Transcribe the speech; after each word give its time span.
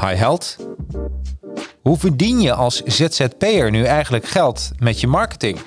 Hi 0.00 0.14
Held. 0.14 0.56
Hoe 1.82 1.98
verdien 1.98 2.40
je 2.40 2.52
als 2.52 2.82
ZZP'er 2.82 3.70
nu 3.70 3.84
eigenlijk 3.84 4.24
geld 4.24 4.70
met 4.78 5.00
je 5.00 5.06
marketing? 5.06 5.58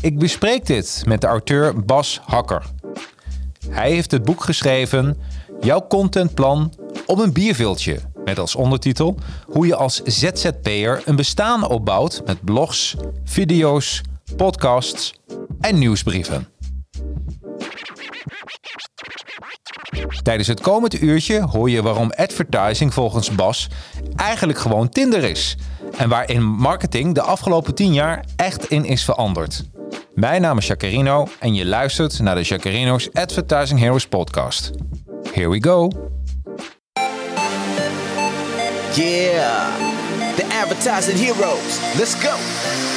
Ik 0.00 0.18
bespreek 0.18 0.66
dit 0.66 1.02
met 1.06 1.20
de 1.20 1.26
auteur 1.26 1.84
Bas 1.84 2.20
Hakker. 2.24 2.62
Hij 3.68 3.90
heeft 3.90 4.10
het 4.10 4.22
boek 4.22 4.44
geschreven 4.44 5.16
Jouw 5.60 5.86
contentplan 5.86 6.72
op 7.06 7.18
een 7.18 7.32
bierviltje. 7.32 7.98
Met 8.24 8.38
als 8.38 8.54
ondertitel 8.54 9.16
hoe 9.46 9.66
je 9.66 9.74
als 9.74 10.02
ZZP'er 10.04 11.02
een 11.04 11.16
bestaan 11.16 11.68
opbouwt 11.68 12.22
met 12.26 12.44
blogs, 12.44 12.96
video's, 13.24 14.00
podcasts 14.36 15.14
en 15.60 15.78
nieuwsbrieven. 15.78 16.48
Tijdens 20.22 20.48
het 20.48 20.60
komende 20.60 20.98
uurtje 20.98 21.40
hoor 21.40 21.70
je 21.70 21.82
waarom 21.82 22.12
advertising 22.16 22.94
volgens 22.94 23.30
Bas 23.30 23.68
eigenlijk 24.16 24.58
gewoon 24.58 24.88
Tinder 24.88 25.24
is. 25.24 25.56
En 25.96 26.08
waarin 26.08 26.44
marketing 26.44 27.14
de 27.14 27.22
afgelopen 27.22 27.74
10 27.74 27.92
jaar 27.92 28.24
echt 28.36 28.70
in 28.70 28.84
is 28.84 29.04
veranderd. 29.04 29.64
Mijn 30.14 30.40
naam 30.40 30.58
is 30.58 30.66
Jacarino 30.66 31.28
en 31.38 31.54
je 31.54 31.66
luistert 31.66 32.20
naar 32.20 32.34
de 32.34 32.42
Jacarino's 32.42 33.08
Advertising 33.12 33.80
Heroes 33.80 34.06
podcast. 34.06 34.70
Here 35.32 35.48
we 35.48 35.62
go. 35.62 35.90
Yeah, 38.94 39.76
the 40.36 40.44
advertising 40.62 41.18
heroes. 41.18 41.78
Let's 41.96 42.14
go. 42.14 42.69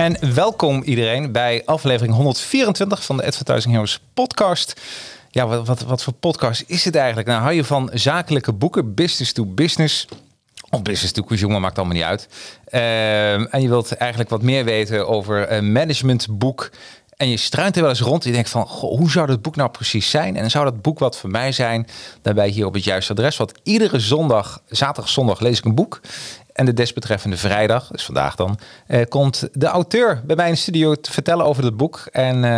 En 0.00 0.34
welkom 0.34 0.82
iedereen 0.82 1.32
bij 1.32 1.62
aflevering 1.64 2.14
124 2.14 3.04
van 3.04 3.16
de 3.16 3.26
Advertising 3.26 3.72
Heroes 3.72 4.00
podcast. 4.14 4.80
Ja, 5.30 5.46
wat, 5.46 5.66
wat, 5.66 5.80
wat 5.80 6.02
voor 6.02 6.12
podcast 6.12 6.64
is 6.66 6.84
het 6.84 6.94
eigenlijk? 6.94 7.28
Nou, 7.28 7.40
hou 7.40 7.54
je 7.54 7.64
van 7.64 7.90
zakelijke 7.92 8.52
boeken, 8.52 8.94
business 8.94 9.32
to 9.32 9.46
business... 9.46 10.06
Of 10.70 10.82
business 10.82 11.12
to 11.12 11.22
consumer, 11.22 11.60
maakt 11.60 11.78
allemaal 11.78 11.96
niet 11.96 12.04
uit. 12.04 12.28
Ehm, 12.64 13.46
en 13.50 13.62
je 13.62 13.68
wilt 13.68 13.92
eigenlijk 13.92 14.30
wat 14.30 14.42
meer 14.42 14.64
weten 14.64 15.08
over 15.08 15.52
een 15.52 15.72
managementboek. 15.72 16.70
En 17.16 17.28
je 17.28 17.36
struint 17.36 17.76
er 17.76 17.80
wel 17.80 17.90
eens 17.90 18.00
rond. 18.00 18.24
Je 18.24 18.32
denkt 18.32 18.50
van, 18.50 18.66
goh, 18.66 18.98
hoe 18.98 19.10
zou 19.10 19.26
dat 19.26 19.42
boek 19.42 19.56
nou 19.56 19.70
precies 19.70 20.10
zijn? 20.10 20.36
En 20.36 20.50
zou 20.50 20.64
dat 20.64 20.82
boek 20.82 20.98
wat 20.98 21.16
voor 21.16 21.30
mij 21.30 21.52
zijn? 21.52 21.86
Je 22.22 22.42
hier 22.42 22.66
op 22.66 22.74
het 22.74 22.84
juiste 22.84 23.12
adres. 23.12 23.36
Want 23.36 23.52
iedere 23.62 23.98
zondag, 23.98 24.62
zaterdag, 24.68 25.12
zondag 25.12 25.40
lees 25.40 25.58
ik 25.58 25.64
een 25.64 25.74
boek. 25.74 26.00
En 26.60 26.66
de 26.66 26.74
desbetreffende 26.74 27.36
vrijdag, 27.36 27.88
dus 27.88 28.04
vandaag 28.04 28.34
dan, 28.34 28.58
eh, 28.86 29.00
komt 29.08 29.48
de 29.52 29.66
auteur 29.66 30.22
bij 30.24 30.36
mij 30.36 30.48
in 30.48 30.56
studio 30.56 30.94
te 30.94 31.12
vertellen 31.12 31.44
over 31.44 31.64
het 31.64 31.76
boek. 31.76 32.08
En 32.12 32.44
eh, 32.44 32.50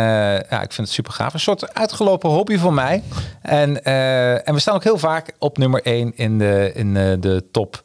ja, 0.49 0.61
ik 0.61 0.71
vind 0.71 0.77
het 0.87 0.89
super 0.89 1.13
gaaf. 1.13 1.33
Een 1.33 1.39
soort 1.39 1.73
uitgelopen 1.73 2.29
hobby 2.29 2.57
voor 2.57 2.73
mij. 2.73 3.03
En, 3.41 3.83
eh, 3.83 4.47
en 4.47 4.53
we 4.53 4.59
staan 4.59 4.75
ook 4.75 4.83
heel 4.83 4.97
vaak 4.97 5.31
op 5.39 5.57
nummer 5.57 5.81
1 5.83 6.17
in 6.17 6.37
de, 6.37 6.71
in 6.73 6.93
de 6.93 7.43
top 7.51 7.83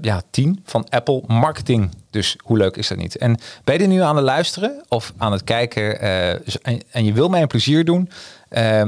ja, 0.00 0.22
10 0.30 0.62
van 0.64 0.86
Apple 0.88 1.22
Marketing. 1.26 1.90
Dus 2.10 2.36
hoe 2.44 2.56
leuk 2.56 2.76
is 2.76 2.88
dat 2.88 2.98
niet? 2.98 3.16
En 3.16 3.38
ben 3.64 3.78
je 3.78 3.86
nu 3.86 4.00
aan 4.00 4.16
het 4.16 4.24
luisteren 4.24 4.84
of 4.88 5.12
aan 5.16 5.32
het 5.32 5.44
kijken 5.44 6.00
eh, 6.00 6.30
en, 6.62 6.82
en 6.90 7.04
je 7.04 7.12
wil 7.12 7.28
mij 7.28 7.42
een 7.42 7.48
plezier 7.48 7.84
doen? 7.84 8.10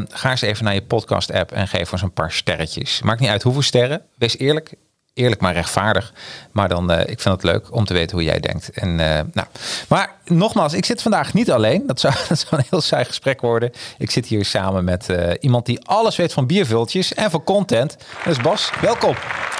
ga 0.08 0.30
eens 0.30 0.40
even 0.40 0.64
naar 0.64 0.74
je 0.74 0.82
podcast 0.82 1.32
app 1.32 1.52
en 1.52 1.68
geef 1.68 1.92
ons 1.92 2.02
een 2.02 2.12
paar 2.12 2.32
sterretjes. 2.32 3.02
Maakt 3.02 3.20
niet 3.20 3.28
uit 3.28 3.42
hoeveel 3.42 3.62
sterren. 3.62 4.02
Wees 4.18 4.38
eerlijk 4.38 4.74
eerlijk 5.14 5.40
maar 5.40 5.52
rechtvaardig. 5.52 6.12
Maar 6.52 6.68
dan, 6.68 6.90
eh, 6.90 7.00
ik 7.00 7.20
vind 7.20 7.34
het 7.34 7.42
leuk 7.44 7.72
om 7.74 7.84
te 7.84 7.92
weten 7.94 8.16
hoe 8.16 8.26
jij 8.26 8.40
denkt. 8.40 8.70
En, 8.70 9.00
eh, 9.00 9.20
nou. 9.32 9.46
Maar 9.88 10.10
nogmaals, 10.24 10.72
ik 10.72 10.84
zit 10.84 11.02
vandaag 11.02 11.34
niet 11.34 11.50
alleen. 11.50 11.86
Dat 11.86 12.00
zou, 12.00 12.14
dat 12.28 12.38
zou 12.38 12.60
een 12.60 12.66
heel 12.70 12.80
saai 12.80 13.04
gesprek 13.04 13.40
worden. 13.40 13.70
Ik 13.98 14.10
zit 14.10 14.26
hier 14.26 14.44
samen 14.44 14.84
met 14.84 15.08
eh, 15.08 15.30
iemand 15.40 15.66
die 15.66 15.80
alles 15.86 16.16
weet 16.16 16.32
van 16.32 16.46
biervultjes 16.46 17.14
en 17.14 17.30
van 17.30 17.44
content. 17.44 17.96
Dat 18.24 18.36
is 18.36 18.42
Bas. 18.42 18.70
Welkom. 18.80 19.14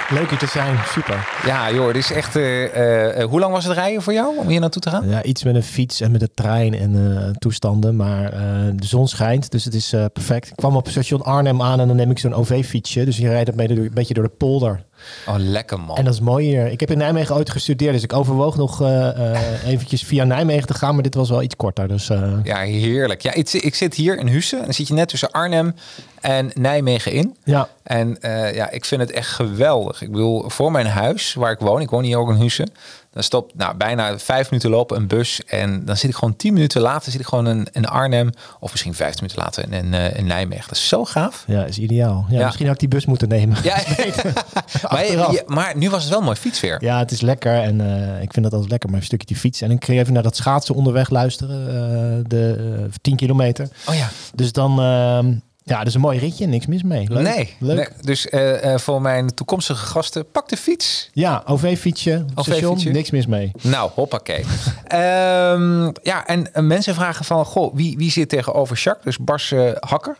Leuk 0.09 0.29
hier 0.29 0.39
te 0.39 0.47
zijn, 0.47 0.77
super. 0.87 1.27
Ja, 1.45 1.71
joh, 1.71 1.85
dit 1.85 1.95
is 1.95 2.11
echt. 2.11 2.35
eh, 2.35 3.21
eh, 3.21 3.29
hoe 3.29 3.39
lang 3.39 3.53
was 3.53 3.63
het 3.65 3.73
rijden 3.73 4.01
voor 4.01 4.13
jou 4.13 4.37
om 4.37 4.47
hier 4.47 4.59
naartoe 4.59 4.81
te 4.81 4.89
gaan? 4.89 5.09
Ja, 5.09 5.23
iets 5.23 5.43
met 5.43 5.55
een 5.55 5.63
fiets 5.63 6.01
en 6.01 6.11
met 6.11 6.19
de 6.19 6.29
trein 6.33 6.73
en 6.73 7.17
eh, 7.17 7.29
toestanden, 7.37 7.95
maar 7.95 8.33
eh, 8.33 8.39
de 8.75 8.85
zon 8.85 9.07
schijnt, 9.07 9.51
dus 9.51 9.65
het 9.65 9.73
is 9.73 9.93
eh, 9.93 10.05
perfect. 10.13 10.47
Ik 10.49 10.55
kwam 10.55 10.75
op 10.75 10.87
station 10.89 11.21
Arnhem 11.21 11.61
aan 11.61 11.79
en 11.79 11.87
dan 11.87 11.95
neem 11.95 12.11
ik 12.11 12.19
zo'n 12.19 12.33
OV-fietsje, 12.33 13.05
dus 13.05 13.17
je 13.17 13.27
rijdt 13.29 13.49
een 13.59 13.91
beetje 13.93 14.13
door 14.13 14.23
de 14.23 14.29
polder. 14.37 14.83
Oh, 15.27 15.35
lekker 15.37 15.79
man. 15.79 15.97
En 15.97 16.03
dat 16.05 16.13
is 16.13 16.19
mooi 16.19 16.45
hier. 16.47 16.67
Ik 16.67 16.79
heb 16.79 16.91
in 16.91 16.97
Nijmegen 16.97 17.35
ooit 17.35 17.49
gestudeerd, 17.49 17.93
dus 17.93 18.03
ik 18.03 18.13
overwoog 18.13 18.55
nog 18.55 18.81
eh, 18.81 19.31
eh, 19.33 19.67
eventjes 19.67 20.03
via 20.03 20.23
Nijmegen 20.23 20.67
te 20.67 20.73
gaan, 20.73 20.93
maar 20.93 21.03
dit 21.03 21.15
was 21.15 21.29
wel 21.29 21.41
iets 21.41 21.55
korter. 21.55 21.87
Dus 21.87 22.09
eh, 22.09 22.33
Ja, 22.43 22.57
heerlijk. 22.57 23.21
Ja, 23.21 23.33
ik, 23.33 23.53
ik 23.53 23.75
zit 23.75 23.93
hier 23.93 24.17
in 24.17 24.27
Husse. 24.27 24.57
En 24.57 24.63
dan 24.63 24.73
zit 24.73 24.87
je 24.87 24.93
net 24.93 25.07
tussen 25.07 25.31
Arnhem 25.31 25.75
en 26.21 26.51
Nijmegen 26.53 27.11
in. 27.11 27.35
ja, 27.43 27.69
En 27.83 28.17
ja, 28.53 28.69
ik 28.69 28.85
vind 28.85 29.01
het 29.01 29.11
echt 29.11 29.29
geweldig. 29.29 30.01
Ik 30.01 30.11
bedoel, 30.11 30.49
voor 30.49 30.71
mijn 30.71 30.87
huis 30.87 31.33
waar 31.33 31.51
ik 31.51 31.59
woon, 31.59 31.81
ik 31.81 31.89
woon 31.89 32.03
hier 32.03 32.17
ook 32.17 32.29
in 32.29 32.35
Husse. 32.35 32.67
Dan 33.13 33.23
stopt 33.23 33.55
nou, 33.55 33.75
bijna 33.77 34.17
vijf 34.19 34.49
minuten 34.49 34.69
lopen 34.71 34.97
een 34.97 35.07
bus. 35.07 35.41
En 35.45 35.85
dan 35.85 35.97
zit 35.97 36.09
ik 36.09 36.15
gewoon 36.15 36.35
tien 36.35 36.53
minuten 36.53 36.81
later 36.81 37.11
zit 37.11 37.21
ik 37.21 37.27
gewoon 37.27 37.47
in, 37.47 37.67
in 37.71 37.85
Arnhem. 37.87 38.29
Of 38.59 38.71
misschien 38.71 38.93
vijftien 38.93 39.23
minuten 39.25 39.43
later 39.43 39.63
in, 39.63 39.85
in, 39.85 39.93
eh, 39.93 40.17
in 40.19 40.25
Nijmegen. 40.25 40.63
Dat 40.67 40.77
is 40.77 40.87
zo 40.87 41.05
gaaf. 41.05 41.43
ja, 41.47 41.63
is 41.65 41.77
ideaal. 41.77 42.25
Ja, 42.29 42.39
Ja. 42.39 42.45
Misschien 42.45 42.65
had 42.65 42.73
ik 42.73 42.79
die 42.79 42.89
bus 42.89 43.05
moeten 43.05 43.27
nemen. 43.27 43.57
Ja, 43.63 43.75
maar, 44.91 45.05
je- 45.05 45.43
maar 45.47 45.77
nu 45.77 45.89
was 45.89 46.03
het 46.03 46.11
wel 46.11 46.21
mooi 46.21 46.35
fietsweer. 46.35 46.77
Ja, 46.83 46.99
het 46.99 47.11
is 47.11 47.21
lekker 47.21 47.53
en 47.61 47.81
eh, 47.81 48.21
ik 48.21 48.33
vind 48.33 48.43
dat 48.43 48.53
altijd 48.53 48.71
lekker, 48.71 48.89
maar 48.89 48.99
een 48.99 49.05
stukje 49.05 49.27
die 49.27 49.35
fiets. 49.37 49.61
En 49.61 49.71
ik 49.71 49.79
kun 49.79 49.93
je 49.93 49.99
even 49.99 50.13
naar 50.13 50.23
dat 50.23 50.35
schaatsen 50.35 50.75
onderweg 50.75 51.09
luisteren, 51.09 51.67
eh, 51.67 52.23
de 52.29 52.75
eh, 52.83 52.93
10 53.01 53.15
kilometer. 53.15 53.67
Oh 53.89 53.95
ja. 53.95 54.09
Dus 54.35 54.51
dan, 54.51 54.79
ehm, 54.81 55.33
ja, 55.63 55.77
dat 55.77 55.87
is 55.87 55.93
een 55.93 56.01
mooi 56.01 56.19
ritje, 56.19 56.45
niks 56.45 56.65
mis 56.65 56.83
mee. 56.83 57.05
Leuk. 57.09 57.23
Nee, 57.35 57.55
Leuk. 57.59 57.75
nee. 57.75 57.87
Dus 58.01 58.29
eh, 58.29 58.73
eh, 58.73 58.79
voor 58.79 59.01
mijn 59.01 59.33
toekomstige 59.33 59.85
gasten, 59.85 60.31
pak 60.31 60.49
de 60.49 60.57
fiets. 60.57 61.09
Ja, 61.13 61.43
OV-fietsje, 61.45 62.25
station, 62.35 62.63
OV-fietsje. 62.69 62.89
niks 62.89 63.11
mis 63.11 63.25
mee. 63.27 63.51
Nou, 63.61 63.89
hoppakee. 63.93 64.45
Ehm, 64.87 65.89
ja, 66.03 66.25
en 66.27 66.53
eh, 66.53 66.63
mensen 66.63 66.95
vragen 66.95 67.25
van, 67.25 67.45
goh, 67.45 67.75
wie, 67.75 67.97
wie 67.97 68.11
zit 68.11 68.29
tegenover 68.29 68.77
Jacques? 68.83 69.03
Dus 69.15 69.25
Bas 69.25 69.51
eh, 69.51 69.71
Hakker. 69.79 70.17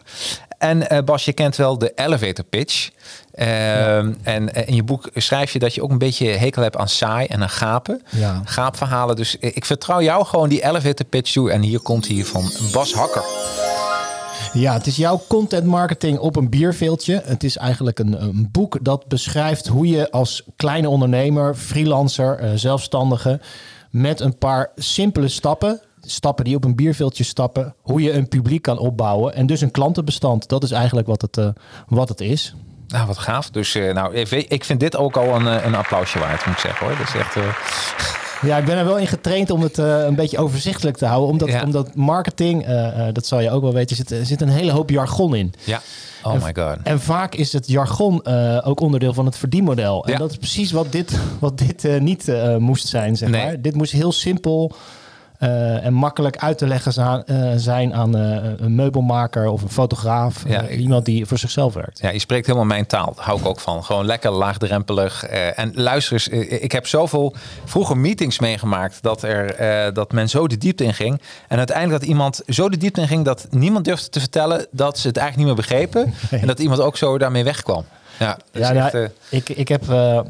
En 0.58 1.06
Bas, 1.06 1.26
je 1.26 1.34
kent 1.34 1.56
wel 1.56 1.78
de 1.78 1.92
elevator 1.96 2.46
pitch. 2.46 2.90
Ehm, 3.34 4.14
En 4.24 4.54
eh, 4.54 4.68
in 4.68 4.76
je 4.76 4.84
boek 4.84 5.10
schrijf 5.14 5.54
je 5.54 5.60
dat 5.60 5.76
je 5.76 5.84
ook 5.84 5.92
een 5.92 5.98
beetje 5.98 6.28
hekel 6.28 6.62
hebt 6.62 6.78
aan 6.78 6.88
saai 6.90 7.26
en 7.26 7.42
aan 7.42 7.50
gapen. 7.50 8.02
Ja. 8.10 8.42
Gaapverhalen. 8.46 9.16
Dus 9.16 9.36
ik 9.40 9.66
vertrouw 9.66 10.02
jou 10.02 10.26
gewoon 10.26 10.50
die 10.50 10.64
elevator 10.64 11.06
pitch 11.06 11.32
toe. 11.32 11.52
En 11.52 11.62
hier 11.62 11.80
komt 11.80 12.08
hij 12.08 12.24
van 12.24 12.52
Bas 12.72 12.94
Hakker. 12.94 13.24
Ja, 14.54 14.74
het 14.74 14.88
is 14.88 14.96
jouw 14.96 15.22
content 15.28 15.66
marketing 15.66 16.20
op 16.20 16.36
een 16.36 16.50
bierveeltje. 16.50 17.22
Het 17.26 17.44
is 17.44 17.58
eigenlijk 17.58 18.00
een, 18.00 18.24
een 18.24 18.50
boek 18.52 18.78
dat 18.82 19.08
beschrijft 19.08 19.68
hoe 19.68 19.88
je 19.88 20.12
als 20.12 20.44
kleine 20.56 20.90
ondernemer, 20.90 21.56
freelancer, 21.56 22.40
eh, 22.40 22.52
zelfstandige, 22.56 23.40
met 23.90 24.20
een 24.20 24.38
paar 24.38 24.72
simpele 24.76 25.28
stappen, 25.28 25.82
stappen 26.02 26.46
die 26.46 26.56
op 26.56 26.64
een 26.64 26.76
bierveeltje 26.76 27.24
stappen, 27.24 27.76
hoe 27.82 28.02
je 28.02 28.12
een 28.12 28.28
publiek 28.28 28.62
kan 28.62 28.78
opbouwen 28.78 29.36
en 29.36 29.46
dus 29.46 29.62
een 29.62 29.72
klantenbestand. 29.72 30.48
Dat 30.48 30.64
is 30.64 30.72
eigenlijk 30.72 31.08
wat 31.08 31.22
het, 31.22 31.38
eh, 31.38 31.48
wat 31.88 32.10
het 32.10 32.22
is. 32.22 32.56
Nou, 32.88 33.08
wat 33.08 33.18
gaaf. 33.18 33.50
Dus 33.50 33.76
eh, 33.76 33.94
nou, 33.94 34.16
ik 34.48 34.64
vind 34.64 34.80
dit 34.80 34.96
ook 34.98 35.18
al 35.18 35.36
een, 35.36 35.66
een 35.66 35.76
applausje 35.76 36.20
waard, 36.20 36.46
moet 36.46 36.56
ik 36.56 36.62
zeggen 36.62 36.88
hoor. 36.88 36.98
Dat 36.98 37.08
is 37.08 37.16
echt... 37.16 37.36
Ja, 38.44 38.58
ik 38.58 38.66
ben 38.66 38.78
er 38.78 38.86
wel 38.86 38.98
in 38.98 39.08
getraind 39.08 39.50
om 39.50 39.62
het 39.62 39.78
eh, 39.80 40.04
een 40.04 40.16
beetje 40.16 40.38
overzichtelijk 40.38 40.98
te 40.98 41.06
houden. 41.06 41.30
Omdat, 41.30 41.48
Ja. 41.50 41.64
omdat 41.64 41.96
marketing, 41.96 42.66
eh, 42.66 43.08
eh, 43.08 43.14
dat 43.14 43.26
zal 43.26 43.40
je 43.40 43.52
ook 43.52 43.62
wel 43.62 43.74
weten, 43.74 43.96
zit, 43.96 44.12
er 44.12 44.26
zit 44.26 44.42
een 44.42 44.50
hele 44.50 44.72
hoop 44.72 44.90
jargon 44.90 45.36
in. 45.36 45.54
ja. 45.64 45.82
Oh 46.24 46.44
my 46.44 46.54
god. 46.56 46.78
En 46.84 47.00
vaak 47.02 47.36
is 47.36 47.54
het 47.54 47.68
jargon 47.68 48.26
ook 48.64 48.80
onderdeel 48.80 49.14
van 49.14 49.26
het 49.26 49.38
verdienmodel. 49.38 50.06
En 50.06 50.12
Ja. 50.12 50.18
dat 50.18 50.32
is 50.32 50.38
precies 50.38 50.72
wat 50.72 50.92
dit, 50.92 51.20
wat 51.40 51.58
dit 51.58 52.00
niet 52.00 52.32
moest 52.58 52.88
zijn, 52.88 53.18
zeg 53.18 53.30
Nee. 53.30 53.46
maar. 53.46 53.62
Dit 53.62 53.76
moest 53.76 53.92
heel 53.92 54.12
simpel 54.12 54.72
eh, 55.44 55.86
en 55.86 55.94
makkelijk 55.94 56.38
uit 56.38 56.58
te 56.58 56.68
leggen 56.68 56.94
za- 56.94 57.24
eh, 57.26 57.52
zijn 57.56 57.94
aan 57.94 58.18
eh, 58.18 58.50
een 58.58 58.76
meubelmaker 58.76 59.48
of 59.48 59.62
een 59.62 59.70
fotograaf. 59.70 60.44
Ja, 60.48 60.62
ik- 60.62 60.80
iemand 60.80 61.06
die 61.06 61.26
voor 61.26 61.38
zichzelf 61.38 61.74
werkt. 61.74 62.00
Ja, 62.00 62.10
je 62.10 62.20
spreekt 62.20 62.46
helemaal 62.46 62.68
mijn 62.68 62.86
taal. 62.86 63.14
Daar 63.16 63.26
hou 63.26 63.40
ik 63.40 63.46
ook 63.46 63.60
van. 63.60 63.84
Gewoon 63.84 64.06
lekker 64.06 64.32
laagdrempelig. 64.32 65.24
En 65.26 65.72
luister 65.76 66.14
eens, 66.14 66.28
ik 66.62 66.72
heb 66.72 66.88
zoveel 66.88 67.36
vroeger 67.66 67.98
meetings 67.98 68.40
meegemaakt 68.40 68.98
dat, 69.02 69.24
er, 69.24 69.94
dat 69.94 70.12
men 70.12 70.30
zo 70.30 70.48
de 70.48 70.58
diepte 70.58 70.84
in 70.84 70.94
ging. 70.94 71.22
En 71.48 71.58
uiteindelijk 71.58 72.00
dat 72.00 72.10
iemand 72.10 72.42
zo 72.48 72.70
de 72.70 72.78
diepte 72.78 73.02
in 73.02 73.08
ging 73.08 73.26
dat 73.26 73.48
niemand 73.50 73.86
durfde 73.86 74.10
te 74.10 74.20
vertellen 74.20 74.66
dat 74.72 74.98
ze 75.00 75.08
het 75.08 75.18
eigenlijk 75.18 75.48
niet 75.48 75.58
meer 75.58 75.66
begrepen. 75.68 76.14
En 76.42 76.48
dat 76.48 76.60
iemand 76.60 76.80
ook 76.82 76.98
zo 76.98 77.18
daarmee 77.18 77.44
wegkwam. 77.44 77.86
Ja, 78.20 78.38
Ja, 78.52 78.72
nou, 78.74 78.86
echt, 78.86 78.94
eh, 78.94 79.04
ik, 79.30 79.50
ik 79.50 79.68
heb 79.68 79.90
eh, 79.90 80.18
eh, 80.18 80.26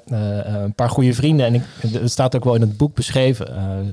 een 0.45 0.73
paar 0.73 0.89
goede 0.89 1.13
vrienden 1.13 1.45
en 1.45 1.53
ik, 1.53 1.63
het 1.79 2.11
staat 2.11 2.35
ook 2.35 2.43
wel 2.43 2.55
in 2.55 2.61
het 2.61 2.77
boek 2.77 2.95
beschreven. 2.95 3.45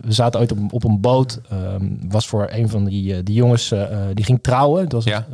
We 0.04 0.12
zaten 0.12 0.40
ooit 0.40 0.52
op, 0.52 0.58
op 0.72 0.84
een 0.84 1.00
boot. 1.00 1.40
ehm, 1.50 1.84
was 2.08 2.26
voor 2.28 2.48
een 2.50 2.68
van 2.68 2.84
die, 2.84 3.22
die 3.22 3.34
jongens 3.34 3.72
die 4.14 4.24
ging 4.24 4.42
trouwen. 4.42 4.82
Het 4.82 4.92
was 4.92 5.04
Ja. 5.04 5.26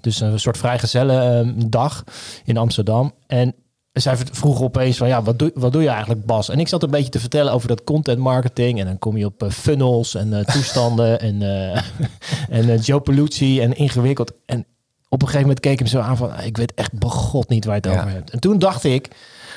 dus 0.00 0.20
een 0.20 0.40
soort 0.40 0.58
vrijgezellen 0.58 1.46
eh, 1.46 1.52
dag 1.66 2.04
in 2.44 2.56
Amsterdam. 2.56 3.12
En 3.26 3.54
zij 3.92 4.16
vroeg 4.16 4.62
opeens 4.62 4.96
van 4.96 5.08
ja, 5.08 5.22
wat 5.22 5.38
doe, 5.38 5.50
wat 5.54 5.72
doe 5.72 5.82
je 5.82 5.88
eigenlijk 5.88 6.26
Bas? 6.26 6.48
En 6.48 6.58
ik 6.60 6.68
zat 6.68 6.82
een 6.82 6.90
beetje 6.90 7.10
te 7.10 7.20
vertellen 7.20 7.52
over 7.52 7.68
dat 7.68 7.84
content 7.84 8.18
marketing. 8.18 8.80
En 8.80 8.86
dan 8.86 8.98
kom 8.98 9.16
je 9.16 9.26
op 9.26 9.46
funnels 9.50 10.14
en 10.14 10.44
toestanden 10.46 11.20
en, 11.20 11.42
eh 11.42 11.82
en 12.68 12.76
Joe 12.76 13.00
Peluzzi 13.00 13.60
en 13.60 13.76
ingewikkeld. 13.76 14.32
En 14.46 14.66
op 15.12 15.20
een 15.22 15.26
gegeven 15.28 15.40
moment 15.46 15.60
keek 15.60 15.72
ik 15.72 15.78
hem 15.78 15.88
zo 15.88 15.98
aan 16.00 16.16
van... 16.16 16.32
"Ah, 16.36 16.46
ik 16.46 16.56
weet 16.56 16.74
echt 16.74 16.92
begot 16.92 17.48
niet 17.48 17.64
waar 17.64 17.74
je 17.74 17.80
het 17.88 17.90
Ja. 17.96 18.00
over 18.00 18.12
hebt. 18.14 18.30
En 18.30 18.40
toen 18.40 18.58
dacht 18.58 18.84
ik, 18.84 19.08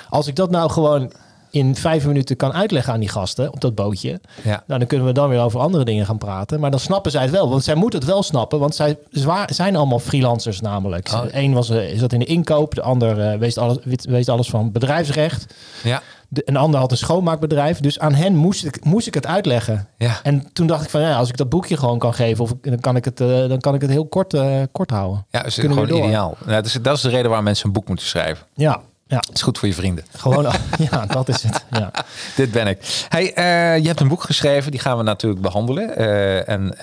als 0.09 0.27
ik 0.27 0.35
dat 0.35 0.49
nou 0.51 0.69
gewoon 0.71 1.11
in 1.51 1.75
vijf 1.75 2.05
minuten 2.05 2.35
kan 2.35 2.53
uitleggen 2.53 2.93
aan 2.93 2.99
die 2.99 3.09
gasten 3.09 3.51
op 3.51 3.61
dat 3.61 3.75
bootje... 3.75 4.19
ja. 4.41 4.63
nou, 4.67 4.79
dan 4.79 4.87
kunnen 4.87 5.07
we 5.07 5.13
dan 5.13 5.29
weer 5.29 5.39
over 5.39 5.59
andere 5.59 5.85
dingen 5.85 6.05
gaan 6.05 6.17
praten. 6.17 6.59
Maar 6.59 6.71
dan 6.71 6.79
snappen 6.79 7.11
zij 7.11 7.21
het 7.21 7.31
wel, 7.31 7.49
want 7.49 7.63
zij 7.63 7.75
moeten 7.75 7.99
het 7.99 8.07
wel 8.09 8.23
snappen. 8.23 8.59
Want 8.59 8.75
zij 8.75 8.97
zwa- 9.11 9.47
zijn 9.49 9.75
allemaal 9.75 9.99
freelancers 9.99 10.61
namelijk. 10.61 11.09
Oh. 11.13 11.21
Eén 11.31 11.53
was, 11.53 11.69
eh, 11.69 11.97
zat 11.99 12.13
in 12.13 12.19
de 12.19 12.25
inkoop, 12.25 12.75
de 12.75 12.81
ander 12.81 13.19
eh, 13.31 13.37
weet, 13.39 13.57
alles, 13.57 13.77
weet- 13.83 14.05
weet 14.05 14.29
alles 14.29 14.49
van 14.49 14.71
bedrijfsrecht. 14.71 15.53
ja. 15.83 16.01
De, 16.33 16.41
een 16.45 16.57
ander 16.57 16.79
had 16.79 16.91
een 16.91 16.97
schoonmaakbedrijf. 16.97 17.79
Dus 17.79 17.99
aan 17.99 18.13
hen 18.13 18.35
moest 18.35 18.65
ik, 18.65 18.85
moest 18.85 19.07
ik 19.07 19.13
het 19.13 19.27
uitleggen. 19.27 19.87
Ja. 19.97 20.19
En 20.23 20.49
toen 20.53 20.67
dacht 20.67 20.83
ik 20.83 20.89
van, 20.89 21.01
ja, 21.01 21.15
als 21.15 21.29
ik 21.29 21.37
dat 21.37 21.49
boekje 21.49 21.77
gewoon 21.77 21.99
kan 21.99 22.13
geven... 22.13 22.43
Of, 22.43 22.53
dan, 22.61 22.79
kan 22.79 22.95
ik 22.95 23.05
het, 23.05 23.21
eh, 23.21 23.27
dan 23.27 23.59
kan 23.59 23.75
ik 23.75 23.81
het 23.81 23.89
heel 23.89 24.05
kort, 24.05 24.33
eh, 24.33 24.61
kort 24.71 24.89
houden. 24.89 25.25
Ja, 25.29 25.39
dat 25.39 25.47
is 25.47 25.55
Kunnen 25.55 25.77
gewoon 25.77 26.03
ideaal. 26.03 26.37
Nou, 26.39 26.51
dat, 26.51 26.65
is, 26.65 26.73
dat 26.81 26.95
is 26.95 27.01
de 27.01 27.09
reden 27.09 27.27
waarom 27.27 27.43
mensen 27.43 27.65
een 27.65 27.73
boek 27.73 27.87
moeten 27.87 28.05
schrijven. 28.05 28.45
Ja, 28.53 28.81
ja. 29.07 29.19
Het 29.19 29.33
is 29.33 29.41
goed 29.41 29.57
voor 29.57 29.67
je 29.67 29.73
vrienden. 29.73 30.03
Gewoon, 30.11 30.43
ja, 30.91 31.05
dat 31.05 31.27
is 31.27 31.43
het. 31.43 31.65
Ja. 31.71 31.91
Dit 32.35 32.51
ben 32.51 32.67
ik. 32.67 33.05
Hey, 33.09 33.33
eh, 33.33 33.77
je 33.81 33.87
hebt 33.87 33.99
een 33.99 34.07
boek 34.07 34.23
geschreven, 34.23 34.71
die 34.71 34.79
gaan 34.79 34.97
we 34.97 35.03
natuurlijk 35.03 35.41
behandelen. 35.41 35.95
Eh, 35.95 36.49
en. 36.49 36.75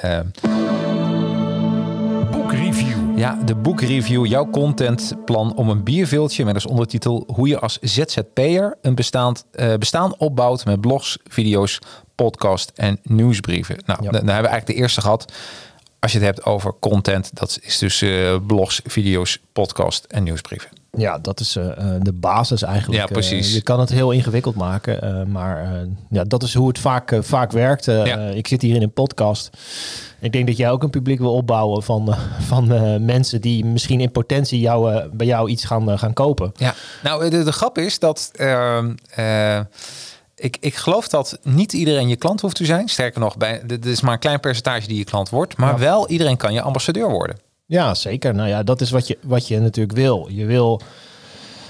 Ja, 3.20 3.38
de 3.44 3.55
boekreview, 3.55 4.26
jouw 4.26 4.50
contentplan 4.50 5.55
om 5.55 5.69
een 5.70 5.84
bierveeltje 5.84 6.44
met 6.44 6.55
als 6.55 6.67
ondertitel 6.67 7.25
hoe 7.34 7.49
je 7.49 7.58
als 7.58 7.78
ZZP'er 7.81 8.76
een 8.82 8.94
bestaand, 8.94 9.44
eh, 9.52 9.75
bestaan 9.75 10.14
opbouwt 10.19 10.64
met 10.64 10.81
blogs, 10.81 11.19
video's, 11.25 11.78
podcast 12.14 12.72
en 12.75 12.99
nieuwsbrieven. 13.02 13.76
Nou, 13.87 14.02
Ja. 14.02 14.11
dan, 14.11 14.20
dan 14.20 14.34
hebben 14.34 14.44
we 14.44 14.49
eigenlijk 14.49 14.67
de 14.67 14.75
eerste 14.75 15.00
gehad. 15.00 15.32
Als 15.99 16.12
je 16.12 16.19
het 16.19 16.26
hebt 16.26 16.44
over 16.44 16.75
content, 16.81 17.31
dat 17.34 17.58
is 17.62 17.78
dus 17.78 18.02
eh, 18.02 18.37
blogs, 18.46 18.81
video's, 18.84 19.38
podcast 19.52 20.05
en 20.05 20.22
nieuwsbrieven. 20.22 20.80
Ja, 20.96 21.19
dat 21.19 21.40
is 21.40 21.56
eh, 21.56 21.70
eh, 21.70 22.00
de 22.02 22.12
basis 22.12 22.62
eigenlijk. 22.62 23.00
Ja, 23.00 23.06
precies. 23.06 23.48
Eh, 23.48 23.54
je 23.54 23.62
kan 23.62 23.81
het 23.81 23.90
heel 23.90 24.10
ingewikkeld 24.10 24.54
maken, 24.54 25.31
maar 25.31 25.87
ja, 26.10 26.25
dat 26.25 26.42
is 26.42 26.54
hoe 26.54 26.69
het 26.69 26.78
vaak, 26.78 27.16
vaak 27.20 27.52
werkt. 27.52 27.84
Ja. 27.84 28.19
ik 28.19 28.46
zit 28.46 28.62
hier 28.62 28.75
in 28.75 28.82
een 28.82 28.92
podcast. 28.92 29.50
Ik 30.20 30.32
denk 30.32 30.46
dat 30.46 30.56
jij 30.56 30.70
ook 30.70 30.82
een 30.82 30.90
publiek 30.90 31.19
wil 31.19 31.34
opbouwen 31.34 31.82
van, 31.82 32.14
van 32.40 32.66
mensen 33.04 33.40
die 33.40 33.64
misschien 33.64 34.00
in 34.00 34.10
potentie 34.10 34.60
jou, 34.60 35.08
bij 35.12 35.26
jou 35.26 35.48
iets 35.50 35.64
gaan, 35.64 35.98
gaan 35.98 36.12
kopen. 36.12 36.52
Ja, 36.56 36.75
nou 37.02 37.31
de, 37.31 37.43
de 37.44 37.52
grap 37.52 37.78
is 37.78 37.98
dat 37.98 38.31
ehm, 38.32 38.94
eh, 39.10 39.60
ik, 40.34 40.56
ik 40.60 40.75
geloof 40.75 41.08
dat 41.08 41.38
niet 41.43 41.72
iedereen 41.72 42.08
je 42.08 42.16
klant 42.16 42.40
hoeft 42.40 42.56
te 42.56 42.64
zijn. 42.64 42.88
Sterker 42.88 43.20
nog, 43.20 43.36
bij, 43.36 43.62
dit 43.66 43.86
is 43.86 44.00
maar 44.00 44.12
een 44.12 44.19
klein 44.19 44.40
percentage 44.40 44.86
die 44.86 44.98
je 44.98 45.04
klant 45.04 45.28
wordt. 45.28 45.56
Maar 45.56 45.72
Ja. 45.72 45.78
wel 45.78 46.08
iedereen 46.08 46.36
kan 46.36 46.52
je 46.52 46.62
ambassadeur 46.62 47.10
worden. 47.10 47.36
Ja, 47.70 47.94
zeker. 47.94 48.34
Nou 48.34 48.49
ja, 48.49 48.62
dat 48.62 48.81
is 48.81 48.90
wat 48.90 49.06
je, 49.06 49.19
wat 49.22 49.49
je 49.49 49.61
natuurlijk 49.61 49.96
wil. 49.96 50.28
Je 50.28 50.44
wil 50.44 50.81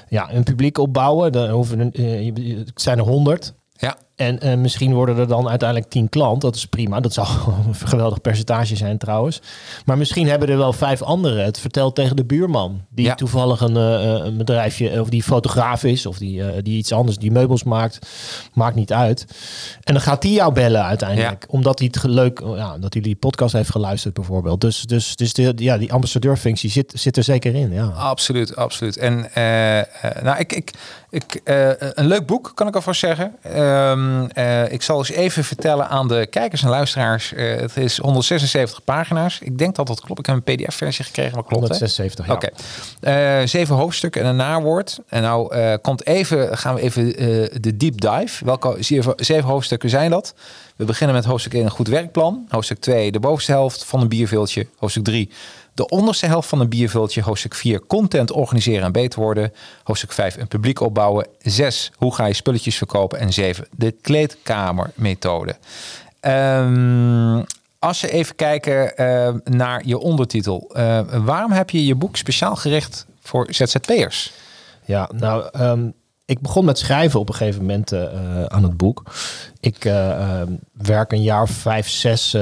ja, 0.08 0.32
een 0.32 0.43
publiek 0.43 0.79
opbouwen. 0.79 1.32
Dan 1.32 1.50
hoeven, 1.50 1.93
eh, 1.93 2.56
het 2.58 2.81
zijn 2.81 2.99
er 2.99 3.05
honderd. 3.05 3.55
Ja, 3.73 3.97
En 4.20 4.40
eh, 4.40 4.56
misschien 4.56 4.94
worden 4.94 5.19
er 5.19 5.28
dan 5.28 5.49
uiteindelijk 5.49 5.90
tien 5.90 6.08
klant. 6.08 6.40
Dat 6.40 6.56
is 6.56 6.67
prima. 6.67 7.00
Dat 7.00 7.12
zou 7.12 7.28
een 7.67 7.75
geweldig 7.75 8.20
percentage 8.20 8.76
zijn 8.76 8.99
trouwens. 8.99 9.40
Maar 9.84 9.99
misschien 9.99 10.28
hebben 10.28 10.49
er 10.49 10.56
wel 10.56 10.72
vijf 10.72 11.02
anderen 11.02 11.44
het 11.44 11.58
verteld 11.58 11.94
tegen 11.94 12.17
de 12.17 12.25
buurman. 12.25 12.84
Die 12.88 13.05
Ja. 13.05 13.14
toevallig 13.14 13.61
een, 13.61 13.76
eh, 13.76 14.25
een 14.25 14.37
bedrijfje, 14.37 15.00
of 15.00 15.08
die 15.08 15.22
fotograaf 15.22 15.84
is. 15.84 16.06
Of 16.06 16.19
die, 16.19 16.44
eh, 16.44 16.62
die 16.62 16.76
iets 16.76 16.93
anders, 16.93 17.19
die 17.19 17.31
meubels 17.31 17.64
maakt. 17.64 18.06
Maakt 18.55 18.75
niet 18.75 18.93
uit. 18.93 19.26
En 19.84 19.94
dan 19.94 20.02
gaat 20.02 20.23
die 20.23 20.32
jou 20.32 20.52
bellen 20.52 20.84
uiteindelijk. 20.84 21.46
Omdat 21.49 21.78
hij 21.78 21.90
het 21.93 22.05
leuk, 22.05 22.43
ja, 22.55 22.78
dat 22.78 22.93
hij 22.93 23.02
die 23.02 23.16
podcast 23.16 23.52
heeft 23.52 23.70
geluisterd 23.70 24.14
bijvoorbeeld. 24.14 24.61
Dus, 24.61 24.82
dus, 24.82 25.16
dus 25.16 25.32
de, 25.32 25.52
ja, 25.56 25.78
die 25.78 25.93
ambassadeurfunctie 25.93 26.70
zit, 26.70 26.93
zit 26.96 27.16
er 27.16 27.23
zeker 27.25 27.55
in. 27.55 27.73
Ja. 27.73 27.84
absoluut, 27.87 28.56
absoluut. 28.56 28.96
En 28.96 29.34
eh, 29.34 29.78
eh, 29.78 29.87
nou, 30.23 30.38
ik, 30.38 30.52
ik, 30.52 30.70
ik, 31.11 31.40
eh, 31.44 31.69
een 31.78 32.06
leuk 32.06 32.26
boek 32.26 32.52
kan 32.55 32.66
ik 32.66 32.75
alvast 32.75 33.00
zeggen. 33.00 33.34
Ehm, 34.11 34.27
eh, 34.47 34.73
ik 34.73 34.83
zal 34.83 34.99
eens 34.99 35.11
even 35.11 35.45
vertellen 35.45 35.89
aan 35.89 36.09
de 36.09 36.27
kijkers 36.31 36.62
en 36.62 36.69
luisteraars. 36.69 37.33
Eh, 37.33 37.57
het 37.57 37.77
is 37.77 37.97
176 37.97 38.85
pagina's. 38.85 39.39
Ik 39.43 39.59
denk 39.59 39.75
dat 39.75 39.87
dat 39.87 40.01
klopt. 40.01 40.19
Ik 40.21 40.27
heb 40.27 40.35
een 40.37 40.55
PDF-versie 40.55 41.05
gekregen, 41.05 41.35
maar 41.35 41.45
klopt. 41.45 41.69
hè? 41.69 41.75
176, 41.75 42.27
ja. 42.27 42.33
Oké. 42.33 42.49
Eh, 43.01 43.47
zeven 43.47 43.75
hoofdstukken 43.75 44.23
en 44.23 44.29
een 44.29 44.37
nawoord. 44.37 44.99
En 45.09 45.23
nou 45.23 45.77
komt 45.77 46.07
even, 46.07 46.59
gaan 46.59 46.75
we 46.75 46.81
even 46.81 47.05
de 47.62 47.77
deep 47.77 48.01
dive. 48.01 48.45
Welke 48.45 48.77
zeven, 48.79 49.12
zeven 49.17 49.49
hoofdstukken 49.49 49.91
zijn 49.91 50.11
dat? 50.11 50.35
We 50.77 50.85
beginnen 50.85 51.17
met 51.17 51.25
hoofdstuk 51.25 51.55
1 51.55 51.65
een 51.65 51.71
goed 51.71 51.89
werkplan. 51.89 52.47
Hoofdstuk 52.49 52.79
2 52.79 53.12
de 53.12 53.21
bovenste 53.21 53.53
helft 53.53 53.85
van 53.85 54.01
een 54.01 54.09
bierveeltje. 54.09 54.67
Hoofdstuk 54.77 55.05
3 55.05 55.31
de 55.81 55.88
onderste 55.88 56.27
helft 56.27 56.49
van 56.49 56.61
een 56.61 56.69
bierveeltje. 56.69 57.23
Hoofdstuk 57.23 57.55
4 57.55 57.87
content 57.87 58.32
organiseren 58.32 58.85
en 58.85 58.93
beter 58.93 59.21
worden. 59.21 59.53
Hoofdstuk 59.82 60.12
5 60.12 60.37
een 60.37 60.49
publiek 60.49 60.81
opbouwen. 60.81 61.27
6 61.38 61.93
hoe 61.97 62.15
ga 62.15 62.27
je 62.27 62.35
spulletjes 62.35 62.77
verkopen. 62.77 63.19
En 63.19 63.32
7 63.32 63.67
de 63.77 63.94
kleedkamermethode. 64.00 65.57
Ehm, 66.21 67.43
als 67.78 68.00
we 68.00 68.11
even 68.11 68.37
kijken 68.37 68.97
eh, 68.97 69.35
naar 69.45 69.83
je 69.85 69.99
ondertitel. 69.99 70.71
eh, 70.73 71.00
waarom 71.25 71.52
heb 71.52 71.71
je 71.71 71.87
je 71.87 71.95
boek 71.95 72.16
speciaal 72.16 72.57
gericht 72.57 73.07
voor 73.21 73.47
ZZP'ers? 73.50 74.33
Ja, 74.85 75.09
nou, 75.12 75.49
ehm, 75.52 75.88
ik 76.30 76.40
begon 76.40 76.64
met 76.64 76.78
schrijven 76.78 77.20
op 77.20 77.28
een 77.28 77.34
gegeven 77.34 77.60
moment 77.60 77.92
eh, 77.92 78.02
eh, 78.02 78.44
aan 78.44 78.62
het 78.62 78.76
boek. 78.76 79.02
Ik 79.60 79.84
eh, 79.84 80.42
werk 80.72 81.12
een 81.12 81.22
jaar 81.22 81.42
of 81.42 81.50
vijf, 81.50 81.88
zes 81.88 82.32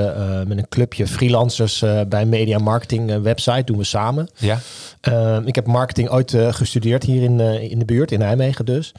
met 0.47 0.59
een 0.59 0.69
clubje 0.69 1.07
freelancers 1.07 1.79
bij 2.09 2.23
een 2.23 2.29
media 2.29 2.59
marketing 2.59 3.23
website. 3.23 3.65
Doen 3.65 3.77
we 3.77 3.85
samen. 3.85 4.29
Ja. 4.37 4.59
Ehm, 5.01 5.47
ik 5.47 5.55
heb 5.55 5.67
marketing 5.67 6.11
ooit 6.11 6.37
gestudeerd 6.51 7.03
hier 7.03 7.23
in, 7.23 7.41
in 7.71 7.79
de 7.79 7.85
buurt, 7.85 8.13
in 8.13 8.19
Nijmegen 8.19 8.65
dus. 8.65 8.93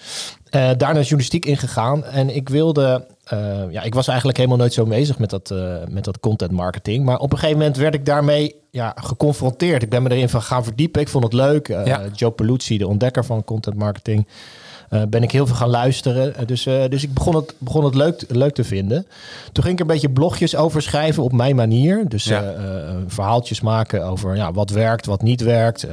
Daarna 0.49 0.93
journalistiek 0.93 1.45
ingegaan. 1.45 2.05
En 2.05 2.35
ik 2.35 2.49
wilde... 2.49 3.05
ja, 3.69 3.81
ik 3.81 3.93
was 3.93 4.07
eigenlijk 4.07 4.37
helemaal 4.37 4.59
nooit 4.59 4.73
zo 4.73 4.85
bezig 4.85 5.19
met 5.19 5.29
dat, 5.29 5.53
met 5.89 6.03
dat 6.03 6.19
content 6.19 6.51
marketing. 6.51 7.05
Maar 7.05 7.19
op 7.19 7.31
een 7.31 7.37
gegeven 7.37 7.59
moment 7.59 7.77
werd 7.77 7.93
ik 7.93 8.05
daarmee 8.05 8.55
ja, 8.71 8.93
geconfronteerd. 8.95 9.83
Ik 9.83 9.89
ben 9.89 10.03
me 10.03 10.09
erin 10.11 10.29
van 10.29 10.41
gaan 10.41 10.63
verdiepen. 10.63 11.01
Ik 11.01 11.09
vond 11.09 11.23
het 11.23 11.33
leuk. 11.33 11.67
Ja. 11.67 12.01
Joe 12.13 12.31
Peluzzi, 12.31 12.77
de 12.77 12.87
ontdekker 12.87 13.25
van 13.25 13.43
content 13.43 13.75
marketing... 13.75 14.27
eh, 14.89 15.01
ben 15.09 15.23
ik 15.23 15.31
heel 15.31 15.45
veel 15.47 15.55
gaan 15.55 15.69
luisteren. 15.69 16.35
Eh, 16.35 16.45
dus, 16.47 16.65
eh, 16.65 16.83
dus 16.89 17.03
ik 17.03 17.13
begon 17.13 17.35
het, 17.35 17.53
begon 17.57 17.83
het 17.83 17.95
leuk, 17.95 18.23
leuk 18.27 18.53
te 18.53 18.63
vinden. 18.63 19.07
Toen 19.51 19.63
ging 19.63 19.75
ik 19.75 19.81
een 19.81 19.87
beetje 19.87 20.09
blogjes 20.09 20.55
over 20.55 20.81
schrijven 20.81 21.23
op 21.23 21.31
mijn 21.31 21.55
manier. 21.55 22.07
Dus 22.09 22.23
Ja. 22.23 22.53
verhaaltjes 23.07 23.61
maken 23.61 24.05
over 24.05 24.35
ja, 24.35 24.51
wat 24.51 24.69
werkt, 24.69 25.05
wat 25.05 25.21
niet 25.21 25.41
werkt. 25.41 25.87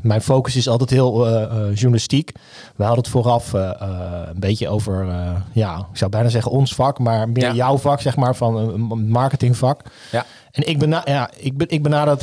Mijn 0.00 0.22
focus 0.22 0.56
is 0.56 0.68
altijd 0.68 0.90
heel 0.90 1.28
journalistiek. 1.72 2.32
We 2.76 2.84
hadden 2.84 3.02
het 3.02 3.12
vooraf 3.12 3.52
een 3.52 4.40
beetje 4.40 4.68
over, 4.68 5.06
ja, 5.52 5.78
ik 5.92 5.96
zou 5.96 6.10
bijna 6.10 6.28
zeggen 6.28 6.50
ons 6.50 6.74
vak, 6.74 6.98
maar 6.98 7.28
meer 7.28 7.42
Ja. 7.44 7.54
jouw 7.54 7.78
vak, 7.78 8.00
zeg 8.00 8.16
maar, 8.16 8.36
van 8.36 8.56
een 8.56 9.08
marketingvak. 9.08 9.80
Ja. 10.12 10.24
En 10.50 10.68
ik, 10.68 10.78
bena 10.78 11.02
ja, 11.04 11.30
ik, 11.36 11.56
ben, 11.56 11.68
ik 11.70 11.82
benader 11.82 12.18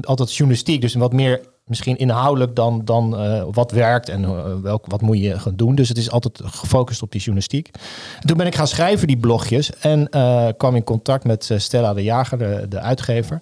altijd 0.00 0.34
journalistiek, 0.34 0.80
dus 0.80 0.94
wat 0.94 1.12
meer 1.12 1.40
misschien 1.64 1.96
inhoudelijk 1.96 2.56
dan, 2.56 2.84
dan 2.84 3.18
eh, 3.18 3.44
wat 3.50 3.70
werkt 3.70 4.08
en 4.08 4.24
eh, 4.24 4.54
welk, 4.62 4.86
wat 4.86 5.00
moet 5.00 5.18
je 5.18 5.38
gaan 5.38 5.56
doen. 5.56 5.74
Dus 5.74 5.88
het 5.88 5.98
is 5.98 6.10
altijd 6.10 6.40
gefocust 6.44 7.02
op 7.02 7.10
die 7.10 7.20
journalistiek. 7.20 7.70
En 8.20 8.26
toen 8.26 8.36
ben 8.36 8.46
ik 8.46 8.54
gaan 8.54 8.66
schrijven 8.66 9.06
die 9.06 9.16
blogjes 9.16 9.76
en 9.76 10.08
eh, 10.08 10.48
kwam 10.56 10.76
in 10.76 10.84
contact 10.84 11.24
met 11.24 11.50
Stella 11.56 11.94
de 11.94 12.02
Jager, 12.02 12.38
de, 12.38 12.66
de 12.68 12.80
uitgever. 12.80 13.40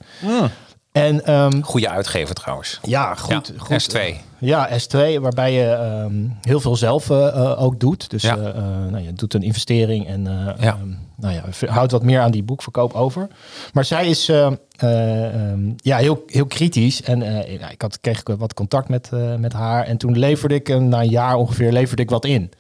En 0.93 1.25
ehm, 1.25 1.61
Goede 1.63 1.89
uitgever 1.89 2.35
trouwens. 2.35 2.79
ja, 2.83 3.15
goed, 3.15 3.53
Ja, 3.55 3.59
goed. 3.59 3.95
S2. 3.95 4.32
Ja, 4.45 4.69
S2, 4.71 5.21
waarbij 5.21 5.53
je 5.53 5.65
ehm, 5.65 6.15
heel 6.41 6.61
veel 6.61 6.77
zelf 6.77 7.11
eh, 7.11 7.27
eh, 7.29 7.63
ook 7.63 7.81
doet. 7.81 8.11
Dus 8.11 8.23
Ja. 8.23 8.37
eh, 8.37 8.63
nou, 8.91 8.99
je 9.05 9.13
doet 9.13 9.35
een 9.35 9.43
investering 9.43 10.07
en 10.07 10.27
eh, 10.27 10.63
Ja. 10.65 10.73
ehm, 10.81 10.89
nou 11.17 11.35
ja, 11.35 11.67
houdt 11.73 11.93
wat 11.93 12.03
meer 12.03 12.21
aan 12.21 12.31
die 12.31 12.43
boekverkoop 12.43 12.93
over. 12.93 13.29
Maar 13.73 13.85
zij 13.85 14.07
is 14.09 14.29
eh, 14.29 14.47
eh, 14.77 15.35
ehm, 15.51 15.71
ja, 15.77 15.97
heel, 15.97 16.23
heel 16.27 16.47
kritisch. 16.47 17.03
En 17.03 17.23
ik 17.71 17.83
had, 17.83 18.01
kreeg 18.01 18.21
ik 18.21 18.29
wat 18.39 18.55
contact 18.55 18.89
met, 18.89 19.11
met 19.39 19.53
haar. 19.53 19.85
En 19.85 19.97
toen 19.97 20.19
leverde 20.19 20.55
ik, 20.55 20.81
na 20.81 21.01
een 21.01 21.09
jaar 21.09 21.35
ongeveer, 21.37 21.73
leverde 21.73 22.03
ik 22.03 22.11
wat 22.11 22.25
in. 22.25 22.51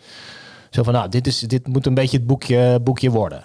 Zo 0.71 0.83
van, 0.83 0.93
nou, 0.93 1.09
dit, 1.09 1.27
is, 1.27 1.39
dit 1.41 1.67
moet 1.67 1.87
een 1.87 1.95
beetje 1.95 2.17
het 2.17 2.27
boekje, 2.27 2.81
boekje 2.83 3.11
worden. 3.11 3.45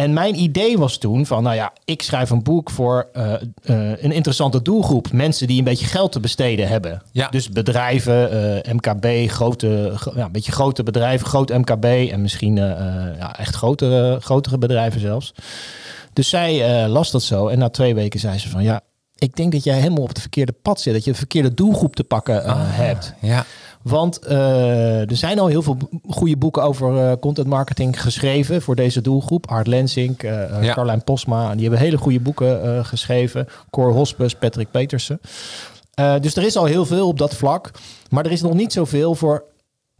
En 0.00 0.12
mijn 0.12 0.40
idee 0.40 0.78
was 0.78 0.98
toen 0.98 1.26
van, 1.26 1.42
nou 1.42 1.56
ja, 1.56 1.72
ik 1.84 2.02
schrijf 2.02 2.30
een 2.30 2.42
boek 2.42 2.70
voor 2.70 3.08
eh, 3.12 3.32
eh, 3.34 3.40
een 4.02 4.12
interessante 4.12 4.62
doelgroep. 4.62 5.12
Mensen 5.12 5.46
die 5.46 5.58
een 5.58 5.64
beetje 5.64 5.86
geld 5.86 6.12
te 6.12 6.20
besteden 6.20 6.68
hebben. 6.68 7.02
Ja. 7.12 7.28
Dus 7.28 7.48
bedrijven, 7.48 8.30
eh, 8.62 8.72
MKB, 8.72 9.30
grote, 9.30 9.92
gro- 9.94 10.12
ja, 10.16 10.24
een 10.24 10.32
beetje 10.32 10.52
grote 10.52 10.82
bedrijven, 10.82 11.26
groot 11.26 11.48
MKB 11.48 11.84
en 11.84 12.22
misschien 12.22 12.56
ja, 12.56 13.38
echt 13.38 13.54
grotere, 13.54 14.20
grotere 14.20 14.58
bedrijven 14.58 15.00
zelfs. 15.00 15.34
Dus 16.12 16.28
zij 16.28 16.88
las 16.88 17.10
dat 17.10 17.22
zo 17.22 17.48
en 17.48 17.58
na 17.58 17.68
twee 17.68 17.94
weken 17.94 18.20
zei 18.20 18.38
ze 18.38 18.48
van, 18.48 18.62
ja, 18.62 18.80
ik 19.20 19.36
denk 19.36 19.52
dat 19.52 19.64
jij 19.64 19.78
helemaal 19.78 20.02
op 20.02 20.08
het 20.08 20.20
verkeerde 20.20 20.54
pad 20.62 20.80
zit. 20.80 20.92
Dat 20.92 21.04
je 21.04 21.10
een 21.10 21.16
verkeerde 21.16 21.54
doelgroep 21.54 21.96
te 21.96 22.04
pakken 22.04 22.44
eh, 22.44 22.54
hebt. 22.56 23.14
Ja. 23.20 23.44
Want 23.82 24.18
eh, 24.18 25.10
er 25.10 25.16
zijn 25.16 25.38
al 25.38 25.46
heel 25.46 25.62
veel 25.62 25.76
goede 26.08 26.36
boeken 26.36 26.62
over 26.62 26.98
eh, 26.98 27.12
content 27.20 27.46
marketing 27.46 28.02
geschreven 28.02 28.62
voor 28.62 28.76
deze 28.76 29.00
doelgroep. 29.00 29.50
Art 29.50 29.66
Lensink, 29.66 30.22
eh 30.22 30.62
Ja. 30.62 30.74
Carlijn 30.74 31.04
Posma, 31.04 31.52
die 31.52 31.62
hebben 31.62 31.80
hele 31.80 31.98
goede 31.98 32.20
boeken 32.20 32.84
geschreven. 32.84 33.46
Cor 33.70 33.92
Hospes, 33.92 34.34
Patrick 34.34 34.70
Petersen. 34.70 35.20
Dus 36.20 36.36
er 36.36 36.42
is 36.42 36.56
al 36.56 36.64
heel 36.64 36.86
veel 36.86 37.08
op 37.08 37.18
dat 37.18 37.34
vlak. 37.34 37.70
Maar 38.10 38.24
er 38.24 38.32
is 38.32 38.42
nog 38.42 38.54
niet 38.54 38.72
zoveel 38.72 39.14
voor 39.14 39.44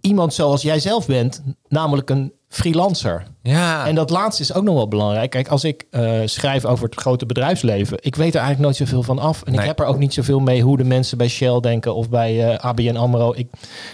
iemand 0.01 0.35
zoals 0.35 0.63
jij 0.63 0.79
zelf 0.81 1.07
bent, 1.07 1.43
namelijk 1.69 2.11
een 2.11 2.33
freelancer. 2.54 3.23
Ja. 3.42 3.87
En 3.87 3.95
dat 3.95 4.11
laatste 4.11 4.42
is 4.42 4.54
ook 4.54 4.64
nog 4.64 4.75
wel 4.75 4.88
belangrijk. 4.88 5.30
Kijk, 5.30 5.49
als 5.49 5.64
ik 5.64 5.85
eh, 5.90 6.12
schrijf 6.25 6.64
over 6.64 6.85
het 6.85 6.95
grote 7.00 7.26
bedrijfsleven, 7.26 7.99
ik 8.00 8.16
weet 8.16 8.35
er 8.35 8.40
eigenlijk 8.40 8.61
nooit 8.61 8.76
zoveel 8.76 9.02
van 9.02 9.19
af. 9.19 9.42
En 9.42 9.50
Nee. 9.52 9.61
ik 9.61 9.66
heb 9.66 9.80
er 9.80 9.87
ook 9.87 9.99
niet 9.99 10.14
zoveel 10.14 10.38
mee 10.40 10.62
hoe 10.62 10.76
de 10.76 10.85
mensen 10.85 11.19
bij 11.19 11.28
Shell 11.28 11.61
denken 11.61 11.95
of 11.95 12.09
bij 12.09 12.49
eh, 12.52 12.59
ABN 12.64 12.97
AMRO. 12.97 13.33
Ik, 13.37 13.49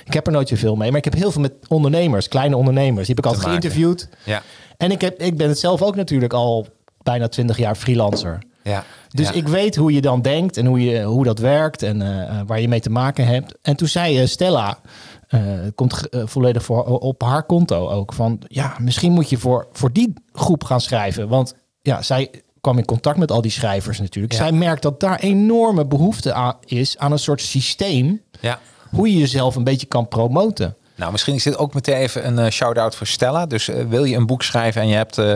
ik 0.05 0.13
heb 0.13 0.27
er 0.27 0.33
nooit 0.33 0.49
zoveel 0.49 0.77
mee. 0.77 0.89
Maar 0.89 0.99
ik 0.99 1.05
heb 1.05 1.15
heel 1.15 1.31
veel 1.31 1.41
met 1.43 1.53
ondernemers, 1.69 2.29
kleine 2.29 2.57
ondernemers. 2.57 3.07
Die 3.07 3.15
heb 3.15 3.25
ik 3.25 3.31
altijd 3.31 3.47
maken. 3.47 3.71
geïnterviewd. 3.71 4.09
ja. 4.25 4.43
En 4.77 4.91
ik, 4.91 5.01
heb, 5.01 5.21
ik 5.23 5.37
ben 5.37 5.49
het 5.49 5.59
zelf 5.59 5.83
ook 5.83 5.97
natuurlijk 5.97 6.33
al 6.33 6.67
bijna 7.03 7.29
twintig 7.29 7.59
jaar 7.59 7.75
freelancer. 7.75 8.39
Ja. 8.63 8.85
Dus 9.09 9.29
Ja. 9.29 9.35
ik 9.35 9.49
weet 9.49 9.77
hoe 9.77 9.93
je 9.93 10.01
dan 10.01 10.23
denkt 10.23 10.57
en 10.57 10.67
hoe, 10.67 10.85
je, 10.85 11.03
hoe 11.03 11.25
dat 11.25 11.39
werkt 11.39 11.83
en 11.83 12.03
eh, 12.03 12.41
waar 12.47 12.61
je 12.61 12.69
mee 12.69 12.81
te 12.81 12.91
maken 12.91 13.27
hebt. 13.27 13.55
En 13.63 13.77
toen 13.77 13.89
zei 13.89 14.27
Stella, 14.27 14.79
het 15.27 15.75
komt 15.75 15.93
ge- 15.93 16.09
eh, 16.09 16.23
volledig 16.25 16.65
voor, 16.65 16.85
op 16.85 17.23
haar 17.23 17.43
konto 17.43 17.89
ook, 17.89 18.13
van 18.13 18.39
ja, 18.49 18.77
misschien 18.81 19.13
moet 19.13 19.31
je 19.31 19.39
voor, 19.39 19.67
voor 19.73 19.93
die 19.93 20.15
groep 20.33 20.65
gaan 20.65 20.81
schrijven. 20.81 21.29
Want 21.29 21.55
ja, 21.83 22.03
zij 22.03 22.31
kwam 22.61 22.79
in 22.79 22.85
contact 22.85 23.19
met 23.19 23.31
al 23.31 23.41
die 23.41 23.51
schrijvers 23.51 23.99
natuurlijk. 23.99 24.33
Ja. 24.33 24.39
Zij 24.39 24.53
merkt 24.53 24.83
dat 24.83 25.01
daar 25.01 25.19
enorme 25.19 25.87
behoefte 25.87 26.33
aan 26.33 26.57
is 26.65 26.99
aan 26.99 27.13
een 27.13 27.19
soort 27.19 27.41
systeem 27.41 28.23
ja. 28.41 28.59
hoe 28.91 29.13
je 29.13 29.19
jezelf 29.19 29.57
een 29.57 29.65
beetje 29.65 29.87
kan 29.87 30.09
promoten. 30.09 30.77
Nou, 30.95 31.13
misschien 31.13 31.35
is 31.35 31.43
dit 31.43 31.59
ook 31.59 31.75
meteen 31.75 31.97
even 31.97 32.27
een 32.27 32.39
eh, 32.39 32.51
shout-out 32.51 32.97
voor 32.97 33.07
Stella. 33.07 33.47
Dus 33.47 33.69
eh, 33.69 33.85
wil 33.89 34.05
je 34.05 34.17
een 34.17 34.27
boek 34.27 34.43
schrijven 34.43 34.83
en 34.83 34.89
je 34.89 34.95
hebt 34.95 35.19
eh, 35.19 35.35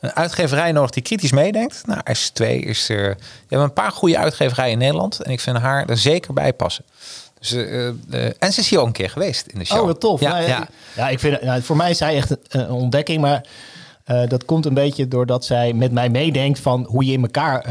een 0.00 0.12
uitgeverij 0.12 0.72
nodig 0.72 0.90
die 0.90 1.02
kritisch 1.02 1.32
meedenkt? 1.32 1.86
Nou, 1.86 2.00
S2 2.00 2.46
is 2.46 2.88
er. 2.88 3.08
Je 3.48 3.56
hebt 3.56 3.62
een 3.62 3.72
paar 3.72 3.92
goede 3.92 4.18
uitgeverijen 4.18 4.72
in 4.72 4.78
Nederland. 4.78 5.20
En 5.20 5.30
ik 5.30 5.40
vind 5.40 5.56
haar 5.56 5.88
er 5.88 5.98
zeker 5.98 6.32
bij 6.32 6.52
passen. 6.52 6.84
Dus, 7.40 7.52
eh, 7.52 7.88
eh, 7.88 7.94
en 8.38 8.52
ze 8.52 8.60
is 8.60 8.68
hier 8.70 8.78
ook 8.80 8.86
een 8.86 8.92
keer 8.92 9.10
geweest 9.10 9.46
in 9.46 9.58
de 9.58 9.64
show. 9.64 9.80
Oh, 9.80 9.86
wat 9.86 10.00
tof. 10.00 10.20
Ja, 10.20 10.30
Nou, 10.32 10.46
ja. 10.48 10.68
ja, 10.96 11.08
ik 11.08 11.18
vind 11.18 11.34
het, 11.34 11.42
nou, 11.44 11.62
voor 11.62 11.76
mij 11.76 11.90
is 11.90 11.98
zij 11.98 12.16
echt 12.16 12.30
een, 12.30 12.38
een 12.48 12.70
ontdekking, 12.70 13.20
maar 13.20 13.44
eh, 14.04 14.22
dat 14.28 14.44
komt 14.44 14.66
een 14.66 14.74
beetje 14.74 15.08
doordat 15.08 15.44
zij 15.44 15.72
met 15.72 15.92
mij 15.92 16.08
meedenkt 16.08 16.58
van 16.60 16.84
hoe 16.88 17.04
je 17.04 17.12
in 17.12 17.22
elkaar, 17.22 17.64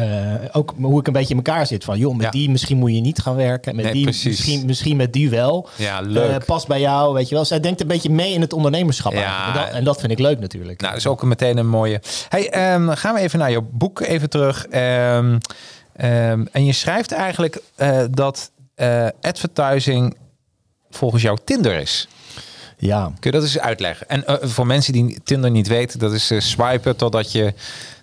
ook 0.51 0.73
hoe 0.81 0.99
ik 0.99 1.07
een 1.07 1.13
beetje 1.13 1.35
in 1.35 1.43
elkaar 1.43 1.67
zit. 1.67 1.83
Van 1.83 1.97
joh, 1.97 2.15
met 2.15 2.25
Ja. 2.25 2.31
die 2.31 2.49
misschien 2.49 2.77
moet 2.77 2.93
je 2.93 3.01
niet 3.01 3.19
gaan 3.19 3.35
werken, 3.35 3.75
met 3.75 3.83
Nee, 3.85 3.93
die 3.93 4.03
precies. 4.03 4.25
misschien, 4.25 4.65
misschien 4.65 4.97
met 4.97 5.13
die 5.13 5.29
wel. 5.29 5.69
Ja, 5.75 6.01
leuk. 6.01 6.45
Past 6.45 6.67
bij 6.67 6.79
jou, 6.79 7.13
weet 7.13 7.29
je 7.29 7.35
wel. 7.35 7.45
Zij 7.45 7.59
denkt 7.59 7.81
een 7.81 7.87
beetje 7.87 8.09
mee 8.09 8.33
in 8.33 8.41
het 8.41 8.53
ondernemerschap. 8.53 9.13
En, 9.13 9.53
dat, 9.53 9.69
en 9.69 9.83
dat 9.83 9.99
vind 9.99 10.11
ik 10.11 10.19
leuk 10.19 10.39
natuurlijk. 10.39 10.79
Nou, 10.81 10.93
dat 10.93 11.01
is 11.01 11.07
ook 11.07 11.23
meteen 11.23 11.57
een 11.57 11.69
mooie. 11.69 12.01
Hey, 12.29 12.49
ehm, 12.49 12.89
gaan 12.89 13.13
we 13.13 13.19
even 13.19 13.39
naar 13.39 13.51
jouw 13.51 13.67
boek 13.71 13.99
even 13.99 14.29
terug. 14.29 14.65
Ehm, 14.67 15.37
ehm, 15.95 16.45
en 16.51 16.65
je 16.65 16.73
schrijft 16.73 17.11
eigenlijk 17.11 17.61
dat 18.11 18.51
eh, 18.79 19.07
advertising 19.21 20.15
volgens 20.89 21.21
jou 21.21 21.37
Tinder 21.43 21.75
is. 21.75 22.07
ja. 22.77 23.03
Kun 23.05 23.31
je 23.31 23.31
dat 23.31 23.41
eens 23.41 23.59
uitleggen? 23.59 24.09
En 24.09 24.25
eh, 24.27 24.35
voor 24.49 24.67
mensen 24.67 24.93
die 24.93 25.19
Tinder 25.23 25.51
niet 25.51 25.67
weten, 25.67 25.99
dat 25.99 26.13
is 26.13 26.31
eh, 26.31 26.39
swipen 26.39 26.95
totdat 26.95 27.31
je 27.31 27.53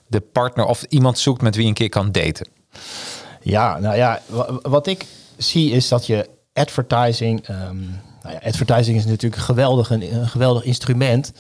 de 0.07 0.21
partner 0.21 0.65
of 0.65 0.83
iemand 0.89 1.19
zoekt 1.19 1.43
met 1.43 1.55
wie 1.55 1.63
je 1.63 1.69
een 1.69 1.75
keer 1.75 1.89
kan 1.89 2.13
daten. 2.13 2.47
Ja, 3.43 3.79
nou 3.79 3.97
ja, 3.97 4.21
wa- 4.27 4.59
wat 4.63 4.87
ik 4.87 5.05
zie 5.37 5.71
is 5.71 5.89
dat 5.89 6.07
je 6.07 6.29
advertising. 6.53 7.47
ehm, 7.47 7.77
nou 8.23 8.35
ja, 8.35 8.41
advertising 8.49 8.97
is 8.97 9.05
natuurlijk 9.05 9.37
een 9.37 9.43
geweldig, 9.47 9.91
een, 9.91 10.15
een 10.15 10.29
geweldig 10.29 10.63
instrument. 10.65 11.33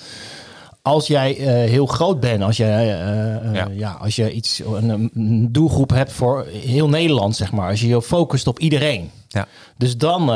Als 0.87 1.07
jij 1.07 1.37
eh, 1.39 1.47
heel 1.71 1.87
groot 1.87 2.21
bent, 2.21 2.43
als 2.43 2.57
je, 2.57 2.65
eh, 2.65 3.37
eh, 3.49 3.55
Ja. 3.55 3.69
ja. 3.73 3.91
als 4.01 4.17
je 4.17 4.33
iets, 4.33 4.63
een, 4.75 5.11
een 5.15 5.49
doelgroep 5.53 5.91
hebt 5.91 6.13
voor 6.13 6.47
heel 6.47 6.89
Nederland, 6.89 7.37
zeg 7.37 7.53
maar. 7.53 7.71
Als 7.71 7.81
je 7.81 7.87
je 7.89 8.03
focust 8.03 8.47
op 8.47 8.59
iedereen. 8.59 9.11
Ja. 9.29 9.47
Dus 9.77 9.97
dan 9.97 10.33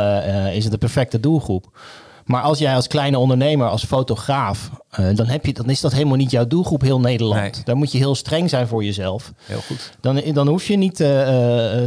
is 0.52 0.62
het 0.62 0.73
de 0.73 0.78
perfecte 0.78 1.21
doelgroep. 1.21 1.78
Maar 2.25 2.42
als 2.42 2.59
jij 2.59 2.75
als 2.75 2.87
kleine 2.87 3.19
ondernemer, 3.19 3.69
als 3.69 3.85
fotograaf, 3.85 4.71
dan, 5.14 5.26
heb 5.26 5.47
je, 5.47 5.52
dan 5.52 5.71
is 5.71 5.80
dat 5.80 5.92
helemaal 5.92 6.16
niet 6.16 6.30
jouw 6.30 6.47
doelgroep 6.47 6.80
heel 6.80 7.00
Nederland. 7.00 7.40
Nee. 7.40 7.64
Dan 7.64 7.76
moet 7.76 7.92
je 7.92 7.99
heel 7.99 8.14
streng 8.14 8.50
zijn 8.50 8.66
voor 8.66 8.85
jezelf. 8.85 9.33
Heel 9.45 9.61
goed. 9.61 9.92
Dan, 10.00 10.21
dan 10.33 10.49
hoef 10.49 10.66
je 10.66 10.76
niet, 10.76 10.97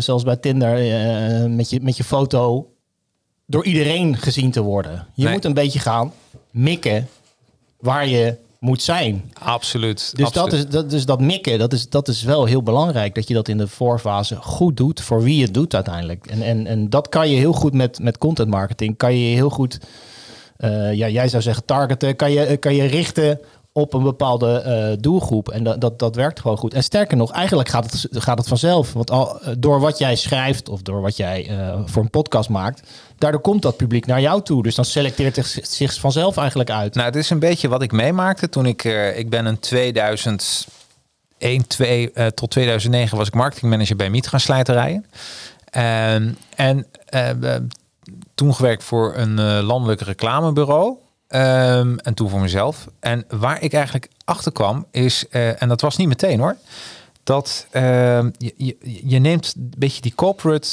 zoals 0.03 0.23
bij 0.23 0.35
Tinder, 0.35 0.69
met, 1.49 1.69
je, 1.69 1.79
met 1.81 1.97
je 1.97 2.03
foto 2.03 2.67
door 3.47 3.65
iedereen 3.65 4.17
gezien 4.17 4.51
te 4.51 4.61
worden. 4.61 5.07
Je 5.13 5.23
Nee. 5.23 5.33
moet 5.33 5.45
een 5.45 5.53
beetje 5.53 5.79
gaan 5.79 6.11
mikken 6.51 7.07
waar 7.79 8.07
je 8.07 8.35
moet 8.63 8.81
zijn. 8.81 9.31
Absoluut. 9.33 10.11
Dus 10.15 10.25
absoluut. 10.25 10.51
dat, 10.51 10.59
is, 10.59 10.69
dat, 10.69 10.89
dus 10.89 11.05
dat 11.05 11.21
mikken, 11.21 11.59
dat 11.59 11.73
is, 11.73 11.89
dat 11.89 12.07
is 12.07 12.23
wel 12.23 12.45
heel 12.45 12.63
belangrijk. 12.63 13.15
Dat 13.15 13.27
je 13.27 13.33
dat 13.33 13.47
in 13.47 13.57
de 13.57 13.67
voorfase 13.67 14.35
goed 14.35 14.77
doet 14.77 15.01
voor 15.01 15.23
wie 15.23 15.37
je 15.37 15.43
het 15.43 15.53
doet 15.53 15.75
uiteindelijk. 15.75 16.27
En, 16.27 16.41
en, 16.41 16.67
en 16.67 16.89
dat 16.89 17.09
kan 17.09 17.29
je 17.29 17.35
heel 17.35 17.53
goed 17.53 17.73
met, 17.73 17.99
met 17.99 18.17
content 18.17 18.49
marketing. 18.49 18.97
Kan 18.97 19.17
je 19.17 19.35
heel 19.35 19.49
goed, 19.49 19.79
eh, 20.57 20.93
ja, 20.93 21.09
jij 21.09 21.27
zou 21.27 21.43
zeggen 21.43 21.65
targeten. 21.65 22.15
Kan 22.15 22.31
je, 22.31 22.57
kan 22.57 22.75
je 22.75 22.85
richten 22.85 23.39
op 23.73 23.93
een 23.93 24.03
bepaalde 24.03 24.59
eh, 24.59 24.97
doelgroep. 24.99 25.49
En 25.49 25.63
dat, 25.63 25.81
dat, 25.81 25.99
dat 25.99 26.15
werkt 26.15 26.39
gewoon 26.39 26.57
goed. 26.57 26.73
En 26.73 26.83
sterker 26.83 27.17
nog, 27.17 27.31
eigenlijk 27.31 27.69
gaat 27.69 27.91
het, 27.91 28.07
gaat 28.23 28.37
het 28.37 28.47
vanzelf. 28.47 28.93
Want 28.93 29.11
al, 29.11 29.41
eh, 29.41 29.53
door 29.57 29.79
wat 29.79 29.97
jij 29.97 30.15
schrijft 30.15 30.69
of 30.69 30.81
door 30.81 31.01
wat 31.01 31.17
jij 31.17 31.47
eh, 31.49 31.79
voor 31.85 32.03
een 32.03 32.09
podcast 32.09 32.49
maakt... 32.49 32.81
daardoor 33.17 33.41
komt 33.41 33.61
dat 33.61 33.77
publiek 33.77 34.05
naar 34.05 34.21
jou 34.21 34.41
toe. 34.41 34.63
Dus 34.63 34.75
dan 34.75 34.85
selecteert 34.85 35.35
het 35.35 35.59
zich- 35.61 35.99
vanzelf 35.99 36.37
eigenlijk 36.37 36.69
uit. 36.69 36.93
Nou, 36.93 37.07
het 37.07 37.15
is 37.15 37.29
een 37.29 37.39
beetje 37.39 37.67
wat 37.67 37.81
ik 37.81 37.91
meemaakte 37.91 38.49
toen 38.49 38.65
ik... 38.65 38.83
ik 39.15 39.29
ben 39.29 39.45
in 39.45 39.59
2001, 39.59 41.67
2, 41.67 42.11
eh, 42.11 42.27
tot 42.27 42.49
2009 42.49 43.17
was 43.17 43.27
ik 43.27 43.33
marketingmanager 43.33 43.95
bij 43.95 44.09
Mitra 44.09 44.37
Slijterijen. 44.37 45.05
Ehm, 45.69 46.31
en 46.55 46.85
toen 48.35 48.55
gewerkt 48.55 48.83
voor 48.83 49.13
een 49.15 49.61
landelijk 49.63 50.01
reclamebureau. 50.01 50.97
Ehm, 51.33 51.97
en 51.97 52.13
toen 52.13 52.29
voor 52.29 52.39
mezelf. 52.39 52.87
En 52.99 53.25
waar 53.27 53.61
ik 53.61 53.73
eigenlijk 53.73 54.09
achter 54.25 54.51
kwam 54.51 54.85
is, 54.91 55.27
eh, 55.29 55.61
en 55.61 55.67
dat 55.67 55.81
was 55.81 55.97
niet 55.97 56.07
meteen 56.07 56.39
hoor, 56.39 56.55
dat 57.23 57.67
ehm, 57.71 58.29
je, 58.37 58.53
je, 58.57 58.77
je 59.03 59.19
neemt 59.19 59.53
een 59.57 59.73
beetje 59.77 60.01
die 60.01 60.15
corporate 60.15 60.69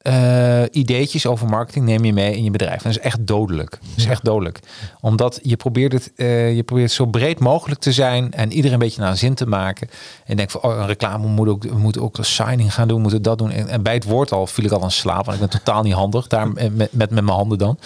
eh, 0.00 0.62
ideetjes 0.70 1.26
over 1.26 1.48
marketing 1.48 1.84
neem 1.84 2.04
je 2.04 2.12
mee 2.12 2.36
in 2.36 2.44
je 2.44 2.50
bedrijf. 2.50 2.84
En 2.84 2.90
dat 2.90 2.98
is 2.98 3.06
echt 3.06 3.26
dodelijk. 3.26 3.70
Dat 3.70 3.96
is 3.96 4.06
echt 4.06 4.24
dodelijk. 4.24 4.60
Omdat 5.00 5.40
je 5.42 5.56
probeert 5.56 5.92
het, 5.92 6.12
eh, 6.16 6.56
je 6.56 6.62
probeert 6.62 6.90
zo 6.90 7.06
breed 7.06 7.38
mogelijk 7.38 7.80
te 7.80 7.92
zijn 7.92 8.32
en 8.32 8.52
iedereen 8.52 8.72
een 8.72 8.78
beetje 8.78 9.00
naar 9.00 9.16
zin 9.16 9.34
te 9.34 9.46
maken. 9.46 9.88
En 9.90 10.24
je 10.26 10.34
denkt 10.34 10.52
van, 10.52 10.62
oh, 10.62 10.76
een 10.76 10.86
reclame 10.86 11.26
moet 11.26 11.48
ook, 11.48 11.62
we 11.62 11.78
moeten 11.78 12.02
ook 12.02 12.18
een 12.18 12.24
signing 12.24 12.74
gaan 12.74 12.88
doen, 12.88 13.00
moeten 13.00 13.22
dat 13.22 13.38
doen. 13.38 13.50
En, 13.50 13.68
en 13.68 13.82
bij 13.82 13.94
het 13.94 14.04
woord 14.04 14.32
al 14.32 14.46
viel 14.46 14.64
ik 14.64 14.70
al 14.70 14.82
aan 14.82 14.90
slaap, 14.90 15.24
want 15.24 15.40
ik 15.40 15.50
ben 15.50 15.60
totaal 15.60 15.82
niet 15.82 15.94
handig. 15.94 16.26
Daar 16.26 16.48
met, 16.52 16.76
met, 16.76 16.92
met 16.92 17.10
mijn 17.10 17.28
handen 17.28 17.58
dan. 17.58 17.78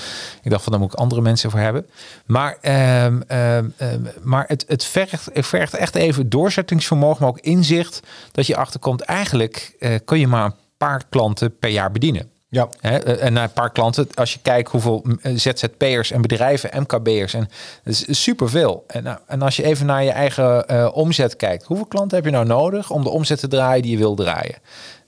Ik 0.42 0.50
dacht 0.50 0.62
van, 0.62 0.72
daar 0.72 0.80
moet 0.80 0.92
ik 0.92 0.98
andere 0.98 1.20
mensen 1.20 1.50
voor 1.50 1.60
hebben. 1.60 1.86
Maar, 2.26 2.58
ehm, 2.60 3.20
ehm, 3.26 3.68
ehm, 3.76 4.00
maar 4.22 4.44
het, 4.48 4.64
het, 4.68 4.84
vergt, 4.84 5.30
het 5.32 5.46
vergt 5.46 5.74
echt 5.74 5.94
even 5.94 6.28
doorzettingsvermogen, 6.28 7.20
maar 7.20 7.30
ook 7.30 7.40
inzicht 7.40 8.00
dat 8.32 8.46
je 8.46 8.56
achterkomt. 8.56 9.00
Eigenlijk 9.00 9.76
eh, 9.78 9.94
kun 10.04 10.18
je 10.18 10.26
maar 10.26 10.44
een 10.44 10.54
paar 10.86 11.02
klanten 11.08 11.58
per 11.58 11.70
jaar 11.70 11.90
bedienen. 11.92 12.28
Ja. 12.48 12.68
Eh, 12.80 13.22
en 13.24 13.32
naar 13.32 13.44
een 13.44 13.52
paar 13.52 13.70
klanten, 13.72 14.06
als 14.14 14.32
je 14.32 14.38
kijkt 14.42 14.70
hoeveel 14.70 15.04
eh, 15.22 15.32
ZZP'ers 15.36 16.10
en 16.10 16.20
bedrijven, 16.22 16.80
MKB'ers, 16.82 17.34
en 17.34 17.48
dat 17.84 18.04
is 18.06 18.22
superveel. 18.22 18.84
En, 18.86 19.02
nou, 19.02 19.18
en 19.26 19.42
als 19.42 19.56
je 19.56 19.62
even 19.64 19.86
naar 19.86 20.04
je 20.04 20.10
eigen 20.10 20.68
eh, 20.68 20.88
omzet 20.92 21.36
kijkt, 21.36 21.64
hoeveel 21.64 21.86
klanten 21.86 22.16
heb 22.16 22.26
je 22.26 22.30
nou 22.32 22.46
nodig 22.46 22.90
om 22.90 23.02
de 23.02 23.08
omzet 23.10 23.38
te 23.38 23.48
draaien 23.48 23.82
die 23.82 23.90
je 23.90 23.96
wil 23.98 24.14
draaien? 24.14 24.54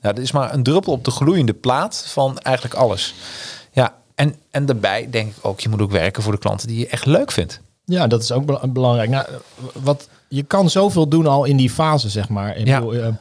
Nou, 0.01 0.15
dat 0.15 0.25
is 0.25 0.33
maar 0.33 0.55
een 0.55 0.63
druppel 0.63 0.93
op 0.93 1.05
de 1.05 1.11
gloeiende 1.11 1.55
plaat 1.55 2.05
van 2.07 2.39
eigenlijk 2.39 2.75
alles. 2.77 3.15
Ja, 3.73 3.95
en, 4.15 4.35
en 4.51 4.67
daarbij 4.67 5.09
denk 5.11 5.37
ik 5.37 5.45
ook, 5.47 5.61
je 5.61 5.69
moet 5.69 5.81
ook 5.83 5.91
werken 5.91 6.23
voor 6.23 6.33
de 6.33 6.39
klanten 6.39 6.69
die 6.69 6.79
je 6.79 6.87
echt 6.89 7.07
leuk 7.07 7.33
vindt. 7.33 7.61
Ja, 7.85 8.07
dat 8.07 8.23
is 8.23 8.33
ook 8.33 8.45
bela- 8.47 8.67
belangrijk. 8.67 9.11
Nou, 9.11 9.27
wat, 9.73 10.09
je 10.29 10.43
kan 10.43 10.71
zoveel 10.71 11.09
doen 11.09 11.27
al 11.27 11.45
in 11.45 11.57
die 11.57 11.71
fase, 11.71 12.09
zeg 12.09 12.29
maar. 12.29 12.57
Ik 12.57 12.67
Ja. 12.67 12.81
bedoel, 12.81 13.15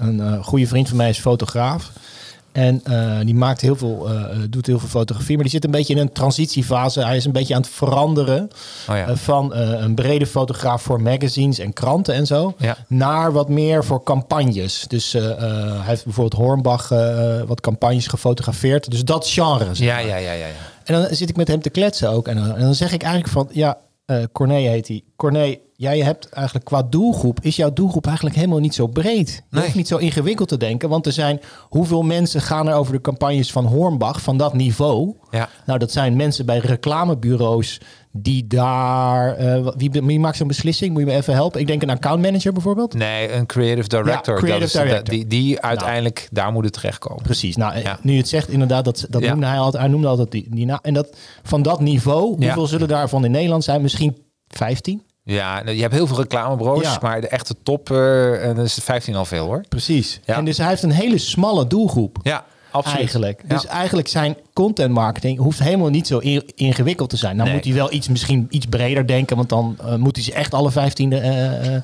een 0.00 0.20
eh, 0.20 0.44
goede 0.44 0.66
vriend 0.66 0.88
van 0.88 0.96
mij 0.96 1.08
is 1.08 1.18
fotograaf. 1.18 1.90
En 2.52 2.80
eh, 2.84 3.18
die 3.24 3.34
maakt 3.34 3.60
heel 3.60 3.76
veel, 3.76 4.08
eh, 4.10 4.38
doet 4.50 4.66
heel 4.66 4.78
veel 4.78 4.88
fotografie. 4.88 5.34
Maar 5.34 5.44
die 5.44 5.52
zit 5.52 5.64
een 5.64 5.70
beetje 5.70 5.94
in 5.94 6.00
een 6.00 6.12
transitiefase. 6.12 7.04
Hij 7.04 7.16
is 7.16 7.24
een 7.24 7.32
beetje 7.32 7.54
aan 7.54 7.60
het 7.60 7.70
veranderen 7.70 8.50
Oh 8.88 8.96
ja. 8.96 9.16
van 9.16 9.54
een 9.54 9.94
brede 9.94 10.26
fotograaf 10.26 10.82
voor 10.82 11.02
magazines 11.02 11.58
en 11.58 11.72
kranten 11.72 12.14
en 12.14 12.26
zo. 12.26 12.54
Ja. 12.58 12.76
Naar 12.86 13.32
wat 13.32 13.48
meer 13.48 13.84
voor 13.84 14.02
campagnes. 14.02 14.84
Dus 14.88 15.12
hij 15.12 15.80
heeft 15.80 16.04
bijvoorbeeld 16.04 16.42
Hornbach 16.42 16.88
wat 17.46 17.60
campagnes 17.60 18.06
gefotografeerd. 18.06 18.90
Dus 18.90 19.04
dat 19.04 19.28
genre. 19.28 19.74
zeg 19.74 19.86
Ja, 19.86 19.94
maar. 19.94 20.06
ja, 20.06 20.16
ja, 20.16 20.32
ja. 20.32 20.46
ja. 20.46 20.54
En 20.84 20.94
dan 20.94 21.14
zit 21.14 21.28
ik 21.28 21.36
met 21.36 21.48
hem 21.48 21.62
te 21.62 21.70
kletsen 21.70 22.10
ook. 22.10 22.28
En 22.28 22.36
dan, 22.36 22.54
en 22.54 22.60
dan 22.60 22.74
zeg 22.74 22.92
ik 22.92 23.02
eigenlijk 23.02 23.32
van, 23.32 23.48
ja, 23.52 23.78
Corné 24.32 24.54
heet 24.68 24.88
hij. 24.88 25.02
Corné, 25.16 25.58
jij 25.80 25.98
hebt 26.00 26.28
eigenlijk 26.28 26.64
qua 26.66 26.82
doelgroep, 26.82 27.38
is 27.42 27.56
jouw 27.56 27.72
doelgroep 27.72 28.06
eigenlijk 28.06 28.36
helemaal 28.36 28.58
niet 28.58 28.74
zo 28.74 28.86
breed. 28.86 29.28
Je 29.30 29.42
Nee. 29.50 29.62
hoeft 29.64 29.74
niet 29.76 29.88
zo 29.88 29.96
ingewikkeld 29.96 30.48
te 30.48 30.56
denken, 30.56 30.88
want 30.88 31.06
er 31.06 31.12
zijn, 31.12 31.40
hoeveel 31.68 32.02
mensen 32.02 32.40
gaan 32.40 32.68
er 32.68 32.74
over 32.74 32.92
de 32.92 33.00
campagnes 33.00 33.52
van 33.52 33.64
Hornbach, 33.66 34.20
van 34.22 34.36
dat 34.36 34.54
niveau? 34.54 35.14
Ja. 35.30 35.48
Nou, 35.66 35.78
dat 35.78 35.92
zijn 35.92 36.16
mensen 36.16 36.46
bij 36.46 36.58
reclamebureaus 36.58 37.80
die 38.12 38.46
daar, 38.46 39.36
eh, 39.36 39.68
wie, 39.76 39.90
wie 39.90 40.20
maakt 40.20 40.36
zo'n 40.36 40.48
beslissing? 40.48 40.90
Moet 40.92 41.00
je 41.00 41.06
me 41.06 41.12
even 41.14 41.34
helpen? 41.34 41.60
Ik 41.60 41.66
denk 41.66 41.82
een 41.82 41.90
accountmanager 41.90 42.52
bijvoorbeeld. 42.52 42.94
Nee, 42.94 43.32
een 43.32 43.46
creative 43.46 43.88
director. 43.88 44.34
Ja, 44.34 44.40
creative 44.40 44.88
dat. 44.88 45.06
Die, 45.06 45.26
die 45.26 45.60
uiteindelijk 45.60 46.28
daar 46.32 46.52
moet 46.52 46.64
het 46.64 46.72
terechtkomen. 46.72 47.22
Precies. 47.22 47.56
Nou, 47.56 47.72
eh, 47.74 47.82
Ja. 47.82 47.98
nu 48.02 48.12
je 48.12 48.18
het 48.18 48.28
zegt, 48.28 48.48
inderdaad, 48.48 48.84
dat, 48.84 49.06
dat 49.10 49.22
Ja. 49.22 49.30
noemde 49.30 49.46
hij 49.46 49.58
altijd. 49.58 49.82
Hij 49.82 49.92
noemde 49.92 50.08
altijd 50.08 50.30
die, 50.30 50.46
die 50.50 50.66
na- 50.66 50.78
En 50.82 50.94
dat 50.94 51.16
van 51.42 51.62
dat 51.62 51.80
niveau, 51.80 52.44
hoeveel 52.44 52.66
zullen 52.66 52.88
daarvan 52.88 53.24
in 53.24 53.30
Nederland 53.30 53.64
zijn? 53.64 53.82
Misschien 53.82 54.16
15? 54.48 55.02
Ja, 55.30 55.62
nou, 55.62 55.76
je 55.76 55.82
hebt 55.82 55.94
heel 55.94 56.06
veel 56.06 56.16
reclamebureaus, 56.16 56.82
Ja. 56.82 56.98
maar 57.02 57.20
de 57.20 57.28
echte 57.28 57.54
top, 57.62 57.90
eh 57.90 58.44
en 58.48 58.54
dat 58.56 58.64
is 58.64 58.78
15 58.82 59.14
al 59.14 59.24
veel 59.24 59.44
hoor. 59.46 59.60
Precies. 59.68 60.20
Ja. 60.24 60.36
En 60.36 60.44
dus 60.44 60.58
hij 60.58 60.68
heeft 60.68 60.82
een 60.82 60.90
hele 60.90 61.18
smalle 61.18 61.66
doelgroep. 61.66 62.18
Ja, 62.22 62.44
absoluut. 62.70 62.98
Eigenlijk. 62.98 63.42
Dus 63.48 63.66
eigenlijk 63.66 64.08
zijn 64.08 64.36
content 64.60 64.92
marketing 64.92 65.38
hoeft 65.38 65.58
helemaal 65.62 65.88
niet 65.88 66.06
zo 66.06 66.18
ingewikkeld 66.54 67.10
te 67.10 67.16
zijn. 67.16 67.36
Nou 67.36 67.48
Nee. 67.48 67.56
moet 67.56 67.66
hij 67.66 67.74
wel 67.74 67.92
iets 67.92 68.08
misschien 68.08 68.46
iets 68.50 68.66
breder 68.66 69.06
denken, 69.06 69.36
want 69.36 69.48
dan 69.48 69.76
eh, 69.84 69.94
moet 69.94 70.16
hij 70.16 70.24
ze 70.24 70.32
echt 70.32 70.54
alle 70.54 70.70
15 70.70 71.12
eh, 71.12 71.76
eh, 71.76 71.82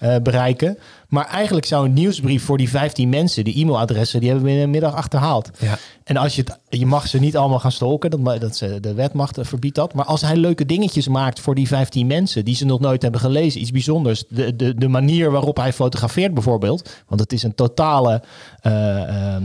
Ja. 0.00 0.20
bereiken. 0.20 0.78
Maar 1.08 1.26
eigenlijk 1.26 1.66
zou 1.66 1.84
een 1.84 1.92
nieuwsbrief 1.92 2.44
voor 2.44 2.58
die 2.58 2.68
15 2.68 3.08
mensen, 3.08 3.44
die 3.44 3.60
e-mailadressen, 3.60 4.20
die 4.20 4.28
hebben 4.28 4.46
we 4.46 4.52
in 4.54 4.62
een 4.62 4.70
middag 4.70 4.94
achterhaald. 4.94 5.50
Ja. 5.58 5.78
En 6.04 6.16
als 6.16 6.34
je 6.36 6.42
het, 6.44 6.58
je 6.68 6.86
mag 6.86 7.08
ze 7.08 7.18
niet 7.18 7.36
allemaal 7.36 7.58
gaan 7.58 7.72
stalken, 7.72 8.10
dat, 8.10 8.40
dat 8.40 8.56
ze, 8.56 8.80
de 8.80 8.94
wet 8.94 9.12
mag, 9.12 9.30
verbiedt 9.34 9.74
dat. 9.74 9.94
Maar 9.94 10.04
als 10.04 10.20
hij 10.20 10.36
leuke 10.36 10.66
dingetjes 10.66 11.08
maakt 11.08 11.40
voor 11.40 11.54
die 11.54 11.66
15 11.66 12.06
mensen 12.06 12.44
die 12.44 12.54
ze 12.54 12.64
nog 12.64 12.80
nooit 12.80 13.02
hebben 13.02 13.20
gelezen, 13.20 13.60
iets 13.60 13.70
bijzonders, 13.70 14.24
de, 14.28 14.56
de, 14.56 14.74
de 14.74 14.88
manier 14.88 15.30
waarop 15.30 15.56
hij 15.56 15.72
fotografeert 15.72 16.34
bijvoorbeeld, 16.34 16.90
want 17.08 17.20
het 17.20 17.32
is 17.32 17.42
een 17.42 17.54
totale 17.54 18.22
ehm, 18.60 19.42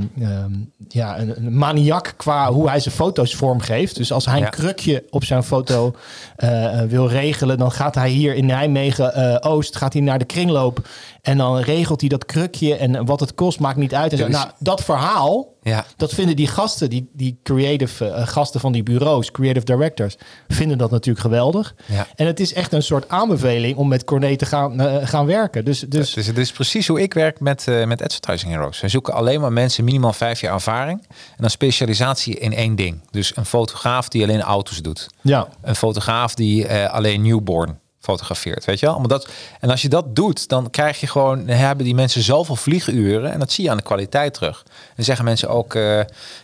ja, 0.88 1.20
een, 1.20 1.46
een 1.46 1.58
maniak 1.58 2.14
qua 2.18 2.52
hoe 2.52 2.67
hij 2.70 2.80
zijn 2.80 2.96
foto's 2.96 3.36
vormgeeft. 3.36 3.96
Dus 3.96 4.12
als 4.12 4.26
hij 4.26 4.40
Ja. 4.40 4.46
een 4.46 4.52
krukje 4.52 5.04
op 5.10 5.24
zijn 5.24 5.44
foto 5.44 5.96
eh, 6.36 6.80
eh, 6.82 6.90
wil 6.90 7.08
regelen, 7.10 7.58
dan 7.58 7.72
gaat 7.72 7.96
hij 7.96 8.10
hier 8.10 8.36
in 8.36 8.46
Nijmegen 8.46 9.14
eh, 9.14 9.52
Oost, 9.52 9.76
gaat 9.76 9.94
hij 9.94 10.02
naar 10.02 10.20
de 10.20 10.26
kringloop 10.26 10.88
en 11.28 11.38
dan 11.38 11.58
regelt 11.58 12.00
hij 12.00 12.10
dat 12.10 12.26
krukje 12.26 12.76
en 12.76 13.06
wat 13.06 13.20
het 13.20 13.34
kost 13.36 13.60
maakt 13.60 13.78
niet 13.78 13.94
uit. 13.96 14.12
En 14.12 14.18
zo. 14.18 14.28
Nou, 14.28 14.50
dat 14.60 14.84
verhaal, 14.84 15.56
Ja. 15.62 15.86
dat 15.98 16.14
vinden 16.14 16.36
die 16.36 16.48
gasten, 16.48 16.90
die, 16.90 17.10
die 17.14 17.40
creative 17.44 18.06
eh, 18.10 18.28
gasten 18.28 18.60
van 18.60 18.72
die 18.72 18.84
bureaus, 18.84 19.32
creative 19.32 19.66
directors, 19.66 20.16
vinden 20.48 20.78
dat 20.78 20.92
natuurlijk 20.92 21.26
geweldig. 21.26 21.76
Ja. 21.86 22.08
En 22.16 22.26
het 22.26 22.40
is 22.40 22.54
echt 22.54 22.74
een 22.74 22.84
soort 22.84 23.10
aanbeveling 23.10 23.78
om 23.78 23.88
met 23.88 24.04
Corné 24.04 24.36
te 24.36 24.46
gaan, 24.46 24.80
eh, 24.82 25.08
gaan 25.08 25.26
werken. 25.26 25.66
Dus, 25.66 25.80
dus 25.80 26.14
Dus 26.14 26.28
het 26.28 26.38
is 26.38 26.52
precies 26.52 26.88
hoe 26.88 27.02
ik 27.02 27.14
werk 27.14 27.40
met, 27.40 27.68
eh, 27.68 27.86
met 27.86 28.02
Advertising 28.02 28.52
Heroes. 28.52 28.82
We 28.82 28.88
zoeken 28.88 29.14
alleen 29.14 29.42
maar 29.42 29.54
mensen 29.54 29.84
minimaal 29.84 30.14
vijf 30.14 30.42
jaar 30.42 30.54
ervaring. 30.54 31.00
En 31.10 31.38
dan 31.38 31.50
specialisatie 31.50 32.36
in 32.40 32.54
één 32.54 32.76
ding. 32.76 33.02
Dus 33.12 33.32
een 33.36 33.46
fotograaf 33.46 34.08
die 34.10 34.24
alleen 34.24 34.42
auto's 34.42 34.82
doet. 34.82 35.08
ja, 35.22 35.48
Een 35.62 35.76
fotograaf 35.76 36.34
die 36.36 36.70
alleen 36.70 37.22
newborn 37.22 37.80
fotografeert, 38.00 38.66
weet 38.66 38.80
je 38.80 38.86
wel? 38.86 39.08
Dat, 39.08 39.28
en 39.60 39.70
als 39.70 39.82
je 39.82 39.90
dat 39.90 40.16
doet, 40.16 40.48
dan 40.48 40.70
krijg 40.70 41.00
je 41.00 41.08
gewoon, 41.08 41.48
hebben 41.48 41.86
die 41.86 41.96
mensen 41.96 42.22
zoveel 42.22 42.56
vlieguren 42.56 43.32
en 43.32 43.40
dat 43.40 43.52
zie 43.52 43.64
je 43.64 43.70
aan 43.70 43.78
de 43.78 43.84
kwaliteit 43.84 44.34
terug. 44.34 44.66
En 44.96 45.04
zeggen 45.04 45.26
mensen 45.26 45.50
ook, 45.50 45.76
eh, 45.76 46.00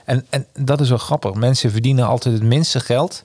en, 0.05 0.25
en 0.29 0.47
dat 0.53 0.81
is 0.81 0.89
wel 0.89 0.97
grappig, 0.97 1.33
mensen 1.33 1.71
verdienen 1.71 2.07
altijd 2.07 2.33
het 2.33 2.43
minste 2.43 2.79
geld 2.79 3.23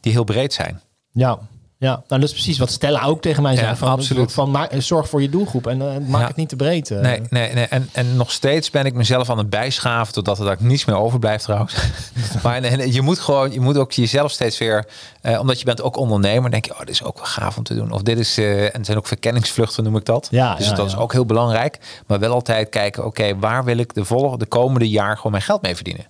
die 0.00 0.12
heel 0.12 0.24
breed 0.24 0.52
zijn. 0.52 0.80
ja. 1.12 1.38
Ja, 1.82 1.88
nou, 2.08 2.20
dat 2.20 2.22
is 2.22 2.30
precies 2.32 2.58
wat 2.58 2.70
Stella 2.70 3.04
ook 3.04 3.20
tegen 3.22 3.42
mij 3.42 3.54
zei. 3.56 3.66
Ja, 3.66 3.76
van, 3.76 3.88
absoluut. 3.88 4.32
Van, 4.32 4.50
ma- 4.50 4.68
zorg 4.78 5.08
voor 5.08 5.22
je 5.22 5.28
doelgroep 5.28 5.66
en 5.66 5.80
eh, 5.82 5.98
maak 6.08 6.20
Ja. 6.20 6.26
het 6.26 6.36
niet 6.36 6.48
te 6.48 6.56
breed. 6.56 6.90
eh. 6.90 7.00
Nee, 7.00 7.20
nee, 7.30 7.52
nee. 7.54 7.64
En, 7.66 7.88
en 7.92 8.16
nog 8.16 8.30
steeds 8.32 8.70
ben 8.70 8.86
ik 8.86 8.94
mezelf 8.94 9.30
aan 9.30 9.38
het 9.38 9.50
bijschaven 9.50 10.12
totdat 10.12 10.38
er 10.38 10.44
daar 10.44 10.56
niets 10.58 10.84
meer 10.84 10.96
overblijft 10.96 11.44
trouwens. 11.44 11.74
maar 12.42 12.86
je 12.88 13.02
moet 13.02 13.18
gewoon, 13.18 13.52
je 13.52 13.60
moet 13.60 13.76
ook 13.76 13.92
jezelf 13.92 14.30
steeds 14.30 14.58
weer, 14.58 14.86
eh, 15.20 15.40
omdat 15.40 15.58
je 15.58 15.64
bent 15.64 15.82
ook 15.82 15.96
ondernemer, 15.96 16.50
denk 16.50 16.64
je, 16.64 16.72
oh, 16.72 16.78
dit 16.78 16.88
is 16.88 17.02
ook 17.04 17.16
wel 17.16 17.26
gaaf 17.26 17.56
om 17.56 17.62
te 17.62 17.74
doen. 17.74 17.92
Of 17.92 18.02
dit 18.02 18.18
is, 18.18 18.38
eh, 18.38 18.62
en 18.64 18.70
het 18.72 18.86
zijn 18.86 18.98
ook 18.98 19.06
verkenningsvluchten 19.06 19.84
noem 19.84 19.96
ik 19.96 20.04
dat. 20.04 20.28
Ja, 20.30 20.54
dus 20.54 20.66
ja, 20.66 20.74
dat 20.74 20.86
is 20.86 20.96
ook 20.96 21.12
heel 21.12 21.26
belangrijk. 21.26 21.78
Maar 22.06 22.18
wel 22.18 22.32
altijd 22.32 22.68
kijken, 22.68 23.04
oké, 23.04 23.38
waar 23.38 23.64
wil 23.64 23.76
ik 23.78 23.94
de 23.94 24.04
volgende, 24.04 24.38
de 24.38 24.46
komende 24.46 24.88
jaar 24.88 25.16
gewoon 25.16 25.32
mijn 25.32 25.44
geld 25.44 25.62
mee 25.62 25.74
verdienen? 25.74 26.04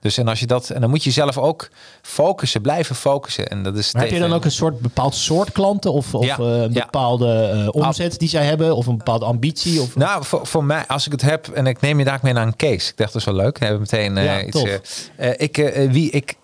Dus 0.00 0.18
en 0.18 0.28
als 0.28 0.40
je 0.40 0.46
dat, 0.46 0.70
en 0.70 0.80
dan 0.80 0.90
moet 0.90 1.04
je 1.04 1.10
zelf 1.10 1.38
ook 1.38 1.68
focussen, 2.02 2.60
blijven 2.60 2.94
focussen. 2.94 3.48
En 3.48 3.62
dat 3.62 3.76
is 3.76 3.92
Maar 3.92 4.02
heb 4.02 4.12
je 4.12 4.18
dan 4.18 4.32
ook 4.32 4.44
een 4.44 4.50
soort 4.50 4.80
bepaald 4.80 5.14
soort 5.14 5.52
klanten 5.52 5.92
of, 5.92 6.14
of 6.14 6.24
Ja, 6.24 6.38
eh, 6.38 6.60
een 6.60 6.72
bepaalde 6.72 7.42
eh, 7.74 7.82
omzet 7.82 8.18
die 8.18 8.28
zij 8.28 8.44
hebben 8.44 8.76
of 8.76 8.86
een 8.86 8.96
bepaalde 8.96 9.24
ambitie? 9.24 9.80
Of, 9.80 9.96
Nou, 9.96 10.24
voor, 10.24 10.46
voor 10.46 10.64
mij, 10.64 10.84
als 10.86 11.06
ik 11.06 11.12
het 11.12 11.22
heb 11.22 11.48
en 11.48 11.66
ik 11.66 11.80
neem 11.80 11.98
je 11.98 12.04
daar 12.04 12.18
mee 12.22 12.32
naar 12.32 12.46
een 12.46 12.56
case. 12.56 12.90
Ik 12.90 12.96
dacht, 12.96 13.12
dat 13.12 13.14
is 13.14 13.24
wel 13.24 13.34
leuk. 13.34 13.58
Dan 13.58 13.68
hebben 13.68 13.88
we 13.88 13.96
meteen 13.96 14.16
eh, 14.16 14.24
Ja, 14.24 14.42
iets. 14.42 15.10
eh, 15.16 15.30
ik, 15.36 15.56
wie 15.90 16.10
ik 16.10 16.36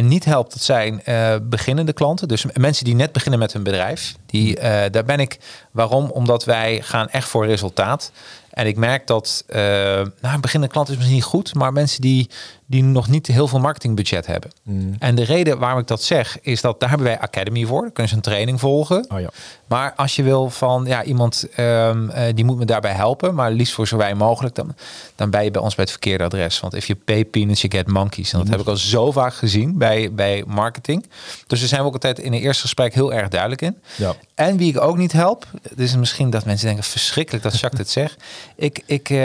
niet 0.00 0.24
help, 0.24 0.50
dat 0.52 0.62
zijn 0.62 1.02
beginnende 1.42 1.92
klanten. 1.92 2.28
Dus 2.28 2.44
mensen 2.54 2.84
die 2.84 2.94
net 2.94 3.12
beginnen 3.12 3.38
met 3.38 3.52
hun 3.52 3.62
bedrijf. 3.62 4.14
Die, 4.26 4.54
daar 4.90 5.04
ben 5.04 5.20
ik. 5.20 5.38
Waarom? 5.70 6.10
Omdat 6.10 6.44
wij 6.44 6.80
gaan 6.82 7.08
echt 7.08 7.28
voor 7.28 7.46
resultaat. 7.46 8.12
En 8.50 8.66
ik 8.66 8.76
merk 8.76 9.06
dat, 9.06 9.44
nou, 9.46 10.10
een 10.20 10.40
beginnende 10.40 10.74
klant 10.74 10.88
is 10.88 10.94
misschien 10.96 11.14
niet 11.16 11.24
goed, 11.24 11.54
maar 11.54 11.72
mensen 11.72 12.00
die, 12.00 12.30
die 12.70 12.82
nog 12.82 13.08
niet 13.08 13.26
heel 13.26 13.48
veel 13.48 13.58
marketingbudget 13.58 14.26
hebben. 14.26 14.50
En 14.98 15.14
de 15.14 15.22
reden 15.22 15.58
waarom 15.58 15.80
ik 15.80 15.86
dat 15.86 16.02
zeg, 16.02 16.38
is 16.40 16.60
dat 16.60 16.80
daar 16.80 16.88
hebben 16.88 17.06
wij 17.06 17.18
Academy 17.18 17.64
voor. 17.64 17.80
Dan 17.80 17.92
kunnen 17.92 18.10
ze 18.10 18.16
een 18.16 18.22
training 18.22 18.60
volgen. 18.60 19.06
Oh 19.08 19.20
ja. 19.20 19.30
Maar 19.66 19.92
als 19.96 20.16
je 20.16 20.22
wil 20.22 20.50
van 20.50 20.84
ja, 20.86 21.04
iemand 21.04 21.46
ehm, 21.54 22.08
eh, 22.08 22.34
die 22.34 22.44
moet 22.44 22.58
me 22.58 22.64
daarbij 22.64 22.92
helpen, 22.92 23.34
maar 23.34 23.50
liefst 23.50 23.74
voor 23.74 23.88
zo 23.88 23.96
wij 23.96 24.14
mogelijk, 24.14 24.54
dan, 24.54 24.74
dan 25.14 25.30
ben 25.30 25.44
je 25.44 25.50
bij 25.50 25.62
ons 25.62 25.74
bij 25.74 25.84
het 25.84 25.92
verkeerde 25.92 26.24
adres. 26.24 26.60
Want 26.60 26.74
if 26.74 26.86
you 26.86 26.98
pay 27.04 27.24
peanuts, 27.24 27.60
you 27.60 27.72
get 27.72 27.86
monkeys. 27.86 28.32
En 28.32 28.38
dat 28.38 28.48
heb 28.48 28.60
ik 28.60 28.66
al 28.66 28.76
zo 28.76 29.12
vaak 29.12 29.34
gezien 29.34 29.78
bij, 29.78 30.12
bij 30.12 30.44
marketing. 30.46 31.06
Dus 31.46 31.58
daar 31.58 31.68
zijn 31.68 31.80
we 31.80 31.86
ook 31.86 31.92
altijd 31.92 32.18
in 32.18 32.32
een 32.32 32.40
eerste 32.40 32.62
gesprek 32.62 32.94
heel 32.94 33.12
erg 33.12 33.28
duidelijk 33.28 33.62
in. 33.62 33.76
Ja. 33.96 34.14
En 34.34 34.56
wie 34.56 34.70
ik 34.70 34.80
ook 34.80 34.96
niet 34.96 35.12
help, 35.12 35.46
dus 35.74 35.96
misschien 35.96 36.30
dat 36.30 36.44
mensen 36.44 36.66
denken 36.66 36.84
verschrikkelijk 36.84 37.42
dat 37.44 37.60
Jacques 37.60 37.80
dit 37.80 37.90
zegt. 38.02 38.22
Ik, 38.56 38.82
ik, 38.86 39.10
eh, 39.10 39.16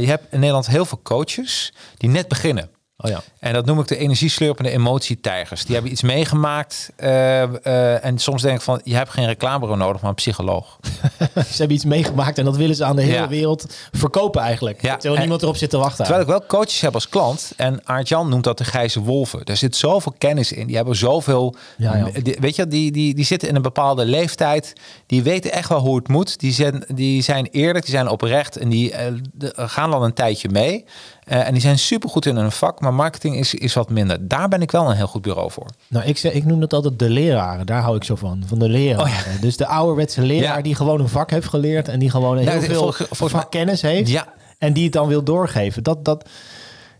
je 0.00 0.06
hebt 0.06 0.24
in 0.30 0.38
Nederland 0.38 0.66
heel 0.66 0.84
veel 0.84 1.00
coaches 1.02 1.72
die 1.96 2.10
net 2.10 2.28
beginnen. 2.28 2.65
Oh 2.98 3.10
ja. 3.10 3.20
En 3.38 3.52
dat 3.52 3.66
noem 3.66 3.78
ik 3.80 3.86
de 3.88 3.96
energieslurpende 3.96 4.70
emotietijgers. 4.70 5.64
Die 5.64 5.74
hebben 5.74 5.92
iets 5.92 6.02
meegemaakt. 6.02 6.92
eh, 6.96 7.42
eh, 7.42 8.04
en 8.04 8.18
soms 8.18 8.42
denk 8.42 8.56
ik 8.56 8.62
van, 8.62 8.80
je 8.84 8.94
hebt 8.94 9.10
geen 9.10 9.26
reclamebureau 9.26 9.78
nodig, 9.80 10.00
maar 10.00 10.10
een 10.10 10.16
psycholoog. 10.16 10.78
Ze 11.34 11.56
hebben 11.56 11.76
iets 11.76 11.84
meegemaakt 11.84 12.38
en 12.38 12.44
dat 12.44 12.56
willen 12.56 12.76
ze 12.76 12.84
aan 12.84 12.96
de 12.96 13.02
hele 13.02 13.14
Ja. 13.14 13.28
wereld 13.28 13.66
verkopen 13.92 14.40
eigenlijk. 14.42 14.82
Ja, 14.82 14.92
Terwijl 14.92 15.14
en- 15.14 15.20
niemand 15.20 15.42
erop 15.42 15.56
zit 15.56 15.70
te 15.70 15.76
wachten. 15.78 16.04
Terwijl 16.04 16.20
ik 16.24 16.28
wel 16.30 16.46
coaches 16.46 16.80
heb 16.80 16.94
als 16.94 17.08
klant. 17.08 17.52
En 17.56 17.80
Aart-Jan 17.84 18.28
noemt 18.28 18.44
dat 18.44 18.58
de 18.58 18.64
grijze 18.64 19.00
wolven. 19.00 19.44
Er 19.44 19.56
zit 19.56 19.76
zoveel 19.76 20.14
kennis 20.18 20.52
in. 20.52 20.66
Die 20.66 20.76
hebben 20.76 20.96
zoveel... 20.96 21.54
Ja, 21.76 22.10
die- 22.22 22.36
weet 22.40 22.56
je, 22.56 22.66
die, 22.66 22.92
die, 22.92 23.14
die 23.14 23.24
zitten 23.24 23.48
in 23.48 23.56
een 23.56 23.62
bepaalde 23.62 24.04
leeftijd. 24.04 24.72
Die 25.06 25.22
weten 25.22 25.52
echt 25.52 25.68
wel 25.68 25.80
hoe 25.80 25.96
het 25.96 26.08
moet. 26.08 26.38
Die 26.40 26.52
zijn, 26.52 26.84
die 26.94 27.22
zijn 27.22 27.46
eerlijk, 27.50 27.84
die 27.84 27.94
zijn 27.94 28.08
oprecht. 28.08 28.56
En 28.56 28.68
die 28.68 28.92
eh, 28.92 29.12
gaan 29.56 29.90
dan 29.90 30.02
een 30.02 30.12
tijdje 30.14 30.48
mee. 30.48 30.84
Eh, 31.26 31.46
en 31.46 31.52
die 31.52 31.60
zijn 31.62 31.78
supergoed 31.78 32.26
in 32.26 32.36
hun 32.36 32.52
vak. 32.52 32.80
Maar 32.80 32.94
marketing 32.94 33.36
is, 33.36 33.54
is 33.54 33.74
wat 33.74 33.90
minder. 33.90 34.28
Daar 34.28 34.48
ben 34.48 34.62
ik 34.62 34.70
wel 34.70 34.90
een 34.90 34.96
heel 34.96 35.06
goed 35.06 35.22
bureau 35.22 35.50
voor. 35.50 35.66
Nou, 35.88 36.04
ik, 36.06 36.22
ik 36.22 36.44
noem 36.44 36.60
dat 36.60 36.72
altijd 36.72 36.98
de 36.98 37.10
leraren. 37.10 37.66
Daar 37.66 37.82
hou 37.82 37.96
ik 37.96 38.04
zo 38.04 38.14
van. 38.16 38.42
Van 38.46 38.58
de 38.58 38.68
leraren. 38.68 39.40
Dus 39.40 39.56
de 39.56 39.66
ouderwetse 39.66 40.22
leraar 40.22 40.50
Oh 40.50 40.56
Ja. 40.56 40.62
die 40.62 40.74
gewoon 40.74 41.00
een 41.00 41.08
vak 41.08 41.30
heeft 41.30 41.48
geleerd. 41.48 41.88
En 41.88 41.98
die 41.98 42.10
gewoon 42.10 42.36
heel 42.36 42.46
Nou, 42.46 42.60
veel 42.62 42.74
volgens- 42.74 42.96
volgens 43.08 43.32
mij- 43.32 43.40
vakkennis 43.40 43.82
heeft. 43.82 44.10
Ja. 44.10 44.26
En 44.58 44.72
die 44.72 44.84
het 44.84 44.92
dan 44.92 45.08
wil 45.08 45.22
doorgeven. 45.22 45.82
Dat, 45.82 46.04
dat, 46.04 46.28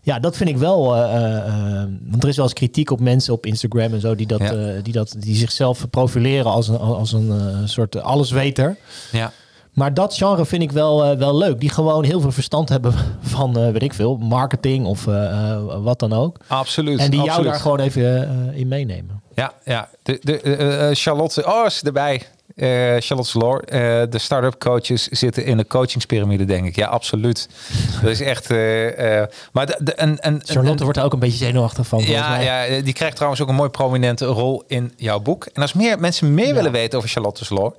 ja, 0.01 0.19
dat 0.19 0.37
vind 0.37 0.49
ik 0.49 0.57
wel. 0.57 0.95
eh, 0.95 1.37
eh, 1.37 1.87
want 2.09 2.23
er 2.23 2.29
is 2.29 2.35
wel 2.35 2.45
eens 2.45 2.53
kritiek 2.53 2.91
op 2.91 2.99
mensen 2.99 3.33
op 3.33 3.45
Instagram 3.45 3.93
en 3.93 4.01
zo. 4.01 4.15
Die, 4.15 4.27
dat, 4.27 4.39
Ja. 4.39 4.81
die, 4.83 4.93
dat, 4.93 5.15
die 5.19 5.35
zichzelf 5.35 5.89
profileren 5.89 6.51
als 6.51 6.67
een, 6.67 6.77
als 6.79 7.11
een 7.13 7.31
soort 7.69 8.01
allesweter. 8.01 8.77
Ja. 9.11 9.31
Maar 9.77 9.93
dat 9.93 10.15
genre 10.15 10.45
vind 10.45 10.61
ik 10.61 10.71
wel, 10.71 11.03
eh, 11.03 11.17
wel 11.17 11.37
leuk. 11.37 11.59
Die 11.59 11.69
gewoon 11.69 12.03
heel 12.03 12.21
veel 12.21 12.31
verstand 12.31 12.69
hebben 12.69 12.93
van, 13.21 13.57
eh, 13.57 13.71
weet 13.71 13.83
ik 13.83 13.93
veel, 13.93 14.17
marketing 14.17 14.85
of 14.85 15.07
eh, 15.07 15.57
wat 15.83 15.99
dan 15.99 16.13
ook. 16.13 16.37
Absoluut. 16.47 16.99
En 16.99 17.11
die 17.11 17.23
jou 17.23 17.43
daar 17.43 17.55
gewoon 17.55 17.79
even 17.79 18.29
in 18.53 18.67
meenemen. 18.67 19.21
Ja, 19.35 19.53
ja. 19.63 19.89
De, 20.03 20.19
de, 20.21 20.91
Charlotte, 20.93 21.45
oh, 21.45 21.65
is 21.65 21.83
erbij. 21.83 22.21
Charlotte 22.99 23.29
Sloor, 23.29 23.59
eh, 23.59 23.79
de 24.09 24.17
start-up 24.17 24.59
coaches 24.59 25.07
zitten 25.07 25.45
in 25.45 25.57
de 25.57 25.67
coachingspyramide, 25.67 26.45
denk 26.45 26.65
ik. 26.65 26.75
Ja, 26.75 26.87
absoluut. 26.87 27.49
dat 28.01 28.11
is 28.11 28.21
echt. 28.21 28.49
maar 29.51 29.65
de, 29.65 29.77
de, 29.79 29.93
en, 29.93 30.19
en, 30.19 30.41
Charlotte 30.45 30.77
en- 30.77 30.83
wordt 30.83 30.97
er 30.97 31.03
ook 31.03 31.13
een 31.13 31.19
beetje 31.19 31.45
zenuwachtig 31.45 31.87
van. 31.87 32.03
ja, 32.03 32.39
ja, 32.39 32.81
die 32.81 32.93
krijgt 32.93 33.15
trouwens 33.15 33.41
ook 33.41 33.49
een 33.49 33.55
mooi 33.55 33.69
prominente 33.69 34.25
rol 34.25 34.63
in 34.67 34.93
jouw 34.95 35.19
boek. 35.19 35.45
En 35.53 35.61
als 35.61 35.73
meer 35.73 35.99
mensen 35.99 36.33
meer 36.33 36.53
willen 36.53 36.71
weten 36.71 36.97
over 36.97 37.09
Charlotte 37.09 37.45
Sloor, 37.45 37.75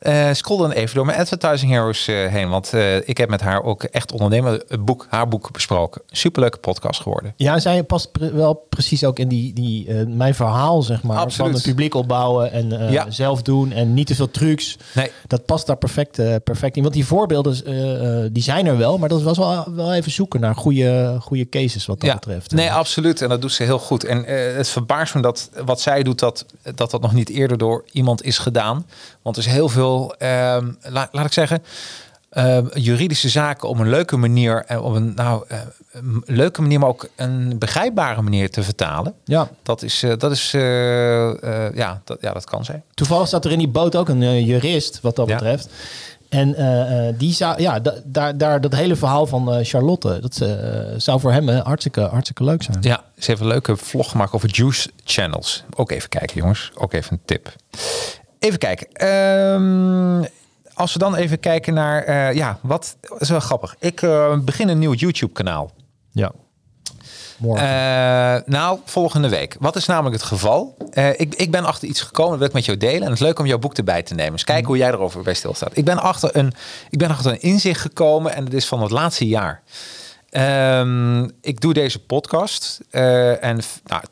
eh 0.00 0.28
scroll 0.32 0.58
dan 0.58 0.70
even 0.70 0.94
door 0.94 1.06
mijn 1.06 1.18
Advertising 1.18 1.72
Heroes 1.72 2.08
eh, 2.08 2.26
heen. 2.26 2.48
Want 2.48 2.72
eh, 2.72 3.08
ik 3.08 3.16
heb 3.18 3.28
met 3.28 3.40
haar 3.40 3.62
ook 3.62 3.82
echt 3.82 4.12
ondernemer 4.12 4.62
het 4.68 4.84
boek, 4.84 5.06
haar 5.10 5.28
boek 5.28 5.52
besproken. 5.52 6.02
Superleuke 6.10 6.58
podcast 6.58 7.00
geworden. 7.00 7.32
Ja, 7.36 7.58
zij 7.58 7.82
past 7.84 8.12
pre- 8.12 8.32
wel 8.32 8.54
precies 8.68 9.04
ook 9.04 9.18
in 9.18 9.28
die, 9.28 9.52
die 9.52 9.94
mijn 9.94 10.34
verhaal, 10.34 10.82
zeg 10.82 11.02
maar. 11.02 11.16
Absoluut. 11.16 11.36
Van 11.50 11.60
het 11.60 11.62
publiek 11.68 11.94
opbouwen 11.94 12.52
en 12.52 12.90
Ja. 12.90 13.10
zelf 13.10 13.42
doen 13.42 13.72
en 13.72 13.94
niet 13.94 14.06
te 14.06 14.14
veel 14.14 14.30
trucs. 14.30 14.76
Nee, 14.94 15.10
Dat 15.26 15.44
past 15.44 15.66
daar 15.66 15.76
perfect, 15.76 16.42
perfect 16.44 16.76
in. 16.76 16.82
Want 16.82 16.94
die 16.94 17.06
voorbeelden, 17.06 18.32
die 18.32 18.42
zijn 18.42 18.66
er 18.66 18.76
wel. 18.78 18.98
Maar 18.98 19.08
dat 19.08 19.22
was 19.22 19.38
wel, 19.38 19.72
wel 19.74 19.92
even 19.94 20.12
zoeken 20.12 20.40
naar 20.40 20.54
goede, 20.54 21.16
goede 21.20 21.48
cases 21.48 21.86
wat 21.86 22.00
dat 22.00 22.12
betreft. 22.14 22.50
Nee, 22.52 22.72
absoluut. 22.72 23.22
En 23.22 23.28
dat 23.28 23.40
doet 23.40 23.52
ze 23.52 23.62
heel 23.62 23.78
goed. 23.78 24.04
En 24.04 24.24
het 24.56 24.68
verbaast 24.68 25.14
me 25.14 25.22
dat 25.22 25.50
wat 25.64 25.80
zij 25.80 26.02
doet, 26.02 26.18
dat, 26.18 26.44
dat 26.74 26.90
dat 26.90 27.00
nog 27.00 27.12
niet 27.12 27.28
eerder 27.28 27.58
door 27.58 27.84
iemand 27.92 28.22
is 28.24 28.38
gedaan. 28.38 28.86
Want 29.22 29.36
er 29.36 29.42
is 29.46 29.48
heel 29.52 29.68
veel, 29.68 29.89
ehm, 30.18 30.70
la- 30.82 31.08
laat 31.12 31.26
ik 31.26 31.32
zeggen, 31.32 31.62
ehm, 32.30 32.66
juridische 32.74 33.28
zaken 33.28 33.68
op 33.68 33.78
een 33.78 33.88
leuke 33.88 34.16
manier, 34.16 34.64
en 34.66 34.80
op 34.80 34.94
een 34.94 35.12
nou, 35.14 35.44
eh, 35.48 35.58
een 35.92 36.22
leuke 36.26 36.60
manier, 36.62 36.78
maar 36.78 36.88
ook 36.88 37.08
een 37.16 37.58
begrijpbare 37.58 38.22
manier 38.22 38.50
te 38.50 38.62
vertalen. 38.62 39.14
Ja, 39.24 39.48
Dat 39.62 39.82
is, 39.82 40.02
eh, 40.02 40.12
dat 40.18 40.32
is 40.32 40.54
eh, 40.54 41.66
eh, 41.66 41.74
ja, 41.74 42.00
dat, 42.04 42.18
ja, 42.20 42.32
dat 42.32 42.44
kan 42.44 42.64
zij. 42.64 42.82
toevallig 42.94 43.28
zat 43.28 43.44
er 43.44 43.50
in 43.52 43.58
die 43.58 43.68
boot 43.68 43.96
ook 43.96 44.08
een 44.08 44.22
eh, 44.22 44.46
jurist 44.46 45.00
wat 45.00 45.16
dat 45.16 45.28
Ja. 45.28 45.34
betreft. 45.34 45.68
En 46.28 46.54
eh, 46.54 47.08
eh, 47.08 47.14
die 47.18 47.32
zou, 47.32 47.60
ja, 47.62 47.80
da- 47.80 47.94
daar, 48.04 48.38
daar, 48.38 48.60
dat 48.60 48.74
hele 48.74 48.96
verhaal 48.96 49.26
van 49.26 49.52
eh, 49.54 49.64
Charlotte, 49.64 50.18
dat 50.20 50.40
eh, 50.40 50.48
zou 50.96 51.20
voor 51.20 51.32
hem 51.32 51.48
eh, 51.48 51.60
hartstikke, 51.64 52.00
hartstikke 52.00 52.44
leuk 52.44 52.62
zijn. 52.62 52.76
Ja, 52.80 53.02
ze 53.18 53.30
heeft 53.30 53.40
een 53.40 53.46
leuke 53.46 53.76
vlog 53.76 54.10
gemaakt 54.10 54.32
over 54.32 54.48
juice 54.52 54.90
channels. 55.04 55.64
Ook 55.76 55.90
even 55.90 56.08
kijken, 56.08 56.36
jongens. 56.36 56.70
Ook 56.74 56.92
even 56.92 57.12
een 57.12 57.20
tip. 57.24 57.52
Even 58.40 58.58
kijken. 58.58 58.86
Ehm, 58.92 60.28
als 60.74 60.92
we 60.92 60.98
dan 60.98 61.14
even 61.14 61.40
kijken 61.40 61.74
naar, 61.74 62.02
eh, 62.02 62.34
ja, 62.34 62.58
wat 62.62 62.96
dat 63.00 63.20
is 63.20 63.28
wel 63.28 63.40
grappig. 63.40 63.76
Ik 63.78 64.02
eh, 64.02 64.38
begin 64.38 64.68
een 64.68 64.78
nieuw 64.78 64.92
YouTube-kanaal. 64.92 65.70
Ja. 66.12 66.32
Morgen. 67.38 67.66
Eh, 67.66 68.42
nou, 68.46 68.78
volgende 68.84 69.28
week. 69.28 69.56
Wat 69.58 69.76
is 69.76 69.86
namelijk 69.86 70.14
het 70.14 70.24
geval? 70.24 70.76
Ik, 71.16 71.34
ik 71.34 71.50
ben 71.50 71.64
achter 71.64 71.88
iets 71.88 72.00
gekomen, 72.00 72.30
dat 72.30 72.38
wil 72.38 72.48
ik 72.48 72.54
met 72.54 72.64
jou 72.64 72.78
delen. 72.78 73.00
En 73.02 73.10
het 73.10 73.20
is 73.20 73.26
leuk 73.26 73.38
om 73.38 73.46
jouw 73.46 73.58
boek 73.58 73.76
erbij 73.76 74.02
te 74.02 74.14
nemen. 74.14 74.32
Dus 74.32 74.44
kijken 74.44 74.66
hoe 74.66 74.76
jij 74.76 74.88
erover 74.88 75.22
bij 75.22 75.34
stilstaat. 75.34 75.76
Ik 75.76 75.84
ben 75.84 75.98
achter 75.98 76.36
een, 76.36 76.52
ik 76.90 76.98
ben 76.98 77.08
achter 77.08 77.32
een 77.32 77.40
inzicht 77.40 77.80
gekomen 77.80 78.34
en 78.34 78.44
het 78.44 78.54
is 78.54 78.66
van 78.66 78.82
het 78.82 78.90
laatste 78.90 79.26
jaar. 79.26 79.62
Ehm, 80.30 81.28
ik 81.40 81.60
doe 81.60 81.72
deze 81.72 81.98
podcast 81.98 82.80
eh, 82.90 83.44
en 83.44 83.60
nou, 83.86 84.02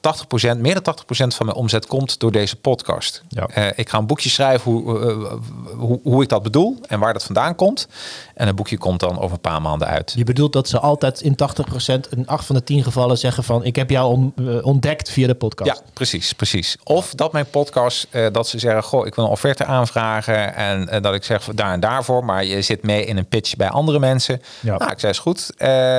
80%, 0.56 0.58
meer 0.58 0.82
dan 0.82 0.82
80% 0.82 1.34
van 1.34 1.46
mijn 1.46 1.58
omzet 1.58 1.86
komt 1.86 2.20
door 2.20 2.32
deze 2.32 2.56
podcast. 2.56 3.22
Ja. 3.28 3.46
Eh, 3.46 3.66
ik 3.76 3.88
ga 3.88 3.98
een 3.98 4.06
boekje 4.06 4.28
schrijven 4.28 4.72
hoe, 4.72 5.00
eh, 5.00 5.32
hoe, 5.78 6.00
hoe 6.02 6.22
ik 6.22 6.28
dat 6.28 6.42
bedoel 6.42 6.78
en 6.86 7.00
waar 7.00 7.12
dat 7.12 7.24
vandaan 7.24 7.54
komt. 7.54 7.88
En 8.34 8.46
het 8.46 8.56
boekje 8.56 8.78
komt 8.78 9.00
dan 9.00 9.18
over 9.18 9.32
een 9.32 9.40
paar 9.40 9.62
maanden 9.62 9.88
uit. 9.88 10.12
Je 10.16 10.24
bedoelt 10.24 10.52
dat 10.52 10.68
ze 10.68 10.78
altijd 10.78 11.20
in 11.20 11.34
80%, 11.34 12.08
in 12.16 12.26
8 12.26 12.44
van 12.46 12.54
de 12.54 12.62
10 12.62 12.82
gevallen 12.82 13.18
zeggen 13.18 13.44
van 13.44 13.64
ik 13.64 13.76
heb 13.76 13.90
jou 13.90 14.12
on- 14.12 14.34
ontdekt 14.62 15.10
via 15.10 15.26
de 15.26 15.34
podcast. 15.34 15.70
Ja, 15.70 15.90
precies, 15.92 16.32
precies. 16.32 16.76
Of 16.84 17.14
dat 17.14 17.32
mijn 17.32 17.50
podcast, 17.50 18.06
dat 18.32 18.48
ze 18.48 18.58
zeggen, 18.58 18.82
goh, 18.82 19.06
ik 19.06 19.14
wil 19.14 19.24
een 19.24 19.30
offerte 19.30 19.64
aanvragen 19.64 20.54
en 20.54 21.02
dat 21.02 21.14
ik 21.14 21.24
zeg 21.24 21.44
daar 21.54 21.72
en 21.72 21.80
daarvoor, 21.80 22.24
maar 22.24 22.44
je 22.44 22.62
zit 22.62 22.82
mee 22.82 23.04
in 23.04 23.16
een 23.16 23.26
pitch 23.28 23.56
bij 23.56 23.68
andere 23.68 23.98
mensen. 23.98 24.42
Ja. 24.60 24.76
Nou, 24.76 24.90
ik 24.90 24.98
zei 25.00 25.12
is 25.12 25.18
goed. 25.18 25.50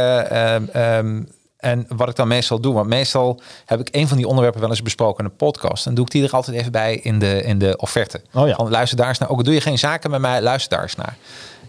Eh, 0.09 0.55
ehm, 0.55 0.63
ehm, 0.71 1.23
en 1.57 1.85
wat 1.87 2.09
ik 2.09 2.15
dan 2.15 2.27
meestal 2.27 2.59
doe, 2.59 2.73
want 2.73 2.87
meestal 2.87 3.41
heb 3.65 3.79
ik 3.79 3.87
een 3.91 4.07
van 4.07 4.17
die 4.17 4.27
onderwerpen 4.27 4.61
wel 4.61 4.69
eens 4.69 4.81
besproken 4.81 5.23
in 5.23 5.29
een 5.29 5.35
podcast. 5.35 5.85
En 5.85 5.93
doe 5.93 6.05
ik 6.05 6.11
die 6.11 6.23
er 6.23 6.31
altijd 6.31 6.57
even 6.57 6.71
bij 6.71 6.95
in 6.95 7.19
de, 7.19 7.43
in 7.43 7.59
de 7.59 7.77
offerte. 7.77 8.21
Oh 8.33 8.47
ja. 8.47 8.55
Van 8.55 8.69
luister 8.69 8.97
daar 8.97 9.07
eens 9.07 9.17
naar. 9.17 9.29
Ook 9.29 9.43
doe 9.43 9.53
je 9.53 9.61
geen 9.61 9.79
zaken 9.79 10.11
met 10.11 10.21
mij, 10.21 10.41
luister 10.41 10.69
daar 10.69 10.81
eens 10.81 10.95
naar. 10.95 11.17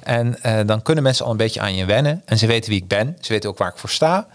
En 0.02 0.42
eh, 0.42 0.58
dan 0.66 0.82
kunnen 0.82 1.04
mensen 1.04 1.24
al 1.24 1.30
een 1.30 1.36
beetje 1.36 1.60
aan 1.60 1.74
je 1.74 1.84
wennen. 1.84 2.22
En 2.24 2.38
ze 2.38 2.46
weten 2.46 2.70
wie 2.70 2.80
ik 2.80 2.88
ben. 2.88 3.16
Ze 3.20 3.32
weten 3.32 3.50
ook 3.50 3.58
waar 3.58 3.70
ik 3.70 3.78
voor 3.78 3.90
sta. 3.90 4.26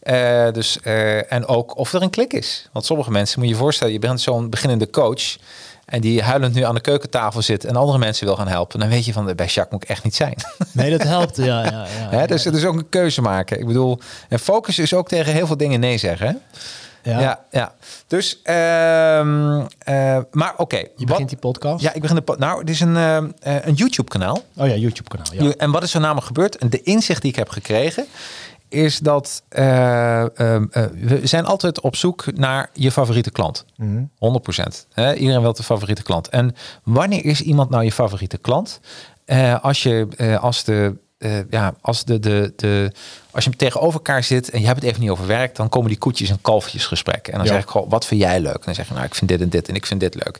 Eh, 0.00 0.50
dus, 0.52 0.80
eh, 0.80 1.32
en 1.32 1.46
ook 1.46 1.76
of 1.76 1.92
er 1.92 2.02
een 2.02 2.10
klik 2.10 2.32
is. 2.32 2.68
Want 2.72 2.84
sommige 2.84 3.10
mensen, 3.10 3.38
moet 3.38 3.48
je 3.48 3.54
je 3.54 3.60
voorstellen, 3.60 3.92
je 3.92 3.98
bent 3.98 4.20
zo'n 4.20 4.50
beginnende 4.50 4.90
coach. 4.90 5.36
En 5.86 6.00
die 6.00 6.22
huilend 6.22 6.54
nu 6.54 6.62
aan 6.64 6.74
de 6.74 6.80
keukentafel 6.80 7.42
zit 7.42 7.64
en 7.64 7.76
andere 7.76 7.98
mensen 7.98 8.26
wil 8.26 8.36
gaan 8.36 8.48
helpen. 8.48 8.80
Dan 8.80 8.88
weet 8.88 9.04
je 9.04 9.12
van, 9.12 9.24
bij 9.24 9.34
Jacques 9.34 9.68
moet 9.70 9.82
ik 9.82 9.88
echt 9.88 10.04
niet 10.04 10.14
zijn. 10.14 10.34
Nee, 10.72 10.90
dat 10.90 11.02
helpt. 11.02 11.36
Ja, 11.36 11.64
ja, 11.64 11.86
ja, 12.10 12.26
dus 12.26 12.44
het 12.44 12.54
is 12.54 12.64
ook 12.64 12.74
een 12.74 12.88
keuze 12.88 13.20
maken. 13.20 13.58
Ik 13.58 13.66
bedoel, 13.66 13.98
en 14.28 14.38
focus 14.38 14.78
is 14.78 14.94
ook 14.94 15.08
tegen 15.08 15.32
heel 15.32 15.46
veel 15.46 15.56
dingen 15.56 15.80
nee 15.80 15.98
zeggen. 15.98 16.26
Hè? 16.26 16.32
ja. 17.10 17.20
Ja, 17.20 17.44
ja. 17.50 17.72
Dus, 18.06 18.40
ehm, 18.42 19.60
eh, 19.78 20.18
maar 20.30 20.54
oké. 20.56 20.76
Je 20.76 20.88
wat- 20.96 21.06
begint 21.06 21.28
die 21.28 21.38
podcast? 21.38 21.82
Ja, 21.82 21.92
ik 21.92 22.00
begin 22.00 22.16
de. 22.24 22.34
Nou, 22.38 22.60
het 22.60 22.70
is 22.70 22.80
een, 22.80 22.96
eh, 22.96 23.16
een 23.64 23.74
YouTube-kanaal. 23.74 24.42
Oh 24.56 24.66
ja, 24.68 24.74
YouTube-kanaal. 24.74 25.26
Ja. 25.32 25.52
En 25.56 25.70
wat 25.70 25.82
is 25.82 25.94
er 25.94 26.00
namelijk 26.00 26.26
gebeurd? 26.26 26.56
En 26.56 26.70
de 26.70 26.82
inzicht 26.82 27.22
die 27.22 27.30
ik 27.30 27.36
heb 27.36 27.48
gekregen 27.48 28.06
is 28.74 28.98
dat 28.98 29.42
eh, 29.48 30.20
ehm, 30.38 30.64
eh, 30.70 30.84
we 31.00 31.20
zijn 31.22 31.44
altijd 31.44 31.80
op 31.80 31.96
zoek 31.96 32.24
naar 32.34 32.70
je 32.72 32.90
favoriete 32.92 33.30
klant. 33.30 33.64
100%. 34.18 34.86
Hè? 34.92 35.14
Iedereen 35.14 35.40
wil 35.42 35.52
de 35.52 35.62
favoriete 35.62 36.02
klant. 36.02 36.28
En 36.28 36.54
wanneer 36.84 37.24
is 37.24 37.40
iemand 37.40 37.70
nou 37.70 37.84
je 37.84 37.92
favoriete 37.92 38.38
klant? 38.38 38.80
Eh, 39.24 39.64
als 39.64 39.82
je 39.82 40.08
als 40.40 40.64
de 40.64 41.02
ja, 41.50 41.74
als 41.80 42.04
de, 42.04 42.18
de, 42.18 42.52
de 42.56 42.92
als 43.30 43.44
je 43.44 43.50
hem 43.50 43.58
tegenover 43.58 43.94
elkaar 43.94 44.24
zit 44.24 44.50
en 44.50 44.60
je 44.60 44.66
hebt 44.66 44.80
het 44.80 44.88
even 44.88 45.00
niet 45.00 45.10
over 45.10 45.26
werk, 45.26 45.54
dan 45.56 45.68
komen 45.68 45.88
die 45.88 45.98
koetjes 45.98 46.30
en 46.30 46.40
kalfjes 46.40 46.86
gesprekken. 46.86 47.32
En 47.32 47.38
dan 47.38 47.48
Ja. 47.48 47.54
zeg 47.54 47.62
ik 47.62 47.68
gewoon, 47.70 47.88
wat 47.88 48.06
vind 48.06 48.20
jij 48.20 48.40
leuk? 48.40 48.54
En 48.54 48.60
dan 48.64 48.74
zeg 48.74 48.88
je, 48.88 48.94
nou, 48.94 49.06
ik 49.06 49.14
vind 49.14 49.30
dit 49.30 49.40
en 49.40 49.48
dit 49.48 49.68
en 49.68 49.74
ik 49.74 49.86
vind 49.86 50.00
dit 50.00 50.14
leuk. 50.14 50.38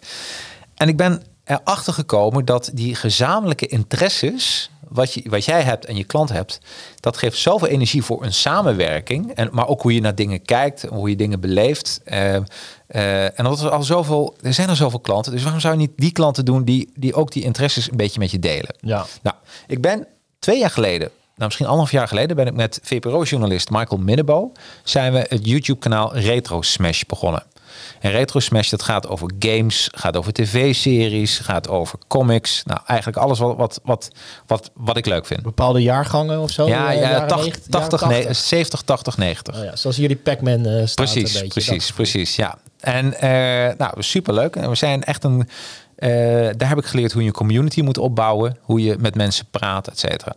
En 0.75 0.89
ik 0.89 0.97
ben 0.97 1.23
erachter 1.45 1.93
gekomen 1.93 2.45
dat 2.45 2.71
die 2.73 2.95
gezamenlijke 2.95 3.67
interesses, 3.67 4.71
wat, 4.95 5.15
je, 5.15 5.23
wat 5.29 5.45
jij 5.45 5.63
hebt 5.63 5.85
en 5.85 5.97
je 5.97 6.05
klant 6.05 6.29
hebt, 6.29 6.61
dat 7.01 7.17
geeft 7.17 7.39
zoveel 7.39 7.69
energie 7.69 8.03
voor 8.03 8.25
een 8.25 8.33
samenwerking. 8.33 9.35
En, 9.35 9.49
maar 9.53 9.69
ook 9.69 9.83
hoe 9.83 9.95
je 9.95 10.01
naar 10.01 10.15
dingen 10.15 10.43
kijkt, 10.43 10.83
hoe 10.83 11.09
je 11.09 11.17
dingen 11.17 11.41
beleeft. 11.41 12.01
Eh, 12.05 12.35
eh, 12.87 13.39
en 13.39 13.45
dat 13.45 13.61
er 13.61 13.71
al 13.71 13.83
zoveel, 13.83 14.37
er 14.43 14.55
zijn 14.55 14.69
er 14.69 14.77
zoveel 14.77 15.01
klanten, 15.01 15.33
dus 15.33 15.43
waarom 15.43 15.61
zou 15.61 15.75
je 15.75 15.81
niet 15.81 15.93
die 15.97 16.13
klanten 16.13 16.45
doen 16.45 16.65
die, 16.65 16.93
die 16.95 17.15
ook 17.15 17.33
die 17.33 17.43
interesses 17.43 17.91
een 17.91 17.97
beetje 17.97 18.19
met 18.19 18.31
je 18.31 18.39
delen? 18.39 18.77
Ja. 18.81 19.07
Nou, 19.23 19.37
ik 19.67 19.81
ben 19.81 20.07
twee 20.39 20.59
jaar 20.59 20.71
geleden, 20.71 21.09
nou 21.09 21.45
misschien 21.45 21.67
anderhalf 21.67 21.91
jaar 21.91 22.09
geleden, 22.09 22.37
ben 22.37 22.47
ik 22.47 22.55
met 22.55 22.81
VPRO-journalist 22.83 23.71
Michael 23.71 24.01
Minnebo, 24.01 24.53
zijn 24.83 25.13
we 25.13 25.27
het 25.29 25.47
YouTube-kanaal 25.47 26.17
Retro 26.17 26.63
Smash 26.63 27.03
begonnen. 27.03 27.43
En 28.01 28.11
Retro 28.11 28.41
Smash, 28.41 28.71
dat 28.71 28.83
gaat 28.83 29.09
over 29.09 29.31
games, 29.39 29.89
gaat 29.95 30.17
over 30.17 30.33
tv-series, 30.33 31.39
gaat 31.39 31.69
over 31.69 31.99
comics. 32.09 32.63
Nou, 32.65 32.81
eigenlijk 32.87 33.19
alles 33.19 33.39
wat, 33.39 33.57
wat, 33.57 33.81
wat, 33.85 34.11
wat, 34.47 34.71
wat 34.75 34.97
ik 34.97 35.07
leuk 35.07 35.27
vind. 35.27 35.43
Bepaalde 35.43 35.83
jaargangen 35.83 36.41
of 36.41 36.51
zo? 36.51 36.67
Ja, 36.67 36.93
eh, 36.93 37.01
ja 37.01 37.11
jaren 37.11 37.29
80, 37.29 37.45
90, 37.47 37.71
80, 37.71 38.01
jaren 38.01 38.25
nee, 38.25 38.33
70, 38.33 38.83
80, 38.83 39.17
90. 39.17 39.57
Oh 39.59 39.65
ja, 39.65 39.77
zoals 39.77 39.97
die 39.97 40.17
Pac-Man 40.17 40.61
staat 40.61 40.95
Precies, 40.95 41.35
een 41.35 41.41
beetje. 41.41 41.61
precies, 41.61 41.87
Dat- 41.87 41.97
precies. 41.97 42.37
Ja. 42.37 42.59
En 42.81 43.21
eh 43.21 43.77
nou, 43.79 44.03
superleuk. 44.03 44.57
En 44.57 44.69
we 44.69 44.75
zijn 44.75 45.05
echt 45.05 45.25
een. 45.25 45.49
daar 46.57 46.69
heb 46.69 46.79
ik 46.79 46.85
geleerd 46.85 47.13
hoe 47.13 47.23
je 47.23 47.29
een 47.29 47.35
community 47.35 47.81
moet 47.81 47.99
opbouwen, 47.99 48.57
hoe 48.61 48.83
je 48.83 48.97
met 48.99 49.15
mensen 49.15 49.47
praat, 49.51 49.89
et 49.89 49.99
cetera. 49.99 50.35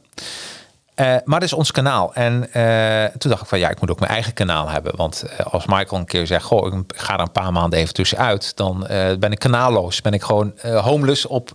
Eh, 0.98 1.06
maar 1.06 1.40
dat 1.40 1.50
is 1.50 1.54
ons 1.54 1.72
kanaal. 1.72 2.14
En 2.14 2.54
eh, 2.54 3.06
toen 3.18 3.30
dacht 3.32 3.42
ik 3.42 3.48
van 3.48 3.60
ja, 3.60 3.70
ik 3.70 3.80
moet 3.80 3.92
ook 3.92 4.00
mijn 4.00 4.12
eigen 4.12 4.34
kanaal 4.34 4.70
hebben. 4.70 4.96
Want 4.96 5.24
eh, 5.24 5.46
als 5.46 5.66
Michael 5.66 6.00
een 6.00 6.06
keer 6.06 6.28
zegt, 6.28 6.44
goh, 6.46 6.74
ik 6.74 6.84
ga 6.88 7.14
er 7.14 7.20
een 7.20 7.32
paar 7.32 7.52
maanden 7.52 7.80
even 7.80 7.94
tussenuit, 7.94 8.56
dan 8.56 8.86
ben 9.20 9.32
ik 9.32 9.40
kanaalloos. 9.40 10.02
Ben 10.02 10.14
ik 10.14 10.24
gewoon 10.24 10.54
homeless 10.64 11.26
op, 11.26 11.52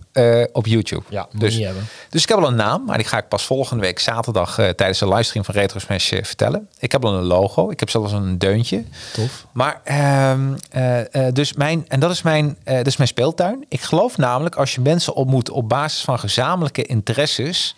op 0.51 0.65
YouTube. 0.65 1.03
Ja, 1.09 1.27
dus, 1.31 1.61
dus 2.09 2.23
ik 2.23 2.29
heb 2.29 2.37
al 2.37 2.47
een 2.47 2.55
naam, 2.55 2.83
maar 2.85 2.97
die 2.97 3.07
ga 3.07 3.17
ik 3.17 3.27
pas 3.27 3.45
volgende 3.45 3.83
week 3.83 3.99
zaterdag 3.99 4.55
tijdens 4.55 4.99
de 4.99 5.07
livestream 5.07 5.45
van 5.45 5.55
Retro 5.55 5.79
Smash 5.79 6.07
vertellen. 6.09 6.69
Ik 6.79 6.91
heb 6.91 7.05
al 7.05 7.13
een 7.13 7.23
logo, 7.23 7.69
ik 7.69 7.79
heb 7.79 7.89
zelfs 7.89 8.11
een 8.11 8.37
deuntje. 8.37 8.83
Tof. 9.13 9.45
Maar 9.51 9.81
uh, 9.85 11.27
dus 11.33 11.53
mijn, 11.53 11.85
en 11.87 11.99
dat 11.99 12.11
is 12.11 12.21
mijn, 12.21 12.57
dat 12.63 12.87
is 12.87 12.97
mijn 12.97 13.09
speeltuin. 13.09 13.65
Ik 13.67 13.81
geloof 13.81 14.17
namelijk 14.17 14.55
als 14.55 14.75
je 14.75 14.81
mensen 14.81 15.13
ontmoet 15.13 15.49
op 15.49 15.69
basis 15.69 16.01
van 16.01 16.19
gezamenlijke 16.19 16.83
interesses. 16.83 17.75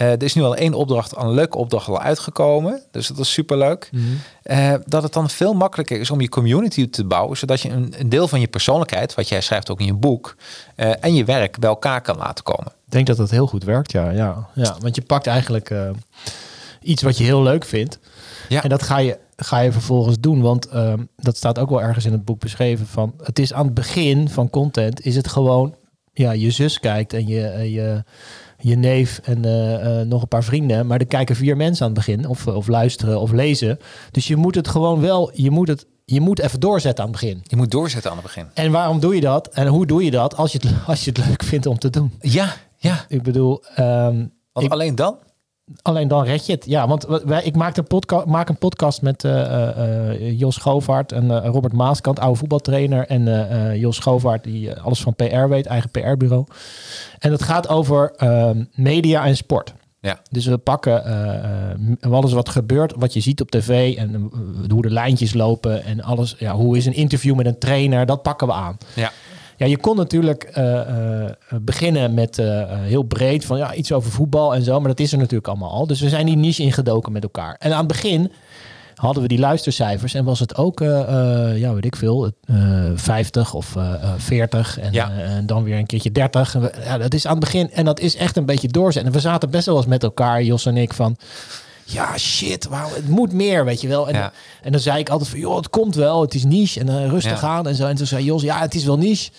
Uh, 0.00 0.12
er 0.12 0.22
is 0.22 0.34
nu 0.34 0.42
al 0.42 0.56
één 0.56 0.74
opdracht, 0.74 1.16
een 1.16 1.30
leuke 1.30 1.58
opdracht 1.58 1.88
al 1.88 2.00
uitgekomen. 2.00 2.82
Dus 2.90 3.06
dat 3.06 3.18
is 3.18 3.32
superleuk. 3.32 3.88
Mm 3.92 4.00
-hmm. 4.42 4.82
dat 4.86 5.02
het 5.02 5.12
dan 5.12 5.30
veel 5.30 5.54
makkelijker 5.54 6.00
is 6.00 6.10
om 6.10 6.20
je 6.20 6.28
community 6.28 6.90
te 6.90 7.04
bouwen. 7.04 7.36
Zodat 7.36 7.60
je 7.60 7.68
een, 7.68 7.94
een 7.98 8.08
deel 8.08 8.28
van 8.28 8.40
je 8.40 8.48
persoonlijkheid, 8.48 9.14
wat 9.14 9.28
jij 9.28 9.40
schrijft 9.40 9.70
ook 9.70 9.80
in 9.80 9.86
je 9.86 9.94
boek. 9.94 10.36
en 10.76 11.14
je 11.14 11.24
werk 11.24 11.58
bij 11.58 11.68
elkaar 11.68 12.00
kan 12.00 12.16
laten 12.16 12.44
komen. 12.44 12.72
Ik 12.88 12.94
denk 12.94 13.06
dat 13.06 13.16
dat 13.16 13.30
heel 13.30 13.46
goed 13.46 13.64
werkt, 13.64 13.92
ja. 13.92 14.10
ja, 14.10 14.48
ja. 14.54 14.76
Want 14.80 14.94
je 14.94 15.02
pakt 15.02 15.26
eigenlijk 15.26 15.70
eh, 15.70 15.90
iets 16.82 17.02
wat 17.02 17.18
je 17.18 17.24
heel 17.24 17.42
leuk 17.42 17.64
vindt. 17.64 17.98
Ja. 18.48 18.62
En 18.62 18.68
dat 18.68 18.82
ga 18.82 18.98
je, 18.98 19.18
ga 19.36 19.58
je 19.58 19.72
vervolgens 19.72 20.16
doen. 20.20 20.40
Want 20.40 20.68
ehm, 20.68 21.04
dat 21.16 21.36
staat 21.36 21.58
ook 21.58 21.70
wel 21.70 21.82
ergens 21.82 22.04
in 22.04 22.12
het 22.12 22.24
boek 22.24 22.40
beschreven. 22.40 22.86
Van, 22.86 23.14
het 23.22 23.38
is 23.38 23.52
aan 23.52 23.64
het 23.64 23.74
begin 23.74 24.28
van 24.28 24.50
content, 24.50 25.04
is 25.04 25.16
het 25.16 25.28
gewoon... 25.28 25.74
Ja, 26.12 26.30
je 26.30 26.50
zus 26.50 26.80
kijkt 26.80 27.12
en 27.12 27.26
je, 27.26 27.46
eh, 27.46 27.74
je, 27.74 28.04
je 28.58 28.76
neef 28.76 29.20
en 29.24 29.44
eh, 29.44 30.00
eh, 30.00 30.06
nog 30.06 30.22
een 30.22 30.28
paar 30.28 30.44
vrienden. 30.44 30.86
Maar 30.86 30.98
er 31.00 31.06
kijken 31.06 31.36
vier 31.36 31.56
mensen 31.56 31.86
aan 31.86 31.92
het 31.94 32.06
begin. 32.06 32.28
Of, 32.28 32.46
of 32.46 32.66
luisteren 32.66 33.20
of 33.20 33.30
lezen. 33.32 33.78
Dus 34.10 34.26
je 34.28 34.36
moet 34.36 34.54
het 34.54 34.68
gewoon 34.68 35.00
wel... 35.00 35.30
Je 35.34 35.50
moet, 35.50 35.68
het, 35.68 35.86
je 36.04 36.20
moet 36.20 36.40
even 36.40 36.60
doorzetten 36.60 37.04
aan 37.04 37.10
het 37.10 37.20
begin. 37.20 37.40
Je 37.42 37.56
moet 37.56 37.70
doorzetten 37.70 38.10
aan 38.10 38.16
het 38.16 38.26
begin. 38.26 38.46
En 38.54 38.70
waarom 38.70 39.00
doe 39.00 39.14
je 39.14 39.20
dat? 39.20 39.48
En 39.48 39.66
hoe 39.66 39.86
doe 39.86 40.04
je 40.04 40.10
dat 40.10 40.36
als 40.36 40.52
je 40.52 40.58
het, 40.62 40.72
als 40.86 41.04
je 41.04 41.10
het 41.14 41.26
leuk 41.26 41.42
vindt 41.42 41.66
om 41.66 41.78
te 41.78 41.90
doen? 41.90 42.12
Ja, 42.20 42.54
ja. 42.76 43.04
Ik 43.08 43.22
bedoel, 43.22 43.62
Want 43.76 44.30
ik- 44.66 44.72
alleen 44.72 44.94
dan? 44.94 45.16
Alleen 45.82 46.08
dan 46.08 46.24
red 46.24 46.46
je 46.46 46.52
het. 46.52 46.64
Ja, 46.64 46.88
want 46.88 47.06
wij, 47.24 47.42
ik 47.42 47.56
maak 47.56 47.76
een, 47.76 47.86
podca 47.86 48.24
maak 48.26 48.48
een 48.48 48.58
podcast 48.58 49.02
met 49.02 49.24
eh, 49.24 49.40
eh, 49.40 50.08
eh, 50.08 50.38
Jos 50.38 50.54
Schovaert 50.54 51.12
en 51.12 51.46
Robert 51.46 51.72
Maaskant, 51.72 52.20
oude 52.20 52.38
voetbaltrainer. 52.38 53.06
En 53.06 53.78
Jos 53.78 53.96
Schovaert, 53.96 54.44
die 54.44 54.74
alles 54.74 55.00
van 55.00 55.14
PR 55.14 55.48
weet, 55.48 55.66
eigen 55.66 55.90
PR-bureau. 55.90 56.46
En 57.18 57.32
het 57.32 57.42
gaat 57.42 57.68
over 57.68 58.12
ehm, 58.16 58.64
media 58.72 59.26
en 59.26 59.36
sport. 59.36 59.74
Ja. 60.00 60.20
Dus 60.30 60.46
we 60.46 60.58
pakken 60.58 61.04
alles 62.00 62.32
wat 62.32 62.48
gebeurt, 62.48 62.92
wat 62.96 63.12
je 63.12 63.20
ziet 63.20 63.40
op 63.40 63.50
tv 63.50 63.96
en 63.96 64.30
hoe 64.68 64.82
de 64.82 64.90
lijntjes 64.90 65.34
lopen 65.34 65.84
en 65.84 66.02
alles. 66.02 66.34
Ja, 66.38 66.54
hoe 66.54 66.76
is 66.76 66.86
een 66.86 66.94
interview 66.94 67.34
met 67.36 67.46
een 67.46 67.58
trainer? 67.58 68.06
Dat 68.06 68.22
pakken 68.22 68.46
we 68.46 68.52
aan. 68.52 68.76
Ja. 68.94 69.12
Ja, 69.58 69.66
je 69.66 69.76
kon 69.78 69.96
natuurlijk 69.96 70.42
eh, 70.42 70.80
eh, 71.24 71.30
beginnen 71.60 72.14
met 72.14 72.38
eh, 72.38 72.62
heel 72.68 73.02
breed 73.02 73.44
van 73.44 73.58
ja, 73.58 73.74
iets 73.74 73.92
over 73.92 74.10
voetbal 74.10 74.54
en 74.54 74.62
zo, 74.62 74.78
maar 74.80 74.88
dat 74.88 75.00
is 75.00 75.12
er 75.12 75.18
natuurlijk 75.18 75.48
allemaal 75.48 75.70
al. 75.70 75.86
Dus 75.86 76.00
we 76.00 76.08
zijn 76.08 76.26
die 76.26 76.36
niche 76.36 76.62
ingedoken 76.62 77.12
met 77.12 77.22
elkaar. 77.22 77.56
En 77.58 77.72
aan 77.72 77.78
het 77.78 77.86
begin 77.88 78.32
hadden 78.94 79.22
we 79.22 79.28
die 79.28 79.38
luistercijfers 79.38 80.14
en 80.14 80.24
was 80.24 80.40
het 80.40 80.56
ook, 80.56 80.80
ja, 81.54 81.74
weet 81.74 81.84
ik 81.84 81.96
veel, 81.96 82.30
eh 82.44 82.56
50 82.94 83.54
of 83.54 83.76
eh, 83.76 83.94
eh, 83.94 84.10
40 84.16 84.78
en, 84.78 84.92
Ja. 84.92 85.10
en 85.10 85.46
dan 85.46 85.62
weer 85.62 85.78
een 85.78 85.86
keertje 85.86 86.12
30. 86.12 86.54
En 86.54 86.60
we- 86.60 86.72
ja, 86.84 86.98
dat 86.98 87.14
is 87.14 87.26
aan 87.26 87.30
het 87.36 87.40
begin 87.40 87.70
en 87.72 87.84
dat 87.84 88.00
is 88.00 88.16
echt 88.16 88.36
een 88.36 88.46
beetje 88.46 88.68
doorzetten. 88.68 89.12
En 89.12 89.16
we 89.18 89.22
zaten 89.28 89.50
best 89.50 89.66
wel 89.66 89.76
eens 89.76 89.86
met 89.86 90.02
elkaar, 90.02 90.42
Jos 90.42 90.66
en 90.66 90.76
ik, 90.76 90.92
van 90.94 91.16
ja, 91.90 92.18
shit, 92.18 92.66
wauw, 92.68 92.88
het 92.94 93.08
moet 93.08 93.32
meer, 93.32 93.64
weet 93.64 93.80
je 93.80 93.88
wel. 93.88 94.08
En, 94.08 94.14
Ja. 94.14 94.32
en 94.62 94.72
dan 94.72 94.80
zei 94.80 94.98
ik 94.98 95.08
altijd 95.08 95.30
van, 95.30 95.38
joh, 95.38 95.56
het 95.56 95.70
komt 95.70 95.94
wel, 95.94 96.20
het 96.20 96.34
is 96.34 96.44
niche 96.44 96.80
en 96.80 96.88
eh, 96.88 97.08
rustig 97.08 97.40
Ja. 97.40 97.48
aan 97.48 97.66
en 97.66 97.74
zo. 97.74 97.86
En 97.86 97.96
toen 97.96 98.06
zei 98.06 98.24
Jos, 98.24 98.42
ja, 98.42 98.58
het 98.60 98.74
is 98.74 98.84
wel 98.84 98.98
niche. 98.98 99.30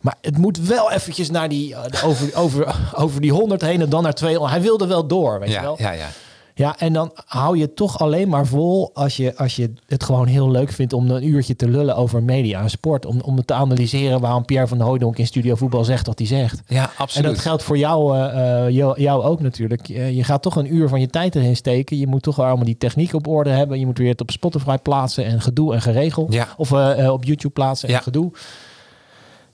Maar 0.00 0.14
het 0.20 0.38
moet 0.38 0.58
wel 0.58 0.90
eventjes 0.92 1.30
naar 1.30 1.48
die, 1.48 1.74
eh, 1.74 2.04
over, 2.08 2.34
over, 2.42 2.74
over 2.94 3.20
die 3.20 3.32
100 3.32 3.60
heen 3.62 3.80
en 3.80 3.88
dan 3.88 4.02
naar 4.02 4.14
200. 4.14 4.52
Hij 4.52 4.62
wilde 4.62 4.86
wel 4.86 5.06
door, 5.06 5.38
weet 5.38 5.48
je 5.48 5.54
Ja, 5.54 5.62
wel. 5.62 5.76
ja, 5.78 5.90
ja. 5.90 6.08
Ja, 6.56 6.78
en 6.78 6.92
dan 6.92 7.10
hou 7.26 7.58
je 7.58 7.74
toch 7.74 7.98
alleen 7.98 8.28
maar 8.28 8.46
vol 8.46 8.90
als 8.94 9.16
je, 9.16 9.36
als 9.36 9.56
je 9.56 9.72
het 9.86 10.04
gewoon 10.04 10.26
heel 10.26 10.50
leuk 10.50 10.72
vindt 10.72 10.92
om 10.92 11.10
een 11.10 11.26
uurtje 11.28 11.56
te 11.56 11.68
lullen 11.68 11.96
over 11.96 12.22
media 12.22 12.60
en 12.62 12.70
sport. 12.70 13.06
Om, 13.06 13.20
om 13.20 13.36
het 13.36 13.46
te 13.46 13.54
analyseren 13.54 14.20
waarom 14.20 14.44
Pierre 14.44 14.66
van 14.68 14.80
Hooydonk 14.80 15.18
in 15.18 15.26
Studio 15.26 15.54
Voetbal 15.54 15.84
zegt 15.84 16.06
wat 16.06 16.18
hij 16.18 16.26
zegt. 16.26 16.62
Ja, 16.66 16.82
En 16.82 16.90
absoluut. 16.96 17.28
dat 17.28 17.38
geldt 17.38 17.62
voor 17.62 17.78
jou, 17.78 18.16
eh, 18.18 18.64
eh, 18.66 18.70
jou, 18.74 19.00
jou 19.00 19.22
ook 19.22 19.40
natuurlijk. 19.40 19.86
Je, 19.86 20.24
gaat 20.24 20.42
toch 20.42 20.56
een 20.56 20.74
uur 20.74 20.88
van 20.88 21.00
je 21.00 21.08
tijd 21.08 21.34
erin 21.34 21.56
steken. 21.56 21.98
Je 21.98 22.06
moet 22.06 22.22
toch 22.22 22.36
wel 22.36 22.46
allemaal 22.46 22.64
die 22.64 22.78
techniek 22.78 23.14
op 23.14 23.26
orde 23.26 23.50
hebben. 23.50 23.78
Je 23.78 23.86
moet 23.86 23.98
weer 23.98 24.08
het 24.10 24.20
op 24.20 24.30
Spotify 24.30 24.76
plaatsen 24.76 25.24
en 25.24 25.40
gedoe 25.40 25.74
en 25.74 25.82
geregel. 25.82 26.26
Ja. 26.30 26.48
Of 26.56 26.72
eh, 26.72 27.12
op 27.12 27.24
YouTube 27.24 27.54
plaatsen 27.54 27.88
en 27.88 27.94
Ja. 27.94 28.00
gedoe. 28.00 28.32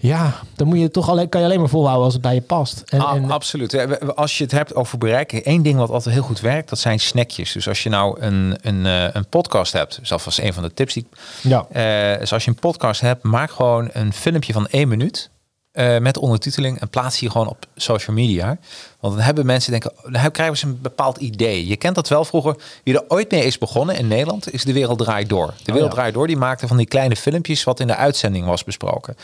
Ja, 0.03 0.35
dan 0.57 0.67
moet 0.67 0.79
je 0.79 0.91
toch 0.91 1.09
alleen, 1.09 1.29
kan 1.29 1.41
je 1.41 1.47
alleen 1.47 1.61
maar 1.61 1.69
volhouden 1.69 2.05
als 2.05 2.13
het 2.13 2.23
bij 2.23 2.35
je 2.35 2.41
past. 2.41 2.83
En, 2.87 3.01
Ah, 3.01 3.15
en, 3.17 3.31
absoluut. 3.31 4.15
Als 4.17 4.39
je 4.39 4.45
het 4.45 4.53
hebt 4.53 4.75
over 4.75 4.99
bereiken, 4.99 5.45
één 5.45 5.63
ding 5.63 5.79
wat 5.79 5.91
altijd 5.91 6.15
heel 6.15 6.25
goed 6.25 6.41
werkt, 6.41 6.69
dat 6.69 6.79
zijn 6.79 7.01
snackjes. 7.01 7.53
Dus 7.53 7.69
als 7.69 7.83
je 7.83 7.89
nou 7.89 8.21
een, 8.21 8.59
een, 8.63 8.87
eh, 8.87 9.15
een 9.15 9.27
podcast 9.29 9.73
hebt, 9.73 9.99
dus 10.01 10.13
alvast 10.13 10.39
een 10.39 10.53
van 10.53 10.63
de 10.63 10.75
tips 10.75 10.95
die 10.95 11.07
ja. 11.43 11.67
Eh, 11.71 12.19
dus 12.21 12.33
als 12.33 12.45
je 12.45 12.51
een 12.51 12.57
podcast 12.57 13.01
hebt, 13.01 13.23
maak 13.23 13.51
gewoon 13.51 13.89
een 13.93 14.13
filmpje 14.13 14.53
van 14.53 14.67
één 14.67 14.89
minuut. 14.89 15.31
eh, 15.71 15.99
met 15.99 16.19
ondertiteling 16.19 16.81
en 16.81 16.89
plaats 16.89 17.19
die 17.19 17.31
gewoon 17.31 17.49
op 17.49 17.67
social 17.77 18.17
media. 18.17 18.59
Want 19.01 19.15
dan 19.15 19.23
hebben 19.25 19.47
mensen 19.47 19.71
denken, 19.71 19.93
dan 20.03 20.31
krijgen 20.31 20.57
ze 20.57 20.67
een 20.67 20.79
bepaald 20.83 21.17
idee. 21.17 21.67
Je 21.67 21.77
kent 21.77 21.95
dat 21.95 22.09
wel 22.09 22.25
vroeger. 22.25 22.57
Wie 22.85 22.95
er 22.95 23.05
ooit 23.09 23.31
mee 23.31 23.45
is 23.45 23.59
begonnen 23.59 23.97
in 23.97 24.09
Nederland, 24.09 24.53
is 24.53 24.65
De 24.65 24.73
Wereld 24.73 24.99
Draait 24.99 25.29
Door. 25.29 25.55
De 25.65 25.73
Wereld 25.73 25.91
ja. 25.91 25.97
Draait 25.97 26.15
Door, 26.15 26.27
die 26.27 26.37
maakte 26.37 26.67
van 26.67 26.77
die 26.77 26.87
kleine 26.87 27.17
filmpjes 27.17 27.65
wat 27.65 27.81
in 27.81 27.87
de 27.87 27.97
uitzending 27.97 28.47
was 28.47 28.65
besproken. 28.65 29.17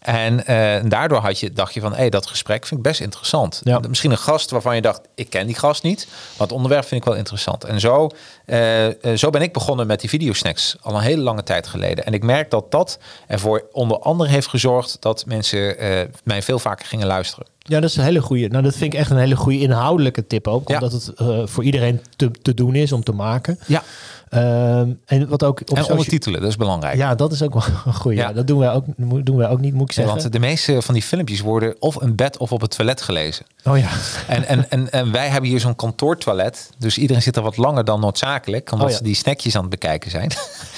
En 0.00 0.46
eh, 0.46 0.90
daardoor 0.90 1.18
had 1.18 1.40
je, 1.40 1.52
dacht 1.52 1.74
je 1.74 1.80
van, 1.80 1.92
hé, 1.92 1.98
hey, 1.98 2.10
dat 2.10 2.26
gesprek 2.26 2.66
vind 2.66 2.80
ik 2.80 2.86
best 2.86 3.00
interessant. 3.00 3.60
Ja. 3.64 3.80
Misschien 3.88 4.10
een 4.10 4.18
gast 4.18 4.50
waarvan 4.50 4.74
je 4.74 4.82
dacht, 4.82 5.00
ik 5.14 5.30
ken 5.30 5.46
die 5.46 5.56
gast 5.56 5.82
niet. 5.82 6.06
Maar 6.08 6.46
het 6.46 6.52
onderwerp 6.56 6.84
vind 6.84 7.00
ik 7.00 7.08
wel 7.08 7.16
interessant. 7.16 7.64
En 7.64 7.80
zo, 7.80 8.10
eh, 8.44 8.86
eh, 8.86 9.16
zo 9.16 9.30
ben 9.30 9.42
ik 9.42 9.52
begonnen 9.52 9.86
met 9.86 10.00
die 10.00 10.08
videosnacks. 10.08 10.76
Al 10.80 10.94
een 10.94 11.00
hele 11.00 11.22
lange 11.22 11.42
tijd 11.42 11.66
geleden. 11.66 12.04
En 12.04 12.12
ik 12.12 12.22
merk 12.22 12.50
dat 12.50 12.70
dat 12.70 12.98
ervoor 13.26 13.64
onder 13.72 13.98
andere 13.98 14.30
heeft 14.30 14.48
gezorgd... 14.48 14.96
dat 15.00 15.26
mensen 15.26 15.76
mij 16.24 16.42
veel 16.42 16.58
vaker 16.58 16.86
gingen 16.86 17.06
luisteren. 17.06 17.46
ja, 17.58 17.80
dat 17.80 17.90
is 17.90 17.96
een 17.96 18.04
hele 18.04 18.20
goede. 18.20 18.48
Nou, 18.48 18.62
dat 18.62 18.76
vind 18.76 18.92
ik 18.92 18.98
echt 19.00 19.10
een 19.10 19.18
hele 19.18 19.36
goede 19.36 19.60
inhoudelijke 19.60 20.26
tip 20.26 20.48
ook. 20.48 20.68
Ja. 20.68 20.74
Omdat 20.74 20.92
het 20.92 21.12
voor 21.50 21.64
iedereen 21.64 22.00
te, 22.16 22.30
te 22.30 22.54
doen 22.54 22.74
is 22.74 22.92
om 22.92 23.04
te 23.04 23.12
maken. 23.12 23.58
Ja, 23.66 23.82
Ehm, 24.30 24.90
en 25.06 25.28
wat 25.28 25.44
ook 25.44 25.60
op 25.60 25.76
en 25.76 25.86
ondertitelen, 25.90 26.40
dat 26.40 26.48
is 26.48 26.56
belangrijk. 26.56 26.96
Ja, 26.96 27.14
dat 27.14 27.32
is 27.32 27.42
ook 27.42 27.52
wel 27.54 27.62
een 27.84 27.94
goede. 27.94 28.16
Ja. 28.16 28.28
Ja. 28.28 28.32
Dat 28.34 28.46
doen 28.46 28.58
wij 28.58 28.70
ook, 28.72 28.84
doen 29.24 29.36
wij 29.36 29.48
ook 29.48 29.60
niet, 29.60 29.74
moet 29.74 29.90
ik 29.90 29.96
Ja, 29.96 30.02
zeggen. 30.02 30.20
want 30.20 30.32
de 30.32 30.38
meeste 30.38 30.82
van 30.82 30.94
die 30.94 31.02
filmpjes 31.02 31.40
worden 31.40 31.74
of 31.78 32.02
in 32.02 32.14
bed 32.14 32.36
of 32.36 32.52
op 32.52 32.60
het 32.60 32.76
toilet 32.76 33.02
gelezen. 33.02 33.46
Oh 33.64 33.78
ja. 33.78 33.88
En, 34.26 34.44
en, 34.46 34.70
en, 34.70 34.90
en 34.90 35.12
wij 35.12 35.28
hebben 35.28 35.50
hier 35.50 35.60
zo'n 35.60 35.76
kantoortoilet. 35.76 36.70
Dus 36.78 36.98
iedereen 36.98 37.22
zit 37.22 37.36
er 37.36 37.42
wat 37.42 37.56
langer 37.56 37.84
dan 37.84 38.00
noodzakelijk. 38.00 38.72
Omdat 38.72 38.86
Oh 38.86 38.92
ja. 38.92 38.98
ze 38.98 39.04
die 39.04 39.14
snackjes 39.14 39.54
aan 39.54 39.60
het 39.60 39.70
bekijken 39.70 40.10
zijn. 40.10 40.30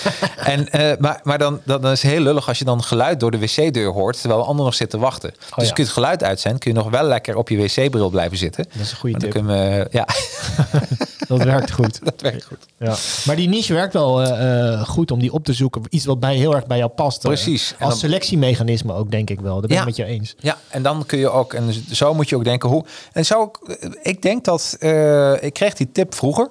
en, 0.37 0.69
eh, 0.71 0.99
maar 0.99 1.21
maar 1.23 1.39
dan, 1.39 1.61
dan, 1.65 1.87
is 1.87 2.03
het 2.03 2.11
heel 2.13 2.21
lullig 2.21 2.49
als 2.49 2.59
je 2.59 2.65
dan 2.65 2.83
geluid 2.83 3.21
door 3.21 3.31
de 3.31 3.39
wc-deur 3.39 3.93
hoort. 3.93 4.21
Terwijl 4.21 4.41
de 4.41 4.47
ander 4.47 4.65
nog 4.65 4.75
zit 4.75 4.91
te 4.91 4.99
wachten. 4.99 5.31
dus 5.31 5.49
Oh 5.51 5.57
kun 5.57 5.67
je 5.75 5.83
het 5.83 5.89
geluid 5.93 6.23
uitzenden. 6.23 6.61
Kun 6.61 6.71
je 6.73 6.77
nog 6.79 6.91
wel 6.91 7.05
lekker 7.05 7.37
op 7.37 7.49
je 7.49 7.57
wc-bril 7.57 8.09
blijven 8.11 8.37
zitten. 8.39 8.65
Dat 8.73 8.83
is 8.83 8.91
een 8.91 8.97
goede 8.97 9.19
tip. 9.19 9.31
kunnen 9.31 9.57
we, 9.57 9.87
ja, 9.91 10.07
Dat 11.29 11.43
werkt 11.43 11.71
goed. 11.71 11.99
dat 12.05 12.21
werkt 12.21 12.45
goed. 12.45 12.59
Ja. 12.79 12.95
Maar 13.27 13.37
die 13.37 13.42
niche 13.49 13.75
werkt 13.75 13.93
wel 13.93 14.23
eh, 14.23 14.73
eh, 14.73 14.81
goed 14.87 15.11
om 15.11 15.19
die 15.19 15.33
op 15.33 15.45
te 15.45 15.53
zoeken. 15.53 15.83
Iets 15.89 16.05
wat 16.05 16.21
bij, 16.21 16.35
heel 16.37 16.55
erg 16.55 16.67
bij 16.67 16.79
jou 16.79 16.91
past. 16.91 17.17
eh. 17.25 17.31
Precies. 17.31 17.75
Als 17.79 17.89
dan- 17.91 17.99
selectiemechanisme 17.99 18.93
ook, 18.93 19.11
denk 19.11 19.31
ik 19.31 19.41
wel. 19.41 19.61
Dat 19.61 19.71
ben 19.71 19.79
ik 19.79 19.85
met 19.85 19.97
je 19.97 20.05
eens. 20.05 20.35
Ja, 20.39 20.57
en 20.69 20.83
dan 20.83 21.07
kun 21.07 21.19
je 21.19 21.29
ook, 21.31 21.53
en 21.55 21.73
zo 21.91 22.15
moet 22.15 22.29
je 22.29 22.37
ook 22.37 22.45
denken 22.45 22.69
hoe. 22.69 22.85
En 23.13 23.25
zo, 23.27 23.51
ik 24.03 24.23
denk 24.23 24.45
dat 24.45 24.77
ik 25.41 25.53
kreeg 25.53 25.75
die 25.75 25.93
tip 25.93 26.15
vroeger. 26.15 26.49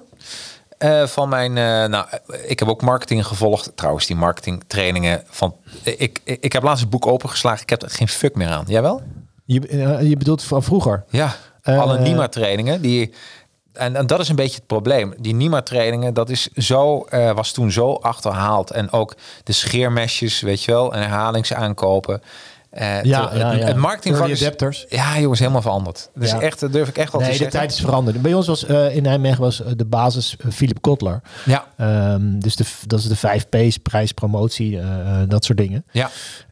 van 1.04 1.28
mijn, 1.28 1.52
nou, 1.90 2.06
ik 2.46 2.58
heb 2.58 2.68
ook 2.68 2.82
marketing 2.82 3.26
gevolgd. 3.26 3.72
Trouwens, 3.74 4.06
die 4.06 4.16
marketingtrainingen 4.16 5.22
van. 5.26 5.54
Ik, 5.82 6.20
ik, 6.24 6.38
ik 6.40 6.52
heb 6.52 6.62
laatst 6.62 6.80
het 6.80 6.90
boek 6.90 7.06
opengeslagen. 7.06 7.62
Ik 7.62 7.70
heb 7.70 7.82
er 7.82 7.90
geen 7.90 8.08
fuck 8.08 8.34
meer 8.34 8.48
aan. 8.48 8.64
Jij 8.68 8.82
wel? 8.82 9.02
Je, 9.44 9.60
je 10.08 10.16
bedoelt 10.16 10.42
van 10.42 10.62
vroeger? 10.62 11.04
Ja. 11.10 11.36
Alle 11.62 11.98
NIMA 11.98 12.28
trainingen 12.28 12.80
die. 12.80 13.12
En, 13.72 13.96
en 13.96 14.06
dat 14.06 14.20
is 14.20 14.28
een 14.28 14.36
beetje 14.36 14.56
het 14.56 14.66
probleem. 14.66 15.14
Die 15.20 15.34
NIMA 15.34 15.62
trainingen, 15.62 16.14
dat 16.14 16.30
is 16.30 16.48
zo, 16.48 17.00
eh, 17.02 17.32
was 17.32 17.52
toen 17.52 17.70
zo 17.70 17.92
achterhaald. 17.94 18.70
En 18.70 18.92
ook 18.92 19.14
de 19.44 19.52
scheermesjes, 19.52 20.40
weet 20.40 20.62
je 20.62 20.72
wel, 20.72 20.92
en 20.94 21.00
herhalingsaankopen. 21.00 22.20
Eh, 22.70 23.02
Ja, 23.02 23.26
te- 23.28 23.38
ja, 23.38 23.50
het- 23.50 23.60
ja. 23.60 23.66
Het 23.66 23.76
marketingvak 23.76 24.20
Early 24.26 24.40
is, 24.40 24.42
adapters. 24.46 24.86
ja, 24.88 25.18
jongens, 25.18 25.40
helemaal 25.40 25.62
veranderd. 25.62 26.10
Dus 26.14 26.30
Ja. 26.30 26.40
echt, 26.40 26.60
dat 26.60 26.72
durf 26.72 26.88
ik 26.88 26.98
echt 26.98 27.12
wel 27.12 27.20
Nee, 27.20 27.30
te 27.30 27.36
de 27.36 27.42
zeggen. 27.42 27.60
tijd 27.60 27.72
is 27.72 27.80
veranderd. 27.84 28.22
Bij 28.22 28.34
ons 28.34 28.46
was 28.46 28.64
eh, 28.66 28.96
in 28.96 29.02
Nijmegen 29.02 29.40
was 29.40 29.62
eh, 29.62 29.72
de 29.76 29.84
basis 29.84 30.36
eh, 30.36 30.50
Philip 30.50 30.80
Kotler. 30.80 31.20
Ja, 31.44 31.66
Ehm, 31.76 32.38
dus 32.38 32.56
de, 32.56 32.64
dat 32.86 32.98
is 32.98 33.08
de 33.08 33.16
5 33.16 33.48
P's, 33.48 33.76
prijs, 33.78 34.12
promotie, 34.12 34.78
eh, 34.78 34.82
eh, 35.22 35.28
dat 35.28 35.44
soort 35.44 35.58
dingen. 35.58 35.84
ja, 35.92 36.10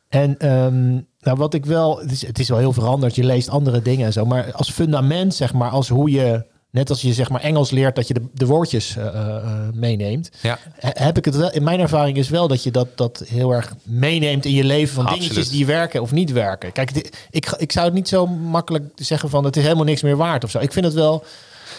En 0.09 0.39
ehm, 0.39 0.91
nou, 1.21 1.37
wat 1.37 1.55
ik 1.55 1.67
wel, 1.67 1.99
het 1.99 2.11
is, 2.13 2.27
het 2.27 2.39
is 2.39 2.49
wel 2.49 2.59
heel 2.59 2.73
veranderd. 2.73 3.15
Je 3.15 3.25
leest 3.25 3.49
andere 3.49 3.83
dingen 3.83 4.07
en 4.07 4.13
zo. 4.13 4.25
Maar 4.27 4.53
als 4.53 4.71
fundament, 4.71 5.35
zeg 5.35 5.53
maar, 5.53 5.71
als 5.71 5.89
hoe 5.89 6.11
je, 6.11 6.45
net 6.71 6.91
als 6.91 7.01
je 7.03 7.13
zeg 7.13 7.29
maar 7.31 7.41
Engels 7.41 7.71
leert, 7.71 7.97
dat 7.97 8.09
je 8.09 8.15
de, 8.15 8.23
de 8.35 8.47
woordjes 8.47 8.97
eh, 8.97 9.07
eh, 9.07 9.37
eh, 9.37 9.43
meeneemt. 9.75 10.31
ja. 10.41 10.59
he- 10.79 11.05
Heb 11.05 11.17
ik 11.19 11.25
het 11.25 11.37
wel, 11.37 11.51
in 11.53 11.63
mijn 11.63 11.81
ervaring 11.81 12.17
is 12.17 12.29
wel 12.29 12.49
dat 12.49 12.63
je 12.63 12.71
dat, 12.71 12.89
dat 12.95 13.23
heel 13.29 13.51
erg 13.53 13.75
meeneemt 13.83 14.45
in 14.45 14.53
je 14.53 14.65
leven 14.65 14.95
van 14.95 15.05
Absoluut. 15.05 15.29
dingetjes 15.29 15.51
die 15.53 15.67
werken 15.67 16.03
of 16.03 16.11
niet 16.13 16.33
werken. 16.33 16.73
Kijk, 16.73 16.95
dit- 16.95 17.17
ik, 17.31 17.55
ik 17.59 17.73
zou 17.73 17.85
het 17.85 17.95
niet 17.95 18.09
zo 18.09 18.27
makkelijk 18.27 18.85
zeggen 18.97 19.31
van 19.31 19.45
het 19.45 19.57
is 19.57 19.63
helemaal 19.63 19.85
niks 19.85 20.03
meer 20.03 20.17
waard 20.17 20.45
of 20.45 20.51
zo. 20.51 20.59
Ik 20.59 20.73
vind 20.73 20.85
het 20.85 20.95
wel. 20.95 21.25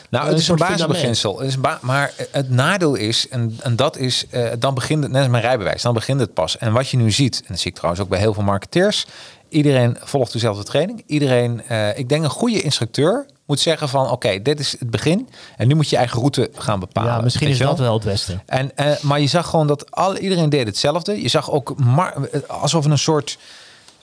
Nou, 0.09 0.29
het 0.29 0.37
is 0.39 0.47
een 0.47 0.55
basisbeginsel. 0.55 1.37
Het 1.39 1.47
is 1.47 1.55
een 1.55 1.61
ba- 1.61 1.79
maar 1.81 2.13
het 2.31 2.49
nadeel 2.49 2.95
is, 2.95 3.27
en, 3.29 3.57
en 3.61 3.75
dat 3.75 3.97
is, 3.97 4.25
dan 4.59 4.73
begint 4.73 5.03
het, 5.03 5.11
net 5.11 5.21
als 5.21 5.31
mijn 5.31 5.43
rijbewijs, 5.43 5.81
dan 5.81 5.93
begint 5.93 6.19
het 6.19 6.33
pas. 6.33 6.57
En 6.57 6.73
wat 6.73 6.89
je 6.89 6.97
nu 6.97 7.11
ziet, 7.11 7.37
en 7.39 7.45
dat 7.47 7.59
zie 7.59 7.69
ik 7.69 7.75
trouwens 7.75 8.03
ook 8.03 8.09
bij 8.09 8.19
heel 8.19 8.33
veel 8.33 8.43
marketeers, 8.43 9.05
iedereen 9.49 9.97
volgt 10.01 10.33
dezelfde 10.33 10.63
training. 10.63 11.03
Iedereen, 11.05 11.61
ik 11.95 12.09
denk 12.09 12.23
een 12.23 12.29
goede 12.29 12.61
instructeur 12.61 13.25
moet 13.51 13.59
zeggen 13.59 13.89
van, 13.89 14.09
oké, 14.09 14.41
dit 14.41 14.59
is 14.59 14.71
het 14.79 14.89
begin. 14.89 15.29
En 15.57 15.67
nu 15.67 15.75
moet 15.75 15.89
je 15.89 15.97
eigen 15.97 16.17
route 16.19 16.49
gaan 16.55 16.79
bepalen. 16.79 17.11
ja, 17.13 17.21
misschien 17.21 17.47
is 17.47 17.57
dat 17.57 17.79
wel 17.79 17.93
het 17.93 18.03
beste. 18.03 18.39
En, 18.45 18.71
eh, 18.75 18.99
maar 19.01 19.19
je 19.19 19.27
zag 19.27 19.47
gewoon 19.49 19.67
dat 19.67 19.91
al, 19.91 20.17
iedereen 20.17 20.49
deed 20.49 20.65
hetzelfde. 20.67 21.21
Je 21.21 21.27
zag 21.27 21.51
ook 21.51 21.79
mar- 21.79 22.29
alsof 22.47 22.85
een 22.85 22.97
soort 22.97 23.37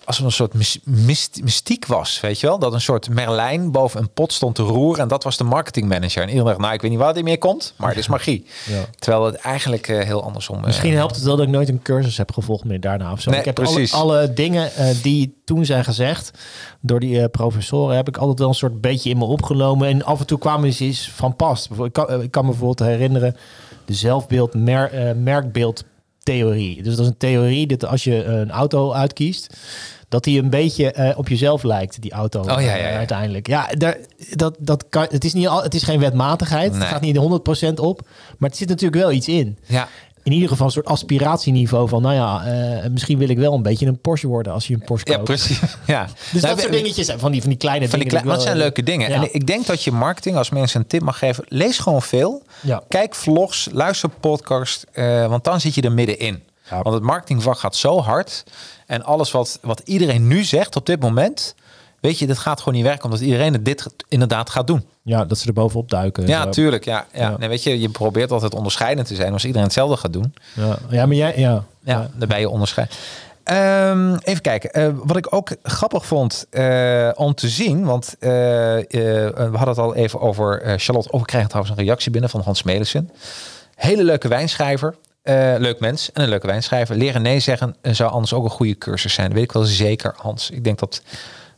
als 0.08 0.18
een 0.20 0.32
soort 0.32 0.54
mys- 0.54 0.78
myst- 0.84 1.40
mystiek 1.42 1.86
was, 1.86 2.20
weet 2.20 2.40
je 2.40 2.46
wel? 2.46 2.58
Dat 2.58 2.72
een 2.72 2.80
soort 2.80 3.08
Merlijn 3.10 3.70
boven 3.72 4.00
een 4.00 4.10
pot 4.12 4.32
stond 4.32 4.54
te 4.54 4.62
roeren 4.62 5.02
en 5.02 5.08
dat 5.08 5.24
was 5.24 5.36
de 5.36 5.44
marketingmanager. 5.44 6.22
En 6.22 6.28
iedereen 6.28 6.46
dacht, 6.48 6.58
nou, 6.58 6.74
ik 6.74 6.80
weet 6.80 6.90
niet 6.90 7.00
waar 7.00 7.14
dit 7.14 7.24
meer 7.24 7.38
komt, 7.38 7.74
maar 7.76 7.88
het 7.88 7.98
is 7.98 8.08
magie. 8.08 8.46
Ja. 8.66 8.84
Terwijl 8.98 9.24
het 9.24 9.34
eigenlijk 9.34 9.88
eh, 9.88 10.04
heel 10.04 10.22
andersom... 10.22 10.56
eh, 10.58 10.64
Misschien 10.64 10.94
helpt 10.94 11.14
het 11.14 11.24
wel 11.24 11.36
dat 11.36 11.46
ik 11.46 11.52
nooit 11.52 11.68
een 11.68 11.82
cursus 11.82 12.16
heb 12.16 12.32
gevolgd 12.32 12.64
meer 12.64 12.80
daarna 12.80 13.12
of 13.12 13.20
zo. 13.20 13.30
Nee, 13.30 13.38
ik 13.38 13.44
heb 13.44 13.54
precies. 13.54 13.92
Alle, 13.92 14.16
alle 14.18 14.32
dingen 14.32 14.74
eh, 14.74 14.86
die 15.02 15.40
toen 15.44 15.64
zijn 15.64 15.84
gezegd 15.84 16.30
door 16.80 17.00
die 17.00 17.28
professoren, 17.28 17.96
heb 17.96 18.08
ik 18.08 18.16
altijd 18.16 18.38
wel 18.38 18.48
een 18.48 18.54
soort 18.54 18.80
beetje 18.80 19.10
in 19.10 19.18
me 19.18 19.24
opgenomen. 19.24 19.88
En 19.88 20.04
af 20.04 20.20
en 20.20 20.26
toe 20.26 20.38
kwamen 20.38 20.72
ze 20.72 20.84
iets 20.84 21.10
van 21.14 21.36
past. 21.36 21.68
Ik 21.84 21.92
kan, 21.92 22.22
ik 22.22 22.30
kan 22.30 22.44
me 22.44 22.50
bijvoorbeeld 22.50 22.88
herinneren 22.88 23.36
de 23.84 23.94
zelfbeeld, 23.94 24.54
mer, 24.54 24.92
eh, 24.92 25.14
merkbeeldtheorie. 25.14 26.82
Dus 26.82 26.94
dat 26.96 27.04
is 27.04 27.10
een 27.10 27.16
theorie 27.16 27.66
dat 27.66 27.84
als 27.84 28.04
je 28.04 28.24
een 28.24 28.50
auto 28.50 28.92
uitkiest, 28.92 29.56
dat 30.08 30.24
die 30.24 30.42
een 30.42 30.50
beetje 30.50 30.92
eh, 30.92 31.18
op 31.18 31.28
jezelf 31.28 31.62
lijkt, 31.62 32.02
die 32.02 32.12
auto. 32.12 32.44
ja, 32.44 32.60
ja, 32.60 32.76
eh, 32.76 32.90
ja. 32.90 32.96
uiteindelijk. 32.96 33.46
Ja, 33.46 33.68
daar, 33.78 33.96
dat, 34.30 34.56
dat 34.58 34.84
kan, 34.88 35.06
het, 35.10 35.24
is 35.24 35.32
niet 35.32 35.48
het 35.50 35.74
is 35.74 35.82
geen 35.82 36.00
wetmatigheid. 36.00 36.70
Nee. 36.72 36.80
Het 36.80 36.88
gaat 36.88 37.00
niet 37.00 37.16
100% 37.70 37.74
op. 37.74 38.00
Maar 38.38 38.48
het 38.48 38.58
zit 38.58 38.68
natuurlijk 38.68 39.02
wel 39.02 39.12
iets 39.12 39.28
in 39.28 39.58
Ja, 39.66 39.88
in 40.28 40.34
ieder 40.34 40.48
geval 40.48 40.66
een 40.66 40.72
soort 40.72 40.86
aspiratieniveau 40.86 41.88
van, 41.88 42.02
nou 42.02 42.14
ja, 42.14 42.44
eh, 42.44 42.90
misschien 42.90 43.18
wil 43.18 43.28
ik 43.28 43.38
wel 43.38 43.54
een 43.54 43.62
beetje 43.62 43.86
een 43.86 44.00
Porsche 44.00 44.26
worden 44.26 44.52
als 44.52 44.66
je 44.66 44.74
een 44.74 44.80
Porsche 44.84 45.10
ja 45.10 45.16
koopt. 45.16 45.28
precies. 45.28 45.60
Ja. 45.86 46.08
Dus 46.32 46.42
Nou, 46.42 46.54
dat 46.54 46.60
soort 46.64 46.72
dingetjes, 46.72 47.10
van 47.16 47.32
die, 47.32 47.40
van 47.40 47.50
die 47.50 47.58
kleine 47.58 47.88
Van 47.88 47.98
die 47.98 48.08
dingen. 48.08 48.28
het 48.28 48.42
zijn 48.42 48.56
leuke 48.56 48.82
dingen. 48.82 49.10
Ja. 49.10 49.14
En 49.16 49.34
ik 49.34 49.46
denk 49.46 49.66
dat 49.66 49.84
je 49.84 49.92
marketing, 49.92 50.36
als 50.36 50.50
mensen 50.50 50.80
een 50.80 50.86
tip 50.86 51.02
mag 51.02 51.18
geven, 51.18 51.44
lees 51.48 51.78
gewoon 51.78 52.02
veel. 52.02 52.42
Ja. 52.60 52.82
Kijk 52.88 53.14
vlogs, 53.14 53.68
luister 53.72 54.08
podcast, 54.08 54.86
want 55.28 55.44
dan 55.44 55.60
zit 55.60 55.74
je 55.74 55.82
er 55.82 55.92
middenin. 55.92 56.42
Ja. 56.70 56.82
Want 56.82 56.94
het 56.94 57.04
marketingvak 57.04 57.58
gaat 57.58 57.76
zo 57.76 58.00
hard. 58.00 58.44
En 58.86 59.04
alles 59.04 59.30
wat, 59.30 59.58
wat 59.62 59.80
iedereen 59.84 60.26
nu 60.26 60.44
zegt 60.44 60.76
op 60.76 60.86
dit 60.86 61.00
moment, 61.00 61.54
weet 62.00 62.18
je, 62.18 62.26
dat 62.26 62.38
gaat 62.38 62.58
gewoon 62.58 62.74
niet 62.74 62.84
werken, 62.84 63.04
omdat 63.04 63.20
iedereen 63.20 63.52
het 63.52 63.64
dit 63.64 63.86
inderdaad 64.08 64.50
gaat 64.50 64.66
doen. 64.66 64.86
Ja, 65.02 65.24
dat 65.24 65.38
ze 65.38 65.46
er 65.46 65.52
bovenop 65.52 65.90
duiken. 65.90 66.26
Ja, 66.26 66.42
Zo. 66.42 66.50
tuurlijk. 66.50 66.84
Ja, 66.84 67.06
ja. 67.12 67.20
Ja. 67.20 67.36
Nee, 67.38 67.48
weet 67.48 67.62
je, 67.62 67.80
je 67.80 67.88
probeert 67.88 68.32
altijd 68.32 68.54
onderscheidend 68.54 69.06
te 69.08 69.14
zijn. 69.14 69.32
Als 69.32 69.44
iedereen 69.44 69.64
hetzelfde 69.66 69.96
gaat 69.96 70.12
doen, 70.12 70.34
Ja. 70.54 70.78
ja, 70.90 71.06
maar 71.06 71.16
jij, 71.16 71.38
ja. 71.38 71.64
ja, 71.80 72.10
dan 72.14 72.28
ben 72.28 72.40
je 72.40 72.48
onderscheid. 72.48 72.94
Ehm, 73.48 74.14
even 74.22 74.42
kijken. 74.42 74.70
Eh, 74.72 74.88
wat 75.04 75.16
ik 75.16 75.34
ook 75.34 75.50
grappig 75.62 76.06
vond 76.06 76.46
eh, 76.50 77.10
om 77.14 77.34
te 77.34 77.48
zien, 77.48 77.84
want 77.84 78.16
eh, 78.18 78.28
we 78.28 79.32
hadden 79.34 79.68
het 79.68 79.78
al 79.78 79.94
even 79.94 80.20
over 80.20 80.78
Charlotte. 80.78 81.10
Oh, 81.10 81.20
we 81.20 81.26
krijgen 81.26 81.48
trouwens 81.50 81.76
een 81.78 81.84
reactie 81.84 82.10
binnen 82.10 82.30
van 82.30 82.40
Hans 82.40 82.62
Melissen. 82.62 83.10
Hele 83.74 84.04
leuke 84.04 84.28
wijnschrijver. 84.28 84.94
Eh, 85.28 85.54
leuk 85.58 85.80
mens 85.80 86.12
en 86.12 86.22
een 86.22 86.28
leuke 86.28 86.46
wijnschrijver. 86.46 86.96
Leren 86.96 87.22
nee 87.22 87.40
zeggen 87.40 87.76
zou 87.82 88.10
anders 88.10 88.32
ook 88.32 88.44
een 88.44 88.50
goede 88.50 88.78
cursus 88.78 89.12
zijn. 89.12 89.26
Dat 89.26 89.36
weet 89.36 89.44
ik 89.44 89.52
wel 89.52 89.62
zeker, 89.62 90.14
Hans. 90.16 90.50
Ik 90.50 90.64
denk 90.64 90.78
dat, 90.78 91.02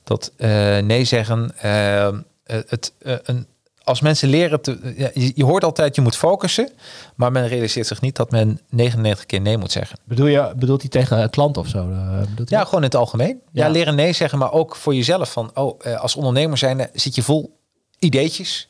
dat 0.05 0.33
eh, 0.37 0.79
nee 0.79 1.05
zeggen 1.05 1.53
eh, 1.57 2.09
het, 2.45 2.93
een, 3.03 3.47
als 3.83 4.01
mensen 4.01 4.29
leren, 4.29 4.61
te, 4.61 4.95
ja, 4.97 5.11
je, 5.15 5.33
je 5.35 5.45
hoort 5.45 5.65
altijd 5.65 5.95
je 5.95 6.01
moet 6.01 6.17
focussen, 6.17 6.71
maar 7.15 7.33
men 7.33 7.49
realiseert 7.49 7.87
zich 7.87 8.01
niet 8.01 8.17
dat 8.17 8.31
men 8.31 8.61
99 8.69 9.27
keer 9.27 9.41
nee 9.41 9.59
moet 9.59 9.73
zeggen. 9.73 9.99
Bedoel 10.05 10.27
je, 10.27 10.53
bedoelt 10.57 10.81
hij 10.81 10.91
tegen 10.91 11.23
een 11.23 11.31
klant 11.31 11.57
of 11.57 11.69
zo? 11.69 11.89
Ja, 11.91 12.25
dat? 12.35 12.51
gewoon 12.51 12.81
in 12.81 12.83
het 12.83 12.95
algemeen. 12.95 13.41
Ja, 13.53 13.65
Ja. 13.67 13.71
leren 13.71 13.95
nee 13.95 14.13
zeggen, 14.13 14.39
maar 14.39 14.53
ook 14.53 14.77
voor 14.77 14.95
jezelf. 14.95 15.33
Van, 15.33 15.51
oh, 15.55 15.97
als 15.97 16.17
ondernemer 16.17 16.59
zijn 16.59 16.89
zit 16.93 17.15
je 17.15 17.23
vol 17.23 17.59
ideetjes. 17.99 18.69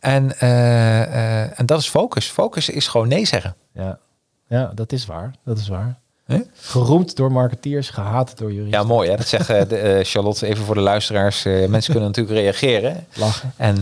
En, 0.00 0.38
en 1.56 1.66
dat 1.66 1.80
is 1.80 1.88
focus. 1.88 2.26
Focus 2.26 2.68
is 2.68 2.88
gewoon 2.88 3.08
nee 3.08 3.24
zeggen. 3.24 3.56
ja. 3.74 3.98
Ja, 4.50 4.72
dat 4.74 4.92
is 4.92 5.06
waar. 5.06 5.34
Dat 5.44 5.58
is 5.58 5.68
waar. 5.68 6.00
Geroemd 6.54 7.16
door 7.16 7.32
marketeers, 7.32 7.90
gehaat 7.90 8.38
door 8.38 8.52
juristen. 8.52 8.80
Ja, 8.80 8.86
mooi 8.86 9.10
hè. 9.10 9.16
Dat 9.16 9.28
zegt 9.28 9.50
eh, 9.50 9.68
de, 9.68 9.76
eh, 9.76 10.04
Charlotte 10.04 10.46
even 10.46 10.64
voor 10.64 10.74
de 10.74 10.80
luisteraars. 10.80 11.44
Eh, 11.44 11.66
mensen 11.66 11.92
kunnen 11.92 12.08
natuurlijk 12.10 12.38
reageren. 12.38 13.06
Lachen. 13.14 13.52
En 13.56 13.76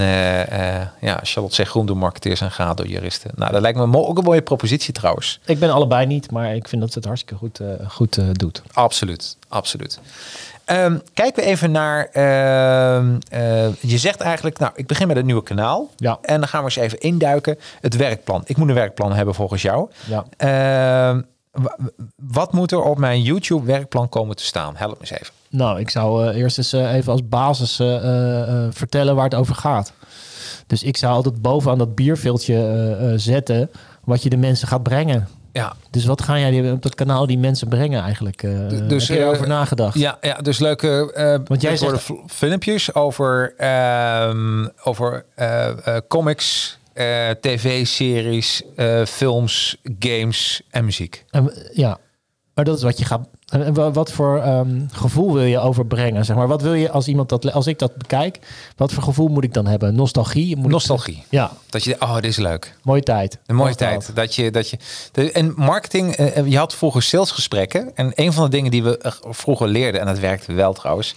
ja, 1.01 1.21
Charlotte 1.23 1.55
zegt 1.55 1.71
groen 1.71 1.87
door 1.87 1.97
marketeers 1.97 2.41
en 2.41 2.51
gaat 2.51 2.77
door 2.77 2.87
juristen. 2.87 3.31
Nou, 3.35 3.53
dat 3.53 3.61
lijkt 3.61 3.79
me 3.79 3.97
ook 3.97 4.19
een 4.19 4.25
mooie 4.25 4.43
propositie 4.43 4.93
trouwens. 4.93 5.41
Ik 5.45 5.59
ben 5.59 5.71
allebei 5.71 6.07
niet, 6.07 6.31
maar 6.31 6.55
ik 6.55 6.69
vind 6.69 6.81
dat 6.81 6.93
ze 6.93 6.99
het 6.99 7.07
hartstikke 7.07 7.37
goed, 7.37 7.61
goed 7.89 8.39
doet. 8.39 8.63
Absoluut, 8.73 9.37
absoluut. 9.49 10.01
Ehm, 10.69 10.99
kijken 11.15 11.43
we 11.43 11.49
even 11.49 11.71
naar. 11.71 12.05
ehm, 12.13 13.17
eh, 13.31 13.75
je 13.81 13.99
zegt 13.99 14.21
eigenlijk, 14.21 14.59
nou, 14.59 14.73
ik 14.75 14.87
begin 14.87 15.07
met 15.07 15.17
het 15.17 15.25
nieuwe 15.25 15.43
kanaal. 15.43 15.91
Ja. 15.97 16.19
En 16.23 16.39
dan 16.41 16.49
gaan 16.49 16.59
we 16.61 16.65
eens 16.65 16.77
even 16.77 16.99
induiken. 16.99 17.59
Het 17.81 17.97
werkplan. 17.97 18.43
Ik 18.45 18.57
moet 18.57 18.69
een 18.69 18.75
werkplan 18.75 19.13
hebben 19.13 19.35
volgens 19.35 19.63
jou. 19.63 19.91
Ja. 20.07 20.25
Ehm, 20.37 21.21
wa- 21.53 21.77
wat 22.17 22.53
moet 22.53 22.73
er 22.73 22.83
op 22.83 22.99
mijn 22.99 23.23
YouTube 23.23 23.65
werkplan 23.67 24.09
komen 24.09 24.37
te 24.37 24.45
staan? 24.45 24.77
Help 24.77 24.91
me 24.93 25.01
eens 25.01 25.11
even. 25.11 25.35
Nou, 25.51 25.81
ik 25.81 25.91
zou 25.91 26.27
eh, 26.29 26.37
eerst 26.41 26.59
eens 26.59 26.73
eh, 26.73 26.95
even 26.95 27.13
als 27.13 27.29
basis 27.29 27.75
vertellen 28.71 29.15
waar 29.15 29.25
het 29.25 29.35
over 29.35 29.55
gaat. 29.55 29.93
Dus 30.67 30.83
ik 30.83 30.97
zou 30.97 31.13
altijd 31.15 31.43
bovenaan 31.43 31.79
dat 31.79 31.95
bierveeltje 31.95 33.13
zetten 33.17 33.71
wat 34.05 34.23
je 34.23 34.29
de 34.31 34.37
mensen 34.37 34.69
gaat 34.69 34.83
brengen. 34.83 35.29
Ja, 35.53 35.73
Dus 35.91 36.05
wat 36.05 36.23
ga 36.23 36.39
jij 36.39 36.51
die- 36.51 36.73
op 36.73 36.83
dat 36.83 36.95
kanaal 36.95 37.27
die 37.27 37.39
mensen 37.39 37.69
brengen 37.69 38.03
eigenlijk? 38.03 38.43
eh 38.43 38.51
dus, 38.89 39.09
heb 39.09 39.19
je 39.19 39.25
eh, 39.25 39.41
nagedacht? 39.47 39.99
ja, 39.99 40.19
ja 40.21 40.35
dus 40.35 40.59
leuke 40.59 41.13
eh 41.15 41.39
Want 41.45 41.61
jij 41.63 41.77
zegt- 41.77 42.11
filmpjes 42.27 42.95
over, 42.95 43.55
ehm, 43.57 44.67
over 44.85 45.25
comics, 46.09 46.79
tv-series, 47.41 48.63
films, 49.07 49.77
games 49.99 50.63
en 50.71 50.85
muziek. 50.85 51.25
Ja, 51.73 51.99
maar 52.55 52.65
dat 52.65 52.77
is 52.77 52.83
wat 52.83 52.99
je 52.99 53.05
gaat. 53.05 53.29
En- 53.49 53.65
en 53.65 53.75
wa- 53.75 53.91
wat 53.91 54.13
voor 54.13 54.39
ehm, 54.41 54.81
gevoel 54.93 55.33
wil 55.33 55.43
je 55.43 55.59
overbrengen? 55.59 56.25
Zeg 56.25 56.37
maar, 56.37 56.49
wat 56.49 56.63
wil 56.63 56.75
je 56.75 56.91
als 56.91 57.09
iemand 57.09 57.29
dat, 57.29 57.53
als 57.53 57.67
ik 57.67 57.79
dat 57.79 57.97
bekijk, 57.97 58.39
wat 58.77 58.93
voor 58.93 59.03
gevoel 59.03 59.29
moet 59.29 59.45
ik 59.45 59.55
dan 59.55 59.67
hebben? 59.67 59.95
Nostalgie? 59.95 60.57
Moet 60.57 60.65
ik- 60.65 60.71
Nostalgie. 60.71 61.23
ja, 61.29 61.51
Dat 61.71 61.85
je, 61.85 61.97
oh, 62.01 62.15
dit 62.15 62.25
is 62.25 62.37
leuk. 62.37 62.77
mooie 62.83 63.03
tijd. 63.03 63.39
Een 63.47 63.55
mooie 63.57 63.75
tijd. 63.75 64.11
Dat 64.15 64.35
je, 64.35 64.51
dat 64.51 64.71
je, 64.71 64.77
de, 65.13 65.33
en 65.33 65.53
marketing, 65.57 66.15
eh, 66.17 66.47
je 66.47 66.59
had 66.59 66.75
vroeger 66.75 67.03
salesgesprekken. 67.03 67.91
En 67.97 68.13
een 68.15 68.33
van 68.33 68.45
de 68.45 68.51
dingen 68.51 68.71
die 68.71 68.83
we 68.83 68.99
eh, 68.99 69.13
vroeger 69.23 69.69
leerden, 69.69 70.01
en 70.01 70.07
dat 70.07 70.19
werkte 70.19 70.53
wel 70.53 70.73
trouwens, 70.73 71.15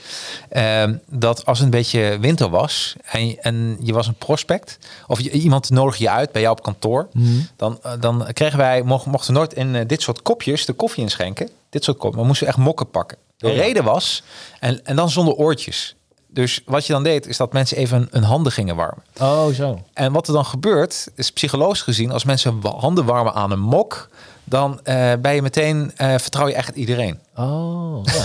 ehm, 0.49 0.95
dat 1.09 1.45
als 1.45 1.57
het 1.57 1.65
een 1.65 1.71
beetje 1.79 2.17
winter 2.21 2.49
was 2.49 2.95
en, 3.05 3.27
je- 3.27 3.39
en 3.41 3.77
je 3.81 3.93
was 3.93 4.07
een 4.07 4.13
prospect, 4.15 4.77
of 5.07 5.21
je, 5.21 5.31
iemand 5.31 5.69
nodigde 5.69 6.03
je 6.03 6.09
uit 6.09 6.31
bij 6.31 6.41
jou 6.41 6.57
op 6.57 6.63
kantoor, 6.63 7.07
dan, 7.55 7.79
eh, 7.83 7.91
dan 7.99 8.27
kregen 8.33 8.57
wij, 8.57 8.81
mochten, 8.83 9.11
mochten 9.11 9.33
nooit 9.33 9.53
in 9.53 9.75
eh, 9.75 9.87
dit 9.87 10.01
soort 10.01 10.21
kopjes 10.21 10.65
de 10.65 10.73
koffie 10.73 11.03
inschenken. 11.03 11.49
Dit 11.71 11.84
soort 11.84 11.97
kopjes. 11.97 12.21
We 12.21 12.27
moesten 12.27 12.47
echt 12.47 12.57
mokken 12.57 12.89
pakken. 12.89 13.17
De 13.38 13.47
Oh 13.47 13.53
ja. 13.55 13.62
reden 13.62 13.84
was, 13.84 14.23
en, 14.60 14.86
en 14.86 14.95
dan 14.95 15.10
zonder 15.10 15.34
oortjes. 15.34 15.95
Dus 16.27 16.62
wat 16.65 16.86
je 16.86 16.93
dan 16.93 17.03
deed, 17.03 17.27
is 17.27 17.38
dat 17.38 17.53
mensen 17.53 17.77
even 17.77 18.07
hun 18.12 18.23
handen 18.23 18.51
gingen 18.51 18.75
warmen. 18.75 19.03
Oh, 19.21 19.47
zo. 19.47 19.84
En 19.93 20.12
wat 20.12 20.27
er 20.27 20.34
dan 20.34 20.45
gebeurt, 20.45 21.07
is 21.15 21.31
psychologisch 21.31 21.81
gezien, 21.81 22.12
als 22.12 22.23
mensen 22.23 22.62
handen 22.62 23.05
warmen 23.05 23.34
aan 23.34 23.51
een 23.51 23.60
mok, 23.60 24.10
dan 24.43 24.80
eh, 24.84 25.12
ben 25.21 25.36
je 25.36 25.41
meteen, 25.41 25.91
eh, 25.95 26.13
vertrouw 26.17 26.47
je 26.47 26.54
echt 26.54 26.75
iedereen. 26.75 27.19
Oh, 27.36 28.06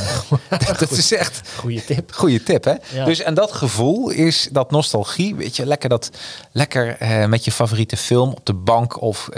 ja. 0.48 0.72
dat 0.78 0.90
is 0.90 1.12
echt 1.12 1.48
goede 1.56 1.84
tip. 1.84 2.12
goede 2.12 2.42
tip, 2.42 2.64
hè? 2.64 2.74
Ja. 2.92 3.04
Dus 3.04 3.20
en 3.20 3.34
dat 3.34 3.52
gevoel 3.52 4.10
is 4.10 4.48
dat 4.52 4.70
nostalgie, 4.70 5.34
weet 5.34 5.56
je, 5.56 5.66
lekker 5.66 5.88
dat, 5.88 6.10
lekker 6.52 6.96
eh, 6.96 7.26
met 7.26 7.44
je 7.44 7.52
favoriete 7.52 7.96
film 7.96 8.30
op 8.30 8.46
de 8.46 8.54
bank 8.54 9.00
of 9.00 9.28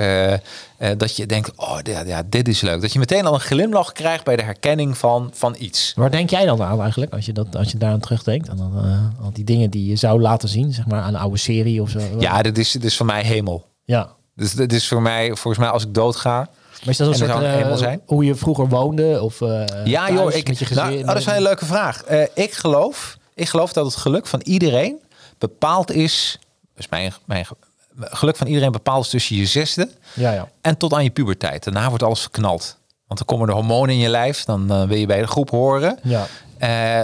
dat 0.97 1.17
je 1.17 1.27
denkt, 1.27 1.53
oh 1.57 1.79
ja, 1.83 2.03
ja, 2.07 2.23
dit 2.27 2.49
is 2.49 2.61
leuk. 2.61 2.81
Dat 2.81 2.93
je 2.93 2.99
meteen 2.99 3.27
al 3.27 3.35
een 3.35 3.41
glimlach 3.41 3.93
krijgt 3.93 4.25
bij 4.25 4.37
de 4.37 4.43
herkenning 4.43 4.99
van, 4.99 5.31
van 5.35 5.57
iets. 5.59 5.93
Waar 5.97 6.11
denk 6.11 6.31
jij 6.31 6.45
dan 6.45 6.63
aan 6.63 6.81
eigenlijk, 6.81 7.13
als 7.13 7.27
je, 7.27 7.33
dat, 7.33 7.57
als 7.57 7.71
je 7.71 7.79
daar 7.79 7.93
aan 7.93 8.01
terugdenkt? 8.01 8.51
Aan, 8.51 8.57
dan, 8.57 8.79
aan 8.79 9.31
die 9.33 9.45
dingen 9.45 9.71
die 9.71 9.89
je 9.89 9.97
zou 9.97 10.21
laten 10.21 10.49
zien, 10.49 10.73
zeg 10.73 10.87
maar, 10.87 11.01
aan 11.01 11.15
een 11.15 11.21
oude 11.21 11.39
serie 11.39 11.83
of 11.83 11.91
zo? 11.91 12.01
Ja, 12.19 12.43
dit 12.43 12.59
is, 12.59 12.73
dit 12.73 12.85
is 12.85 12.97
voor 12.97 13.07
mij 13.07 13.23
hemel. 13.23 13.67
ja. 13.85 14.17
Dus 14.39 14.53
dit 14.53 14.73
is 14.73 14.89
voor 14.89 15.03
mij, 15.03 15.27
volgens 15.27 15.59
mij, 15.59 15.69
als 15.69 15.85
ik 15.85 15.95
doodga, 15.95 16.49
Maar 16.81 16.89
is 16.89 16.97
dat 16.97 17.09
een 17.09 17.15
soort 17.15 17.31
eh, 17.43 17.75
zijn? 17.77 18.01
hoe 18.07 18.25
je 18.25 18.35
vroeger 18.35 18.69
woonde? 18.69 19.23
Of, 19.23 19.41
eh, 19.41 19.65
Ja, 19.85 20.07
thuis 20.07 20.19
joh, 20.21 20.33
ik, 20.33 20.49
met 20.49 20.59
je 20.59 20.65
gezin? 20.65 20.85
nou, 20.85 20.99
oh, 20.99 21.07
dat 21.07 21.17
is 21.17 21.27
een 21.27 21.43
leuke 21.43 21.65
vraag. 21.67 22.03
Eh, 22.03 22.23
ik, 22.35 22.53
geloof, 22.53 23.17
ik 23.35 23.49
geloof 23.49 23.73
dat 23.73 23.85
het 23.87 23.97
geluk 23.97 24.27
van 24.27 24.41
iedereen 24.45 25.01
bepaald 25.39 25.93
is. 25.93 26.39
Dus 26.77 26.89
mijn, 26.89 27.13
mijn 27.25 27.47
ge- 27.47 27.55
geluk 27.99 28.37
van 28.37 28.47
iedereen 28.47 28.73
bepaald 28.73 29.05
is 29.05 29.11
tussen 29.11 29.37
je 29.37 29.47
zesde 29.47 29.89
Ja, 30.15 30.33
ja. 30.33 30.49
en 30.61 30.77
tot 30.77 30.93
aan 30.93 31.05
je 31.05 31.11
puberteit. 31.11 31.65
Daarna 31.65 31.89
wordt 31.89 32.03
alles 32.03 32.21
verknald. 32.21 32.77
Want 33.07 33.19
dan 33.21 33.29
komen 33.29 33.47
de 33.47 33.53
hormonen 33.55 33.95
in 33.95 34.01
je 34.01 34.09
lijf. 34.09 34.45
Dan 34.45 34.87
wil 34.89 34.97
je 34.97 35.07
bij 35.07 35.21
de 35.21 35.27
groep 35.27 35.51
horen. 35.51 35.99
Ja. 36.03 36.27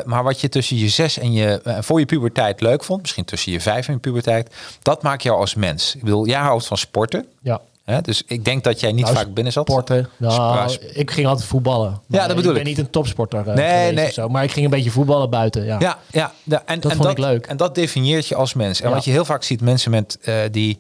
Maar 0.05 0.23
wat 0.23 0.41
je 0.41 0.49
tussen 0.49 0.77
je 0.77 0.89
zes 0.89 1.19
en 1.19 1.33
je 1.33 1.61
voor 1.81 1.99
je 1.99 2.07
puberteit 2.07 2.61
leuk 2.61 2.85
vond, 2.85 3.01
misschien 3.01 3.25
tussen 3.25 3.53
je 3.53 3.61
vijf 3.61 3.87
en 3.89 3.93
je 3.95 3.99
puberteit, 3.99 4.55
dat 4.83 5.03
maakt 5.03 5.23
jou 5.23 5.39
als 5.41 5.55
mens. 5.55 5.95
Ik 5.95 6.03
bedoel, 6.03 6.27
jij 6.27 6.39
houdt 6.41 6.67
van 6.67 6.79
sporten. 6.79 7.27
ja. 7.43 7.61
Hè? 7.85 8.01
Dus 8.01 8.23
ik 8.27 8.45
denk 8.45 8.65
dat 8.65 8.81
jij 8.81 8.93
niet 8.93 9.05
Nou, 9.05 9.17
vaak 9.17 9.35
binnen 9.35 9.53
zat. 9.53 9.69
Sporten. 9.69 10.09
Nou, 10.17 10.71
Sp- 10.71 10.83
ik 10.83 11.11
ging 11.11 11.27
altijd 11.27 11.49
voetballen. 11.49 12.01
Maar 12.07 12.27
dat 12.27 12.37
bedoel 12.37 12.51
ik. 12.53 12.57
ik. 12.59 12.63
ben 12.65 12.73
niet 12.73 12.79
een 12.85 12.91
topsporter 12.91 13.49
eh, 13.49 13.55
Nee, 13.55 13.93
nee. 13.93 14.13
zo. 14.13 14.29
Maar 14.29 14.45
ik 14.45 14.51
ging 14.51 14.65
een 14.65 14.71
beetje 14.71 14.91
voetballen 14.91 15.31
buiten. 15.31 15.65
Ja. 15.65 15.77
Ja, 15.81 15.99
ja, 16.11 16.33
ja. 16.43 16.63
En, 16.67 16.81
Dat 16.81 16.91
en 16.91 16.97
vond 16.97 17.09
ik 17.11 17.19
leuk. 17.19 17.47
En 17.47 17.57
dat 17.57 17.75
definieert 17.75 18.27
je 18.27 18.35
als 18.35 18.55
mens. 18.55 18.81
En 18.81 18.89
Ja. 18.89 18.95
wat 18.95 19.05
je 19.05 19.11
heel 19.11 19.25
vaak 19.25 19.43
ziet, 19.43 19.61
mensen 19.61 19.91
met 19.91 20.19
eh, 20.23 20.37
die, 20.51 20.79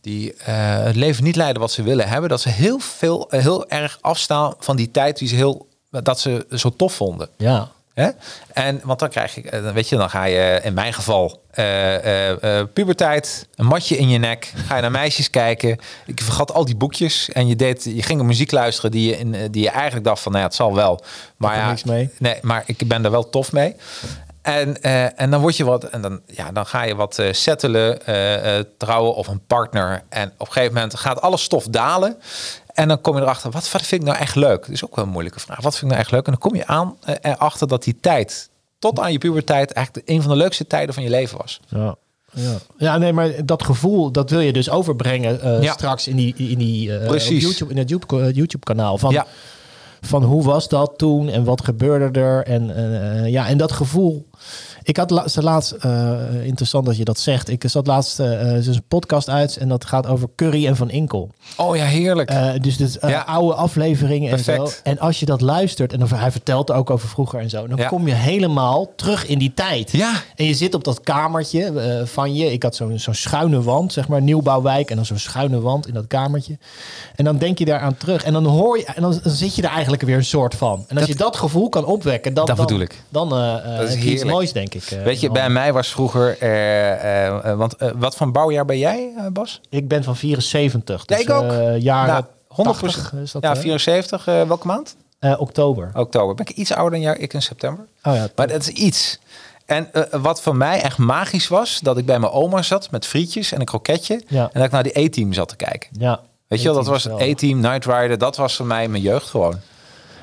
die 0.00 0.34
eh, 0.34 0.44
het 0.82 0.96
leven 0.96 1.24
niet 1.24 1.36
leiden 1.36 1.60
wat 1.60 1.72
ze 1.72 1.82
willen 1.82 2.08
hebben, 2.08 2.28
dat 2.30 2.40
ze 2.40 2.48
heel 2.48 2.78
veel, 2.78 3.26
heel 3.28 3.68
erg 3.68 3.98
afstaan 4.00 4.54
van 4.58 4.76
die 4.76 4.90
tijd 4.90 5.18
die 5.18 5.28
ze 5.28 5.34
heel, 5.34 5.66
dat 5.90 6.20
ze 6.20 6.46
zo 6.50 6.70
tof 6.76 6.92
vonden. 6.94 7.28
ja. 7.36 7.68
Hè? 7.98 8.08
En 8.52 8.80
want 8.84 8.98
dan 8.98 9.08
krijg 9.08 9.36
ik, 9.36 9.44
eh, 9.44 9.70
weet 9.70 9.88
je, 9.88 9.96
dan 9.96 10.10
ga 10.10 10.24
je 10.24 10.60
in 10.62 10.74
mijn 10.74 10.92
geval 10.92 11.42
eh, 11.50 12.62
puberteit, 12.72 13.46
een 13.54 13.66
matje 13.66 13.96
in 13.96 14.08
je 14.08 14.18
nek, 14.18 14.52
ga 14.66 14.76
je 14.76 14.82
naar 14.82 14.90
meisjes 14.90 15.30
kijken. 15.30 15.78
Ik 16.06 16.20
vergat 16.20 16.52
al 16.52 16.64
die 16.64 16.76
boekjes 16.76 17.28
en 17.28 17.46
je 17.46 17.56
deed, 17.56 17.84
je 17.84 18.02
ging 18.02 18.20
op 18.20 18.26
muziek 18.26 18.50
luisteren 18.50 18.90
die 18.90 19.10
je 19.10 19.18
in, 19.18 19.50
die 19.50 19.62
je 19.62 19.70
eigenlijk 19.70 20.04
dacht 20.04 20.22
van, 20.22 20.32
nou 20.32 20.44
ja, 20.44 20.48
het 20.48 20.58
zal 20.58 20.74
wel, 20.74 21.04
maar 21.36 21.56
ja, 21.56 21.68
niks 21.68 21.84
mee. 21.84 22.10
nee, 22.18 22.38
maar 22.42 22.62
ik 22.66 22.88
ben 22.88 23.04
er 23.04 23.10
wel 23.10 23.30
tof 23.30 23.52
mee. 23.52 23.76
En, 24.48 24.82
eh, 24.82 25.20
en 25.20 25.30
dan 25.30 25.40
word 25.40 25.56
je 25.56 25.64
wat, 25.64 25.84
en 25.84 26.00
dan, 26.00 26.20
ja, 26.26 26.52
dan 26.52 26.66
ga 26.66 26.82
je 26.82 26.94
wat 26.94 27.18
eh 27.18 27.32
settelen, 27.32 28.06
eh, 28.06 28.64
trouwen 28.78 29.14
of 29.14 29.26
een 29.26 29.40
partner. 29.46 30.02
En 30.08 30.32
op 30.38 30.46
een 30.46 30.52
gegeven 30.52 30.74
moment 30.74 30.94
gaat 30.94 31.20
alle 31.20 31.36
stof 31.36 31.66
dalen. 31.66 32.16
En 32.74 32.88
dan 32.88 33.00
kom 33.00 33.16
je 33.16 33.22
erachter, 33.22 33.50
wat, 33.50 33.70
wat 33.70 33.82
vind 33.82 34.00
ik 34.02 34.08
nou 34.08 34.18
echt 34.20 34.34
leuk? 34.34 34.60
Dat 34.60 34.68
is 34.70 34.84
ook 34.84 34.96
wel 34.96 35.04
een 35.04 35.10
moeilijke 35.10 35.40
vraag. 35.40 35.60
Wat 35.60 35.72
vind 35.72 35.82
ik 35.82 35.88
nou 35.88 36.00
echt 36.00 36.10
leuk? 36.10 36.26
En 36.26 36.32
dan 36.32 36.40
kom 36.40 36.54
je 36.54 36.66
aan 36.66 36.96
erachter 37.22 37.68
dat 37.68 37.82
die 37.84 37.96
tijd, 38.00 38.48
tot 38.78 39.00
aan 39.00 39.12
je 39.12 39.18
puberteit, 39.18 39.72
eigenlijk 39.72 40.08
een 40.08 40.22
van 40.22 40.30
de 40.30 40.36
leukste 40.36 40.66
tijden 40.66 40.94
van 40.94 41.02
je 41.02 41.10
leven 41.10 41.38
was. 41.38 41.60
Ja. 41.68 41.96
Ja. 42.32 42.56
ja, 42.76 42.98
nee, 42.98 43.12
maar 43.12 43.44
dat 43.44 43.64
gevoel, 43.64 44.10
dat 44.10 44.30
wil 44.30 44.40
je 44.40 44.52
dus 44.52 44.70
overbrengen 44.70 45.62
Ja. 45.62 45.72
straks 45.72 46.08
in 46.08 46.16
die, 46.16 46.34
in 46.36 46.58
die. 46.58 46.82
YouTube, 46.88 47.70
in 47.70 47.78
het 47.78 47.88
YouTube, 47.88 48.32
YouTube 48.32 48.64
kanaal. 48.64 48.98
Van, 48.98 49.12
Ja. 49.12 49.26
Van 50.00 50.22
hoe 50.22 50.42
was 50.44 50.68
dat 50.68 50.92
toen 50.96 51.28
en 51.28 51.44
wat 51.44 51.64
gebeurde 51.64 52.20
er? 52.20 52.46
En, 52.46 52.76
eh, 52.76 53.30
ja, 53.30 53.48
en 53.48 53.58
dat 53.58 53.72
gevoel. 53.72 54.26
Ik 54.88 54.96
had 54.96 55.10
la- 55.10 55.28
ze 55.28 55.42
laatst, 55.42 55.72
eh, 55.72 56.12
interessant 56.42 56.86
dat 56.86 56.96
je 56.96 57.04
dat 57.04 57.18
zegt. 57.18 57.48
Ik 57.48 57.64
zat 57.66 57.86
laatst 57.86 58.20
uh, 58.20 58.66
een 58.66 58.82
podcast 58.88 59.28
uit 59.28 59.56
en 59.56 59.68
dat 59.68 59.84
gaat 59.84 60.06
over 60.06 60.28
Curry 60.36 60.66
en 60.66 60.76
Van 60.76 60.90
Inkel. 60.90 61.30
Oh 61.56 61.76
ja, 61.76 61.84
heerlijk. 61.84 62.32
Dus 62.62 62.96
Ja. 63.00 63.20
oude 63.20 63.54
afleveringen 63.54 64.30
en 64.32 64.38
zo. 64.38 64.68
En 64.82 64.98
als 64.98 65.20
je 65.20 65.26
dat 65.26 65.40
luistert, 65.40 65.92
en 65.92 65.98
dan, 65.98 66.08
hij 66.14 66.30
vertelt 66.30 66.70
ook 66.72 66.90
over 66.90 67.08
vroeger 67.08 67.40
en 67.40 67.50
zo, 67.50 67.66
dan 67.66 67.76
Ja. 67.76 67.86
kom 67.88 68.06
je 68.06 68.14
helemaal 68.14 68.92
terug 68.96 69.26
in 69.26 69.38
die 69.38 69.54
tijd. 69.54 69.92
Ja. 69.92 70.12
En 70.36 70.44
je 70.44 70.54
zit 70.54 70.74
op 70.74 70.84
dat 70.84 71.00
kamertje 71.00 72.02
van 72.06 72.34
je. 72.34 72.52
Ik 72.52 72.62
had 72.62 72.76
zo'n 72.76 72.98
zo'n 72.98 73.14
schuine 73.14 73.62
wand, 73.62 73.92
zeg 73.92 74.08
maar, 74.08 74.22
nieuwbouwwijk. 74.22 74.90
En 74.90 74.96
dan 74.96 75.04
zo'n 75.06 75.18
schuine 75.18 75.60
wand 75.60 75.86
in 75.88 75.94
dat 75.94 76.06
kamertje. 76.06 76.58
En 77.16 77.24
dan 77.24 77.38
denk 77.38 77.58
je 77.58 77.64
daaraan 77.64 77.96
terug. 77.96 78.24
En 78.24 78.32
dan 78.32 78.46
hoor 78.46 78.78
je, 78.78 78.84
en 78.84 79.02
dan, 79.02 79.20
dan 79.22 79.32
zit 79.32 79.54
je 79.54 79.62
er 79.62 79.70
eigenlijk 79.70 80.02
weer 80.02 80.16
een 80.16 80.24
soort 80.24 80.54
van. 80.54 80.84
En 80.88 80.96
als 80.98 81.06
je 81.06 81.14
dat 81.14 81.36
gevoel 81.36 81.68
kan 81.68 81.84
opwekken, 81.84 82.34
dan, 82.34 82.46
Dat 82.46 82.56
dan, 82.56 82.66
bedoel 82.66 82.80
ik. 82.82 83.02
dan 83.08 83.28
Dat 83.28 83.82
is 83.82 83.94
heb 83.94 84.02
je 84.02 84.10
iets 84.12 84.24
moois, 84.24 84.52
denk 84.52 84.74
ik. 84.74 84.77
Eh, 84.86 85.02
Weet 85.02 85.20
je, 85.20 85.30
bij 85.30 85.50
mij 85.50 85.72
was 85.72 85.88
vroeger, 85.88 86.38
eh, 86.38 87.26
eh, 87.26 87.56
want 87.56 87.74
wat 87.96 88.16
van 88.16 88.32
bouwjaar 88.32 88.64
ben 88.64 88.78
jij, 88.78 89.12
Bas? 89.32 89.60
Ik 89.68 89.88
ben 89.88 90.04
van 90.04 90.16
74. 90.16 91.04
Dus, 91.04 91.16
Ja, 91.16 91.22
ik 91.22 91.30
ook. 91.30 91.80
jaren 91.80 92.12
Nou, 92.12 92.24
100 92.48 92.82
is 93.22 93.32
dat, 93.32 93.42
ja, 93.42 93.52
hè? 93.52 93.60
74, 93.60 94.26
eh, 94.26 94.42
welke 94.42 94.66
maand? 94.66 94.96
Oktober. 95.38 95.90
Oktober. 95.94 96.34
Ben 96.34 96.46
ik 96.46 96.56
iets 96.56 96.72
ouder 96.72 96.90
dan 96.90 97.00
jou? 97.00 97.16
Ik 97.16 97.32
in 97.34 97.42
september. 97.42 97.84
Oh 98.02 98.14
ja, 98.14 98.28
Maar 98.34 98.48
dat 98.48 98.60
is 98.60 98.68
iets. 98.68 99.18
En 99.66 99.90
wat 100.10 100.42
voor 100.42 100.56
mij 100.56 100.82
echt 100.82 100.98
magisch 100.98 101.48
was, 101.48 101.80
dat 101.80 101.98
ik 101.98 102.06
bij 102.06 102.18
mijn 102.18 102.32
oma 102.32 102.62
zat 102.62 102.90
met 102.90 103.06
frietjes 103.06 103.52
en 103.52 103.60
een 103.60 103.66
kroketje. 103.66 104.22
Ja. 104.28 104.42
En 104.42 104.50
dat 104.52 104.64
ik 104.64 104.70
naar 104.70 104.82
die 104.82 105.00
E-team 105.00 105.32
zat 105.32 105.48
te 105.48 105.56
kijken. 105.56 105.88
ja. 105.92 106.20
Weet 106.48 106.62
je 106.62 106.64
wel, 106.64 106.74
dat 106.76 106.86
was. 106.86 107.08
E-team, 107.18 107.60
Night 107.60 107.84
Rider. 107.84 108.18
Dat 108.18 108.36
was 108.36 108.56
voor 108.56 108.66
mij 108.66 108.88
mijn 108.88 109.02
jeugd 109.02 109.28
gewoon. 109.28 109.60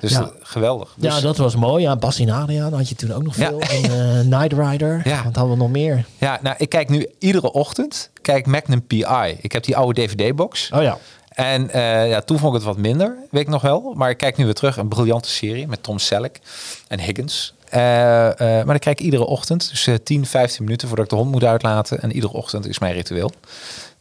Dus 0.07 0.17
Ja. 0.17 0.31
geweldig. 0.41 0.93
Dus, 0.97 1.15
Ja, 1.15 1.21
dat 1.21 1.37
was 1.37 1.55
mooi. 1.55 1.83
Ja, 1.83 1.95
Bas 1.95 2.19
en 2.19 2.29
Adriaan 2.29 2.73
had 2.73 2.89
je 2.89 2.95
toen 2.95 3.11
ook 3.13 3.23
nog 3.23 3.35
Ja. 3.35 3.47
veel. 3.47 3.59
En 3.59 3.83
eh, 3.83 4.39
Night 4.39 4.53
Rider. 4.53 5.01
Ja. 5.03 5.23
Wat 5.23 5.35
hadden 5.35 5.53
we 5.57 5.61
nog 5.63 5.71
meer? 5.71 6.05
ja, 6.17 6.39
nou, 6.41 6.55
ik 6.59 6.69
kijk 6.69 6.89
nu 6.89 7.07
iedere 7.19 7.51
ochtend, 7.51 8.09
kijk 8.21 8.45
Magnum 8.45 8.85
PI. 8.87 9.37
Ik 9.41 9.51
heb 9.51 9.63
die 9.63 9.77
oude 9.77 10.01
DVD-box. 10.01 10.69
Oh 10.73 10.81
ja. 10.81 10.97
En 11.29 11.69
eh, 11.69 12.09
ja, 12.09 12.21
toen 12.21 12.37
vond 12.39 12.49
ik 12.53 12.59
het 12.59 12.67
wat 12.67 12.77
minder, 12.77 13.17
weet 13.31 13.41
ik 13.41 13.47
nog 13.47 13.61
wel. 13.61 13.93
Maar 13.95 14.09
ik 14.09 14.17
kijk 14.17 14.37
nu 14.37 14.45
weer 14.45 14.53
terug, 14.53 14.77
een 14.77 14.87
briljante 14.87 15.29
serie 15.29 15.67
met 15.67 15.83
Tom 15.83 15.99
Selleck 15.99 16.39
en 16.87 16.99
Higgins. 16.99 17.53
Eh, 17.69 17.81
maar 17.81 18.65
dan 18.65 18.79
kijk 18.79 18.99
ik 18.99 19.05
iedere 19.05 19.25
ochtend, 19.25 19.69
dus 19.69 19.87
eh 19.87 19.95
10, 20.03 20.25
15 20.25 20.63
minuten 20.63 20.87
voordat 20.87 21.05
ik 21.05 21.11
de 21.11 21.17
hond 21.17 21.31
moet 21.31 21.43
uitlaten. 21.43 22.01
En 22.01 22.11
iedere 22.11 22.33
ochtend 22.33 22.67
is 22.67 22.79
mijn 22.79 22.93
ritueel. 22.93 23.31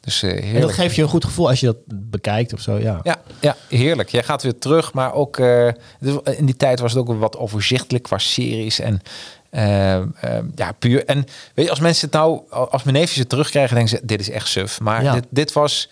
Dus 0.04 0.22
eh 0.22 0.54
En 0.54 0.60
dat 0.60 0.72
geeft 0.72 0.94
je 0.94 1.02
een 1.02 1.08
goed 1.08 1.24
gevoel 1.24 1.48
als 1.48 1.60
je 1.60 1.66
dat 1.66 1.76
bekijkt 1.86 2.52
of 2.52 2.60
zo. 2.60 2.78
Ja. 2.78 3.00
Ja, 3.02 3.16
ja, 3.40 3.56
heerlijk. 3.68 4.08
Jij 4.08 4.22
gaat 4.22 4.42
weer 4.42 4.58
terug, 4.58 4.92
maar 4.92 5.12
ook 5.12 5.38
eh, 5.38 5.66
in 6.24 6.46
die 6.46 6.56
tijd 6.56 6.80
was 6.80 6.92
het 6.92 7.00
ook 7.00 7.18
wat 7.18 7.36
overzichtelijk 7.36 8.04
qua 8.04 8.18
series 8.18 8.80
en 8.80 9.00
eh, 9.50 9.96
eh, 9.96 10.04
ja, 10.54 10.72
puur. 10.72 11.04
En 11.04 11.24
weet 11.54 11.64
je, 11.64 11.70
als 11.70 11.80
mensen 11.80 12.06
het 12.06 12.14
nou, 12.16 12.40
als 12.50 12.82
mijn 12.82 12.96
neefjes 12.96 13.18
het 13.18 13.28
terugkrijgen, 13.28 13.74
denken 13.76 13.98
ze, 13.98 14.06
dit 14.06 14.20
is 14.20 14.30
echt 14.30 14.48
suf. 14.48 14.80
Maar 14.80 15.02
Ja. 15.02 15.12
dit, 15.12 15.24
dit 15.30 15.52
was, 15.52 15.88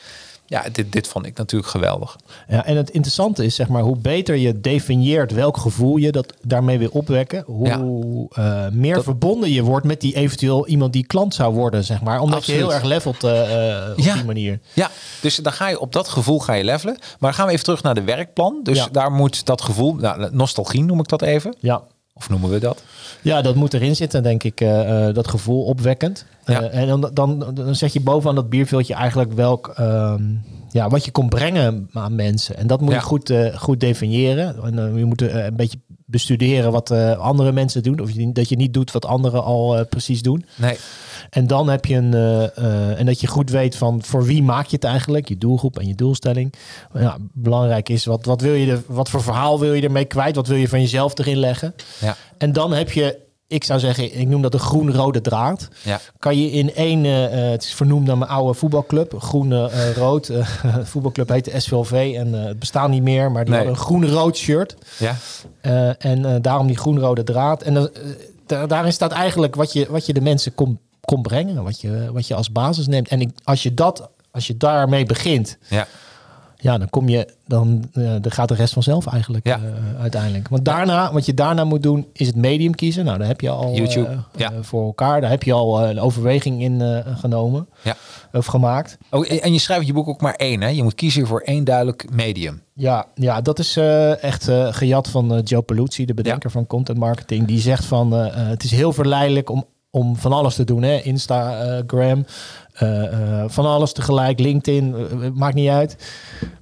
ja, 0.52 0.64
dit, 0.72 0.92
dit 0.92 1.08
vond 1.08 1.26
ik 1.26 1.36
natuurlijk 1.36 1.70
geweldig. 1.70 2.16
Ja, 2.48 2.64
en 2.66 2.76
het 2.76 2.90
interessante 2.90 3.44
is, 3.44 3.54
zeg 3.54 3.68
maar, 3.68 3.82
hoe 3.82 3.96
beter 3.96 4.36
je 4.36 4.60
definieert 4.60 5.32
welk 5.32 5.56
gevoel 5.56 5.96
je 5.96 6.12
dat 6.12 6.32
daarmee 6.42 6.78
wil 6.78 6.88
opwekken, 6.92 7.42
hoe 7.46 8.28
eh, 8.32 8.68
meer 8.72 8.94
Dat- 8.94 9.04
verbonden 9.04 9.50
je 9.50 9.62
wordt 9.62 9.86
met 9.86 10.00
die 10.00 10.14
eventueel 10.16 10.66
iemand 10.66 10.92
die 10.92 11.06
klant 11.06 11.34
zou 11.34 11.54
worden, 11.54 11.84
zeg 11.84 12.02
maar. 12.02 12.20
Omdat 12.20 12.46
je 12.46 12.52
heel 12.52 12.72
erg 12.74 12.82
levelt 12.82 13.24
eh, 13.24 13.76
eh, 13.82 13.90
op 13.90 13.98
Ja. 13.98 14.14
die 14.14 14.24
manier. 14.24 14.60
Ja, 14.72 14.90
dus 15.20 15.36
dan 15.36 15.52
ga 15.52 15.68
je 15.68 15.80
op 15.80 15.92
dat 15.92 16.08
gevoel 16.08 16.38
ga 16.38 16.52
je 16.52 16.64
levelen. 16.64 16.96
Maar 17.00 17.16
dan 17.18 17.34
gaan 17.34 17.46
we 17.46 17.52
even 17.52 17.64
terug 17.64 17.82
naar 17.82 17.94
de 17.94 18.02
werkplan. 18.04 18.60
Dus 18.62 18.78
Ja. 18.78 18.88
daar 18.92 19.12
moet 19.12 19.46
dat 19.46 19.62
gevoel, 19.62 19.94
nou, 19.94 20.28
nostalgie 20.32 20.84
noem 20.84 20.98
ik 21.00 21.08
dat 21.08 21.22
even. 21.22 21.54
Ja. 21.60 21.82
Of 22.14 22.28
noemen 22.28 22.50
we 22.50 22.58
dat? 22.58 22.82
Ja, 23.22 23.42
dat 23.42 23.54
moet 23.54 23.74
erin 23.74 23.96
zitten, 23.96 24.22
denk 24.22 24.42
ik. 24.42 24.60
eh, 24.60 25.08
eh, 25.08 25.14
dat 25.14 25.28
gevoel 25.28 25.64
opwekkend. 25.64 26.26
Ja. 26.44 26.62
Eh, 26.62 26.80
en 26.80 26.86
dan, 26.86 27.10
dan, 27.12 27.54
dan 27.54 27.74
zet 27.74 27.92
je 27.92 28.00
bovenaan 28.00 28.34
dat 28.34 28.48
bierveeltje 28.48 28.94
eigenlijk 28.94 29.32
welk, 29.32 29.68
ehm, 29.68 30.22
ja, 30.72 30.88
wat 30.88 31.04
je 31.04 31.10
kon 31.10 31.28
brengen 31.28 31.88
aan 31.92 32.14
mensen. 32.14 32.56
En 32.56 32.66
dat 32.66 32.80
moet 32.80 32.90
Ja. 32.90 32.96
je 32.96 33.02
goed, 33.02 33.30
eh, 33.30 33.56
goed 33.58 33.80
definiëren. 33.80 34.56
En, 34.64 34.78
eh, 34.78 34.98
je 34.98 35.04
moet 35.04 35.22
eh, 35.22 35.44
een 35.44 35.56
beetje 35.56 35.78
bestuderen 36.06 36.72
wat 36.72 36.90
andere 37.18 37.52
mensen 37.52 37.82
doen. 37.82 38.00
Of 38.00 38.10
je, 38.10 38.32
dat 38.32 38.48
je 38.48 38.56
niet 38.56 38.74
doet 38.74 38.92
wat 38.92 39.06
anderen 39.06 39.44
al 39.44 39.86
precies 39.86 40.22
doen. 40.22 40.44
Nee. 40.56 40.76
En 41.30 41.46
dan 41.46 41.68
heb 41.68 41.84
je 41.84 41.94
een. 41.94 42.14
en 42.96 43.06
dat 43.06 43.20
je 43.20 43.26
goed 43.26 43.50
weet 43.50 43.76
van 43.76 44.02
voor 44.02 44.24
wie 44.24 44.42
maak 44.42 44.66
je 44.66 44.74
het 44.74 44.84
eigenlijk, 44.84 45.28
je 45.28 45.38
doelgroep 45.38 45.78
en 45.78 45.86
je 45.86 45.94
doelstelling. 45.94 46.54
Ja, 46.94 47.16
belangrijk 47.32 47.88
is 47.88 48.04
wat, 48.04 48.24
wat 48.24 48.40
wil 48.40 48.54
je 48.54 48.70
er, 48.72 48.82
wat 48.86 49.08
voor 49.10 49.22
verhaal 49.22 49.60
wil 49.60 49.72
je 49.72 49.82
ermee 49.82 50.04
kwijt? 50.04 50.36
Wat 50.36 50.46
wil 50.46 50.56
je 50.56 50.68
van 50.68 50.80
jezelf 50.80 51.18
erin 51.18 51.38
leggen? 51.38 51.74
Ja. 52.00 52.16
En 52.38 52.52
dan 52.52 52.72
heb 52.72 52.90
je, 52.92 53.18
ik 53.52 53.64
zou 53.64 53.80
zeggen, 53.80 54.18
ik 54.20 54.28
noem 54.28 54.42
dat 54.42 54.52
de 54.52 54.58
groen-rode 54.58 55.20
draad. 55.20 55.68
Ja. 55.82 56.00
Kan 56.18 56.38
je 56.38 56.50
in 56.50 56.74
één, 56.74 57.04
eh, 57.04 57.44
eh, 57.44 57.50
het 57.50 57.62
is 57.62 57.74
vernoemd 57.74 58.06
naar 58.06 58.18
mijn 58.18 58.30
oude 58.30 58.54
voetbalclub, 58.58 59.14
groen-rood. 59.18 60.28
eh 60.28 60.46
voetbalclub 60.84 61.28
heette 61.28 61.60
SVLV 61.60 62.14
en 62.16 62.32
het 62.32 62.58
bestaat 62.58 62.88
niet 62.88 63.02
meer, 63.02 63.32
maar 63.32 63.44
die 63.44 63.54
Nee. 63.54 63.62
hadden 63.64 63.78
een 63.78 63.86
groen-rood 63.86 64.36
shirt. 64.36 64.76
Ja. 64.98 65.16
En 65.98 66.42
daarom 66.42 66.66
die 66.66 66.76
groen-rode 66.76 67.24
draad. 67.24 67.62
En 67.62 67.90
daarin 68.68 68.92
staat 68.92 69.12
eigenlijk 69.12 69.54
wat 69.54 69.72
je, 69.72 69.86
wat 69.90 70.06
je 70.06 70.12
de 70.12 70.20
mensen 70.20 70.54
kon, 70.54 70.78
kon 71.00 71.22
brengen, 71.22 71.62
wat 71.62 71.80
je, 71.80 72.10
wat 72.12 72.26
je 72.26 72.34
als 72.34 72.52
basis 72.52 72.86
neemt. 72.86 73.08
En 73.08 73.20
ik, 73.20 73.30
als 73.44 73.62
je 73.62 73.74
dat, 73.74 74.08
als 74.30 74.46
je 74.46 74.56
daarmee 74.56 75.06
begint, 75.06 75.56
Ja. 75.68 75.86
Ja, 76.62 76.78
dan 76.78 76.90
kom 76.90 77.08
je, 77.08 77.28
dan, 77.46 77.84
eh, 77.92 78.02
dan 78.20 78.30
gaat 78.32 78.48
de 78.48 78.54
rest 78.54 78.72
vanzelf 78.72 79.06
eigenlijk 79.06 79.46
Ja. 79.46 79.56
eh, 79.56 80.00
uiteindelijk. 80.00 80.48
Want 80.48 80.64
daarna, 80.64 81.12
wat 81.12 81.26
je 81.26 81.34
daarna 81.34 81.64
moet 81.64 81.82
doen, 81.82 82.06
is 82.12 82.26
het 82.26 82.36
medium 82.36 82.74
kiezen. 82.74 83.04
Nou, 83.04 83.18
daar 83.18 83.26
heb 83.26 83.40
je 83.40 83.48
al 83.50 83.74
YouTube, 83.74 84.08
eh, 84.08 84.18
ja. 84.36 84.52
eh, 84.52 84.58
voor 84.60 84.84
elkaar. 84.84 85.20
Daar 85.20 85.30
heb 85.30 85.42
je 85.42 85.52
al 85.52 85.82
een 85.88 86.00
overweging 86.00 86.62
in 86.62 87.04
genomen 87.18 87.68
Ja. 87.82 87.96
of 88.32 88.46
gemaakt. 88.46 88.98
Oh, 89.10 89.26
en 89.42 89.52
je 89.52 89.58
schrijft 89.58 89.86
je 89.86 89.92
boek 89.92 90.08
ook 90.08 90.20
maar 90.20 90.34
één, 90.34 90.60
hè? 90.62 90.68
Je 90.68 90.82
moet 90.82 90.94
kiezen 90.94 91.26
voor 91.26 91.40
één 91.40 91.64
duidelijk 91.64 92.06
medium. 92.12 92.62
Ja, 92.74 93.06
ja 93.14 93.40
dat 93.40 93.58
is 93.58 93.76
echt 94.20 94.48
gejat 94.70 95.08
van 95.08 95.40
Joe 95.44 95.62
Paluzzi, 95.62 96.04
de 96.04 96.14
bedenker 96.14 96.50
van 96.50 96.66
content 96.66 96.98
marketing. 96.98 97.46
Die 97.46 97.60
zegt 97.60 97.84
van 97.84 98.12
het 98.12 98.64
is 98.64 98.70
heel 98.70 98.92
verleidelijk 98.92 99.50
om, 99.50 99.64
om 99.90 100.16
van 100.16 100.32
alles 100.32 100.54
te 100.54 100.64
doen. 100.64 100.82
Hè? 100.82 100.96
Instagram, 101.00 102.24
van 103.46 103.66
alles 103.66 103.92
tegelijk, 103.92 104.38
LinkedIn, 104.38 104.94
eh, 104.94 105.28
maakt 105.34 105.54
niet 105.54 105.68
uit. 105.68 105.96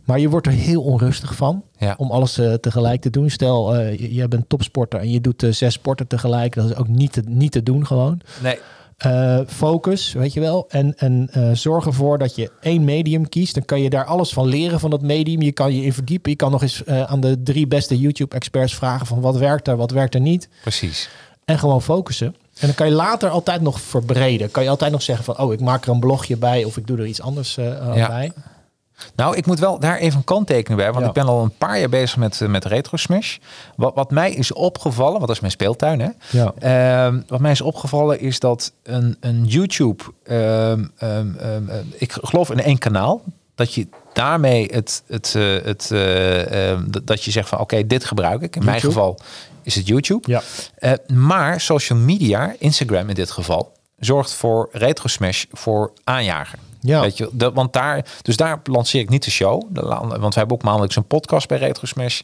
Maar 0.04 0.20
je 0.20 0.28
wordt 0.28 0.46
er 0.46 0.52
heel 0.52 0.82
onrustig 0.82 1.34
van 1.34 1.62
Ja. 1.78 1.94
om 1.98 2.10
alles 2.10 2.38
eh, 2.38 2.52
tegelijk 2.54 3.00
te 3.00 3.10
doen. 3.10 3.30
Stel, 3.30 3.74
eh, 3.76 4.14
je, 4.14 4.28
bent 4.28 4.48
topsporter 4.48 5.00
en 5.00 5.10
je 5.10 5.20
doet 5.20 5.42
eh, 5.42 5.52
zes 5.52 5.72
sporten 5.74 6.06
tegelijk. 6.06 6.54
Dat 6.54 6.64
is 6.70 6.76
ook 6.76 6.88
niet 6.88 7.12
te, 7.12 7.22
niet 7.26 7.52
te 7.52 7.62
doen 7.62 7.86
gewoon. 7.86 8.20
Nee. 8.42 8.58
Eh, 8.96 9.38
focus, 9.46 10.12
weet 10.12 10.32
je 10.32 10.40
wel. 10.40 10.64
En, 10.68 10.94
en 10.98 11.28
eh, 11.32 11.50
zorg 11.52 11.86
ervoor 11.86 12.18
dat 12.18 12.34
je 12.34 12.50
één 12.60 12.84
medium 12.84 13.28
kiest. 13.28 13.54
Dan 13.54 13.64
kan 13.64 13.80
je 13.82 13.90
daar 13.90 14.04
alles 14.04 14.32
van 14.32 14.46
leren 14.46 14.80
van 14.80 14.90
dat 14.90 15.02
medium. 15.02 15.42
Je 15.42 15.52
kan 15.52 15.74
je 15.74 15.82
in 15.82 15.92
verdiepen. 15.92 16.30
Je 16.30 16.36
kan 16.36 16.50
nog 16.50 16.62
eens 16.62 16.84
eh, 16.84 17.02
aan 17.02 17.20
de 17.20 17.42
drie 17.42 17.66
beste 17.66 17.98
YouTube-experts 17.98 18.74
vragen 18.74 19.06
van 19.06 19.20
wat 19.20 19.36
werkt 19.36 19.68
er, 19.68 19.76
wat 19.76 19.90
werkt 19.90 20.14
er 20.14 20.20
niet. 20.20 20.48
Precies. 20.62 21.08
En 21.44 21.58
gewoon 21.58 21.82
focussen. 21.82 22.34
En 22.60 22.66
dan 22.66 22.74
kan 22.74 22.86
je 22.86 22.92
later 22.92 23.28
altijd 23.30 23.60
nog 23.60 23.80
verbreden. 23.80 24.50
Kan 24.50 24.62
je 24.62 24.68
altijd 24.68 24.92
nog 24.92 25.02
zeggen 25.02 25.24
van, 25.24 25.38
oh, 25.38 25.52
ik 25.52 25.60
maak 25.60 25.84
er 25.84 25.90
een 25.90 26.00
blogje 26.00 26.36
bij 26.36 26.64
of 26.64 26.76
ik 26.76 26.86
doe 26.86 26.98
er 26.98 27.06
iets 27.06 27.20
anders 27.22 27.56
eh, 27.56 27.88
eh, 27.88 27.96
Ja. 27.96 28.06
bij. 28.06 28.32
Nou, 29.16 29.36
ik 29.36 29.46
moet 29.46 29.58
wel 29.58 29.78
daar 29.78 29.96
even 29.96 30.18
een 30.18 30.24
kanttekening 30.24 30.80
bij, 30.80 30.90
want 30.90 31.00
Ja. 31.00 31.06
ik 31.08 31.12
ben 31.14 31.26
al 31.26 31.42
een 31.42 31.56
paar 31.58 31.78
jaar 31.78 31.88
bezig 31.88 32.16
met, 32.16 32.40
eh, 32.40 32.48
met 32.48 32.64
Retro 32.64 32.96
Smash. 32.96 33.36
Wat, 33.76 33.94
wat 33.94 34.10
mij 34.10 34.32
is 34.32 34.52
opgevallen, 34.52 35.12
want 35.12 35.26
dat 35.26 35.34
is 35.34 35.40
mijn 35.40 35.52
speeltuin, 35.52 36.00
hè? 36.00 36.08
Ja. 36.30 36.52
Ehm, 36.58 37.20
wat 37.26 37.40
mij 37.40 37.50
is 37.50 37.60
opgevallen 37.60 38.20
is 38.20 38.40
dat 38.40 38.72
een, 38.82 39.16
een 39.20 39.44
YouTube, 39.44 40.04
ehm, 40.24 40.84
ehm, 40.98 41.34
ehm, 41.38 41.68
eh, 41.68 41.76
ik 41.98 42.12
geloof 42.12 42.50
in 42.50 42.60
één 42.62 42.78
kanaal, 42.78 43.22
dat 43.54 43.74
je 43.74 43.86
daarmee 44.12 44.68
het, 44.72 45.02
het, 45.06 45.32
het, 45.64 45.90
ehm, 45.90 46.82
dat- 47.04 47.24
je 47.24 47.30
zegt 47.30 47.48
van 47.48 47.58
oké, 47.58 47.86
dit 47.86 48.04
gebruik 48.04 48.42
ik. 48.42 48.56
In 48.56 48.64
mijn 48.64 48.80
geval 48.80 49.18
is 49.62 49.74
het 49.74 49.86
YouTube. 49.86 50.30
Ja. 50.30 50.42
Eh, 50.78 50.92
maar 51.06 51.60
social 51.60 51.98
media, 51.98 52.54
Instagram 52.58 53.08
in 53.08 53.14
dit 53.14 53.30
geval, 53.30 53.72
zorgt 53.98 54.32
voor 54.32 54.68
Retro 54.72 55.08
Smash 55.08 55.44
voor 55.52 55.92
aanjager. 56.04 56.58
Ja. 56.82 57.00
Weet 57.00 57.16
je, 57.16 57.28
dat, 57.32 57.54
want 57.54 57.72
daar, 57.72 58.04
dus 58.22 58.36
daar 58.36 58.60
lanceer 58.64 59.00
ik 59.00 59.08
niet 59.08 59.24
de 59.24 59.30
show. 59.30 59.62
De 59.68 59.80
want 59.80 60.34
we 60.34 60.38
hebben 60.38 60.56
ook 60.56 60.62
maandelijks 60.62 60.96
een 60.96 61.06
podcast 61.06 61.48
bij 61.48 61.58
Retro 61.58 61.86
Smash. 61.86 62.20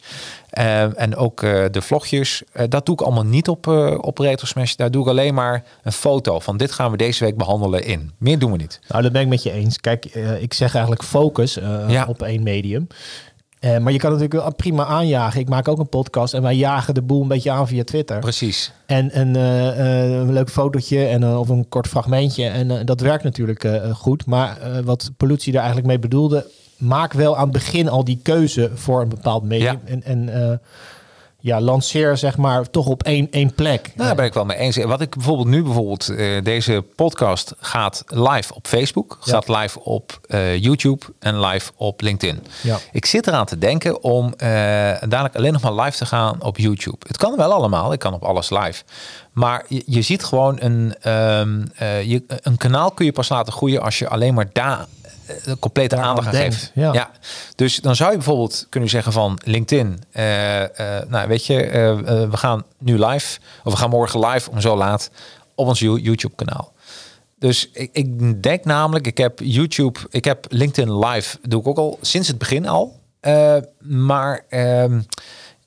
Eh, 0.51 1.01
en 1.01 1.16
ook 1.16 1.43
eh, 1.43 1.64
de 1.70 1.82
vlogjes. 1.82 2.43
Dat 2.68 2.87
doe 2.87 2.95
ik 2.95 3.01
allemaal 3.01 3.24
niet 3.24 3.49
op, 3.49 3.66
op 4.01 4.18
Retro 4.18 4.47
Smash. 4.47 4.74
Daar 4.74 4.91
doe 4.91 5.03
ik 5.03 5.09
alleen 5.09 5.34
maar 5.34 5.64
een 5.82 5.93
foto 5.93 6.41
van 6.41 6.57
dit 6.57 6.72
gaan 6.72 6.91
we 6.91 6.97
deze 6.97 7.24
week 7.24 7.37
behandelen 7.37 7.84
in. 7.84 8.11
Meer 8.18 8.39
doen 8.39 8.51
we 8.51 8.57
niet. 8.57 8.80
Nou, 8.89 9.03
dat 9.03 9.12
ben 9.12 9.22
ik 9.22 9.28
met 9.28 9.43
je 9.43 9.51
eens. 9.51 9.80
Kijk, 9.80 10.05
ik 10.41 10.55
zeg 10.55 10.72
eigenlijk 10.72 11.05
focus 11.05 11.55
Ja. 11.89 12.07
op 12.09 12.22
één 12.22 12.43
medium. 12.43 12.87
Eh, 13.66 13.78
maar 13.78 13.92
je 13.92 13.98
kan 13.98 14.10
natuurlijk 14.10 14.40
wel 14.42 14.54
prima 14.54 14.84
aanjagen. 14.84 15.40
Ik 15.40 15.48
maak 15.48 15.68
ook 15.68 15.78
een 15.78 15.88
podcast 15.88 16.34
en 16.34 16.42
wij 16.42 16.56
jagen 16.56 16.94
de 16.94 17.02
boel 17.02 17.22
een 17.22 17.28
beetje 17.28 17.50
aan 17.50 17.68
via 17.68 17.84
Twitter. 17.84 18.18
Precies. 18.18 18.72
En, 18.86 19.10
eh, 19.10 19.68
eh, 19.68 20.10
een 20.10 20.32
leuk 20.32 20.50
fotootje 20.50 21.04
en, 21.04 21.26
of 21.26 21.48
een 21.48 21.68
kort 21.68 21.86
fragmentje. 21.86 22.46
En 22.46 22.86
dat 22.86 23.00
werkt 23.00 23.24
natuurlijk 23.24 23.68
goed. 23.92 24.26
Maar 24.26 24.58
wat 24.84 25.10
Pollutie 25.16 25.52
daar 25.52 25.62
eigenlijk 25.62 25.90
mee 25.90 25.98
bedoelde... 25.98 26.46
maak 26.76 27.12
wel 27.12 27.36
aan 27.36 27.42
het 27.42 27.52
begin 27.52 27.88
al 27.88 28.04
die 28.04 28.18
keuze 28.22 28.70
voor 28.74 29.00
een 29.00 29.08
bepaald 29.08 29.42
medium. 29.42 29.80
Ja. 29.84 29.92
En, 29.92 30.02
en 30.02 30.60
ja, 31.41 31.61
lanceer 31.61 32.16
zeg 32.16 32.37
maar 32.37 32.70
toch 32.70 32.87
op 32.87 33.03
één, 33.03 33.28
één 33.30 33.55
plek. 33.55 33.82
Nou, 33.95 34.07
daar 34.07 34.16
ben 34.16 34.24
ik 34.24 34.34
wel 34.34 34.45
mee 34.45 34.57
eens. 34.57 34.76
Wat 34.76 35.01
ik 35.01 35.14
bijvoorbeeld 35.14 35.49
nu 35.49 35.62
bijvoorbeeld, 35.62 36.09
eh, 36.09 36.43
deze 36.43 36.84
podcast 36.97 37.55
gaat 37.61 38.03
live 38.07 38.55
op 38.55 38.66
Facebook, 38.66 39.18
Ja. 39.24 39.32
gaat 39.32 39.49
live 39.49 39.80
op 39.84 40.18
eh, 40.26 40.57
YouTube 40.57 41.05
en 41.18 41.41
live 41.41 41.70
op 41.76 42.01
LinkedIn. 42.01 42.43
Ja. 42.62 42.78
Ik 42.93 43.07
zit 43.07 43.26
eraan 43.26 43.47
te 43.47 43.59
denken 43.59 44.03
om 44.03 44.34
eh, 44.37 44.49
dadelijk 45.09 45.37
alleen 45.37 45.53
nog 45.53 45.62
maar 45.62 45.74
live 45.84 45.97
te 45.97 46.07
gaan 46.07 46.43
op 46.43 46.59
YouTube. 46.59 46.99
Het 47.07 47.16
kan 47.16 47.37
wel 47.37 47.53
allemaal, 47.53 47.93
ik 47.93 47.99
kan 47.99 48.14
op 48.14 48.22
alles 48.22 48.51
live. 48.51 48.82
Maar 49.32 49.64
je, 49.68 49.82
je 49.87 50.03
ziet 50.03 50.24
gewoon 50.24 50.57
een, 50.61 50.95
ehm, 51.01 51.64
eh, 51.76 52.03
je, 52.03 52.24
een 52.26 52.57
kanaal 52.57 52.91
kun 52.91 53.05
je 53.05 53.12
pas 53.12 53.28
laten 53.28 53.53
groeien 53.53 53.82
als 53.82 53.99
je 53.99 54.09
alleen 54.09 54.34
maar 54.34 54.49
daar 54.53 54.87
complete 55.58 55.94
Daaraan 55.94 56.08
aandacht 56.10 56.26
aan 56.26 56.32
denkt, 56.40 56.54
geeft. 56.54 56.70
ja. 56.74 57.10
Dus 57.54 57.76
dan 57.76 57.96
zou 57.96 58.10
je 58.10 58.16
bijvoorbeeld 58.16 58.66
kunnen 58.68 58.88
zeggen 58.88 59.12
van 59.12 59.38
LinkedIn, 59.44 60.02
eh, 60.10 60.62
eh, 60.98 61.08
nou 61.08 61.28
weet 61.28 61.46
je, 61.46 61.62
eh, 61.66 61.90
eh, 61.90 62.30
we 62.30 62.36
gaan 62.36 62.64
nu 62.78 63.04
live, 63.04 63.38
of 63.64 63.72
we 63.72 63.78
gaan 63.78 63.90
morgen 63.90 64.26
live 64.26 64.50
om 64.50 64.60
zo 64.60 64.76
laat 64.76 65.10
op 65.54 65.66
ons 65.66 65.78
You- 65.78 66.00
YouTube 66.00 66.34
kanaal. 66.34 66.72
Dus 67.38 67.68
ik, 67.72 67.90
ik 67.92 68.42
denk 68.42 68.64
namelijk, 68.64 69.06
ik 69.06 69.18
heb 69.18 69.40
YouTube, 69.42 70.00
ik 70.10 70.24
heb 70.24 70.46
LinkedIn 70.48 70.98
live, 70.98 71.38
doe 71.42 71.60
ik 71.60 71.66
ook 71.66 71.78
al 71.78 71.98
sinds 72.00 72.28
het 72.28 72.38
begin 72.38 72.68
al. 72.68 72.98
Eh, 73.20 73.56
maar 73.80 74.44
ehm, 74.48 75.00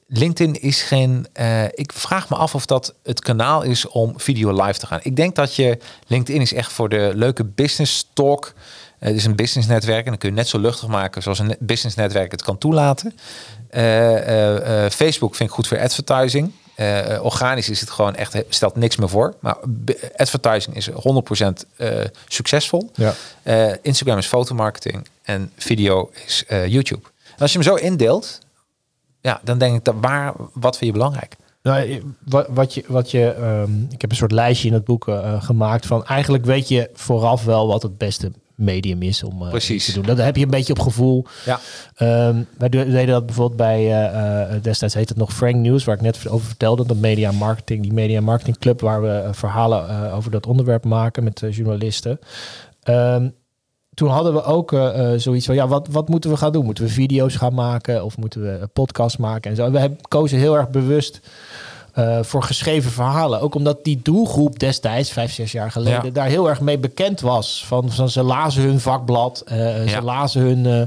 LinkedIn 0.07 0.61
is 0.61 0.81
geen. 0.81 1.27
eh, 1.33 1.63
ik 1.65 1.93
vraag 1.93 2.29
me 2.29 2.35
af 2.35 2.55
of 2.55 2.65
dat 2.65 2.93
het 3.03 3.19
kanaal 3.19 3.61
is 3.61 3.87
om 3.87 4.13
video 4.19 4.63
live 4.63 4.79
te 4.79 4.85
gaan. 4.87 4.99
Ik 5.03 5.15
denk 5.15 5.35
dat 5.35 5.55
je 5.55 5.77
LinkedIn 6.07 6.41
is 6.41 6.53
echt 6.53 6.71
voor 6.71 6.89
de 6.89 7.11
leuke 7.15 7.43
business 7.45 8.07
talk. 8.13 8.53
Het 8.99 9.15
is 9.15 9.25
een 9.25 9.35
business 9.35 9.67
netwerk 9.67 10.03
en 10.03 10.09
dan 10.09 10.17
kun 10.17 10.29
je 10.29 10.35
net 10.35 10.47
zo 10.47 10.59
luchtig 10.59 10.87
maken 10.87 11.21
zoals 11.21 11.39
een 11.39 11.55
business 11.59 11.95
netwerk 11.95 12.31
het 12.31 12.41
kan 12.41 12.57
toelaten. 12.57 13.13
Eh, 13.69 14.17
eh, 14.17 14.85
eh, 14.85 14.91
Facebook 14.91 15.35
vind 15.35 15.49
ik 15.49 15.55
goed 15.55 15.67
voor 15.67 15.79
advertising. 15.79 16.51
Organisch 17.21 17.69
is 17.69 17.79
het 17.79 17.89
gewoon 17.89 18.15
echt, 18.15 18.43
stelt 18.49 18.75
niks 18.75 18.95
meer 18.95 19.09
voor. 19.09 19.35
Maar 19.39 19.57
advertising 20.15 20.75
is 20.75 20.89
100% 20.89 21.65
eh, 21.75 21.89
succesvol. 22.27 22.91
Ja. 22.93 23.13
Instagram 23.81 24.17
is 24.17 24.25
fotomarketing 24.25 25.07
en 25.21 25.51
video 25.55 26.11
is 26.25 26.43
YouTube. 26.47 27.01
En 27.25 27.39
als 27.39 27.51
je 27.51 27.59
hem 27.59 27.67
zo 27.67 27.75
indeelt, 27.75 28.39
ja, 29.21 29.39
dan 29.43 29.57
denk 29.57 29.75
ik 29.75 29.83
dat 29.83 29.95
waar, 30.01 30.33
wat 30.53 30.77
vind 30.77 30.91
je 30.91 30.97
belangrijk? 30.97 31.35
Nou, 31.61 32.01
wat, 32.25 32.47
wat 32.49 32.73
je, 32.73 32.83
wat 32.87 33.11
je 33.11 33.31
ehm, 33.31 33.83
ik 33.89 34.01
heb 34.01 34.09
een 34.09 34.17
soort 34.17 34.31
lijstje 34.31 34.67
in 34.67 34.73
het 34.73 34.85
boek 34.85 35.07
gemaakt 35.39 35.85
van 35.85 36.05
eigenlijk 36.05 36.45
weet 36.45 36.67
je 36.67 36.89
vooraf 36.93 37.43
wel 37.43 37.67
wat 37.67 37.81
het 37.81 37.97
beste 37.97 38.31
medium 38.59 39.01
is 39.01 39.23
om 39.23 39.41
eh, 39.41 39.49
Precies. 39.49 39.85
te 39.85 39.93
doen. 39.93 40.03
Dat 40.03 40.17
heb 40.17 40.35
je 40.35 40.43
een 40.43 40.49
beetje 40.49 40.73
op 40.73 40.79
gevoel. 40.79 41.25
Ja. 41.45 41.59
Ehm, 41.95 42.43
wij 42.57 42.69
deden 42.69 43.07
dat 43.07 43.25
bijvoorbeeld 43.25 43.57
bij, 43.57 43.79
eh, 43.79 44.55
eh, 44.55 44.63
destijds 44.63 44.93
heet 44.93 45.09
het 45.09 45.17
nog 45.17 45.33
Frank 45.33 45.55
News, 45.55 45.83
waar 45.83 45.95
ik 45.95 46.01
net 46.01 46.29
over 46.29 46.47
vertelde, 46.47 46.85
dat 46.85 46.97
media 46.97 47.31
marketing, 47.31 47.81
die 47.81 47.93
media 47.93 48.21
marketing 48.21 48.57
club, 48.57 48.81
waar 48.81 49.01
we 49.01 49.27
verhalen 49.31 50.11
over 50.13 50.31
dat 50.31 50.47
onderwerp 50.47 50.83
maken 50.83 51.23
met 51.23 51.43
journalisten. 51.49 52.19
Ehm, 52.83 53.29
toen 53.93 54.09
hadden 54.09 54.33
we 54.33 54.43
ook 54.43 54.69
zoiets 55.15 55.45
van, 55.45 55.55
ja, 55.55 55.67
wat, 55.67 55.87
wat 55.91 56.09
moeten 56.09 56.29
we 56.29 56.37
gaan 56.37 56.51
doen? 56.51 56.65
Moeten 56.65 56.83
we 56.83 56.89
video's 56.89 57.35
gaan 57.35 57.53
maken 57.53 58.03
of 58.03 58.17
moeten 58.17 58.41
we 58.41 58.49
een 58.49 58.71
podcast 58.71 59.17
maken 59.17 59.49
en 59.49 59.55
zo? 59.55 59.71
We 59.71 59.79
hebben, 59.79 59.99
kozen 60.07 60.37
heel 60.37 60.57
erg 60.57 60.69
bewust 60.69 61.19
eh, 61.99 62.23
voor 62.23 62.43
geschreven 62.43 62.91
verhalen. 62.91 63.41
Ook 63.41 63.55
omdat 63.55 63.83
die 63.83 63.99
doelgroep 64.03 64.59
destijds, 64.59 65.11
vijf, 65.11 65.33
zes 65.33 65.51
jaar 65.51 65.71
geleden, 65.71 66.05
Ja. 66.05 66.11
daar 66.11 66.27
heel 66.27 66.49
erg 66.49 66.61
mee 66.61 66.77
bekend 66.77 67.19
was. 67.21 67.63
Van, 67.67 67.91
van 67.91 68.09
ze 68.09 68.23
lazen 68.23 68.63
hun 68.63 68.79
vakblad, 68.79 69.43
eh, 69.45 69.85
Ja. 69.85 69.91
ze 69.91 70.01
lazen 70.01 70.41
hun, 70.41 70.65
eh, 70.65 70.81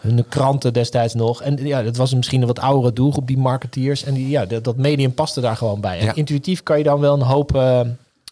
hun 0.00 0.24
kranten 0.28 0.72
destijds 0.72 1.14
nog. 1.14 1.42
En 1.42 1.66
ja, 1.66 1.82
dat 1.82 1.96
was 1.96 2.14
misschien 2.14 2.40
een 2.40 2.46
wat 2.46 2.58
oudere 2.60 2.92
doelgroep, 2.92 3.26
die 3.26 3.38
marketeers. 3.38 4.04
En 4.04 4.14
die, 4.14 4.28
ja, 4.28 4.44
dat, 4.44 4.64
dat 4.64 4.76
medium 4.76 5.14
paste 5.14 5.40
daar 5.40 5.56
gewoon 5.56 5.80
bij. 5.80 5.98
En 5.98 6.04
Ja. 6.04 6.14
intuïtief 6.14 6.62
kan 6.62 6.78
je 6.78 6.84
dan 6.84 7.00
wel 7.00 7.14
een 7.14 7.22
hoop, 7.22 7.52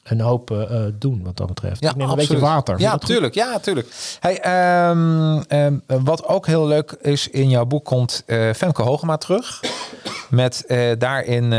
een 0.03 0.21
hoop 0.21 0.51
eh, 0.51 0.63
eh, 0.87 0.93
doen 0.99 1.23
wat 1.25 1.37
dat 1.37 1.47
betreft. 1.47 1.85
ik 1.85 1.97
neem 1.97 2.09
een 2.11 2.17
beetje 2.17 2.39
water. 2.39 2.79
Ja, 2.81 2.91
goed? 2.91 3.07
tuurlijk. 3.07 3.35
Ja, 3.35 3.59
tuurlijk. 3.59 4.17
Hey, 4.21 4.41
ehm, 4.41 5.41
ehm, 5.49 5.77
wat 5.87 6.27
ook 6.27 6.47
heel 6.47 6.67
leuk 6.67 6.91
is, 7.01 7.29
in 7.29 7.49
jouw 7.49 7.65
boek 7.65 7.85
komt 7.85 8.23
eh 8.27 8.51
Femke 8.53 8.83
Hogema 8.83 9.17
terug. 9.17 9.61
Met 10.31 10.65
daarin 10.99 11.51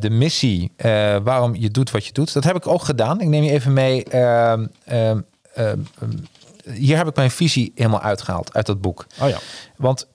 de 0.00 0.10
missie 0.10 0.72
waarom 1.22 1.54
je 1.54 1.70
doet 1.70 1.90
wat 1.90 2.06
je 2.06 2.12
doet. 2.12 2.32
Dat 2.32 2.44
heb 2.44 2.56
ik 2.56 2.66
ook 2.66 2.82
gedaan. 2.82 3.20
Ik 3.20 3.28
neem 3.28 3.42
je 3.42 3.50
even 3.50 3.72
mee. 3.72 4.04
ehm, 4.04 4.66
hier 6.72 6.96
heb 6.96 7.08
ik 7.08 7.16
mijn 7.16 7.30
visie 7.30 7.72
helemaal 7.74 8.00
uitgehaald 8.00 8.54
uit 8.54 8.66
dat 8.66 8.80
boek. 8.80 9.06
Oh 9.22 9.28
ja. 9.28 9.38
Want 9.76 10.08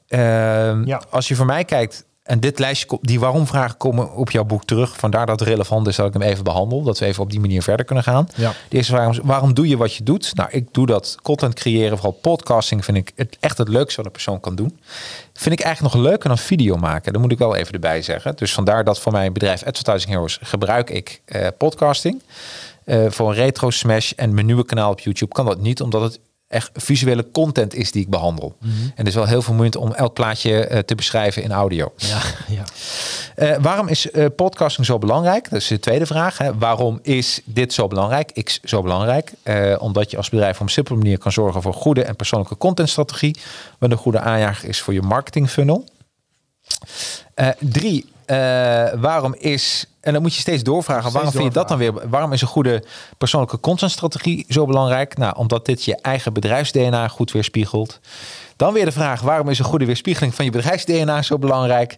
Ja. 0.86 1.02
als 1.10 1.28
je 1.28 1.36
voor 1.36 1.46
mij 1.46 1.64
kijkt, 1.66 2.06
en 2.28 2.40
dit 2.40 2.60
lijstje, 2.60 2.98
die 3.02 3.20
waarom-vragen 3.20 3.78
komen 3.78 4.16
op 4.16 4.32
jouw 4.32 4.44
boek 4.44 4.66
terug. 4.66 4.98
Vandaar 4.98 5.26
dat 5.26 5.40
het 5.40 5.50
relevant 5.50 5.88
is 5.88 5.96
dat 5.96 6.08
ik 6.08 6.14
hem 6.14 6.22
even 6.22 6.44
behandel. 6.44 6.84
Dat 6.84 7.00
we 7.00 7.06
even 7.06 7.24
op 7.24 7.32
die 7.32 7.40
manier 7.40 7.64
verder 7.64 7.86
kunnen 7.86 8.04
gaan. 8.04 8.30
Ja. 8.36 8.54
De 8.70 8.76
eerste 8.76 8.92
vraag 8.92 9.10
is, 9.10 9.20
waarom 9.24 9.54
doe 9.54 9.68
je 9.68 9.78
wat 9.78 9.94
je 9.94 10.04
doet? 10.04 10.36
Nou, 10.36 10.50
ik 10.52 10.68
doe 10.72 10.86
dat 10.86 11.18
content 11.22 11.54
creëren, 11.54 11.98
vooral 11.98 12.20
podcasting, 12.22 12.86
vind 12.86 12.98
ik 12.98 13.12
het 13.16 13.38
echt 13.40 13.58
het 13.58 13.68
leukste 13.68 13.96
wat 13.96 14.06
een 14.06 14.12
persoon 14.12 14.40
kan 14.40 14.56
doen. 14.56 14.80
Vind 15.34 15.60
ik 15.60 15.66
eigenlijk 15.66 15.96
nog 15.96 16.04
leuker 16.04 16.28
dan 16.28 16.38
video 16.38 16.76
maken. 16.76 17.14
Dat 17.14 17.22
moet 17.22 17.32
ik 17.32 17.38
wel 17.38 17.56
even 17.56 17.74
erbij 17.74 18.02
zeggen. 18.02 18.36
Dus 18.36 18.54
vandaar 18.54 18.84
dat 18.84 19.00
voor 19.00 19.12
mijn 19.12 19.34
bedrijf 19.34 19.64
Advertising 19.64 20.12
Heroes 20.12 20.40
gebruik 20.42 20.90
ik 20.90 21.22
eh, 21.26 21.48
podcasting. 21.58 22.22
Eh, 22.84 23.06
voor 23.10 23.30
een 23.30 23.36
retro 23.36 23.70
smash 23.70 24.12
en 24.12 24.34
mijn 24.34 24.46
nieuwe 24.46 24.66
kanaal 24.66 24.92
op 24.92 25.00
YouTube 25.00 25.34
kan 25.34 25.46
dat 25.46 25.62
niet, 25.62 25.82
omdat 25.82 26.02
het 26.02 26.20
echt 26.48 26.70
visuele 26.74 27.32
content 27.32 27.74
is 27.74 27.92
die 27.92 28.02
ik 28.02 28.10
behandel. 28.10 28.58
En 28.62 28.92
het 28.96 29.08
is 29.08 29.16
wel 29.16 29.26
heel 29.26 29.42
vermoeiend 29.42 29.76
om 29.76 29.94
elk 29.94 30.14
plaatje 30.14 30.68
eh, 30.68 30.80
te 30.80 30.96
beschrijven 30.96 31.44
in 31.44 31.52
audio. 31.52 31.94
Ja, 31.96 32.22
ja. 32.58 32.64
Eh, 33.36 33.58
waarom 33.62 33.88
is 33.88 34.12
eh, 34.12 34.26
podcasting 34.36 34.86
zo 34.86 34.98
belangrijk? 34.98 35.50
Dat 35.50 35.60
is 35.60 35.68
de 35.68 35.80
tweede 35.80 36.06
vraag. 36.06 36.38
Hè. 36.38 36.58
Waarom 36.58 37.00
is 37.02 37.42
dit 37.46 37.74
zo 37.74 37.88
belangrijk? 37.88 38.44
X 38.44 38.60
zo 38.64 38.82
belangrijk. 38.82 39.32
Omdat 39.80 40.12
je 40.12 40.18
als 40.18 40.30
bedrijf 40.30 40.56
op 40.56 40.62
een 40.62 40.70
simpele 40.70 40.98
manier 40.98 41.18
kan 41.18 41.32
zorgen 41.32 41.62
voor 41.62 41.74
goede 41.74 42.04
en 42.04 42.16
persoonlijke 42.16 42.58
contentstrategie. 42.58 43.36
Wat 43.80 43.92
een 43.92 43.98
goede 43.98 44.20
aanjager 44.20 44.70
is 44.70 44.82
voor 44.82 44.94
je 44.94 45.02
marketing 45.02 45.50
funnel. 45.50 45.86
Eh, 47.34 47.48
drie, 47.60 48.06
waarom 49.00 49.36
is, 49.38 49.86
en 50.02 50.14
dan 50.14 50.22
moet 50.22 50.36
je 50.36 50.42
steeds 50.42 50.64
doorvragen, 50.64 51.12
waarom 51.12 51.32
vind 51.32 51.44
je 51.44 51.50
dat 51.50 51.68
dan 51.68 51.78
weer, 51.78 52.10
waarom 52.10 52.34
is 52.34 52.42
een 52.42 52.48
goede 52.48 52.84
persoonlijke 53.18 53.60
contentstrategie 53.60 54.46
zo 54.50 54.66
belangrijk? 54.66 55.18
Nou, 55.18 55.36
omdat 55.36 55.66
dit 55.66 55.84
je 55.84 55.96
eigen 56.02 56.34
bedrijfs-DNA 56.34 57.08
goed 57.08 57.32
weerspiegelt. 57.32 58.00
Dan 58.56 58.74
weer 58.74 58.86
de 58.86 58.92
vraag, 58.92 59.22
waarom 59.22 59.50
is 59.50 59.60
een 59.60 59.66
goede 59.66 59.86
weerspiegeling 59.86 60.36
van 60.36 60.46
je 60.46 60.52
bedrijfs-DNA 60.52 61.22
zo 61.22 61.38
belangrijk? 61.38 61.96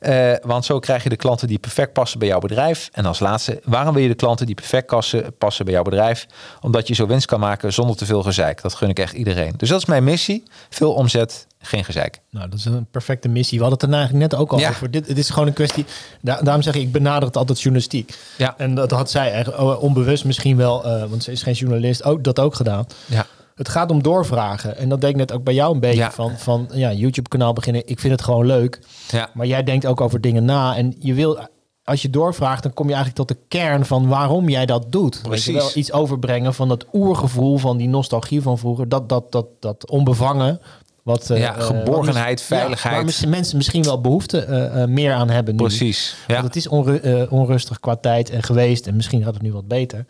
Eh, 0.00 0.32
want 0.42 0.64
zo 0.64 0.78
krijg 0.78 1.02
je 1.02 1.08
de 1.08 1.16
klanten 1.16 1.48
die 1.48 1.58
perfect 1.58 1.92
passen 1.92 2.18
bij 2.18 2.28
jouw 2.28 2.38
bedrijf. 2.38 2.88
En 2.92 3.06
als 3.06 3.18
laatste, 3.18 3.60
waarom 3.64 3.94
wil 3.94 4.02
je 4.02 4.08
de 4.08 4.14
klanten 4.14 4.46
die 4.46 4.54
perfect 4.54 4.86
passen, 4.86 5.36
passen 5.38 5.64
bij 5.64 5.74
jouw 5.74 5.82
bedrijf? 5.82 6.26
Omdat 6.60 6.88
je 6.88 6.94
zo 6.94 7.06
winst 7.06 7.26
kan 7.26 7.40
maken 7.40 7.72
zonder 7.72 7.96
te 7.96 8.06
veel 8.06 8.22
gezeik. 8.22 8.62
Dat 8.62 8.74
gun 8.74 8.88
ik 8.88 8.98
echt 8.98 9.12
iedereen. 9.12 9.54
Dus 9.56 9.68
dat 9.68 9.78
is 9.80 9.84
mijn 9.86 10.04
missie. 10.04 10.42
Veel 10.70 10.92
omzet, 10.92 11.46
geen 11.58 11.84
gezeik. 11.84 12.20
Nou, 12.30 12.48
dat 12.48 12.58
is 12.58 12.64
een 12.64 12.86
perfecte 12.90 13.28
missie. 13.28 13.58
We 13.58 13.64
hadden 13.64 13.80
het 13.82 13.90
er 13.94 14.00
eigenlijk 14.00 14.30
net 14.32 14.40
ook 14.40 14.52
al 14.52 14.58
Ja. 14.58 14.68
over. 14.68 14.90
Dit, 14.90 15.08
het 15.08 15.18
is 15.18 15.30
gewoon 15.30 15.46
een 15.48 15.52
kwestie. 15.54 15.84
Da- 16.20 16.40
daarom 16.42 16.62
zeg 16.62 16.74
ik, 16.74 16.80
ik 16.82 16.92
benader 16.92 17.28
het 17.28 17.36
altijd 17.36 17.58
journalistiek. 17.60 18.18
Ja. 18.36 18.54
En 18.58 18.74
dat 18.74 18.90
had 18.90 19.10
zij 19.10 19.32
eigenlijk 19.32 19.62
oh, 19.62 19.82
onbewust 19.82 20.24
misschien 20.24 20.56
wel, 20.56 20.84
eh, 20.84 21.04
want 21.04 21.22
ze 21.24 21.32
is 21.32 21.42
geen 21.42 21.54
journalist, 21.54 22.04
ook 22.04 22.24
dat 22.24 22.38
ook 22.38 22.54
gedaan. 22.54 22.86
Ja. 23.06 23.26
Het 23.60 23.68
gaat 23.68 23.90
om 23.90 24.02
doorvragen. 24.02 24.76
En 24.76 24.88
dat 24.88 25.00
deed 25.00 25.10
ik 25.10 25.16
net 25.16 25.32
ook 25.32 25.44
bij 25.44 25.54
jou 25.54 25.74
een 25.74 25.80
beetje 25.80 25.98
Ja. 25.98 26.10
van, 26.10 26.38
van 26.38 26.68
ja, 26.72 26.92
YouTube-kanaal 26.92 27.52
beginnen. 27.52 27.82
Ik 27.86 28.00
vind 28.00 28.12
het 28.12 28.22
gewoon 28.22 28.46
leuk. 28.46 28.78
Ja. 29.10 29.30
Maar 29.34 29.46
jij 29.46 29.62
denkt 29.62 29.86
ook 29.86 30.00
over 30.00 30.20
dingen 30.20 30.44
na. 30.44 30.76
En 30.76 30.94
je 30.98 31.14
wil, 31.14 31.38
als 31.84 32.02
je 32.02 32.10
doorvraagt, 32.10 32.62
dan 32.62 32.72
kom 32.72 32.88
je 32.88 32.94
eigenlijk 32.94 33.28
tot 33.28 33.36
de 33.38 33.44
kern 33.48 33.84
van 33.86 34.08
waarom 34.08 34.48
jij 34.48 34.66
dat 34.66 34.92
doet. 34.92 35.14
Je 35.22 35.28
Precies. 35.28 35.54
wel, 35.54 35.70
iets 35.74 35.92
overbrengen 35.92 36.54
van 36.54 36.68
dat 36.68 36.86
oergevoel, 36.92 37.58
van 37.58 37.76
die 37.76 37.88
nostalgie 37.88 38.42
van 38.42 38.58
vroeger. 38.58 38.88
Dat, 38.88 39.08
dat, 39.08 39.32
dat, 39.32 39.46
dat 39.60 39.90
onbevangen. 39.90 40.60
Wat, 41.02 41.30
eh, 41.30 41.38
Ja, 41.38 41.56
eh, 41.56 41.62
geborgenheid, 41.62 42.26
wat 42.26 42.48
mis- 42.48 42.58
veiligheid. 42.58 43.20
waar 43.20 43.28
mensen 43.30 43.56
misschien 43.56 43.82
wel 43.82 44.00
behoefte 44.00 44.38
eh, 44.44 44.82
eh, 44.82 44.88
meer 44.88 45.12
aan 45.12 45.30
hebben 45.30 45.54
nu. 45.56 45.62
Precies. 45.62 46.16
Ja. 46.26 46.32
Want 46.34 46.46
het 46.46 46.56
is 46.56 46.68
onru- 46.68 46.96
eh, 46.96 47.32
onrustig 47.32 47.80
qua 47.80 47.96
tijd 47.96 48.30
en 48.30 48.42
geweest. 48.42 48.86
En 48.86 48.96
misschien 48.96 49.22
gaat 49.22 49.34
het 49.34 49.42
nu 49.42 49.52
wat 49.52 49.68
beter. 49.68 50.04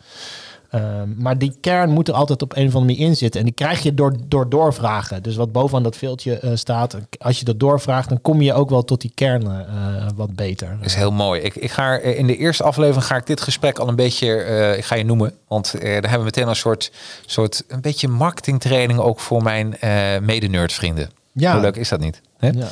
Ehm, 0.71 1.09
maar 1.17 1.37
die 1.37 1.55
kern 1.61 1.89
moet 1.89 2.07
er 2.07 2.13
altijd 2.13 2.41
op 2.41 2.51
een 2.55 2.67
of 2.67 2.75
andere 2.75 2.93
manier 2.93 3.07
in 3.09 3.15
zitten. 3.15 3.39
En 3.39 3.45
die 3.45 3.55
krijg 3.55 3.83
je 3.83 3.93
door, 3.93 4.15
door 4.27 4.49
doorvragen. 4.49 5.23
Dus 5.23 5.35
wat 5.35 5.51
bovenaan 5.51 5.83
dat 5.83 5.97
veeltje 5.97 6.39
eh, 6.39 6.51
staat. 6.53 6.97
Als 7.19 7.39
je 7.39 7.45
dat 7.45 7.59
doorvraagt, 7.59 8.09
dan 8.09 8.21
kom 8.21 8.41
je 8.41 8.53
ook 8.53 8.69
wel 8.69 8.83
tot 8.83 9.01
die 9.01 9.11
kern 9.15 9.47
eh, 9.47 10.07
wat 10.15 10.35
beter. 10.35 10.77
is 10.81 10.95
heel 10.95 11.11
mooi. 11.11 11.41
Ik, 11.41 11.55
ik 11.55 11.71
ga 11.71 11.83
er- 11.91 12.15
in 12.15 12.27
de 12.27 12.37
eerste 12.37 12.63
aflevering 12.63 13.05
ga 13.05 13.15
ik 13.15 13.25
dit 13.25 13.41
gesprek 13.41 13.79
al 13.79 13.87
een 13.87 13.95
beetje, 13.95 14.33
eh, 14.35 14.77
ik 14.77 14.85
ga 14.85 14.95
je 14.95 15.05
noemen, 15.05 15.33
want 15.47 15.73
eh, 15.73 15.81
daar 15.81 15.91
hebben 15.91 16.17
we 16.19 16.23
meteen 16.23 16.47
een 16.47 16.55
soort, 16.55 16.91
soort 17.25 17.63
een 17.67 17.81
beetje 17.81 18.07
marketingtraining 18.07 18.99
ook 18.99 19.19
voor 19.19 19.43
mijn 19.43 19.77
eh 19.79 20.17
mede-nerd 20.21 20.73
vrienden. 20.73 21.09
Ja. 21.31 21.51
Hoe 21.53 21.61
leuk 21.61 21.75
is 21.75 21.89
dat 21.89 21.99
niet? 21.99 22.21
Hè? 22.37 22.49
Ja. 22.49 22.67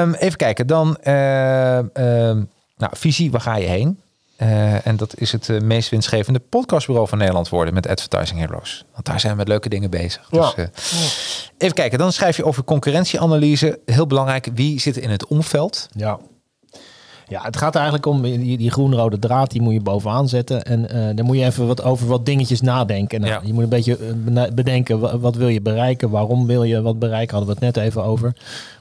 Ehm, 0.00 0.12
even 0.12 0.36
kijken, 0.36 0.66
dan 0.66 0.96
eh, 0.96 1.78
ehm, 1.78 2.42
nou, 2.76 2.92
visie, 2.92 3.30
waar 3.30 3.40
ga 3.40 3.56
je 3.56 3.66
heen? 3.66 4.00
Eh, 4.36 4.86
en 4.86 4.96
dat 4.96 5.18
is 5.18 5.32
het 5.32 5.48
eh, 5.48 5.60
meest 5.60 5.90
winstgevende 5.90 6.38
podcastbureau 6.38 7.08
van 7.08 7.18
Nederland 7.18 7.48
worden 7.48 7.74
met 7.74 7.88
Advertising 7.88 8.40
Heroes. 8.40 8.84
Want 8.92 9.06
daar 9.06 9.20
zijn 9.20 9.32
we 9.32 9.38
met 9.38 9.48
leuke 9.48 9.68
dingen 9.68 9.90
bezig. 9.90 10.28
Ja. 10.30 10.40
Dus, 10.40 10.54
eh, 10.54 10.66
even 11.58 11.74
kijken, 11.74 11.98
dan 11.98 12.12
schrijf 12.12 12.36
je 12.36 12.44
over 12.44 12.64
concurrentieanalyse. 12.64 13.80
Heel 13.86 14.06
belangrijk, 14.06 14.48
wie 14.54 14.80
zit 14.80 14.96
in 14.96 15.10
het 15.10 15.26
omveld? 15.26 15.88
Ja. 15.92 16.18
Ja, 17.28 17.42
het 17.42 17.56
gaat 17.56 17.70
er 17.74 17.80
eigenlijk 17.80 18.06
om 18.06 18.22
die, 18.22 18.56
die 18.58 18.70
groen-rode 18.70 19.18
draad, 19.18 19.50
die 19.50 19.60
moet 19.62 19.72
je 19.72 19.80
bovenaan 19.80 20.28
zetten. 20.28 20.62
En 20.64 20.90
eh 20.90 21.16
dan 21.16 21.24
moet 21.26 21.36
je 21.36 21.44
even 21.44 21.66
wat 21.66 21.82
over 21.82 22.06
wat 22.06 22.26
dingetjes 22.26 22.60
nadenken. 22.60 23.20
Nou, 23.20 23.32
Ja. 23.32 23.40
Je 23.44 23.52
moet 23.52 23.62
een 23.62 23.68
beetje 23.68 23.98
eh, 24.34 24.42
bedenken, 24.54 24.98
wa- 25.00 25.18
wat 25.18 25.36
wil 25.36 25.48
je 25.48 25.60
bereiken? 25.60 26.10
Waarom 26.10 26.46
wil 26.46 26.62
je 26.62 26.82
wat 26.82 26.98
bereiken? 26.98 27.36
Hadden 27.36 27.54
we 27.58 27.64
het 27.66 27.74
net 27.74 27.84
even 27.84 28.04
over. 28.04 28.32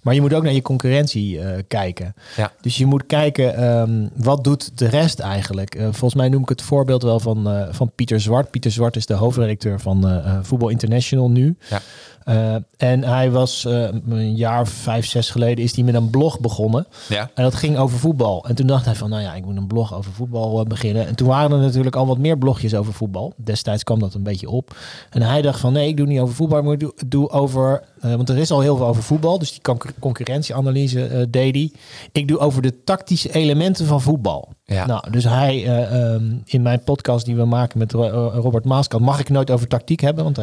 Maar 0.02 0.14
je 0.14 0.22
moet 0.22 0.34
ook 0.34 0.44
naar 0.44 0.54
je 0.54 0.62
concurrentie 0.62 1.40
eh, 1.40 1.62
kijken. 1.68 2.14
Ja. 2.36 2.52
Dus 2.62 2.78
je 2.78 2.86
moet 2.86 3.06
kijken, 3.06 3.56
ehm, 3.56 4.08
wat 4.16 4.44
doet 4.44 4.78
de 4.78 4.88
rest 4.88 5.20
eigenlijk? 5.20 5.78
Volgens 5.82 6.16
mij 6.16 6.30
noem 6.30 6.42
ik 6.42 6.50
het 6.50 6.62
voorbeeld 6.62 7.04
wel 7.04 7.20
van, 7.20 7.68
van 7.72 7.92
Pieter 7.96 8.22
Zwart. 8.22 8.52
Pieter 8.52 8.72
Zwart 8.72 8.96
is 8.96 9.06
de 9.06 9.14
hoofdredacteur 9.14 9.80
van 9.80 10.22
Voetbal 10.42 10.70
International 10.70 11.30
nu. 11.32 11.58
Ja. 11.70 11.82
Eh, 12.26 12.56
en 12.78 13.04
hij 13.04 13.32
was 13.32 13.66
eh, 13.66 13.88
een 14.10 14.36
jaar 14.36 14.62
of 14.62 14.70
vijf, 14.70 15.06
zes 15.06 15.30
geleden 15.30 15.64
is 15.64 15.76
hij 15.76 15.84
met 15.84 15.96
een 15.96 16.10
blog 16.10 16.40
begonnen. 16.40 16.88
Ja. 17.10 17.30
En 17.34 17.44
dat 17.44 17.56
ging 17.56 17.78
over 17.78 18.00
voetbal. 18.00 18.46
En 18.48 18.56
toen 18.56 18.68
dacht 18.68 18.86
hij 18.86 18.96
van, 18.96 19.10
nou 19.10 19.22
ja, 19.22 19.34
ik 19.34 19.46
moet 19.46 19.58
een 19.58 19.68
blog 19.68 19.94
over 19.94 20.12
voetbal 20.12 20.60
eh, 20.60 20.66
beginnen. 20.66 21.08
En 21.08 21.16
toen 21.16 21.28
waren 21.28 21.52
er 21.52 21.64
natuurlijk 21.64 21.96
al 21.96 22.08
wat 22.08 22.18
meer 22.18 22.38
blogjes 22.38 22.76
over 22.76 22.94
voetbal. 22.94 23.34
Destijds 23.38 23.84
kwam 23.84 24.00
dat 24.00 24.14
een 24.14 24.24
beetje 24.24 24.50
op. 24.50 24.76
En 25.10 25.22
hij 25.22 25.42
dacht 25.42 25.60
van, 25.60 25.74
nee, 25.74 25.88
ik 25.88 25.98
doe 25.98 26.08
niet 26.08 26.20
over 26.20 26.36
voetbal, 26.36 26.64
maar 26.64 26.74
ik 26.74 26.80
doe, 26.80 26.94
doe 27.08 27.30
over... 27.30 27.84
eh, 28.02 28.16
want 28.16 28.30
er 28.30 28.38
is 28.38 28.52
al 28.52 28.60
heel 28.62 28.78
veel 28.78 28.86
over 28.88 29.04
voetbal, 29.04 29.40
dus 29.40 29.52
die 29.52 29.62
concur- 29.62 29.94
concurrentieanalyse 30.00 31.06
eh, 31.08 31.24
deed 31.30 31.56
hij. 31.56 31.72
Ik 32.12 32.28
doe 32.28 32.38
over 32.38 32.62
de 32.62 32.84
tactische 32.84 33.34
elementen 33.34 33.86
van 33.86 34.02
voetbal. 34.02 34.54
Ja. 34.66 34.86
Nou, 34.86 35.12
dus 35.12 35.24
hij, 35.24 35.66
eh, 35.66 36.14
ehm, 36.14 36.34
in 36.46 36.62
mijn 36.62 36.84
podcast 36.84 37.26
die 37.26 37.36
we 37.36 37.46
maken 37.46 37.80
met 37.80 37.92
Ro- 37.92 38.30
Robert 38.30 38.66
Maaskant, 38.66 39.04
mag 39.04 39.20
ik 39.20 39.30
nooit 39.30 39.52
over 39.52 39.68
tactiek 39.68 40.00
hebben, 40.00 40.24
want 40.24 40.36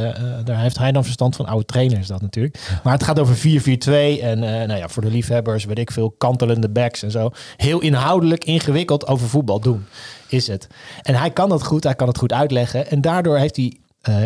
daar 0.44 0.60
heeft 0.60 0.78
hij 0.78 0.92
dan 0.92 1.04
verstand 1.04 1.36
van. 1.36 1.46
Oude 1.46 1.64
trainer 1.64 1.98
is 1.98 2.06
dat 2.06 2.20
natuurlijk. 2.20 2.80
Maar 2.82 2.92
het 2.92 3.02
gaat 3.02 3.18
over 3.18 3.36
4-4-2 3.36 4.20
en 4.22 4.38
nou 4.38 4.74
ja, 4.74 4.88
voor 4.88 5.02
de 5.02 5.10
liefhebbers, 5.10 5.64
weet 5.64 5.78
ik 5.78 5.90
veel, 5.90 6.10
kantelende 6.10 6.68
backs 6.68 7.02
en 7.02 7.10
zo. 7.10 7.30
Heel 7.56 7.80
inhoudelijk, 7.80 8.44
ingewikkeld 8.44 9.06
over 9.06 9.28
voetbal 9.28 9.60
doen, 9.60 9.84
is 10.28 10.46
het. 10.46 10.66
En 11.02 11.14
hij 11.14 11.30
kan 11.30 11.48
dat 11.48 11.64
goed, 11.64 11.84
hij 11.84 11.94
kan 11.94 12.08
het 12.08 12.18
goed 12.18 12.32
uitleggen. 12.32 12.90
En 12.90 13.00
daardoor 13.00 13.38
heeft 13.38 13.56
hij 13.56 13.76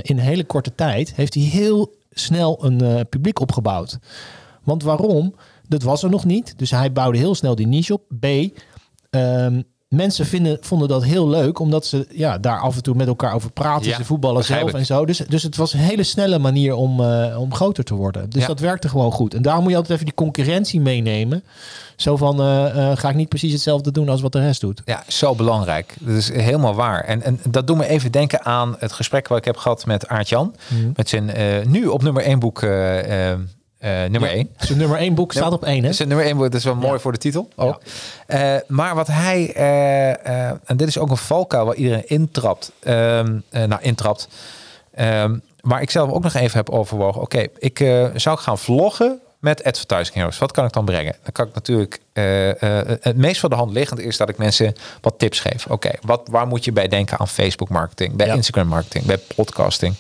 in 0.03 0.19
een 0.19 0.25
hele 0.25 0.45
korte 0.45 0.75
tijd, 0.75 1.15
heeft 1.15 1.35
hij 1.35 1.43
heel 1.43 1.95
snel 2.19 2.65
een 2.65 2.81
eh, 2.81 3.01
publiek 3.09 3.41
opgebouwd. 3.41 3.99
Want 4.63 4.83
waarom? 4.83 5.35
Dat 5.69 5.83
was 5.83 6.03
er 6.03 6.11
nog 6.11 6.25
niet. 6.25 6.59
Dus 6.59 6.71
hij 6.71 6.93
bouwde 6.93 7.19
heel 7.19 7.35
snel 7.35 7.55
die 7.55 7.67
niche 7.67 7.93
op. 7.93 8.03
B, 8.21 8.27
Ehm, 9.11 9.63
mensen 9.89 10.27
vinden, 10.27 10.59
vonden 10.61 10.89
dat 10.89 11.05
heel 11.05 11.29
leuk, 11.29 11.59
omdat 11.59 11.87
ze 11.87 12.07
ja, 12.11 12.39
daar 12.39 12.61
af 12.61 12.77
en 12.77 12.83
toe 12.83 12.95
met 12.95 13.07
elkaar 13.07 13.35
over 13.35 13.51
praten. 13.51 13.89
Ja, 13.89 13.97
ze 13.97 14.05
voetballen 14.05 14.45
zelf 14.45 14.73
en 14.73 14.87
zo. 14.87 15.05
Dus, 15.07 15.19
dus 15.19 15.43
het 15.43 15.57
was 15.57 15.73
een 15.73 15.79
hele 15.81 16.03
snelle 16.03 16.39
manier 16.39 16.75
om, 16.75 17.01
eh, 17.01 17.41
om 17.41 17.55
groter 17.55 17.85
te 17.85 17.95
worden. 17.95 18.31
Dus 18.31 18.41
Ja. 18.41 18.47
dat 18.47 18.61
werkte 18.61 18.89
gewoon 18.89 19.13
goed. 19.13 19.35
En 19.35 19.43
daarom 19.43 19.63
moet 19.63 19.71
je 19.71 19.77
altijd 19.77 19.95
even 19.95 20.07
die 20.11 20.25
concurrentie 20.25 20.81
meenemen. 20.81 21.45
Zo 21.97 22.17
van, 22.17 22.41
eh, 22.41 22.91
eh, 22.91 22.99
ga 22.99 23.09
ik 23.09 23.15
niet 23.15 23.29
precies 23.29 23.53
hetzelfde 23.53 23.91
doen 23.91 24.09
als 24.09 24.21
wat 24.21 24.33
de 24.33 24.41
rest 24.41 24.61
doet. 24.61 24.83
Ja, 24.85 25.03
zo 25.09 25.35
belangrijk. 25.35 25.95
Dat 26.01 26.17
is 26.17 26.33
helemaal 26.33 26.75
waar. 26.75 27.05
En, 27.05 27.23
en 27.23 27.41
dat 27.51 27.67
doet 27.67 27.77
me 27.77 27.87
even 27.89 28.13
denken 28.13 28.45
aan 28.45 28.77
het 28.79 28.93
gesprek 28.93 29.29
wat 29.29 29.39
ik 29.39 29.45
heb 29.45 29.57
gehad 29.57 29.87
met 29.87 30.09
Aart-Jan. 30.09 30.55
Mhm. 30.69 30.91
Met 30.97 31.09
zijn 31.09 31.31
nu 31.71 31.87
op 31.87 32.03
nummer 32.03 32.27
1 32.27 32.39
boek, 32.39 32.61
nummer 34.11 34.31
1. 34.31 34.49
Zijn 34.59 34.79
nummer 34.79 34.99
één 34.99 35.15
boek 35.15 35.33
staat 35.33 35.53
op 35.53 35.65
één, 35.65 35.85
hè? 35.85 35.93
Zijn 35.93 36.09
nummer 36.09 36.27
1 36.27 36.35
boek, 36.37 36.45
dat 36.45 36.55
is 36.55 36.65
wel 36.65 36.75
mooi 36.75 36.93
Ja. 36.93 36.99
voor 36.99 37.13
de 37.13 37.19
titel 37.19 37.49
ook. 37.57 37.81
Eh, 38.27 38.55
maar 38.67 38.95
wat 38.95 39.07
hij, 39.07 39.53
eh, 39.55 40.11
eh, 40.49 40.57
en 40.65 40.77
dit 40.77 40.89
is 40.89 40.99
ook 40.99 41.11
een 41.11 41.17
valkuil 41.17 41.65
waar 41.65 41.75
iedereen 41.75 42.07
intrapt. 42.09 42.73
eh, 42.83 42.93
nou, 43.51 43.77
intrapt. 43.81 44.29
Ehm, 44.95 45.39
waar 45.61 45.83
ik 45.83 45.91
zelf 45.91 46.11
ook 46.11 46.23
nog 46.23 46.35
even 46.35 46.57
heb 46.57 46.71
overwogen. 46.71 47.21
Oké, 47.21 47.47
ik 47.59 47.81
eh, 47.81 48.07
zou 48.15 48.39
gaan 48.39 48.59
vloggen 48.59 49.19
met 49.39 49.65
Advertising 49.65 50.15
Heroes. 50.17 50.39
Wat 50.39 50.53
kan 50.53 50.65
ik 50.65 50.73
dan 50.73 50.85
brengen? 50.85 51.15
Dan 51.23 51.33
kan 51.33 51.47
ik 51.47 51.55
natuurlijk 51.55 52.01
eh, 52.13 52.63
eh, 52.81 52.97
het 53.01 53.17
meest 53.17 53.41
voor 53.41 53.49
de 53.49 53.55
hand 53.55 53.73
liggend 53.73 54.01
is 54.01 54.17
dat 54.17 54.29
ik 54.29 54.39
mensen 54.39 54.75
wat 55.01 55.15
tips 55.19 55.41
geef. 55.41 55.67
Oké, 55.67 55.91
wat 56.03 56.21
waar 56.31 56.47
moet 56.47 56.65
je 56.65 56.73
bij 56.73 56.89
denken 56.89 57.19
aan 57.19 57.29
Facebook 57.29 57.69
marketing, 57.69 58.17
bij 58.17 58.27
Ja. 58.27 58.35
Instagram 58.35 58.67
marketing, 58.69 59.05
bij 59.05 59.19
podcasting? 59.35 59.95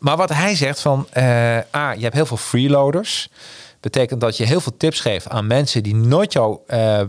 Maar 0.00 0.16
wat 0.16 0.28
hij 0.28 0.54
zegt 0.54 0.80
van, 0.80 1.06
eh 1.10 1.58
A, 1.76 1.92
je 1.92 2.02
hebt 2.02 2.14
heel 2.14 2.26
veel 2.26 2.36
freeloaders. 2.36 3.28
Betekent 3.80 4.20
dat 4.20 4.36
je 4.36 4.44
heel 4.44 4.60
veel 4.60 4.76
tips 4.76 5.00
geeft 5.00 5.28
aan 5.28 5.46
mensen 5.46 5.82
die 5.82 5.94
nooit 5.94 6.32
jouw 6.32 6.62
eh, 6.66 7.00
eh, 7.00 7.06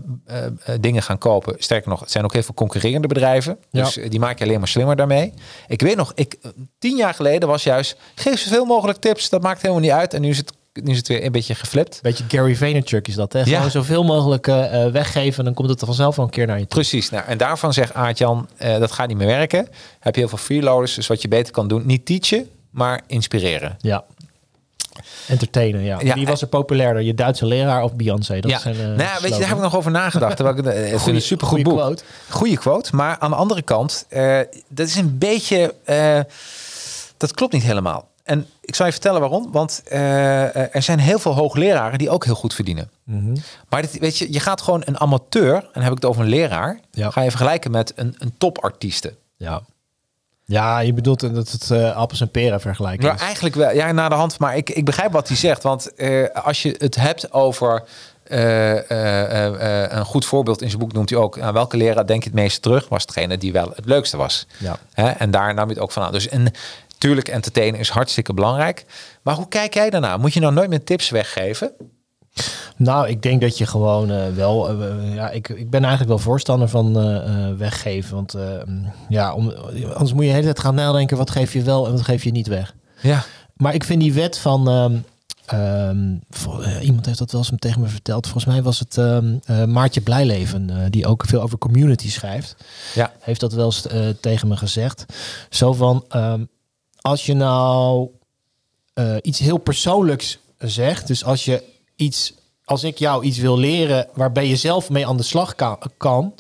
dingen 0.80 1.04
gaan 1.04 1.18
kopen. 1.18 1.56
Sterker 1.58 1.90
nog, 1.90 2.00
het 2.00 2.12
zijn 2.12 2.24
ook 2.24 2.34
heel 2.34 2.44
veel 2.44 2.54
concurrerende 2.54 3.08
bedrijven. 3.08 3.58
Ja. 3.70 3.84
Dus 3.84 4.00
die 4.10 4.20
maak 4.20 4.38
je 4.38 4.44
alleen 4.44 4.60
maar 4.60 4.68
slimmer 4.68 4.96
daarmee. 4.96 5.34
Ik 5.68 5.82
weet 5.82 5.96
nog, 5.96 6.12
ik, 6.16 6.38
tien 6.80 6.96
jaar 6.98 7.14
geleden 7.14 7.50
was 7.50 7.64
juist, 7.64 7.98
geef 8.16 8.40
zoveel 8.40 8.66
mogelijk 8.66 9.00
tips. 9.00 9.30
Dat 9.30 9.42
maakt 9.42 9.62
helemaal 9.62 9.82
niet 9.82 9.92
uit. 9.92 10.14
En 10.14 10.22
nu 10.22 10.30
is 10.30 10.38
het, 10.38 10.54
nu 10.74 10.92
is 10.92 10.98
het 10.98 11.08
weer 11.08 11.26
een 11.26 11.32
beetje 11.32 11.56
geflipt. 11.56 12.00
Beetje 12.02 12.24
Gary 12.28 12.56
Vaynerchuk 12.56 13.08
is 13.08 13.16
dat, 13.16 13.34
hè? 13.34 13.40
Ja. 13.40 13.56
Gewoon 13.56 13.72
zoveel 13.72 14.04
mogelijk 14.04 14.48
eh, 14.48 14.86
weggeven, 14.86 15.44
dan 15.44 15.54
komt 15.54 15.70
het 15.70 15.82
er 15.82 15.88
vanzelf 15.88 16.16
wel 16.16 16.26
een 16.26 16.32
keer 16.32 16.48
naar 16.48 16.60
je 16.60 16.68
toe. 16.68 16.80
Precies. 16.80 17.10
Nou, 17.10 17.26
en 17.26 17.38
daarvan 17.38 17.74
zegt 17.74 17.94
Aart-Jan, 17.94 18.50
dat 18.58 18.92
gaat 18.92 19.08
niet 19.08 19.18
meer 19.18 19.28
werken. 19.28 19.68
Heb 20.00 20.14
je 20.14 20.20
heel 20.20 20.30
veel 20.30 20.38
freeloaders. 20.38 20.94
Dus 20.94 21.08
wat 21.08 21.22
je 21.22 21.28
beter 21.28 21.54
kan 21.54 21.68
doen, 21.68 21.86
niet 21.86 22.06
teachen, 22.06 22.50
maar 22.72 23.02
inspireren. 23.08 23.76
Ja. 23.80 24.04
Entertainen, 25.28 25.82
ja. 25.82 26.00
Ja, 26.04 26.14
Wie 26.14 26.26
was 26.26 26.42
er 26.42 26.48
populairder? 26.48 27.02
Je 27.02 27.14
Duitse 27.14 27.46
leraar 27.46 27.84
of 27.84 27.96
Beyoncé? 27.96 28.40
Dat 28.40 28.52
ja, 28.52 28.60
zijn, 28.60 28.76
eh, 28.76 28.82
nou, 28.82 28.98
ja, 28.98 29.14
weet 29.22 29.34
je, 29.34 29.40
daar 29.40 29.48
heb 29.48 29.58
ik 29.58 29.64
nog 29.64 29.76
over 29.76 29.92
nagedacht. 29.92 30.36
Terwijl 30.38 30.58
ik, 30.58 30.64
het- 30.66 31.02
Goeie- 31.02 31.16
een 31.16 31.22
supergoed 31.22 31.48
goeie 31.50 31.64
boek. 31.64 31.78
quote. 31.78 32.04
Goeie 32.30 32.58
quote. 32.58 32.96
Maar 32.96 33.18
aan 33.20 33.30
de 33.30 33.36
andere 33.36 33.62
kant, 33.62 34.06
eh, 34.10 34.40
dat 34.68 34.88
is 34.88 34.96
een 34.96 35.18
beetje, 35.18 35.76
eh, 35.84 36.20
dat 37.18 37.32
klopt 37.34 37.54
niet 37.54 37.64
helemaal. 37.64 38.10
En 38.24 38.48
ik 38.62 38.76
zal 38.76 38.86
je 38.86 38.92
vertellen 38.92 39.20
waarom. 39.20 39.52
Want 39.52 39.82
eh, 39.86 40.76
er 40.76 40.82
zijn 40.82 41.00
heel 41.00 41.20
veel 41.20 41.34
hoogleraren 41.34 41.98
die 41.98 42.10
ook 42.10 42.26
heel 42.26 42.36
goed 42.36 42.54
verdienen. 42.54 42.90
Mhm. 43.04 43.36
Maar 43.70 43.82
dit, 43.82 44.00
weet 44.00 44.18
je, 44.18 44.34
je 44.34 44.40
gaat 44.40 44.62
gewoon 44.62 44.82
een 44.86 45.00
amateur, 45.00 45.56
en 45.56 45.70
dan 45.74 45.84
heb 45.84 45.92
ik 45.92 45.98
het 45.98 46.06
over 46.06 46.22
een 46.24 46.30
leraar, 46.30 46.80
Ja. 46.92 47.10
ga 47.10 47.22
je 47.22 47.30
vergelijken 47.30 47.72
met 47.72 47.94
een, 47.96 48.16
een 48.18 48.34
topartieste. 48.38 49.16
Ja. 49.38 49.62
Ja, 50.52 50.80
je 50.80 50.94
bedoelt 50.94 51.20
dat 51.20 51.52
het 51.52 51.72
eh, 51.72 51.96
appels 51.96 52.22
en 52.22 52.32
peren 52.32 52.62
vergelijken 52.62 53.08
Ja, 53.08 53.14
is. 53.14 53.22
eigenlijk 53.22 53.56
wel. 53.56 53.72
Ja, 53.72 53.92
na 53.92 54.10
de 54.10 54.16
hand. 54.16 54.40
Maar 54.40 54.58
ik, 54.58 54.70
ik 54.70 54.86
begrijp 54.86 55.12
wat 55.12 55.28
hij 55.28 55.38
zegt. 55.38 55.64
Want 55.64 55.96
eh, 55.96 56.28
als 56.44 56.62
je 56.62 56.76
het 56.78 56.96
hebt 56.96 57.34
over 57.34 57.84
eh, 58.24 59.90
een 59.98 60.06
goed 60.06 60.26
voorbeeld 60.26 60.62
in 60.62 60.68
zijn 60.68 60.80
boek 60.80 60.94
noemt 60.94 61.10
hij 61.10 61.20
ook. 61.20 61.40
Aan 61.40 61.54
welke 61.54 61.78
leraar 61.78 62.06
denk 62.06 62.24
je 62.24 62.30
het 62.30 62.40
meest 62.40 62.62
terug? 62.62 62.90
Was 62.90 63.06
degene 63.06 63.38
die 63.38 63.52
wel 63.52 63.72
het 63.76 63.86
leukste 63.86 64.18
was. 64.18 64.48
Ja. 64.58 64.78
Hè? 64.94 65.10
En 65.10 65.32
daar 65.32 65.54
nam 65.54 65.68
je 65.68 65.74
het 65.74 65.84
ook 65.84 65.92
van 65.92 66.04
aan. 66.04 66.12
Dus 66.12 66.28
en, 66.28 66.52
tuurlijk, 66.98 67.28
entertainen 67.28 67.80
is 67.80 67.90
hartstikke 67.90 68.34
belangrijk. 68.34 68.86
Maar 69.22 69.36
hoe 69.36 69.48
kijk 69.48 69.74
jij 69.74 69.90
daarna? 69.90 70.18
Moet 70.18 70.34
je 70.34 70.40
nou 70.40 70.54
nooit 70.54 70.70
meer 70.70 70.84
tips 70.84 71.10
weggeven? 71.10 71.72
Nou, 72.78 73.08
ik 73.10 73.22
denk 73.22 73.42
dat 73.42 73.58
je 73.58 73.66
gewoon 73.66 74.12
eh, 74.12 74.28
wel... 74.36 74.70
eh, 74.82 75.16
ja, 75.16 75.30
ik, 75.30 75.50
ik 75.50 75.70
ben 75.70 75.80
eigenlijk 75.82 76.10
wel 76.10 76.20
voorstander 76.20 76.68
van 76.68 77.00
eh, 77.00 77.54
weggeven. 77.58 78.16
Want 78.16 78.34
eh, 78.34 78.44
ja, 79.10 79.34
om, 79.34 79.50
anders 79.94 80.14
moet 80.14 80.22
je 80.24 80.28
de 80.28 80.34
hele 80.36 80.44
tijd 80.46 80.60
gaan 80.60 80.76
nadenken... 80.76 81.18
wat 81.18 81.30
geef 81.30 81.54
je 81.54 81.62
wel 81.62 81.86
en 81.86 81.92
wat 81.92 82.02
geef 82.02 82.24
je 82.24 82.32
niet 82.32 82.48
weg. 82.48 82.74
Ja. 83.02 83.24
Maar 83.56 83.74
ik 83.74 83.84
vind 83.84 84.02
die 84.02 84.14
wet 84.14 84.38
van... 84.38 84.68
ehm, 84.70 84.98
ehm, 85.46 86.16
eh, 86.64 86.84
iemand 86.86 87.06
heeft 87.06 87.18
dat 87.20 87.32
wel 87.32 87.42
eens 87.42 87.52
tegen 87.60 87.82
me 87.82 87.88
verteld. 87.88 88.24
Volgens 88.28 88.46
mij 88.54 88.64
was 88.64 88.80
het 88.80 88.98
eh, 88.98 89.64
Maartje 89.66 90.02
Blijleven... 90.02 90.92
die 90.92 91.08
ook 91.08 91.26
veel 91.26 91.42
over 91.42 91.58
community 91.58 92.10
schrijft. 92.10 92.56
Ja. 92.96 93.12
heeft 93.20 93.40
dat 93.40 93.54
wel 93.54 93.66
eens 93.66 93.86
tegen 94.20 94.48
me 94.48 94.58
gezegd. 94.58 95.06
Zo 95.50 95.74
van, 95.74 96.06
als 97.02 97.26
je 97.26 97.34
nou 97.34 98.10
iets 99.22 99.40
heel 99.40 99.58
persoonlijks 99.58 100.38
zegt, 100.58 101.08
dus 101.08 101.24
als 101.24 101.46
je 101.46 101.64
iets, 102.02 102.34
als 102.66 102.84
ik 102.84 102.98
jou 102.98 103.24
iets 103.24 103.38
wil 103.38 103.58
leren 103.58 104.08
waarbij 104.14 104.48
je 104.48 104.56
zelf 104.56 104.90
mee 104.90 105.08
aan 105.08 105.18
de 105.18 105.24
slag 105.24 105.56
ka- 105.56 105.78
kan, 105.98 106.34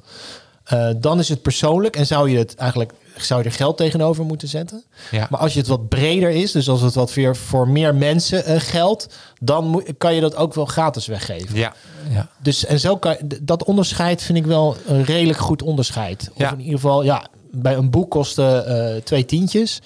eh, 0.63 0.89
dan 0.97 1.19
is 1.19 1.29
het 1.29 1.41
persoonlijk 1.41 1.95
en 1.95 2.05
zou 2.05 2.29
je 2.29 2.37
het 2.37 2.55
eigenlijk 2.55 2.91
zou 3.17 3.41
je 3.41 3.45
er 3.49 3.55
geld 3.55 3.77
tegenover 3.77 4.25
moeten 4.25 4.47
zetten. 4.47 4.83
Ja. 5.11 5.27
Maar 5.29 5.39
als 5.39 5.53
je 5.53 5.59
het 5.59 5.67
wat 5.67 5.89
breder 5.89 6.29
is, 6.29 6.51
dus 6.51 6.69
als 6.69 6.81
het 6.81 6.93
wat 6.95 7.13
weer 7.13 7.35
voor 7.35 7.67
meer 7.67 7.95
mensen 7.95 8.45
eh, 8.45 8.59
geldt, 8.59 9.07
dan 9.39 9.67
moet, 9.67 9.83
kan 9.97 10.15
je 10.15 10.21
dat 10.21 10.35
ook 10.35 10.53
wel 10.53 10.65
gratis 10.65 11.05
weggeven. 11.07 11.55
Ja, 11.57 11.73
ja. 12.09 12.27
Dus 12.41 12.65
en 12.65 12.79
zo 12.79 12.97
kan 12.97 13.15
dat 13.41 13.63
onderscheid 13.63 14.21
vind 14.21 14.37
ik 14.37 14.45
wel 14.45 14.75
een 14.87 15.03
redelijk 15.03 15.39
goed 15.39 15.61
onderscheid. 15.61 16.29
Of 16.33 16.37
Ja. 16.39 16.51
in 16.51 16.59
ieder 16.59 16.73
geval, 16.79 17.03
ja, 17.03 17.27
bij 17.51 17.75
een 17.75 17.89
boek 17.89 18.09
kosten 18.11 18.65
eh, 18.65 19.01
twee 19.01 19.25
tientjes. 19.25 19.81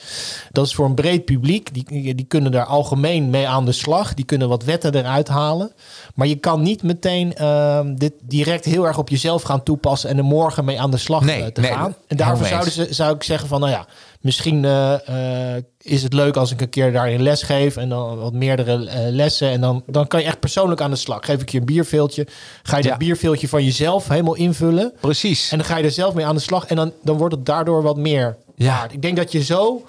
Dat 0.52 0.66
is 0.66 0.76
voor 0.76 0.86
een 0.86 0.96
breed 0.96 1.26
publiek. 1.26 1.74
Die, 1.74 2.16
die 2.16 2.26
kunnen 2.26 2.52
daar 2.52 2.66
algemeen 2.66 3.30
mee 3.30 3.48
aan 3.48 3.66
de 3.66 3.72
slag. 3.72 4.14
Die 4.14 4.26
kunnen 4.26 4.50
wat 4.50 4.64
wetten 4.64 4.96
eruit 4.96 5.28
halen. 5.28 5.72
Maar 6.16 6.28
je 6.28 6.36
kan 6.36 6.62
niet 6.62 6.84
meteen 6.84 7.36
ehm, 7.36 7.96
dit 7.96 8.14
direct 8.24 8.66
heel 8.66 8.88
erg 8.88 8.98
op 8.98 9.10
jezelf 9.10 9.42
gaan 9.42 9.64
toepassen 9.64 10.10
en 10.10 10.18
er 10.18 10.24
morgen 10.24 10.66
mee 10.66 10.82
aan 10.82 10.92
de 10.92 10.98
slag 10.98 11.24
Nee, 11.24 11.42
eh, 11.42 11.48
te 11.48 11.62
nee, 11.62 11.72
gaan. 11.72 11.96
En 12.08 12.18
daarvoor 12.18 12.48
zouden 12.48 12.72
ze, 12.72 12.88
zou 12.90 13.16
ik 13.16 13.24
zeggen 13.24 13.48
van, 13.48 13.60
nou 13.60 13.72
ja, 13.72 13.86
misschien 14.22 14.66
eh, 14.66 15.56
eh, 15.56 15.64
is 15.82 16.04
het 16.04 16.14
leuk 16.14 16.36
als 16.38 16.52
ik 16.52 16.62
een 16.62 16.70
keer 16.70 16.92
daarin 16.92 17.22
les 17.22 17.44
geef 17.44 17.78
en 17.78 17.90
dan 17.90 18.18
wat 18.18 18.34
meerdere 18.34 18.78
lessen. 19.12 19.50
En 19.50 19.62
dan, 19.62 19.84
dan 19.88 20.08
kan 20.08 20.20
je 20.20 20.26
echt 20.26 20.40
persoonlijk 20.40 20.82
aan 20.82 20.90
de 20.90 20.96
slag. 20.96 21.26
Geef 21.26 21.42
ik 21.42 21.50
je 21.50 21.60
een 21.60 21.66
bierveeltje, 21.66 22.28
ga 22.64 22.78
je 22.78 22.84
Ja. 22.84 22.90
dat 22.90 22.98
bierveeltje 22.98 23.48
van 23.48 23.64
jezelf 23.64 24.08
helemaal 24.08 24.36
invullen. 24.36 24.94
Precies. 25.02 25.52
En 25.52 25.58
dan 25.58 25.68
ga 25.68 25.78
je 25.78 25.84
er 25.84 25.92
zelf 25.92 26.14
mee 26.14 26.26
aan 26.26 26.36
de 26.36 26.42
slag. 26.42 26.66
En 26.66 26.76
dan, 26.76 26.92
dan 27.04 27.18
wordt 27.18 27.36
het 27.36 27.46
daardoor 27.46 27.82
wat 27.82 27.98
meer 27.98 28.38
Ja. 28.56 28.78
waard. 28.78 28.94
Ik 28.94 29.02
denk 29.02 29.18
dat 29.18 29.32
je 29.32 29.44
zo, 29.44 29.86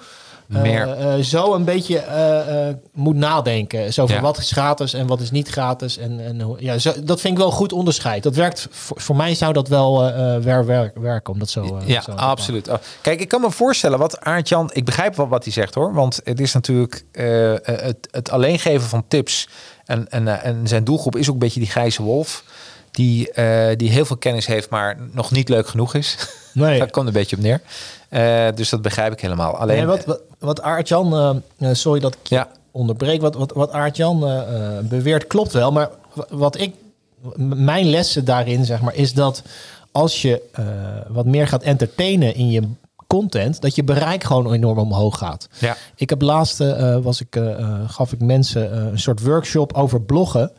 Meer. 0.47 0.89
eh, 0.91 1.13
zo 1.19 1.53
een 1.53 1.63
beetje 1.63 1.97
eh, 1.99 2.67
eh, 2.69 2.75
moet 2.93 3.15
nadenken. 3.15 3.93
Zo 3.93 4.05
van 4.05 4.15
Ja. 4.15 4.21
wat 4.21 4.37
is 4.37 4.51
gratis 4.51 4.93
en 4.93 5.07
wat 5.07 5.19
is 5.21 5.31
niet 5.31 5.47
gratis. 5.49 5.97
En, 5.97 6.19
en 6.25 6.55
ja, 6.59 6.77
zo, 6.77 6.93
dat 7.03 7.21
vind 7.21 7.33
ik 7.33 7.39
wel 7.39 7.47
een 7.47 7.53
goed 7.57 7.73
onderscheid. 7.73 8.23
Dat 8.23 8.35
werkt, 8.35 8.67
voor, 8.71 9.01
voor 9.01 9.15
mij 9.15 9.35
zou 9.35 9.53
dat 9.53 9.67
wel 9.67 10.03
eh, 10.03 10.35
eh, 10.35 10.41
wer- 10.43 10.65
wer- 10.65 10.91
werken. 10.95 11.33
Om 11.33 11.39
dat 11.39 11.49
zo, 11.49 11.63
eh, 11.77 11.87
Ja, 11.87 12.01
zo 12.01 12.11
absoluut. 12.11 12.67
Oh, 12.67 12.75
Kijk, 13.01 13.19
ik 13.21 13.27
kan 13.27 13.41
me 13.41 13.51
voorstellen 13.51 13.99
wat 13.99 14.19
Aart-Jan... 14.19 14.69
Ik 14.73 14.85
begrijp 14.85 15.15
wel 15.15 15.27
wat 15.27 15.43
hij 15.43 15.53
zegt 15.53 15.73
hoor. 15.73 15.93
Want 15.93 16.19
het 16.23 16.39
is 16.39 16.53
natuurlijk 16.53 17.03
eh, 17.11 17.53
eh, 17.53 17.59
het, 17.63 18.07
het 18.11 18.29
alleen 18.31 18.59
geven 18.59 18.87
van 18.87 19.03
tips. 19.07 19.47
En, 19.85 20.09
en, 20.09 20.27
eh, 20.27 20.45
en 20.49 20.67
zijn 20.67 20.83
doelgroep 20.83 21.15
is 21.15 21.27
ook 21.27 21.33
een 21.33 21.39
beetje 21.39 21.59
die 21.59 21.69
grijze 21.69 22.03
wolf. 22.03 22.43
Die, 22.91 23.31
eh, 23.31 23.75
die 23.77 23.89
heel 23.89 24.05
veel 24.05 24.17
kennis 24.17 24.45
heeft, 24.45 24.69
maar 24.69 24.97
nog 25.11 25.31
niet 25.31 25.49
leuk 25.49 25.67
genoeg 25.67 25.93
is. 25.93 26.17
Nee. 26.53 26.77
Daar 26.79 26.89
komt 26.91 27.07
een 27.07 27.13
beetje 27.13 27.35
op 27.35 27.41
neer. 27.41 27.61
Eh, 28.09 28.47
dus 28.55 28.69
dat 28.69 28.81
begrijp 28.81 29.11
ik 29.11 29.21
helemaal. 29.21 29.57
Alleen, 29.57 29.77
Nee, 29.77 29.85
wat, 29.85 30.05
wat, 30.05 30.21
wat 30.39 30.61
Aart-Jan, 30.61 31.13
eh, 31.13 31.69
eh, 31.69 31.75
sorry 31.75 31.99
dat 31.99 32.13
ik 32.13 32.27
Ja. 32.27 32.47
onderbreek, 32.71 33.21
wat, 33.21 33.35
wat, 33.35 33.51
wat 33.53 33.71
Aart-Jan 33.71 34.19
beweert 34.83 35.27
klopt 35.27 35.53
wel. 35.53 35.71
Maar 35.71 35.89
wat 36.29 36.59
ik, 36.59 36.73
mijn 37.37 37.89
lessen 37.89 38.25
daarin 38.25 38.65
zeg 38.65 38.81
maar, 38.81 38.95
is 38.95 39.13
dat 39.13 39.41
als 39.91 40.21
je 40.21 40.41
wat 41.07 41.25
meer 41.25 41.47
gaat 41.47 41.63
entertainen 41.63 42.35
in 42.35 42.49
je 42.49 42.61
content, 43.07 43.61
dat 43.61 43.75
je 43.75 43.83
bereik 43.83 44.23
gewoon 44.23 44.53
enorm 44.53 44.77
omhoog 44.77 45.17
gaat. 45.17 45.47
Ja. 45.59 45.77
Ik 45.95 46.09
heb 46.09 46.21
laatst 46.21 46.59
eh, 46.59 46.97
was 46.97 47.21
ik, 47.21 47.35
eh, 47.35 47.59
eh, 47.59 47.79
gaf 47.87 48.13
ik 48.13 48.19
mensen 48.19 48.77
een 48.77 48.99
soort 48.99 49.21
workshop 49.21 49.73
over 49.73 50.01
bloggen. 50.01 50.51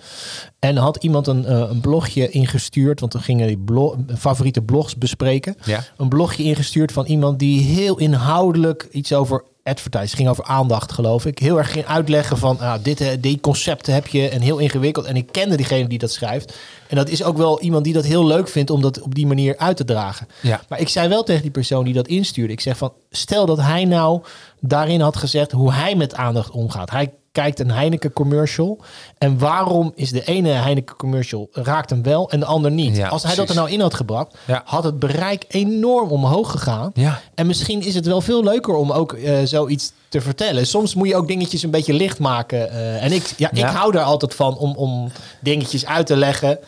En 0.58 0.76
had 0.76 0.96
iemand 0.96 1.26
een, 1.26 1.52
een 1.70 1.80
blogje 1.80 2.28
ingestuurd, 2.28 3.00
want 3.00 3.12
we 3.12 3.18
gingen 3.18 3.46
die 3.46 3.94
favoriete 4.16 4.62
blogs 4.62 4.96
bespreken. 4.96 5.56
Ja. 5.64 5.84
Een 5.96 6.08
blogje 6.08 6.42
ingestuurd 6.42 6.92
van 6.92 7.06
iemand 7.06 7.38
die 7.38 7.60
heel 7.60 7.98
inhoudelijk 7.98 8.88
iets 8.90 9.12
over 9.12 9.44
advertise 9.68 10.16
ging 10.16 10.28
over 10.28 10.44
aandacht, 10.44 10.92
geloof 10.92 11.26
ik. 11.26 11.38
Heel 11.38 11.58
erg 11.58 11.72
ging 11.72 11.86
uitleggen 11.86 12.38
van 12.38 12.60
ah, 12.60 12.74
dit, 12.82 13.00
eh, 13.00 13.08
die 13.20 13.40
concepten 13.40 13.94
heb 13.94 14.06
je 14.06 14.28
en 14.28 14.40
heel 14.40 14.58
ingewikkeld. 14.58 15.06
En 15.06 15.16
ik 15.16 15.32
kende 15.32 15.56
diegene 15.56 15.88
die 15.88 15.98
dat 15.98 16.12
schrijft. 16.12 16.56
En 16.88 16.96
dat 16.96 17.08
is 17.08 17.22
ook 17.22 17.36
wel 17.36 17.60
iemand 17.60 17.84
die 17.84 17.92
dat 17.92 18.04
heel 18.04 18.26
leuk 18.26 18.48
vindt 18.48 18.70
om 18.70 18.82
dat 18.82 19.00
op 19.00 19.14
die 19.14 19.26
manier 19.26 19.56
uit 19.56 19.76
te 19.76 19.84
dragen. 19.84 20.28
Ja. 20.40 20.60
Maar 20.68 20.80
ik 20.80 20.88
zei 20.88 21.08
wel 21.08 21.22
tegen 21.22 21.42
die 21.42 21.50
persoon 21.50 21.84
die 21.84 21.94
dat 21.94 22.08
instuurde. 22.08 22.52
Ik 22.52 22.60
zeg 22.60 22.76
van, 22.76 22.92
stel 23.10 23.46
dat 23.46 23.60
hij 23.60 23.84
nou 23.84 24.22
daarin 24.60 25.00
had 25.00 25.16
gezegd 25.16 25.52
hoe 25.52 25.72
hij 25.72 25.94
met 25.94 26.14
aandacht 26.14 26.50
omgaat. 26.50 26.90
Hij 26.90 27.12
kijkt 27.42 27.60
een 27.60 27.70
Heineken 27.70 28.12
commercial. 28.12 28.78
En 29.18 29.38
waarom 29.38 29.92
is 29.94 30.10
de 30.10 30.24
ene 30.24 30.48
Heineken 30.48 30.96
commercial 30.96 31.48
raakt 31.52 31.90
hem 31.90 32.02
wel 32.02 32.30
en 32.30 32.40
de 32.40 32.46
ander 32.46 32.70
niet? 32.70 32.96
Ja, 32.96 33.08
Als 33.08 33.22
hij 33.22 33.34
dat 33.34 33.48
er 33.48 33.54
nou 33.54 33.70
in 33.70 33.80
had 33.80 33.94
gebracht, 33.94 34.36
Ja. 34.46 34.62
had 34.64 34.84
het 34.84 34.98
bereik 34.98 35.44
enorm 35.48 36.10
omhoog 36.10 36.50
gegaan. 36.50 36.90
Ja. 36.94 37.20
En 37.34 37.46
misschien 37.46 37.82
is 37.82 37.94
het 37.94 38.06
wel 38.06 38.20
veel 38.20 38.44
leuker 38.44 38.74
om 38.74 38.90
ook 38.92 39.12
eh, 39.12 39.36
zoiets 39.44 39.92
te 40.08 40.20
vertellen. 40.20 40.66
Soms 40.66 40.94
moet 40.94 41.08
je 41.08 41.16
ook 41.16 41.28
dingetjes 41.28 41.62
een 41.62 41.70
beetje 41.70 41.92
licht 41.92 42.18
maken. 42.18 42.70
eh, 42.70 43.04
en 43.04 43.12
ik, 43.12 43.32
ja, 43.36 43.50
ik 43.52 43.64
hou 43.64 43.92
daar 43.92 44.04
altijd 44.04 44.34
van 44.34 44.56
om, 44.56 44.76
om 44.76 45.10
dingetjes 45.40 45.86
uit 45.86 46.06
te 46.06 46.16
leggen. 46.16 46.58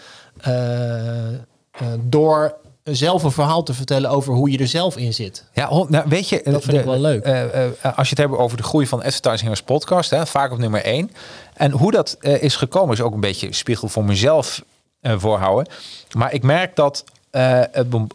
eh, 0.41 1.87
door 2.01 2.55
zelf 2.85 3.23
een 3.23 3.31
verhaal 3.33 3.63
te 3.63 3.75
vertellen 3.75 4.11
over 4.11 4.35
hoe 4.35 4.51
je 4.51 4.59
er 4.59 4.67
zelf 4.69 4.97
in 4.97 5.15
zit. 5.15 5.45
Ja, 5.53 5.69
nou, 5.89 6.05
weet 6.09 6.29
je, 6.29 6.41
Dat 6.45 6.65
vind 6.65 6.77
ik 6.79 6.85
wel 6.85 6.99
leuk. 6.99 7.25
eh, 7.25 7.65
eh, 7.65 7.71
als 7.83 8.09
je 8.09 8.15
het 8.21 8.29
hebt 8.29 8.41
over 8.41 8.57
de 8.57 8.63
groei 8.63 8.87
van 8.87 8.99
Advertising 8.99 9.41
Heroes 9.41 9.63
podcast, 9.63 10.11
hè, 10.11 10.27
vaak 10.27 10.53
op 10.53 10.59
nummer 10.59 10.85
één. 10.85 11.11
En 11.55 11.71
hoe 11.71 11.91
dat 11.91 12.17
eh, 12.21 12.43
is 12.43 12.57
gekomen, 12.57 12.95
is 12.95 13.01
ook 13.01 13.15
een 13.15 13.21
beetje 13.21 13.53
spiegel 13.53 13.89
voor 13.89 14.05
mezelf 14.05 14.63
eh, 15.01 15.15
voorhouden. 15.19 15.73
Maar 16.17 16.33
ik 16.33 16.43
merk 16.43 16.77
dat 16.77 17.05
eh, 17.31 17.61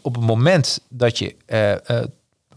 op 0.02 0.14
het 0.14 0.24
moment 0.24 0.80
dat 0.88 1.18
je 1.18 1.34
eh, 1.46 1.72
eh, 1.90 2.04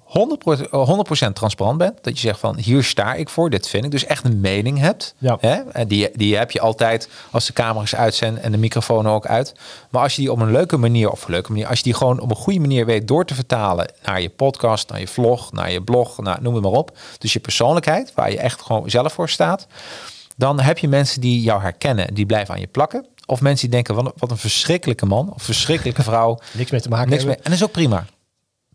100%, 0.09 0.69
eh, 0.69 0.87
100% 0.87 1.35
transparant 1.35 1.77
bent, 1.77 1.97
dat 2.01 2.19
je 2.19 2.27
zegt 2.27 2.39
van 2.39 2.57
hier 2.57 2.83
sta 2.83 3.13
ik 3.13 3.29
voor, 3.29 3.49
dit 3.49 3.67
vind 3.67 3.85
ik, 3.85 3.91
dus 3.91 4.05
echt 4.05 4.25
een 4.25 4.39
mening 4.39 4.79
hebt. 4.79 5.13
Ja. 5.17 5.37
Hè? 5.39 5.55
En 5.55 5.87
die, 5.87 6.09
die 6.13 6.37
heb 6.37 6.51
je 6.51 6.59
altijd 6.59 7.09
als 7.31 7.45
de 7.45 7.53
camera's 7.53 7.95
uit 7.95 8.15
zijn 8.15 8.39
en 8.39 8.51
de 8.51 8.57
microfoon 8.57 9.07
ook 9.07 9.25
uit. 9.25 9.53
Maar 9.89 10.01
als 10.01 10.15
je 10.15 10.21
die 10.21 10.31
op 10.31 10.39
een 10.39 10.51
leuke 10.51 10.77
manier, 10.77 11.11
of 11.11 11.25
een 11.25 11.31
leuke 11.31 11.51
manier, 11.51 11.67
als 11.67 11.77
je 11.77 11.83
die 11.83 11.93
gewoon 11.93 12.19
op 12.19 12.29
een 12.29 12.35
goede 12.35 12.59
manier 12.59 12.85
weet 12.85 13.07
door 13.07 13.25
te 13.25 13.35
vertalen 13.35 13.91
naar 14.03 14.21
je 14.21 14.29
podcast, 14.29 14.89
naar 14.89 14.99
je 14.99 15.07
vlog, 15.07 15.51
naar 15.51 15.71
je 15.71 15.81
blog, 15.81 16.17
naar, 16.17 16.37
noem 16.41 16.53
het 16.53 16.63
maar 16.63 16.71
op. 16.71 16.97
Dus 17.17 17.33
je 17.33 17.39
persoonlijkheid, 17.39 18.13
waar 18.15 18.31
je 18.31 18.39
echt 18.39 18.61
gewoon 18.61 18.89
zelf 18.89 19.13
voor 19.13 19.29
staat. 19.29 19.67
Dan 20.37 20.59
heb 20.59 20.77
je 20.77 20.87
mensen 20.87 21.21
die 21.21 21.41
jou 21.41 21.61
herkennen, 21.61 22.13
die 22.13 22.25
blijven 22.25 22.53
aan 22.53 22.59
je 22.59 22.67
plakken. 22.67 23.05
Of 23.25 23.41
mensen 23.41 23.69
die 23.69 23.75
denken, 23.75 23.95
wat 23.95 24.05
een, 24.05 24.11
wat 24.17 24.31
een 24.31 24.37
verschrikkelijke 24.37 25.05
man 25.05 25.33
of 25.33 25.43
verschrikkelijke 25.43 26.03
vrouw. 26.03 26.39
Niks 26.51 26.71
mee 26.71 26.81
te 26.81 26.89
maken 26.89 27.09
Niks 27.09 27.25
mee. 27.25 27.35
En 27.35 27.41
dat 27.43 27.53
is 27.53 27.63
ook 27.63 27.71
prima. 27.71 28.05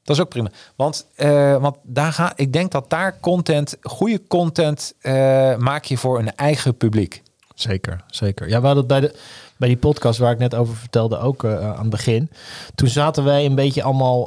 Dat 0.04 0.16
is 0.16 0.22
ook 0.22 0.28
prima. 0.28 0.50
Want, 0.76 1.06
eh, 1.14 1.56
want 1.56 1.76
daar 1.82 2.12
ga, 2.12 2.32
ik 2.36 2.52
denk 2.52 2.72
dat 2.72 2.90
daar 2.90 3.20
content, 3.20 3.76
goede 3.82 4.20
content, 4.28 4.94
eh, 5.00 5.56
maak 5.56 5.84
je 5.84 5.96
voor 5.96 6.18
een 6.18 6.34
eigen 6.34 6.76
publiek. 6.76 7.22
Zeker, 7.54 8.00
zeker. 8.06 8.48
Ja, 8.48 8.60
we 8.60 8.66
hadden 8.66 8.86
bij, 8.86 9.00
de, 9.00 9.14
bij 9.56 9.68
die 9.68 9.76
podcast 9.76 10.18
waar 10.18 10.32
ik 10.32 10.38
net 10.38 10.54
over 10.54 10.76
vertelde 10.76 11.18
ook 11.18 11.44
eh, 11.44 11.70
aan 11.70 11.80
het 11.80 11.90
begin. 11.90 12.30
Toen 12.74 12.88
zaten 12.88 13.24
wij 13.24 13.44
een 13.44 13.54
beetje 13.54 13.82
allemaal... 13.82 14.26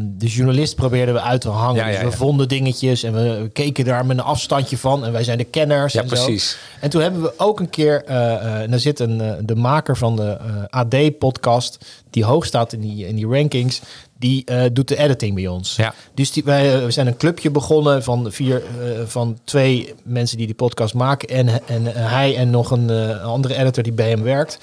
de 0.00 0.26
journalist 0.26 0.74
probeerden 0.74 1.14
we 1.14 1.20
uit 1.20 1.40
te 1.40 1.48
hangen. 1.48 1.84
Ja, 1.84 1.86
dus 1.90 2.00
ja, 2.00 2.04
we 2.04 2.12
vonden 2.12 2.48
dingetjes 2.48 3.02
en 3.02 3.12
we 3.12 3.50
keken 3.52 3.84
daar 3.84 4.06
met 4.06 4.18
een 4.18 4.24
afstandje 4.24 4.78
van. 4.78 5.04
En 5.04 5.12
wij 5.12 5.24
zijn 5.24 5.38
de 5.38 5.44
kenners 5.44 5.92
Ja, 5.92 6.02
en 6.02 6.08
zo. 6.08 6.14
precies. 6.14 6.58
En 6.80 6.90
toen 6.90 7.02
hebben 7.02 7.22
we 7.22 7.32
ook 7.36 7.60
een 7.60 7.70
keer... 7.70 8.04
en 8.04 8.70
daar 8.70 8.80
zit 8.80 9.00
een, 9.00 9.46
de 9.46 9.56
maker 9.56 9.96
van 9.96 10.16
de 10.16 10.38
AD-podcast... 10.70 11.78
die 12.10 12.24
hoog 12.24 12.44
staat 12.44 12.72
in 12.72 12.80
die, 12.80 13.06
in 13.06 13.16
die 13.16 13.26
rankings... 13.26 13.80
die 14.24 14.44
eh, 14.44 14.64
doet 14.72 14.88
de 14.88 14.96
editing 14.96 15.34
bij 15.34 15.46
ons. 15.46 15.76
Ja. 15.76 15.94
Dus 16.14 16.32
die, 16.32 16.44
wij 16.44 16.74
eh, 16.74 16.84
we 16.84 16.90
zijn 16.90 17.06
een 17.06 17.16
clubje 17.16 17.50
begonnen 17.50 18.02
van 18.02 18.32
vier, 18.32 18.56
eh, 18.56 19.06
van 19.06 19.38
twee 19.44 19.94
mensen 20.02 20.36
die 20.36 20.46
die 20.46 20.54
podcast 20.54 20.94
maken. 20.94 21.28
En, 21.28 21.48
en 21.66 21.84
hij 21.86 22.36
en 22.36 22.50
nog 22.50 22.70
een 22.70 22.90
andere 23.20 23.54
editor 23.54 23.82
die 23.82 23.92
bij 23.92 24.08
hem 24.08 24.22
werkt. 24.22 24.58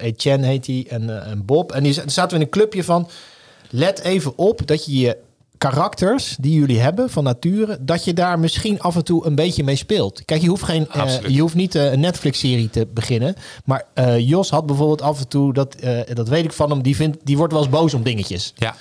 Etienne 0.00 0.46
heet 0.46 0.66
hij 0.66 0.86
en, 0.88 1.24
en 1.24 1.44
Bob. 1.44 1.72
En 1.72 1.82
die 1.82 1.92
zaten 1.92 2.28
we 2.28 2.34
in 2.34 2.40
een 2.40 2.48
clubje 2.48 2.84
van. 2.84 3.08
Let 3.70 4.00
even 4.00 4.38
op 4.38 4.66
dat 4.66 4.84
je 4.84 4.98
je 4.98 5.16
karakters 5.58 6.36
die 6.40 6.52
jullie 6.52 6.80
hebben 6.80 7.10
van 7.10 7.24
nature, 7.24 7.78
dat 7.80 8.04
je 8.04 8.12
daar 8.12 8.38
misschien 8.38 8.80
af 8.80 8.96
en 8.96 9.04
toe 9.04 9.26
een 9.26 9.34
beetje 9.34 9.64
mee 9.64 9.76
speelt. 9.76 10.24
Kijk, 10.24 10.42
je 10.42 10.48
hoeft, 10.48 10.62
geen, 10.62 10.88
eh, 10.90 11.20
je 11.26 11.40
hoeft 11.40 11.54
niet 11.54 11.74
eh, 11.74 11.92
een 11.92 12.00
Netflix-serie 12.00 12.70
te 12.70 12.86
beginnen. 12.94 13.34
Maar 13.64 13.84
eh, 13.94 14.18
Jos 14.28 14.50
had 14.50 14.66
bijvoorbeeld 14.66 15.02
af 15.02 15.18
en 15.18 15.28
toe, 15.28 15.52
dat, 15.52 15.76
dat 16.14 16.28
weet 16.28 16.44
ik 16.44 16.52
van 16.52 16.70
hem, 16.70 16.82
die, 16.82 16.96
vindt, 16.96 17.18
die 17.24 17.36
wordt 17.36 17.52
wel 17.52 17.62
eens 17.62 17.70
boos 17.70 17.94
om 17.94 18.02
dingetjes. 18.02 18.52
Ja. 18.56 18.74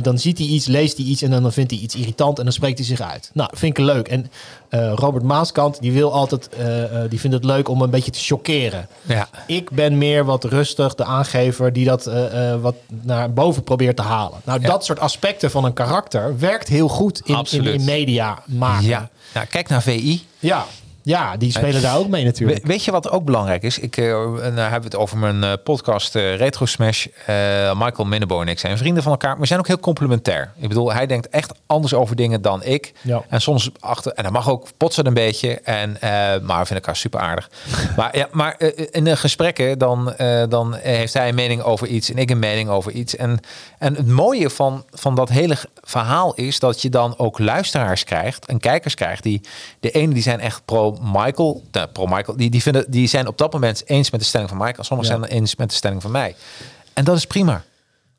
Dan 0.00 0.18
ziet 0.18 0.38
hij 0.38 0.46
iets, 0.46 0.66
leest 0.66 0.96
hij 0.96 1.06
iets 1.06 1.22
en 1.22 1.30
dan 1.30 1.52
vindt 1.52 1.70
hij 1.70 1.80
iets 1.80 1.94
irritant 1.94 2.38
en 2.38 2.44
dan 2.44 2.52
spreekt 2.52 2.78
hij 2.78 2.86
zich 2.86 3.00
uit. 3.00 3.30
Nou, 3.32 3.50
vind 3.52 3.78
ik 3.78 3.84
leuk. 3.84 4.08
En 4.08 4.30
eh, 4.74 4.92
Robert 4.94 5.24
Maaskant, 5.24 5.80
die 5.80 5.92
wil 5.92 6.12
altijd, 6.12 6.48
eh, 6.48 6.84
eh, 7.04 7.10
die 7.10 7.20
vindt 7.20 7.36
het 7.36 7.44
leuk 7.44 7.68
om 7.68 7.82
een 7.82 7.90
beetje 7.90 8.10
te 8.10 8.18
chockeren. 8.18 8.88
Ja. 9.02 9.28
Ik 9.46 9.70
ben 9.70 9.98
meer 9.98 10.24
wat 10.24 10.44
rustig, 10.44 10.94
de 10.94 11.04
aangever 11.04 11.72
die 11.72 11.84
dat 11.84 12.10
wat 12.60 12.74
naar 13.02 13.32
boven 13.32 13.62
probeert 13.62 13.96
te 13.96 14.02
halen. 14.02 14.40
Nou, 14.44 14.60
Ja. 14.60 14.66
dat 14.68 14.84
soort 14.84 14.98
aspecten 15.00 15.50
van 15.50 15.64
een 15.64 15.72
karakter 15.72 16.38
werkt 16.38 16.68
heel 16.68 16.88
goed 16.88 17.20
in, 17.24 17.44
in 17.62 17.84
media 17.84 18.42
maken. 18.46 18.86
Ja. 18.86 19.08
Nou, 19.34 19.46
kijk 19.46 19.68
naar 19.68 19.82
VI. 19.82 20.22
ja. 20.38 20.66
Ja, 21.06 21.36
die 21.36 21.50
spelen 21.50 21.82
daar 21.82 21.96
ook 21.96 22.08
mee 22.08 22.24
natuurlijk. 22.24 22.62
We- 22.62 22.68
weet 22.68 22.84
je 22.84 22.90
wat 22.90 23.10
ook 23.10 23.24
belangrijk 23.24 23.62
is? 23.62 23.78
Ik 23.78 23.96
eh, 23.96 24.12
en 24.22 24.36
dan 24.40 24.54
hebben 24.56 24.78
we 24.80 24.84
het 24.84 24.96
over 24.96 25.18
mijn 25.18 25.44
eh, 25.44 25.52
podcast 25.64 26.16
eh, 26.16 26.36
Retro 26.36 26.66
Smash. 26.66 27.06
Eh, 27.26 27.34
Michael 27.78 28.04
Minnebo 28.08 28.40
en 28.40 28.48
ik 28.48 28.58
zijn 28.58 28.78
vrienden 28.78 29.02
van 29.02 29.12
elkaar. 29.12 29.30
Maar 29.30 29.40
we 29.40 29.46
zijn 29.46 29.58
ook 29.58 29.66
heel 29.66 29.78
complementair. 29.78 30.52
Ik 30.56 30.68
bedoel, 30.68 30.92
hij 30.92 31.06
denkt 31.06 31.28
echt 31.28 31.52
anders 31.66 31.94
over 31.94 32.16
dingen 32.16 32.42
dan 32.42 32.62
ik. 32.62 32.92
Ja. 33.00 33.22
En 33.28 33.40
soms 33.40 33.70
achter, 33.80 34.12
en 34.12 34.22
dat 34.22 34.32
mag 34.32 34.50
ook 34.50 34.68
potsen 34.76 35.06
een 35.06 35.14
beetje. 35.14 35.60
En, 35.60 36.00
eh, 36.00 36.10
maar 36.10 36.38
we 36.38 36.66
vinden 36.66 36.74
elkaar 36.74 36.96
super 36.96 37.20
aardig. 37.20 37.50
maar 37.96 38.16
ja, 38.16 38.28
maar 38.32 38.54
eh, 38.58 38.86
in 38.90 39.04
de 39.04 39.16
gesprekken 39.16 39.78
dan, 39.78 40.14
eh, 40.14 40.42
dan 40.48 40.74
heeft 40.74 41.14
hij 41.14 41.28
een 41.28 41.34
mening 41.34 41.62
over 41.62 41.86
iets 41.86 42.10
en 42.10 42.18
ik 42.18 42.30
een 42.30 42.38
mening 42.38 42.68
over 42.68 42.92
iets. 42.92 43.16
En, 43.16 43.40
en 43.78 43.94
het 43.94 44.06
mooie 44.08 44.50
van, 44.50 44.84
van 44.90 45.14
dat 45.14 45.28
hele 45.28 45.56
verhaal 45.82 46.34
is 46.34 46.58
dat 46.58 46.82
je 46.82 46.88
dan 46.88 47.18
ook 47.18 47.38
luisteraars 47.38 48.04
krijgt 48.04 48.46
en 48.46 48.58
kijkers 48.60 48.94
krijgt. 48.94 49.22
Die, 49.22 49.40
de 49.80 49.90
ene 49.90 50.14
die 50.14 50.22
zijn 50.22 50.40
echt 50.40 50.62
pro-Michael, 50.94 51.62
nou, 51.72 51.86
pro-Michael, 51.88 52.36
die, 52.36 52.50
die, 52.50 52.62
vinden, 52.62 52.84
die 52.90 53.06
zijn 53.08 53.26
op 53.26 53.38
dat 53.38 53.52
moment 53.52 53.82
eens 53.86 54.10
met 54.10 54.20
de 54.20 54.26
stelling 54.26 54.48
van 54.48 54.58
Michael. 54.58 54.84
Sommigen 54.84 55.12
Ja. 55.14 55.18
zijn 55.20 55.30
eens 55.38 55.56
met 55.56 55.68
de 55.68 55.74
stelling 55.74 56.02
van 56.02 56.10
mij. 56.10 56.34
En 56.92 57.04
dat 57.04 57.16
is 57.16 57.26
prima. 57.26 57.64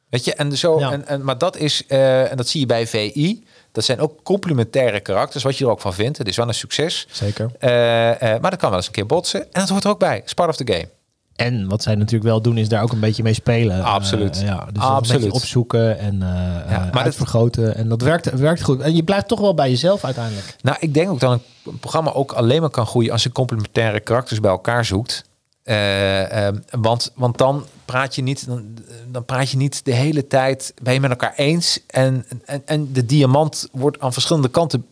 Weet 0.10 0.26
je, 0.26 0.34
en 0.34 0.58
zo, 0.58 0.80
Ja. 0.80 0.92
en, 0.92 1.08
en, 1.08 1.24
maar 1.24 1.38
dat 1.38 1.58
is, 1.58 1.86
eh, 1.88 2.32
en 2.32 2.38
dat 2.38 2.48
zie 2.48 2.60
je 2.60 2.66
bij 2.66 2.88
VI, 2.88 3.44
dat 3.72 3.84
zijn 3.84 4.00
ook 4.00 4.24
complementaire 4.24 5.00
karakters, 5.00 5.44
wat 5.44 5.58
je 5.58 5.66
er 5.66 5.72
ook 5.72 5.82
van 5.82 5.94
vindt. 5.94 6.18
Het 6.18 6.28
is 6.28 6.36
wel 6.36 6.48
een 6.48 6.54
succes. 6.54 7.08
Zeker. 7.12 7.52
Eh, 7.60 8.12
eh, 8.12 8.42
maar 8.42 8.52
dat 8.52 8.60
kan 8.60 8.70
wel 8.70 8.78
eens 8.78 8.88
een 8.88 8.94
keer 8.94 9.06
botsen. 9.06 9.42
En 9.42 9.48
dat 9.62 9.70
hoort 9.70 9.84
er 9.84 9.90
ook 9.90 10.00
bij. 10.00 10.18
It's 10.18 10.34
part 10.34 10.50
of 10.50 10.56
the 10.56 10.74
game. 10.74 10.90
En 11.36 11.68
wat 11.68 11.84
zij 11.84 11.96
natuurlijk 11.96 12.24
wel 12.24 12.42
doen, 12.42 12.58
is 12.58 12.70
daar 12.70 12.84
ook 12.84 12.92
een 12.92 13.00
beetje 13.00 13.24
mee 13.24 13.34
spelen. 13.34 13.84
Absoluut. 13.84 14.38
Eh, 14.38 14.46
ja, 14.46 14.68
dus 14.74 14.84
Absoluut. 14.84 15.10
een 15.10 15.28
beetje 15.28 15.42
opzoeken 15.42 16.00
en 16.00 16.14
eh 16.14 16.30
Ja, 16.70 16.90
maar 16.94 17.14
maar. 17.18 17.76
En 17.76 17.90
dat 17.90 18.02
werkt, 18.02 18.32
werkt 18.32 18.62
goed. 18.62 18.82
En 18.82 18.96
je 18.96 19.04
blijft 19.04 19.28
toch 19.28 19.40
wel 19.40 19.54
bij 19.54 19.70
jezelf 19.70 20.04
uiteindelijk. 20.04 20.56
Nou, 20.62 20.78
ik 20.80 20.94
denk 20.94 21.10
ook 21.10 21.20
dat 21.20 21.40
een 21.66 21.80
programma 21.80 22.12
ook 22.12 22.32
alleen 22.32 22.62
maar 22.62 22.70
kan 22.70 22.86
groeien 22.86 23.12
als 23.12 23.24
je 23.24 23.32
complementaire 23.32 24.00
karakters 24.00 24.40
bij 24.40 24.52
elkaar 24.52 24.86
zoekt. 24.86 25.24
Eh, 25.64 26.48
eh, 26.48 26.56
want, 26.72 27.12
want 27.16 27.38
dan 27.38 27.66
praat 27.86 28.16
je 28.16 28.22
niet, 28.22 28.48
dan, 28.48 28.66
dan 29.08 29.26
praat 29.26 29.50
je 29.50 29.58
niet 29.58 29.86
de 29.86 29.94
hele 29.94 30.28
tijd, 30.28 30.74
ben 30.82 30.94
je 30.94 31.00
met 31.00 31.10
elkaar 31.10 31.34
eens 31.36 31.80
en, 31.88 32.26
en, 32.46 32.62
en 32.66 32.94
de 32.94 33.06
diamant 33.06 33.70
wordt 33.72 34.00
aan 34.00 34.14
verschillende 34.14 34.50
kanten 34.50 34.86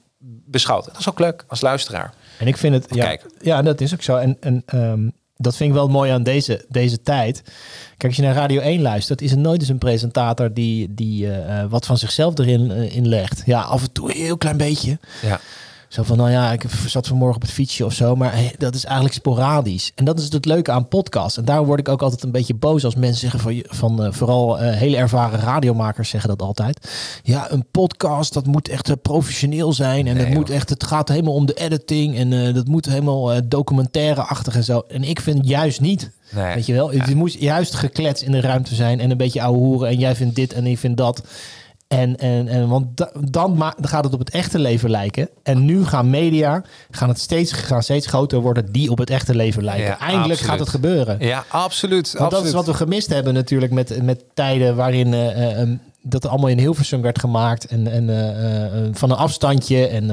beschouwd. 0.45 0.85
Dat 0.85 0.99
is 0.99 1.09
ook 1.09 1.19
leuk 1.19 1.45
als 1.47 1.61
luisteraar. 1.61 2.13
En 2.39 2.47
ik 2.47 2.57
vind 2.57 2.73
het, 2.73 2.95
ja, 2.95 3.05
Kijk. 3.05 3.25
ja, 3.39 3.61
dat 3.61 3.81
is 3.81 3.93
ook 3.93 4.01
zo. 4.01 4.17
En, 4.17 4.37
en 4.39 4.63
ehm, 4.65 5.07
dat 5.43 5.55
vind 5.55 5.69
ik 5.69 5.75
wel 5.75 5.87
mooi 5.87 6.11
aan 6.11 6.23
deze, 6.23 6.65
deze 6.69 7.01
tijd. 7.01 7.41
Kijk, 7.97 8.03
als 8.03 8.15
je 8.15 8.21
naar 8.21 8.33
Radio 8.35 8.61
1 8.61 8.81
luistert, 8.81 9.21
is 9.21 9.31
er 9.31 9.37
nooit 9.37 9.61
eens 9.61 9.69
een 9.69 9.77
presentator 9.77 10.53
die, 10.53 10.93
die 10.93 11.27
eh, 11.27 11.61
eh, 11.61 11.69
wat 11.69 11.85
van 11.85 11.97
zichzelf 11.97 12.37
erin 12.37 12.71
eh, 12.71 12.95
inlegt. 12.95 13.41
Ja, 13.45 13.61
af 13.61 13.81
en 13.81 13.91
toe 13.91 14.09
een 14.09 14.17
heel 14.17 14.37
klein 14.37 14.57
beetje. 14.57 14.99
Ja. 15.21 15.39
Zo 15.93 16.03
van, 16.03 16.17
nou 16.17 16.31
ja, 16.31 16.51
ik 16.51 16.65
zat 16.85 17.07
vanmorgen 17.07 17.35
op 17.35 17.41
het 17.41 17.51
fietsje 17.51 17.85
of 17.85 17.93
zo, 17.93 18.15
maar 18.15 18.33
hey, 18.33 18.55
dat 18.57 18.75
is 18.75 18.85
eigenlijk 18.85 19.15
sporadisch. 19.15 19.91
En 19.95 20.05
dat 20.05 20.19
is 20.19 20.31
het 20.31 20.45
leuke 20.45 20.71
aan 20.71 20.87
podcasts. 20.87 21.37
En 21.37 21.45
daar 21.45 21.65
word 21.65 21.79
ik 21.79 21.89
ook 21.89 22.01
altijd 22.01 22.23
een 22.23 22.31
beetje 22.31 22.53
boos 22.53 22.85
als 22.85 22.95
mensen 22.95 23.29
zeggen 23.29 23.39
van, 23.39 23.63
van 23.67 24.03
eh, 24.03 24.11
vooral 24.11 24.59
eh, 24.59 24.75
hele 24.77 24.97
ervaren 24.97 25.39
radiomakers 25.39 26.09
zeggen 26.09 26.29
dat 26.29 26.41
altijd. 26.41 26.89
Ja, 27.23 27.51
een 27.51 27.65
podcast, 27.71 28.33
dat 28.33 28.45
moet 28.45 28.67
echt 28.69 28.89
eh, 28.89 28.95
professioneel 29.01 29.73
zijn 29.73 30.07
en 30.07 30.15
Nee, 30.15 30.25
het 30.25 30.33
moet 30.33 30.49
echt, 30.49 30.69
het 30.69 30.83
gaat 30.83 31.09
helemaal 31.09 31.33
om 31.33 31.45
de 31.45 31.53
editing 31.53 32.17
en 32.17 32.53
dat 32.53 32.67
moet 32.67 32.85
helemaal 32.85 33.47
documentaire-achtig 33.47 34.55
en 34.55 34.63
zo. 34.63 34.83
En 34.87 35.03
ik 35.03 35.19
vind 35.19 35.47
juist 35.47 35.81
niet. 35.81 36.11
Nee. 36.31 36.53
Weet 36.53 36.65
je 36.65 36.73
wel, 36.73 36.91
het 36.91 37.15
moet 37.15 37.33
juist 37.33 37.75
geklets 37.75 38.23
in 38.23 38.31
de 38.31 38.41
ruimte 38.41 38.75
zijn 38.75 38.99
en 38.99 39.11
een 39.11 39.17
beetje 39.17 39.41
ouwe 39.41 39.57
hoeren 39.57 39.89
en 39.89 39.97
jij 39.97 40.15
vindt 40.15 40.35
dit 40.35 40.53
en 40.53 40.65
ik 40.65 40.77
vind 40.77 40.97
dat. 40.97 41.23
En, 41.99 42.17
en, 42.17 42.47
en 42.47 42.67
want 42.67 42.97
da- 42.97 43.11
dan, 43.19 43.57
ma- 43.57 43.73
dan 43.77 43.87
gaat 43.89 44.03
het 44.03 44.13
op 44.13 44.19
het 44.19 44.29
echte 44.29 44.59
leven 44.59 44.89
lijken. 44.89 45.29
En 45.43 45.65
nu 45.65 45.85
gaan 45.85 46.09
media 46.09 46.63
gaan 46.91 47.09
het 47.09 47.19
steeds, 47.19 47.51
gaan 47.51 47.83
steeds 47.83 48.07
groter 48.07 48.39
worden 48.39 48.71
die 48.71 48.89
op 48.91 48.97
het 48.97 49.09
echte 49.09 49.35
leven 49.35 49.63
lijken. 49.63 49.85
Ja, 49.85 49.99
Eindelijk 49.99 50.29
absoluut. 50.31 50.49
gaat 50.49 50.59
het 50.59 50.69
gebeuren. 50.69 51.17
Ja, 51.19 51.43
absoluut. 51.47 52.13
Want 52.17 52.31
dat 52.31 52.45
is 52.45 52.51
wat 52.53 52.65
we 52.65 52.73
gemist 52.73 53.09
hebben 53.09 53.33
natuurlijk 53.33 53.71
met, 53.71 54.03
met 54.03 54.23
tijden 54.33 54.75
waarin 54.75 55.13
eh, 55.13 55.59
ehm, 55.61 55.75
dat 56.01 56.25
allemaal 56.27 56.49
in 56.49 56.59
Hilversum 56.59 57.01
werd 57.01 57.19
gemaakt. 57.19 57.65
En, 57.65 57.87
en 57.87 58.09
eh, 58.09 58.89
van 58.91 59.11
een 59.11 59.17
afstandje. 59.17 59.87
En 59.87 60.07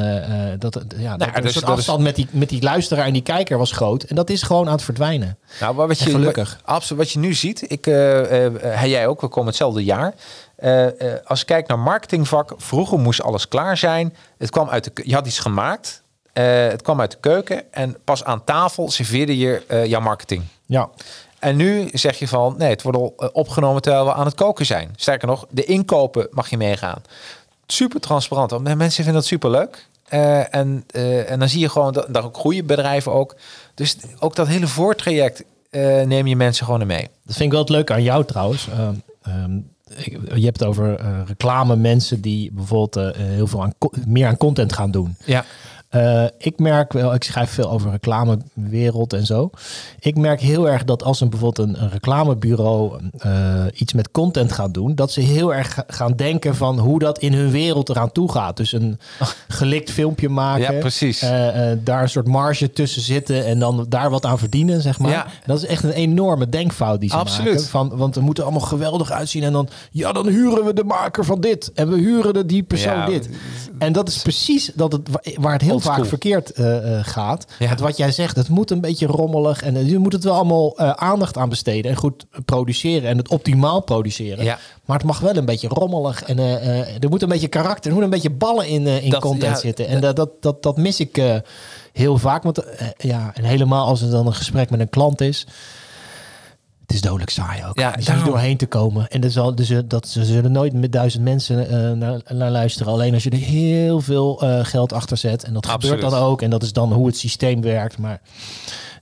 dat, 0.59 0.75
ja, 0.99 1.17
dat, 1.17 1.29
ja, 1.29 1.37
een 1.37 1.43
dus 1.43 1.53
soort 1.53 1.65
dat 1.65 1.73
is- 1.79 1.79
afstand 1.79 2.01
met, 2.03 2.17
die, 2.17 2.27
met 2.31 2.49
die 2.49 2.63
luisteraar 2.63 3.07
en 3.07 3.13
die 3.13 3.23
kijker 3.23 3.59
was 3.59 3.73
groot. 3.73 4.03
En 4.03 4.15
dat 4.17 4.31
is 4.31 4.43
gewoon 4.43 4.67
aan 4.67 4.73
het 4.73 4.83
verdwijnen. 4.83 5.39
Nou, 5.61 5.75
wat 5.75 5.99
je, 5.99 6.05
En 6.05 6.11
gelukkig. 6.11 6.59
Wat, 6.65 6.75
absoluut, 6.75 7.03
wat 7.03 7.13
je 7.13 7.19
nu 7.19 7.35
ziet, 7.35 7.65
ik, 7.71 7.85
jij 8.85 9.07
ook, 9.07 9.21
we 9.21 9.29
komen 9.29 9.49
hetzelfde 9.49 9.85
jaar. 9.85 10.15
Eh, 10.61 10.87
eh, 11.15 11.19
als 11.25 11.39
je 11.39 11.45
kijkt 11.45 11.69
naar 11.69 11.79
marketingvak, 11.79 12.53
vroeger 12.57 12.99
moest 12.99 13.23
alles 13.23 13.49
klaar 13.49 13.77
zijn. 13.77 14.17
Het 14.39 14.51
kwam 14.51 14.69
uit 14.69 14.85
de, 14.85 14.91
je 15.05 15.15
had 15.15 15.27
iets 15.27 15.39
gemaakt, 15.39 16.03
eh, 16.33 16.45
het 16.69 16.83
kwam 16.83 17.01
uit 17.01 17.11
de 17.11 17.17
keuken 17.21 17.73
en 17.73 17.97
pas 18.05 18.25
aan 18.25 18.45
tafel 18.45 18.91
serveerde 18.91 19.39
je 19.39 19.63
eh, 19.67 19.87
jouw 19.87 20.01
marketing. 20.01 20.43
Ja, 20.67 20.89
En 21.39 21.57
nu 21.57 21.89
zeg 21.93 22.19
je 22.19 22.29
van, 22.29 22.55
nee, 22.59 22.71
het 22.71 22.83
wordt 22.83 22.99
al 22.99 23.15
opgenomen 23.33 23.83
terwijl 23.83 24.05
we 24.05 24.13
aan 24.13 24.25
het 24.27 24.35
koken 24.35 24.67
zijn. 24.67 24.93
Sterker 24.97 25.29
nog, 25.29 25.47
de 25.51 25.65
inkopen 25.65 26.27
mag 26.31 26.51
je 26.51 26.57
meegaan. 26.57 27.03
Super 27.67 28.01
transparant, 28.01 28.51
want 28.51 28.63
mensen 28.75 28.91
vinden 29.05 29.13
dat 29.15 29.25
super 29.25 29.51
leuk. 29.51 29.89
en, 30.51 30.85
eh, 30.91 31.31
en 31.31 31.39
dan 31.39 31.49
zie 31.49 31.61
je 31.61 31.69
gewoon 31.69 31.93
dat 31.93 32.07
daar 32.15 32.25
ook 32.25 32.37
groeien 32.37 32.67
bedrijven 32.67 33.13
ook. 33.13 33.37
Dus 33.75 33.97
ook 34.19 34.35
dat 34.37 34.47
hele 34.47 34.67
voortraject 34.67 35.45
eh, 35.71 36.01
neem 36.03 36.27
je 36.27 36.37
mensen 36.37 36.65
gewoon 36.65 36.81
in 36.81 36.87
mee. 36.87 37.09
Dat 37.25 37.35
vind 37.37 37.41
ik 37.41 37.51
wel 37.51 37.61
het 37.61 37.69
leuke 37.69 37.93
aan 37.93 38.03
jou 38.03 38.25
trouwens. 38.25 38.69
Ehm, 38.69 38.95
ehm, 39.23 39.57
ik- 39.57 39.65
je 40.35 40.45
hebt 40.45 40.61
het 40.61 40.69
over 40.69 40.95
eh, 40.95 41.21
reclame 41.27 41.77
mensen 41.77 42.21
die 42.21 42.53
bijvoorbeeld 42.53 42.97
eh, 42.97 43.25
heel 43.25 43.47
veel 43.47 43.63
aan 43.63 43.73
meer 44.07 44.27
aan 44.27 44.37
content 44.37 44.73
gaan 44.73 44.91
doen. 44.91 45.17
Ja, 45.25 45.45
Eh, 45.91 46.25
ik 46.39 46.59
merk 46.59 46.93
wel, 46.93 47.15
ik 47.15 47.23
schrijf 47.25 47.51
veel 47.51 47.71
over 47.71 47.91
reclamewereld 47.91 49.13
en 49.13 49.27
zo. 49.27 49.51
Ik 50.01 50.17
merk 50.17 50.41
heel 50.41 50.69
erg 50.69 50.85
dat 50.85 51.03
als 51.03 51.21
een 51.21 51.31
bijvoorbeeld 51.31 51.69
een, 51.69 51.83
een 51.83 51.91
reclamebureau 51.91 53.01
eh, 53.19 53.65
iets 53.75 53.93
met 53.93 54.11
content 54.11 54.53
gaat 54.53 54.75
doen, 54.75 54.95
dat 54.95 55.13
ze 55.13 55.21
heel 55.21 55.55
erg 55.55 55.75
ga- 55.75 55.85
gaan 55.87 56.13
denken 56.13 56.57
van 56.57 56.79
hoe 56.79 56.99
dat 56.99 57.19
in 57.19 57.33
hun 57.33 57.51
wereld 57.51 57.89
eraan 57.89 58.13
toe 58.13 58.33
gaat. 58.33 58.57
Dus 58.57 58.73
een 58.73 58.99
gelikt 59.49 59.91
filmpje 59.91 60.29
maken. 60.29 60.75
Ja, 60.75 60.81
precies. 60.81 61.23
eh, 61.23 61.71
daar 61.85 62.03
een 62.03 62.09
soort 62.09 62.27
marge 62.27 62.73
tussen 62.73 63.03
zitten 63.03 63.45
en 63.47 63.59
dan 63.59 63.87
daar 63.89 64.11
wat 64.11 64.25
aan 64.27 64.39
verdienen, 64.39 64.83
zeg 64.83 64.99
maar. 64.99 65.11
Ja. 65.11 65.27
Dat 65.47 65.59
is 65.63 65.67
echt 65.67 65.83
een 65.85 65.91
enorme 65.91 66.49
denkfout 66.49 67.01
die 67.01 67.11
ze 67.11 67.17
Absoluut. 67.17 67.53
maken. 67.55 67.69
Van, 67.69 67.93
want 67.97 68.15
we 68.15 68.21
moeten 68.21 68.45
allemaal 68.45 68.61
geweldig 68.63 69.11
uitzien 69.11 69.43
en 69.43 69.53
dan, 69.53 69.69
ja, 69.91 70.13
dan 70.13 70.27
huren 70.29 70.65
we 70.65 70.73
de 70.73 70.85
maker 70.85 71.25
van 71.25 71.41
dit 71.41 71.71
en 71.75 71.89
we 71.89 71.97
huren 71.97 72.35
de, 72.35 72.47
die 72.47 72.63
persoon 72.63 72.97
Ja, 72.97 73.07
dit. 73.07 73.29
En 73.81 73.93
dat 73.93 74.09
is 74.09 74.19
precies 74.23 74.71
dat 74.75 74.93
het, 74.93 75.09
wa- 75.11 75.23
waar 75.41 75.53
het 75.53 75.63
heel 75.63 75.81
vaak 75.81 76.07
verkeerd 76.07 76.53
eh, 76.53 76.99
eh, 76.99 77.05
gaat. 77.07 77.47
Ja. 77.59 77.67
Want 77.69 77.81
wat 77.81 77.97
jij 77.97 78.13
zegt, 78.13 78.37
het 78.37 78.49
moet 78.49 78.71
een 78.71 78.81
beetje 78.81 79.07
rommelig 79.07 79.63
en 79.63 79.77
eh, 79.77 79.89
je 79.91 79.99
moet 79.99 80.13
het 80.13 80.25
wel 80.25 80.35
allemaal 80.35 80.79
aandacht 80.79 81.37
aan 81.37 81.49
besteden 81.49 81.91
en 81.91 81.97
goed 81.97 82.27
produceren 82.45 83.09
en 83.09 83.17
het 83.17 83.29
optimaal 83.29 83.81
produceren. 83.81 84.45
Ja. 84.45 84.59
Maar 84.85 84.97
het 84.97 85.07
mag 85.07 85.21
wel 85.21 85.37
een 85.37 85.45
beetje 85.45 85.69
rommelig 85.69 86.23
en 86.23 86.39
er 86.39 87.09
moet 87.09 87.23
een 87.23 87.29
beetje 87.29 87.49
karakter, 87.49 87.89
er 87.91 87.95
moet 87.97 88.05
een 88.05 88.11
beetje 88.11 88.31
ballen 88.31 88.67
in, 88.69 88.87
in 88.87 89.11
Dat- 89.11 89.21
content 89.21 89.55
ja, 89.55 89.61
zitten. 89.61 89.87
En 89.87 90.01
dat, 90.01 90.17
dat, 90.17 90.31
dat, 90.41 90.63
dat 90.63 90.77
mis 90.77 91.01
ik 91.01 91.23
heel 91.93 92.19
vaak. 92.19 92.43
Want 92.43 92.65
ja, 92.97 93.31
en 93.35 93.45
helemaal 93.45 93.87
als 93.87 94.01
het 94.01 94.11
dan 94.11 94.27
een 94.27 94.35
gesprek 94.35 94.71
met 94.71 94.81
een 94.81 94.91
klant 94.91 95.21
is. 95.21 95.47
Het 96.91 96.99
is 96.99 97.05
dodelijk 97.05 97.31
saai 97.31 97.65
ook. 97.65 97.79
Ja, 97.79 97.97
niet 97.97 98.07
daarom. 98.07 98.25
doorheen 98.25 98.57
te 98.57 98.67
komen. 98.67 99.09
En 99.09 99.25
er 99.25 99.31
zal, 99.31 99.55
dus, 99.55 99.71
eh, 99.71 99.79
dat, 99.85 100.09
ze 100.09 100.25
zullen 100.25 100.53
nooit 100.53 100.73
met 100.73 100.93
duizend 100.93 101.25
mensen 101.25 101.69
eh, 101.69 101.91
naar, 101.93 102.21
naar 102.29 102.51
luisteren. 102.51 102.93
Alleen 102.93 103.15
als 103.15 103.23
je 103.23 103.31
er 103.31 103.37
heel 103.37 104.01
veel 104.01 104.43
eh, 104.43 104.65
geld 104.65 104.93
achter 104.93 105.17
zet. 105.17 105.45
En 105.45 105.53
dat 105.53 105.67
Absoluut. 105.67 105.95
gebeurt 105.95 106.13
dan 106.13 106.23
ook. 106.23 106.43
En 106.43 106.51
dat 106.51 106.63
is 106.63 106.73
dan 106.73 106.93
hoe 106.93 107.07
het 107.07 107.17
systeem 107.17 107.61
werkt. 107.61 107.99
Maar 107.99 108.21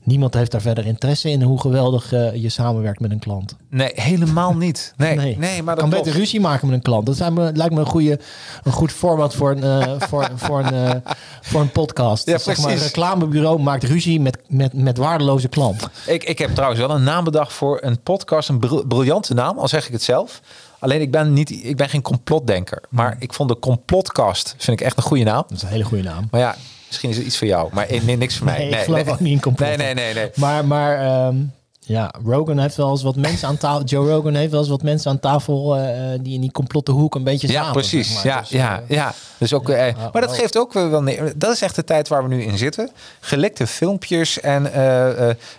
niemand 0.08 0.34
heeft 0.34 0.50
daar 0.50 0.60
verder 0.60 0.86
interesse 0.86 1.30
in. 1.30 1.42
Hoe 1.42 1.60
geweldig 1.60 2.12
eh, 2.12 2.34
je 2.34 2.48
samenwerkt 2.48 3.00
met 3.00 3.10
een 3.10 3.18
klant. 3.18 3.56
nee, 3.70 3.90
helemaal 3.94 4.56
niet. 4.56 4.94
Nee, 4.96 5.36
nee. 5.36 5.62
maar 5.62 5.74
dat 5.74 5.88
kan 5.88 5.98
beter 5.98 6.12
ruzie 6.12 6.40
maken 6.40 6.66
met 6.66 6.76
een 6.76 6.82
klant. 6.82 7.06
Dat 7.06 7.16
zijn 7.16 7.32
me, 7.32 7.52
lijkt 7.54 7.74
me 7.74 7.80
een, 7.80 7.86
goede, 7.86 8.20
een 8.62 8.72
goed 8.72 8.92
format 8.92 9.34
voor 9.34 9.50
een, 9.50 9.62
eh, 9.62 9.94
voor, 10.08 10.30
voor 10.34 10.58
een, 10.58 10.74
eh, 10.74 11.12
voor 11.40 11.60
een 11.60 11.72
podcast. 11.72 12.26
Ja, 12.26 12.38
zeg 12.38 12.58
maar, 12.58 12.72
een 12.72 12.78
reclamebureau 12.78 13.60
maakt 13.60 13.84
ruzie 13.84 14.20
met, 14.20 14.38
met, 14.48 14.72
met 14.72 14.96
waardeloze 14.96 15.48
klant. 15.48 15.88
Ik, 16.06 16.24
ik 16.24 16.38
heb 16.38 16.50
trouwens 16.54 16.80
wel 16.80 16.90
een 16.90 17.02
naam 17.02 17.24
bedacht 17.24 17.52
voor 17.52 17.78
een 17.82 18.00
podcast. 18.00 18.48
Een 18.48 18.58
bril- 18.58 18.86
briljante 18.86 19.34
naam, 19.34 19.58
al 19.58 19.68
zeg 19.68 19.86
ik 19.86 19.92
het 19.92 20.02
zelf. 20.02 20.40
Alleen 20.78 21.00
ik 21.00 21.10
ben, 21.10 21.32
niet, 21.32 21.64
ik 21.64 21.76
ben 21.76 21.88
geen 21.88 22.02
complotdenker. 22.02 22.82
Maar 22.88 23.16
ik 23.18 23.32
vond 23.32 23.48
de 23.48 23.58
complotcast 23.58 24.54
vind 24.58 24.80
ik 24.80 24.86
echt 24.86 24.96
een 24.96 25.02
goede 25.02 25.24
naam. 25.24 25.42
Dat 25.48 25.56
is 25.56 25.62
een 25.62 25.68
hele 25.68 25.84
goede 25.84 26.02
naam. 26.02 26.28
Maar 26.30 26.40
ja, 26.40 26.56
misschien 26.88 27.10
is 27.10 27.16
het 27.16 27.26
iets 27.26 27.38
voor 27.38 27.46
jou. 27.46 27.68
Maar 27.72 27.86
nee, 28.02 28.16
niks 28.16 28.36
voor 28.36 28.46
mij. 28.46 28.58
Nee, 28.58 28.68
ik 28.68 28.76
geloof 28.78 29.08
ook 29.08 29.20
niet 29.20 29.32
in 29.32 29.40
complotten. 29.40 29.78
Nee, 29.78 29.94
nee, 29.94 30.04
nee. 30.04 30.14
nee. 30.14 30.30
Maar, 30.34 30.64
maar 30.64 30.98
ehm, 31.00 31.36
ja, 31.80 32.14
Rogan 32.24 32.58
heeft 32.58 32.76
wel 32.76 32.90
eens 32.90 33.02
wat 33.02 33.16
mensen 33.16 33.48
aan 33.48 33.56
tafel. 33.56 33.84
Joe 33.84 34.08
Rogan 34.10 34.34
heeft 34.34 34.50
wel 34.50 34.60
eens 34.60 34.68
wat 34.68 34.82
mensen 34.82 35.10
aan 35.10 35.20
tafel 35.20 35.76
eh, 35.76 35.92
die 36.20 36.34
in 36.34 36.40
die 36.40 36.52
complotte 36.52 36.92
hoek 36.92 37.14
een 37.14 37.24
beetje 37.24 37.46
Ja, 37.48 37.54
samen. 37.54 37.72
precies. 37.72 38.12
zeg 38.12 38.24
maar. 38.24 38.32
Ja, 38.34 38.40
Dus, 38.40 38.48
ja, 38.50 38.82
eh, 38.88 38.96
ja. 38.96 39.14
Dus 39.38 39.52
ook, 39.52 39.68
eh, 39.68 39.86
oh, 39.96 40.12
maar 40.12 40.22
dat 40.22 40.32
geeft 40.32 40.58
ook 40.58 40.72
wel 40.72 41.02
nee, 41.02 41.20
Dat 41.36 41.52
is 41.52 41.62
echt 41.62 41.74
de 41.74 41.84
tijd 41.84 42.08
waar 42.08 42.22
we 42.22 42.28
nu 42.34 42.42
in 42.42 42.58
zitten. 42.58 42.90
Gelikte 43.20 43.66
filmpjes 43.66 44.40
en 44.40 44.62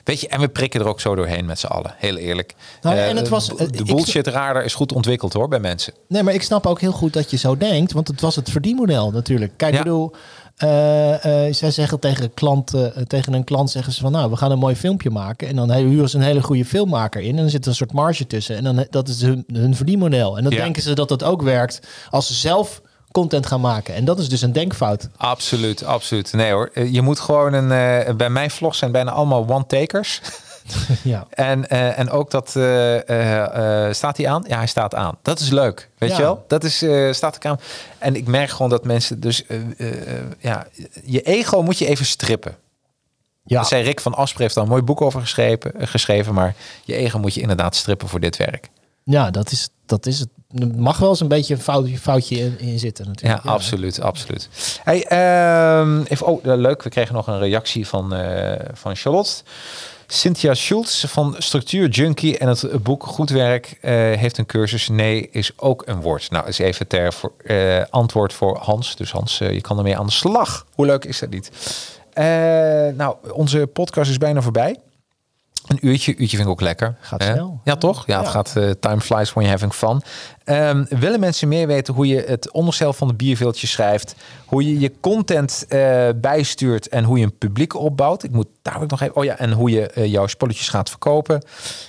weet 0.04 0.22
je, 0.22 0.28
en 0.28 0.40
we 0.40 0.48
prikken 0.48 0.80
er 0.80 0.88
ook 0.88 1.00
zo 1.02 1.16
doorheen 1.16 1.46
met 1.46 1.60
z'n 1.60 1.66
allen. 1.68 1.94
Heel 1.98 2.16
eerlijk. 2.18 2.54
Nou 2.82 2.98
en 2.98 3.16
het 3.16 3.30
was- 3.30 3.48
de 3.48 3.84
bullshit 3.86 4.28
radar 4.28 4.64
is 4.64 4.74
goed 4.74 4.92
ontwikkeld 4.94 5.34
hoor 5.34 5.48
bij 5.48 5.60
mensen. 5.60 5.94
Nee, 6.08 6.24
maar 6.24 6.34
ik 6.34 6.42
snap 6.44 6.66
ook 6.66 6.82
heel 6.82 6.92
goed 6.92 7.14
dat 7.14 7.32
je 7.32 7.38
zo 7.38 7.58
denkt. 7.58 7.92
Want 7.92 8.08
het 8.08 8.22
was 8.22 8.36
het 8.36 8.50
verdienmodel 8.50 9.12
natuurlijk. 9.12 9.52
Kijk, 9.58 9.72
Ja. 9.74 9.78
ik 9.78 9.84
bedoel, 9.84 10.12
Eh, 10.60 11.48
eh, 11.48 11.54
zij 11.54 11.72
zeggen 11.72 12.00
tegen 12.00 12.24
een, 12.24 12.34
klant, 12.34 12.74
eh, 12.74 12.86
tegen 13.08 13.34
een 13.34 13.44
klant 13.44 13.70
zeggen 13.72 13.94
ze 13.94 14.02
van 14.02 14.12
nou, 14.12 14.30
we 14.30 14.36
gaan 14.38 14.52
een 14.52 14.58
mooi 14.60 14.76
filmpje 14.76 15.10
maken. 15.10 15.48
En 15.48 15.56
dan 15.56 15.72
huren 15.74 16.10
ze 16.10 16.18
een 16.18 16.24
hele 16.24 16.42
goede 16.42 16.66
filmmaker 16.66 17.22
in. 17.22 17.30
En 17.30 17.36
dan 17.42 17.50
zit 17.50 17.62
er 17.64 17.70
een 17.70 17.76
soort 17.76 17.94
marge 17.94 18.28
tussen. 18.28 18.56
En 18.56 18.64
dan 18.64 18.86
dat 18.90 19.08
is 19.08 19.22
hun, 19.22 19.44
hun 19.54 19.76
verdienmodel. 19.76 20.38
En 20.38 20.44
dan 20.44 20.52
Ja. 20.54 20.62
denken 20.64 20.82
ze 20.82 20.94
dat 20.96 21.10
dat 21.10 21.24
ook 21.24 21.42
werkt 21.42 21.80
als 22.10 22.28
ze 22.28 22.34
zelf 22.34 22.82
content 23.12 23.46
gaan 23.46 23.62
maken. 23.62 23.96
En 23.96 24.06
dat 24.06 24.20
is 24.20 24.30
dus 24.30 24.42
een 24.42 24.54
denkfout. 24.54 25.10
Absoluut, 25.18 25.84
absoluut. 25.84 26.34
Nee 26.34 26.52
hoor, 26.52 26.72
je 26.92 27.02
moet 27.02 27.20
gewoon 27.20 27.54
een. 27.54 27.68
bij 28.18 28.30
mijn 28.30 28.52
vlogs 28.52 28.78
zijn 28.78 28.92
bijna 28.92 29.12
allemaal 29.12 29.46
one-takers. 29.50 30.22
ja. 31.04 31.28
En, 31.30 31.70
eh, 31.70 32.00
en 32.00 32.10
ook 32.10 32.32
dat 32.32 32.56
eh, 32.56 33.88
eh, 33.88 33.94
staat 33.94 34.18
hij 34.18 34.30
aan? 34.30 34.46
Ja, 34.48 34.58
hij 34.58 34.68
staat 34.68 34.96
aan. 34.96 35.18
Dat 35.22 35.40
is 35.40 35.50
leuk, 35.50 35.90
weet 35.98 36.10
Ja. 36.10 36.16
je 36.16 36.22
wel? 36.22 36.46
Dat 36.48 36.64
is 36.64 36.86
staat 37.12 37.36
ik 37.36 37.46
aan. 37.46 37.60
En 37.98 38.16
ik 38.16 38.28
merk 38.28 38.50
gewoon 38.50 38.70
dat 38.70 38.86
mensen 38.86 39.20
dus 39.20 39.44
ja, 40.40 40.68
je 41.04 41.22
ego 41.22 41.62
moet 41.62 41.78
je 41.78 41.86
even 41.86 42.06
strippen. 42.06 42.56
Ja. 43.44 43.58
Dat 43.58 43.68
zei 43.68 43.84
Rick 43.84 44.00
van 44.00 44.14
Asper 44.16 44.42
heeft 44.42 44.56
daar 44.56 44.64
een 44.64 44.70
mooi 44.70 44.82
boek 44.82 45.02
over 45.02 45.22
geschreven, 45.22 45.72
geschreven, 45.78 46.34
maar 46.34 46.56
je 46.84 46.96
ego 46.96 47.20
moet 47.20 47.34
je 47.34 47.42
inderdaad 47.42 47.76
strippen 47.76 48.08
voor 48.08 48.20
dit 48.20 48.38
werk. 48.38 48.70
ja, 49.04 49.32
dat 49.32 49.52
is, 49.52 49.70
dat 49.86 50.06
is 50.06 50.20
het. 50.20 50.30
Er 50.56 50.68
mag 50.68 50.98
wel 50.98 51.10
eens 51.10 51.20
een 51.20 51.28
beetje 51.28 51.54
een 51.54 51.62
foutje, 51.62 51.98
foutje 51.98 52.36
in, 52.36 52.60
in 52.60 52.80
zitten 52.80 53.06
Ja, 53.06 53.10
natuurlijk. 53.12 53.46
absoluut, 53.46 54.02
absoluut. 54.02 54.50
Hey, 54.84 55.04
ehm, 55.04 56.02
even, 56.02 56.26
oh, 56.26 56.40
leuk. 56.44 56.84
We 56.84 56.90
kregen 56.90 57.16
nog 57.16 57.28
een 57.28 57.40
reactie 57.40 57.88
van, 57.88 58.14
van 58.74 58.96
Charlotte. 58.96 59.32
Cynthia 60.12 60.54
Schultz 60.54 61.06
van 61.06 61.36
Structuur 61.38 61.90
Junkie 61.90 62.38
en 62.38 62.48
het 62.48 62.84
boek 62.84 63.04
Goed 63.04 63.30
Werk 63.30 63.78
eh, 63.82 63.92
heeft 63.94 64.38
een 64.38 64.46
cursus. 64.46 64.88
Nee 64.88 65.30
is 65.32 65.52
ook 65.56 65.84
een 65.86 66.02
woord. 66.02 66.32
Nou, 66.32 66.48
is 66.48 66.60
even 66.60 66.88
ter 66.88 67.14
eh, 67.46 67.84
antwoord 67.90 68.34
voor 68.34 68.58
Hans. 68.58 68.96
Dus 68.96 69.12
Hans, 69.12 69.40
eh, 69.40 69.54
je 69.54 69.62
kan 69.62 69.78
ermee 69.78 69.98
aan 69.98 70.06
de 70.06 70.12
slag. 70.12 70.66
Hoe 70.74 70.86
leuk 70.86 71.06
is 71.06 71.20
dat 71.20 71.30
niet? 71.30 71.52
Nou, 72.96 73.16
onze 73.32 73.68
podcast 73.74 74.10
is 74.10 74.18
bijna 74.18 74.42
voorbij. 74.42 74.78
Een 75.68 75.88
uurtje, 75.88 76.16
uurtje 76.16 76.38
vind 76.38 76.48
ik 76.48 76.54
ook 76.54 76.62
lekker. 76.62 76.96
Gaat 77.00 77.24
snel. 77.24 77.60
Ja, 77.64 77.76
toch? 77.76 78.06
Ja, 78.08 78.20
het 78.20 78.28
gaat 78.28 78.56
eh, 78.56 78.70
time 78.80 79.02
flies 79.02 79.34
when 79.34 79.46
you're 79.46 79.50
having 79.50 79.74
fun. 79.74 80.02
Ehm, 80.44 81.00
willen 81.00 81.20
mensen 81.20 81.48
meer 81.48 81.68
weten 81.68 81.94
hoe 81.94 82.08
je 82.08 82.24
het 82.28 82.52
onderstel 82.52 82.94
van 82.94 83.08
de 83.08 83.14
bierveeltje 83.14 83.68
schrijft, 83.68 84.16
hoe 84.46 84.66
je 84.66 84.80
je 84.80 84.92
content 85.00 85.66
eh, 85.68 86.08
bijstuurt 86.16 86.88
en 86.88 87.04
hoe 87.04 87.18
je 87.18 87.24
een 87.24 87.38
publiek 87.38 87.76
opbouwt? 87.76 88.24
Ik 88.24 88.32
moet 88.32 88.48
daar 88.62 88.82
ook 88.82 88.90
nog 88.90 89.02
even. 89.02 89.16
Oh 89.16 89.24
ja, 89.24 89.38
en 89.38 89.52
hoe 89.52 89.70
je 89.70 89.88
eh, 89.88 90.12
jouw 90.12 90.28
spulletjes 90.28 90.70
gaat 90.70 90.90
verkopen. 90.90 91.44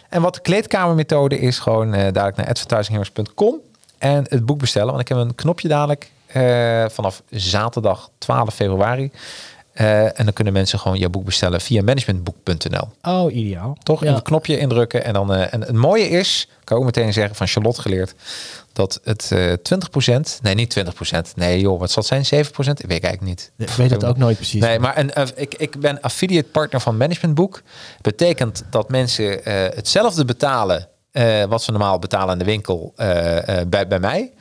En 0.09 0.23
wat 0.23 0.35
de 0.35 0.41
kleedkamermethode 0.41 1.39
is, 1.39 1.59
gewoon 1.59 1.91
dadelijk 1.91 2.37
naar 2.37 2.49
advertisingheroes.com 2.49 3.57
en 3.99 4.25
het 4.29 4.47
boek 4.47 4.59
bestellen. 4.59 4.89
Want 4.89 5.01
ik 5.01 5.09
heb 5.09 5.19
een 5.19 5.35
knopje 5.35 5.69
dadelijk 5.69 6.11
vanaf 6.93 7.23
zaterdag 7.31 8.11
12 8.19 8.55
februari. 8.55 9.11
Eh, 9.81 10.05
en 10.05 10.25
dan 10.25 10.33
kunnen 10.33 10.53
mensen 10.53 10.79
gewoon 10.79 10.99
jouw 10.99 11.09
boek 11.09 11.25
bestellen 11.25 11.61
via 11.61 11.83
managementboek.nl. 11.83 12.89
Oh, 13.03 13.35
ideaal. 13.35 13.77
Toch? 13.83 14.05
Ja. 14.05 14.15
Een 14.15 14.23
knopje 14.23 14.59
indrukken. 14.59 15.05
En, 15.05 15.13
dan, 15.13 15.35
eh, 15.35 15.55
en 15.55 15.61
het 15.61 15.73
mooie 15.73 16.09
is, 16.09 16.49
kan 16.65 16.77
ik 16.77 16.83
ook 16.83 16.95
meteen 16.95 17.13
zeggen, 17.13 17.35
van 17.35 17.47
Charlotte 17.47 17.81
geleerd, 17.81 18.15
dat 18.73 19.01
het 19.05 19.33
eh 19.33 19.53
20%, 19.53 20.39
nee 20.43 20.55
niet 20.55 20.71
20%, 20.71 21.37
nee 21.37 21.61
joh, 21.61 21.79
wat 21.79 21.91
zal 21.91 22.03
het 22.09 22.27
zijn? 22.27 22.45
7%? 22.45 22.81
Ik 22.81 22.89
weet 22.89 23.03
eigenlijk 23.03 23.21
niet. 23.21 23.53
Ik 23.57 23.69
weet 23.69 23.91
het 23.91 24.05
ook 24.05 24.17
nooit 24.17 24.37
precies. 24.37 24.61
Nee, 24.61 24.79
maar 24.79 24.99
een, 24.99 25.13
eh, 25.13 25.27
ik, 25.35 25.55
ik 25.55 25.81
ben 25.81 26.01
affiliate 26.01 26.49
partner 26.49 26.81
van 26.81 26.97
Managementboek. 26.97 27.63
Betekent 28.01 28.65
dat 28.71 28.89
mensen 28.89 29.41
hetzelfde 29.75 30.25
betalen 30.25 30.89
wat 31.49 31.63
ze 31.63 31.71
normaal 31.71 31.99
betalen 31.99 32.33
in 32.33 32.39
de 32.39 32.45
winkel 32.45 32.93
bij, 33.69 33.87
bij 33.89 34.01
mij. 34.01 34.33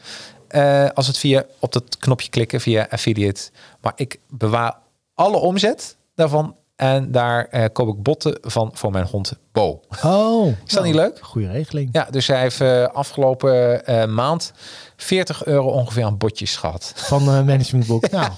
Als 0.93 1.07
het 1.07 1.17
via 1.17 1.43
op 1.59 1.73
dat 1.73 1.97
knopje 1.99 2.29
klikken 2.29 2.61
via 2.61 2.87
affiliate. 2.89 3.49
Maar 3.81 3.93
ik 3.95 4.19
bewaar 4.27 4.75
alle 5.19 5.37
omzet 5.37 5.95
daarvan. 6.15 6.55
En 6.75 7.11
daar 7.11 7.45
eh, 7.45 7.65
koop 7.73 7.87
ik 7.87 8.03
botten 8.03 8.37
van 8.41 8.71
voor 8.73 8.91
mijn 8.91 9.05
hond 9.05 9.33
Bo. 9.51 9.81
Oh, 10.03 10.47
Is 10.65 10.73
dat 10.73 10.83
niet 10.83 10.95
leuk? 10.95 11.17
Goede 11.21 11.51
regeling. 11.51 11.89
Ja, 11.91 12.07
dus 12.11 12.27
hij 12.27 12.39
heeft 12.39 12.61
eh, 12.61 12.83
afgelopen 12.83 13.85
eh, 13.85 14.05
maand 14.05 14.51
40 14.95 15.45
euro 15.45 15.67
ongeveer 15.69 16.03
aan 16.03 16.17
botjes 16.17 16.55
gehad. 16.55 16.91
Van 16.95 17.23
managementboek. 17.23 18.09
nou, 18.11 18.31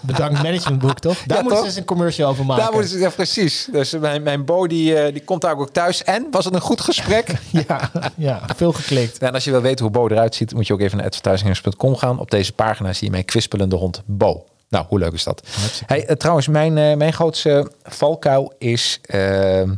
bedankt 0.00 0.42
managementboek, 0.42 0.98
toch? 0.98 1.18
Daar 1.26 1.36
Ja, 1.36 1.42
moeten 1.42 1.60
ze 1.60 1.66
eens 1.66 1.76
een 1.76 1.84
commercial 1.84 2.30
over 2.30 2.44
maken. 2.46 2.64
Daar 2.64 2.72
moeten 2.72 2.90
ze, 2.90 2.98
ja, 2.98 3.10
precies. 3.10 3.68
Dus 3.72 3.92
mijn, 3.92 4.22
mijn 4.22 4.44
Bo 4.44 4.66
die, 4.66 5.12
die 5.12 5.24
komt 5.24 5.40
daar 5.40 5.58
ook 5.58 5.70
thuis. 5.70 6.04
En 6.04 6.26
was 6.30 6.44
het 6.44 6.54
een 6.54 6.60
goed 6.60 6.80
gesprek? 6.80 7.34
Ja, 7.68 7.90
ja, 8.16 8.42
veel 8.56 8.72
geklikt. 8.72 9.18
en 9.18 9.32
als 9.32 9.44
je 9.44 9.50
wil 9.50 9.60
weten 9.60 9.84
hoe 9.84 9.94
Bo 9.94 10.08
eruit 10.08 10.34
ziet, 10.34 10.54
moet 10.54 10.66
je 10.66 10.72
ook 10.72 10.80
even 10.80 10.96
naar 10.96 11.06
advertisingers.com 11.06 11.96
gaan. 11.96 12.18
Op 12.18 12.30
deze 12.30 12.52
pagina 12.52 12.92
zie 12.92 13.04
je 13.06 13.10
mijn 13.12 13.24
kwispelende 13.24 13.76
hond 13.76 14.02
Bo. 14.06 14.44
Nou, 14.74 14.86
hoe 14.88 14.98
leuk 14.98 15.12
is 15.12 15.24
dat? 15.24 15.42
Hey, 15.86 16.06
eh, 16.06 16.16
trouwens, 16.16 16.48
mijn, 16.48 16.78
eh, 16.78 16.96
mijn 16.96 17.12
grootste 17.12 17.70
valkuil 17.82 18.52
is... 18.58 18.98
eh, 19.02 19.70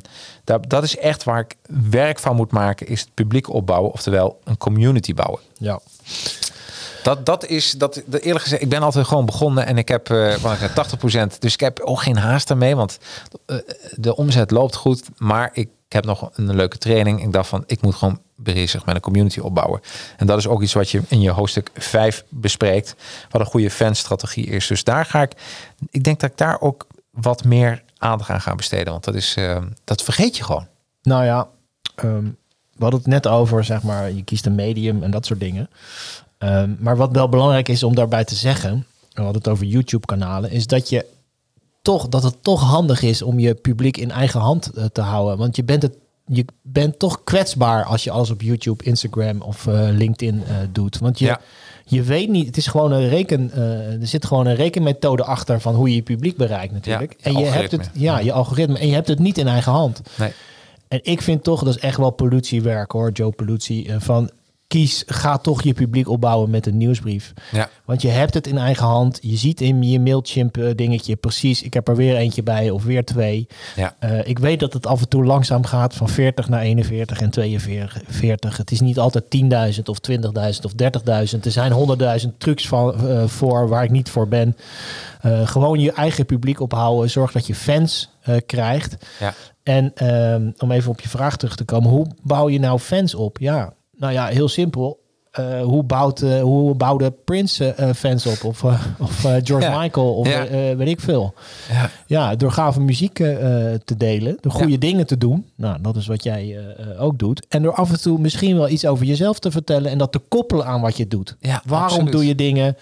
dat, 0.45 0.71
dat 0.71 0.83
is 0.83 0.97
echt 0.97 1.25
waar 1.25 1.41
ik 1.41 1.57
werk 1.91 2.19
van 2.19 2.37
moet 2.37 2.51
maken, 2.51 2.87
is 2.87 3.01
het 3.01 3.15
publiek 3.15 3.49
opbouwen. 3.49 3.93
Oftewel, 3.93 4.41
een 4.45 4.59
community 4.59 5.15
bouwen. 5.15 5.41
Ja. 5.59 5.81
Dat, 7.03 7.27
dat 7.27 7.47
is, 7.47 7.71
dat, 7.71 8.03
eerlijk 8.21 8.43
gezegd, 8.43 8.63
ik 8.63 8.69
ben 8.69 8.83
altijd 8.83 9.07
gewoon 9.07 9.27
begonnen 9.27 9.67
en 9.67 9.79
ik 9.79 9.89
heb 9.89 10.11
eh, 10.11 10.55
zeg, 10.59 10.71
80%. 11.35 11.39
Dus 11.39 11.53
ik 11.53 11.61
heb 11.61 11.81
ook 11.81 12.03
geen 12.03 12.17
haast 12.17 12.51
ermee, 12.51 12.77
want 12.77 12.99
eh, 13.47 13.57
de 13.95 14.17
omzet 14.17 14.51
loopt 14.51 14.75
goed. 14.75 15.03
Maar 15.17 15.51
ik 15.53 15.69
heb 15.89 16.05
nog 16.05 16.31
een 16.33 16.55
leuke 16.55 16.79
training. 16.79 17.23
Ik 17.23 17.33
dacht 17.33 17.49
van, 17.49 17.65
ik 17.67 17.83
moet 17.83 17.95
gewoon 17.95 18.21
bezig 18.55 18.85
met 18.85 18.95
een 18.95 19.01
community 19.01 19.39
opbouwen. 19.39 19.81
En 20.17 20.27
dat 20.27 20.39
is 20.39 20.47
ook 20.47 20.63
iets 20.63 20.73
wat 20.73 20.91
je 20.91 21.03
in 21.09 21.21
je 21.21 21.31
hoofdstuk 21.31 21.71
5 21.75 22.25
bespreekt. 22.29 22.95
Wat 23.31 23.41
een 23.41 23.47
goede 23.47 23.71
fanstrategie 23.71 24.47
is. 24.47 24.67
Dus 24.67 24.85
daar 24.85 25.05
ga 25.05 25.23
ik, 25.23 25.33
ik 25.91 26.05
denk 26.05 26.21
dat 26.21 26.31
ik 26.31 26.37
daar 26.37 26.61
ook 26.61 26.87
wat 27.11 27.45
meer 27.45 27.83
aandacht 27.99 28.31
aan 28.31 28.41
ga 28.41 28.55
besteden. 28.55 28.93
Want 28.93 29.05
dat 29.05 29.15
is, 29.15 29.37
eh, 29.37 29.63
dat 29.85 30.03
vergeet 30.03 30.37
je 30.37 30.45
gewoon. 30.45 30.67
Nou 31.03 31.25
ja, 31.25 31.49
ehm, 31.95 32.25
we 32.73 32.83
hadden 32.83 33.01
het 33.01 33.09
net 33.09 33.27
over, 33.27 33.65
zeg 33.65 33.83
maar, 33.83 34.13
je 34.13 34.25
kiest 34.25 34.47
een 34.47 34.55
medium 34.55 35.03
en 35.03 35.11
dat 35.11 35.27
soort 35.27 35.41
dingen. 35.41 35.71
Ehm, 36.39 36.75
maar 36.79 36.97
wat 36.97 37.13
wel 37.13 37.29
belangrijk 37.29 37.69
is 37.69 37.83
om 37.83 37.95
daarbij 37.95 38.25
te 38.25 38.35
zeggen, 38.35 38.71
en 38.71 38.85
we 39.15 39.23
hadden 39.23 39.43
het 39.43 39.49
over 39.49 39.67
YouTube-kanalen, 39.67 40.51
is 40.51 40.67
dat 40.67 40.89
je 40.89 41.07
toch, 41.83 42.09
dat 42.09 42.23
het 42.23 42.43
toch 42.43 42.61
handig 42.61 43.03
is 43.03 43.23
om 43.23 43.39
je 43.39 43.55
publiek 43.55 43.97
in 43.97 44.11
eigen 44.11 44.41
hand 44.41 44.67
eh, 44.67 44.85
te 44.85 45.01
houden. 45.01 45.39
Want 45.39 45.57
je 45.57 45.65
bent 45.65 45.83
het 45.83 45.97
je 46.27 46.45
bent 46.63 46.99
toch 46.99 47.25
kwetsbaar 47.25 47.85
als 47.85 48.05
je 48.05 48.11
alles 48.11 48.31
op 48.31 48.43
YouTube, 48.43 48.85
Instagram 48.85 49.41
of 49.41 49.67
eh, 49.67 49.89
LinkedIn 49.91 50.43
eh, 50.45 50.55
doet. 50.73 50.99
Want 50.99 51.19
je, 51.19 51.25
Ja. 51.25 51.41
je 51.85 52.03
weet 52.03 52.29
niet, 52.29 52.47
het 52.47 52.57
is 52.57 52.67
gewoon 52.67 52.93
een 52.93 53.09
reken, 53.09 53.51
eh, 53.53 54.01
er 54.01 54.07
zit 54.07 54.25
gewoon 54.27 54.47
een 54.47 54.55
rekenmethode 54.55 55.25
achter 55.25 55.61
van 55.61 55.75
hoe 55.75 55.89
je 55.89 55.95
je 55.95 56.03
publiek 56.03 56.37
bereikt 56.37 56.73
natuurlijk. 56.73 57.15
Ja, 57.19 57.31
je 57.31 57.37
en 57.37 57.43
je 57.45 57.51
hebt 57.51 57.71
het, 57.73 57.91
ja, 57.93 58.19
je 58.19 58.33
algoritme. 58.33 58.79
En 58.79 58.87
je 58.87 58.95
hebt 58.95 59.09
het 59.09 59.19
niet 59.19 59.39
in 59.39 59.49
eigen 59.49 59.73
hand. 59.73 60.01
Nee. 60.19 60.33
En 60.89 61.01
ik 61.03 61.23
vind 61.23 61.45
toch, 61.45 61.65
dat 61.65 61.75
is 61.77 61.81
echt 61.81 61.97
wel 61.97 62.11
politiewerk 62.11 62.91
hoor, 62.93 63.11
Joe 63.11 63.31
Pollutie, 63.31 63.91
van 63.99 64.31
kies, 64.69 65.03
ga 65.07 65.39
toch 65.39 65.63
je 65.63 65.73
publiek 65.73 66.09
opbouwen 66.09 66.51
met 66.51 66.67
een 66.67 66.77
nieuwsbrief. 66.77 67.33
Ja. 67.53 67.69
Want 67.85 68.03
je 68.03 68.09
hebt 68.09 68.35
het 68.35 68.47
in 68.47 68.59
eigen 68.59 68.87
hand. 68.87 69.19
Je 69.23 69.37
ziet 69.37 69.61
in 69.61 69.83
je 69.83 70.01
Mailchimp 70.01 70.57
eh, 70.57 70.71
dingetje 70.75 71.17
precies, 71.17 71.63
ik 71.63 71.75
heb 71.75 71.89
er 71.89 71.97
weer 71.97 72.17
eentje 72.17 72.43
bij 72.43 72.71
of 72.71 72.85
weer 72.85 73.05
twee. 73.05 73.47
Ja. 73.77 73.97
Eh, 73.99 74.29
ik 74.29 74.39
weet 74.39 74.61
dat 74.61 74.73
het 74.73 74.87
af 74.87 75.01
en 75.01 75.09
toe 75.09 75.25
langzaam 75.25 75.65
gaat 75.65 75.95
van 75.95 76.09
40 76.09 76.49
naar 76.49 76.61
41 76.61 77.21
en 77.21 77.31
42. 77.31 78.57
Het 78.57 78.71
is 78.71 78.81
niet 78.81 78.99
altijd 78.99 79.25
10.000 79.77 79.83
of 79.85 79.99
20.000 80.11 80.65
of 80.65 80.73
30.000. 80.73 81.45
Er 81.45 81.51
zijn 81.51 81.73
100.000 81.73 82.39
trucs 82.39 82.69
van, 82.69 83.09
eh, 83.09 83.27
voor 83.27 83.69
waar 83.69 83.85
ik 83.85 83.91
niet 83.91 84.11
voor 84.11 84.29
ben. 84.29 84.57
Gewoon 85.45 85.81
je 85.81 85.93
eigen 85.93 86.27
publiek 86.27 86.61
ophouden. 86.61 87.11
Zorg 87.11 87.33
dat 87.33 87.47
je 87.47 87.55
fans 87.55 88.11
krijgt. 88.47 88.97
Ja. 89.21 89.35
En 89.63 89.93
ehm, 89.95 90.51
om 90.59 90.71
even 90.71 90.91
op 90.91 91.01
je 91.01 91.09
vraag 91.09 91.37
terug 91.37 91.57
te 91.57 91.65
komen. 91.65 91.91
Hoe 91.91 92.07
bouw 92.23 92.49
je 92.49 92.59
nou 92.59 92.79
fans 92.79 93.15
op? 93.15 93.39
Ja, 93.39 93.73
nou 93.97 94.13
ja, 94.13 94.27
heel 94.27 94.49
simpel. 94.49 95.05
Eh, 95.31 95.63
hoe, 95.63 95.85
bouwt, 95.85 96.23
eh, 96.23 96.41
hoe 96.43 96.75
bouwde 96.75 97.11
Prince 97.11 97.73
eh, 97.73 97.93
fans 97.93 98.27
op? 98.27 98.45
Of, 98.45 98.65
of 98.99 99.21
George 99.21 99.61
Ja. 99.69 99.79
Michael? 99.81 100.15
Of 100.15 100.29
Ja. 100.29 100.77
weet 100.77 100.89
ik 100.89 101.01
veel. 101.01 101.35
Ja. 101.73 101.91
Ja, 102.07 102.37
door 102.37 102.51
gave 102.53 102.81
muziek 102.81 103.15
te 103.15 103.95
delen. 103.97 104.37
Door 104.41 104.53
goede 104.53 104.79
dingen 104.79 105.07
te 105.07 105.19
doen. 105.19 105.47
Nou, 105.57 105.79
dat 105.81 105.97
is 105.97 106.07
wat 106.07 106.23
jij 106.23 106.59
ook 106.99 107.19
doet. 107.19 107.47
En 107.49 107.63
door 107.63 107.75
af 107.75 107.91
en 107.91 108.01
toe 108.01 108.19
misschien 108.19 108.57
wel 108.57 108.69
iets 108.69 108.87
over 108.87 109.07
jezelf 109.07 109.39
te 109.39 109.51
vertellen. 109.51 109.91
En 109.91 109.99
dat 109.99 110.13
te 110.13 110.19
koppelen 110.19 110.67
aan 110.67 110.81
wat 110.81 110.97
je 110.97 111.07
doet. 111.09 111.37
Waarom 111.65 111.83
absoluut. 111.83 112.13
doe 112.13 112.27
je 112.27 112.35
dingen? 112.35 112.77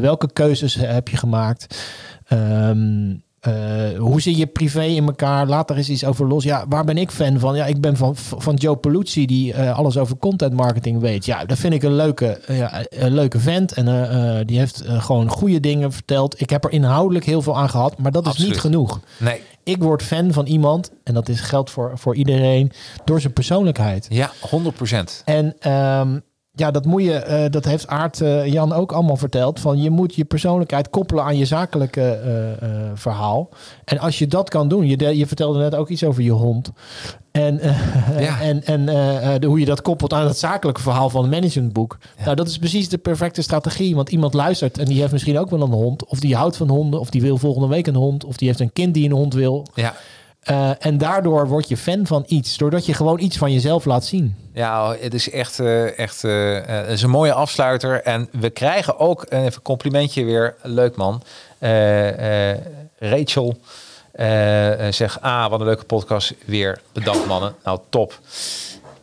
Welke 0.00 0.32
keuzes 0.32 0.74
heb 0.74 1.08
je 1.08 1.16
gemaakt? 1.16 1.82
Ehm, 2.26 3.14
eh, 3.48 3.98
hoe 3.98 4.20
zit 4.20 4.36
je 4.36 4.46
privé 4.46 4.82
in 4.82 5.06
elkaar? 5.06 5.46
Laat 5.46 5.70
er 5.70 5.76
eens 5.76 5.88
iets 5.88 6.04
over 6.04 6.26
los. 6.26 6.44
Ja, 6.44 6.64
waar 6.68 6.84
ben 6.84 6.98
ik 6.98 7.10
fan 7.10 7.38
van? 7.38 7.56
Ja, 7.56 7.66
ik 7.66 7.80
ben 7.80 7.96
van, 7.96 8.16
van 8.16 8.54
Joe 8.54 8.76
Poluzzi, 8.76 9.26
die 9.26 9.52
eh, 9.52 9.78
alles 9.78 9.96
over 9.96 10.16
content 10.16 10.52
marketing 10.52 11.00
weet. 11.00 11.24
Ja, 11.24 11.44
dat 11.44 11.58
vind 11.58 11.74
ik 11.74 11.82
een 11.82 11.94
leuke, 11.94 12.40
een 12.88 13.14
leuke 13.14 13.38
vent. 13.38 13.72
En 13.72 14.46
die 14.46 14.58
heeft 14.58 14.82
gewoon 14.86 15.28
goede 15.30 15.60
dingen 15.60 15.92
verteld. 15.92 16.40
Ik 16.40 16.50
heb 16.50 16.64
er 16.64 16.70
inhoudelijk 16.70 17.24
heel 17.24 17.42
veel 17.42 17.56
aan 17.56 17.70
gehad, 17.70 17.98
maar 17.98 18.12
dat 18.12 18.26
is 18.26 18.38
niet 18.38 18.60
genoeg. 18.60 19.00
Nee. 19.18 19.40
Ik 19.68 19.82
word 19.82 20.02
fan 20.02 20.32
van 20.32 20.46
iemand, 20.46 20.90
en 21.04 21.14
dat 21.14 21.28
is, 21.28 21.40
geldt 21.40 21.70
voor, 21.70 21.92
voor 21.94 22.16
iedereen, 22.16 22.72
door 23.04 23.20
zijn 23.20 23.32
persoonlijkheid. 23.32 24.06
Ja, 24.08 24.30
100 24.40 24.76
procent. 24.76 25.22
En 25.24 25.56
ehm, 25.58 26.18
ja, 26.58 26.70
dat 26.70 26.84
moet 26.84 27.02
je, 27.02 27.12
eh, 27.14 27.50
dat 27.50 27.64
heeft 27.64 27.86
Aart 27.86 28.20
eh, 28.20 28.46
Jan 28.46 28.72
ook 28.72 28.92
allemaal 28.92 29.16
verteld. 29.16 29.60
Van 29.60 29.82
je 29.82 29.90
moet 29.90 30.14
je 30.14 30.24
persoonlijkheid 30.24 30.90
koppelen 30.90 31.24
aan 31.24 31.36
je 31.36 31.44
zakelijke 31.44 32.10
eh, 32.10 32.68
verhaal. 32.94 33.48
En 33.84 33.98
als 33.98 34.18
je 34.18 34.26
dat 34.26 34.48
kan 34.50 34.68
doen, 34.68 34.86
je, 34.86 34.96
de- 34.96 35.16
je 35.16 35.26
vertelde 35.26 35.58
net 35.58 35.74
ook 35.74 35.88
iets 35.88 36.04
over 36.04 36.22
je 36.22 36.30
hond. 36.30 36.70
En, 37.30 37.60
Ja. 38.18 38.40
en, 38.40 38.64
en 38.64 38.86
de- 39.40 39.46
hoe 39.46 39.58
je 39.60 39.64
dat 39.66 39.82
koppelt 39.82 40.12
aan 40.12 40.26
het 40.26 40.38
zakelijke 40.38 40.80
verhaal 40.80 41.10
van 41.10 41.24
een 41.24 41.30
managementboek. 41.30 41.98
Nou, 42.24 42.36
dat 42.36 42.48
is 42.48 42.58
precies 42.58 42.88
de 42.88 42.98
perfecte 42.98 43.42
strategie. 43.42 43.94
Want 43.96 44.08
iemand 44.10 44.34
luistert 44.34 44.78
en 44.78 44.84
die 44.84 45.00
heeft 45.00 45.12
misschien 45.12 45.38
ook 45.38 45.50
wel 45.50 45.62
een 45.62 45.70
hond. 45.70 46.04
Of 46.06 46.20
die 46.20 46.36
houdt 46.36 46.56
van 46.56 46.68
honden. 46.68 47.00
Of 47.00 47.10
die 47.10 47.22
wil 47.22 47.36
volgende 47.36 47.68
week 47.68 47.86
een 47.86 47.94
hond. 47.94 48.24
Of 48.24 48.36
die 48.36 48.48
heeft 48.48 48.60
een 48.60 48.72
kind 48.72 48.94
die 48.94 49.04
een 49.04 49.16
hond 49.16 49.34
wil. 49.34 49.66
Ja. 49.74 49.94
Eh, 50.48 50.70
en 50.78 50.98
daardoor 50.98 51.48
word 51.48 51.68
je 51.68 51.76
fan 51.76 52.06
van 52.06 52.24
iets. 52.26 52.56
Doordat 52.56 52.86
je 52.86 52.94
gewoon 52.94 53.20
iets 53.20 53.36
van 53.36 53.52
jezelf 53.52 53.84
laat 53.84 54.04
zien. 54.04 54.36
Ja, 54.52 54.94
het 55.00 55.14
is 55.14 55.30
echt, 55.30 55.60
eh, 55.60 55.98
echt 55.98 56.24
eh, 56.24 56.58
het 56.66 56.88
is 56.88 57.02
een 57.02 57.10
mooie 57.10 57.32
afsluiter. 57.32 58.02
En 58.02 58.28
we 58.32 58.50
krijgen 58.50 58.98
ook 58.98 59.24
even 59.28 59.44
een 59.44 59.62
complimentje 59.62 60.24
weer. 60.24 60.54
Leuk 60.62 60.96
man. 60.96 61.22
Rachel 62.98 63.58
zegt, 64.90 65.20
ah, 65.20 65.50
wat 65.50 65.60
een 65.60 65.66
leuke 65.66 65.84
podcast. 65.84 66.34
Weer 66.44 66.80
bedankt 66.92 67.26
mannen. 67.26 67.54
Nou, 67.64 67.78
top. 67.88 68.20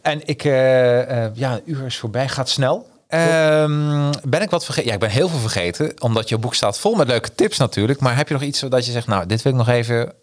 En 0.01 0.27
ik, 0.27 0.43
ja, 0.43 1.53
een 1.53 1.61
uur 1.65 1.85
is 1.85 1.97
voorbij. 1.97 2.27
Gaat 2.27 2.49
snel. 2.49 2.87
Ehm, 3.07 4.11
ben 4.23 4.41
ik 4.41 4.49
wat 4.49 4.65
vergeten? 4.65 4.89
Ja, 4.89 4.93
ik 4.93 4.99
ben 4.99 5.09
heel 5.09 5.29
veel 5.29 5.39
vergeten. 5.39 5.93
Omdat 6.01 6.29
je 6.29 6.37
boek 6.37 6.55
staat 6.55 6.79
vol 6.79 6.95
met 6.95 7.07
leuke 7.07 7.35
tips 7.35 7.57
natuurlijk. 7.57 7.99
Maar 7.99 8.15
heb 8.15 8.27
je 8.27 8.33
nog 8.33 8.43
iets 8.43 8.59
dat 8.59 8.85
je 8.85 8.91
zegt, 8.91 9.07
nou, 9.07 9.25
dit 9.25 9.41
wil 9.41 9.51
ik 9.51 9.57
nog 9.57 9.69
even... 9.69 10.13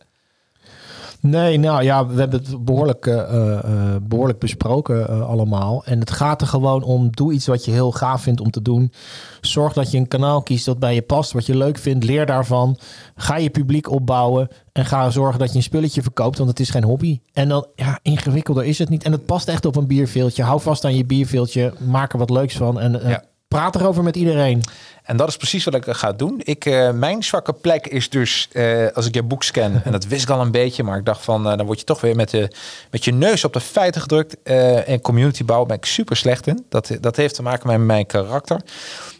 Nee, 1.22 1.58
nou 1.58 1.82
ja, 1.82 2.06
we 2.06 2.20
hebben 2.20 2.40
het 2.40 2.64
behoorlijk, 2.64 3.06
eh, 3.06 3.18
eh, 3.20 3.58
eh, 3.58 3.96
behoorlijk 4.02 4.38
besproken 4.38 5.26
allemaal. 5.26 5.84
En 5.84 5.98
het 6.00 6.10
gaat 6.10 6.40
er 6.40 6.46
gewoon 6.46 6.82
om, 6.82 7.10
doe 7.10 7.32
iets 7.32 7.46
wat 7.46 7.64
je 7.64 7.70
heel 7.70 7.92
gaaf 7.92 8.22
vindt 8.22 8.40
om 8.40 8.50
te 8.50 8.62
doen. 8.62 8.92
Zorg 9.40 9.72
dat 9.72 9.90
je 9.90 9.98
een 9.98 10.08
kanaal 10.08 10.42
kiest 10.42 10.64
dat 10.64 10.78
bij 10.78 10.94
je 10.94 11.02
past, 11.02 11.32
wat 11.32 11.46
je 11.46 11.56
leuk 11.56 11.78
vindt. 11.78 12.04
Leer 12.04 12.26
daarvan. 12.26 12.78
Ga 13.16 13.36
je 13.36 13.50
publiek 13.50 13.90
opbouwen. 13.90 14.48
En 14.72 14.84
ga 14.84 15.10
zorgen 15.10 15.38
dat 15.38 15.50
je 15.50 15.56
een 15.56 15.62
spulletje 15.62 16.02
verkoopt, 16.02 16.38
want 16.38 16.50
het 16.50 16.60
is 16.60 16.70
geen 16.70 16.84
hobby. 16.84 17.20
En 17.32 17.48
dan, 17.48 17.66
ja, 17.74 17.98
ingewikkelder 18.02 18.64
is 18.64 18.78
het 18.78 18.88
niet. 18.88 19.04
En 19.04 19.12
het 19.12 19.26
past 19.26 19.48
echt 19.48 19.66
op 19.66 19.76
een 19.76 19.86
bierveeltje. 19.86 20.42
Hou 20.42 20.60
vast 20.60 20.84
aan 20.84 20.96
je 20.96 21.04
bierveeltje. 21.04 21.72
Maak 21.88 22.12
er 22.12 22.18
wat 22.18 22.30
leuks 22.30 22.56
van. 22.56 22.80
En 22.80 23.00
Ja. 23.08 23.24
praat 23.48 23.74
erover 23.74 24.02
met 24.02 24.16
iedereen. 24.16 24.62
En 25.02 25.16
dat 25.16 25.28
is 25.28 25.36
precies 25.36 25.64
wat 25.64 25.74
ik 25.74 25.84
ga 25.86 26.12
doen. 26.12 26.40
Ik, 26.44 26.64
eh, 26.64 26.90
mijn 26.90 27.22
zwakke 27.22 27.52
plek 27.52 27.86
is 27.86 28.10
dus, 28.10 28.48
eh, 28.52 28.86
als 28.94 29.06
ik 29.06 29.14
je 29.14 29.22
boek 29.22 29.42
scan, 29.42 29.80
en 29.84 29.92
dat 29.92 30.04
wist 30.04 30.22
ik 30.22 30.30
al 30.30 30.40
een 30.40 30.50
beetje, 30.50 30.82
maar 30.82 30.98
ik 30.98 31.04
dacht 31.04 31.24
van, 31.24 31.50
eh, 31.50 31.56
dan 31.56 31.66
word 31.66 31.78
je 31.78 31.84
toch 31.84 32.00
weer 32.00 32.16
met, 32.16 32.30
de, 32.30 32.50
met 32.90 33.04
je 33.04 33.12
neus 33.12 33.44
op 33.44 33.52
de 33.52 33.60
feiten 33.60 34.00
gedrukt. 34.00 34.36
En 34.42 35.00
community 35.00 35.44
bouwen 35.44 35.68
ben 35.68 35.76
ik 35.76 35.84
super 35.84 36.16
slecht 36.16 36.46
in. 36.46 36.64
Dat, 36.68 36.90
dat 37.00 37.16
heeft 37.16 37.34
te 37.34 37.42
maken 37.42 37.66
met 37.66 37.80
mijn 37.80 38.06
karakter. 38.06 38.60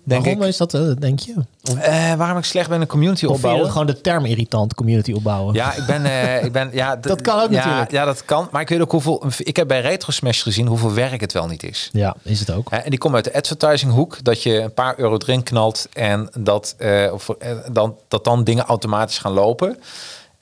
Denk 0.05 0.24
Waarom 0.24 0.43
ik. 0.43 0.49
is 0.49 0.57
dat, 0.57 0.70
denk 0.99 1.20
je? 1.20 1.35
Waarom 2.16 2.39
ik 2.39 2.45
slecht 2.45 2.68
ben 2.68 2.80
in 2.80 2.87
community 2.87 3.24
of 3.24 3.35
opbouwen? 3.35 3.70
gewoon 3.70 3.87
de 3.87 4.01
term 4.01 4.24
irritant, 4.24 4.74
community 4.74 5.12
opbouwen? 5.12 5.55
Ja, 5.55 5.74
ik 5.74 5.87
ben, 5.87 6.05
ik 6.45 6.53
ben, 6.53 6.70
ja, 6.72 6.97
Dat 7.01 7.20
kan 7.20 7.41
ook 7.41 7.51
ja, 7.51 7.57
natuurlijk. 7.57 7.91
Ja, 7.91 8.05
dat 8.05 8.24
kan. 8.24 8.49
Maar 8.51 8.61
ik 8.61 8.68
weet 8.68 8.80
ook 8.80 8.91
hoeveel. 8.91 9.24
Ik 9.39 9.57
heb 9.57 9.68
bij 9.68 9.80
Retro 9.80 10.12
Smash 10.12 10.43
gezien 10.43 10.66
hoeveel 10.66 10.93
werk 10.93 11.20
het 11.20 11.33
wel 11.33 11.47
niet 11.47 11.62
is. 11.62 11.91
Ja, 11.93 12.16
is 12.22 12.41
het 12.41 12.51
ook. 12.51 12.70
En 12.70 12.91
die 12.91 12.99
komt 12.99 13.14
uit 13.14 13.24
de 13.24 13.35
advertising 13.35 13.93
hoek, 13.93 14.24
dat 14.24 14.43
je 14.43 14.61
een 14.61 14.74
paar 14.74 14.99
euro 14.99 15.18
erin 15.18 15.43
knalt 15.43 15.82
en 15.93 16.30
dat, 16.39 16.74
eh, 16.78 17.11
of, 17.12 17.28
eh, 17.28 17.51
dan, 17.72 17.97
dat 18.09 18.24
dan 18.24 18.45
dingen 18.45 18.64
automatisch 18.64 19.18
gaan 19.18 19.33
lopen. 19.33 19.78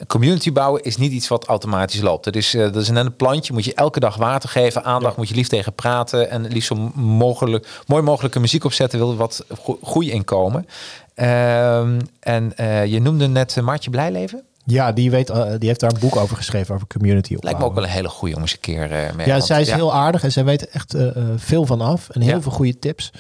Community 0.07 0.53
bouwen 0.53 0.83
is 0.83 0.97
niet 0.97 1.13
iets 1.13 1.29
wat 1.29 1.45
automatisch 1.47 2.01
loopt. 2.01 2.25
Het 2.25 2.37
is, 2.37 2.55
eh, 2.55 2.61
dat 2.63 2.77
is 2.77 2.89
net 2.91 3.05
een 3.07 3.17
plantje, 3.17 3.53
moet 3.53 3.65
je 3.65 3.75
elke 3.75 4.01
dag 4.01 4.17
water 4.17 4.49
geven, 4.49 4.85
aandacht, 4.85 5.17
moet 5.17 5.29
je 5.29 5.35
lief 5.35 5.49
tegen 5.49 5.73
praten 5.73 6.31
en 6.31 6.47
liefst 6.47 6.69
zo 6.69 6.91
mogelijk, 6.95 7.83
mooi 7.87 8.03
mogelijke 8.03 8.41
muziek 8.41 8.65
opzetten, 8.65 8.99
wil 8.99 9.17
wat 9.17 9.45
groei 9.83 10.11
inkomen. 10.11 10.67
Ehm, 11.15 12.01
en 12.21 12.53
je 12.91 13.01
noemde 13.01 13.27
net 13.29 13.57
Maartje 13.63 13.91
Blijleven. 13.91 14.43
Ja, 14.65 14.93
die, 14.93 15.11
weet, 15.11 15.27
die 15.59 15.69
heeft 15.69 15.81
daar 15.81 15.93
een 15.93 16.01
boek 16.01 16.17
over 16.17 16.37
geschreven, 16.37 16.75
over 16.75 16.87
community 16.87 17.31
Lijkt 17.31 17.45
me 17.45 17.49
ook 17.49 17.55
opbouwen. 17.55 17.75
wel 17.75 17.85
een 17.85 17.97
hele 17.97 18.09
goeie 18.09 18.35
om 18.35 18.41
eens 18.41 18.53
een 18.53 18.61
keer 18.61 18.89
mee. 19.17 19.27
Ja, 19.27 19.33
want- 19.33 19.45
zij 19.47 19.61
is 19.61 19.71
heel 19.71 19.95
aardig 19.95 20.23
en 20.23 20.33
zij 20.33 20.45
weet 20.45 20.69
echt 20.69 20.95
veel 21.37 21.67
van 21.67 21.81
af. 21.81 22.09
En 22.09 22.21
heel 22.21 22.35
Ja. 22.35 22.41
veel 22.41 22.53
goede 22.53 22.79
tips. 22.79 23.13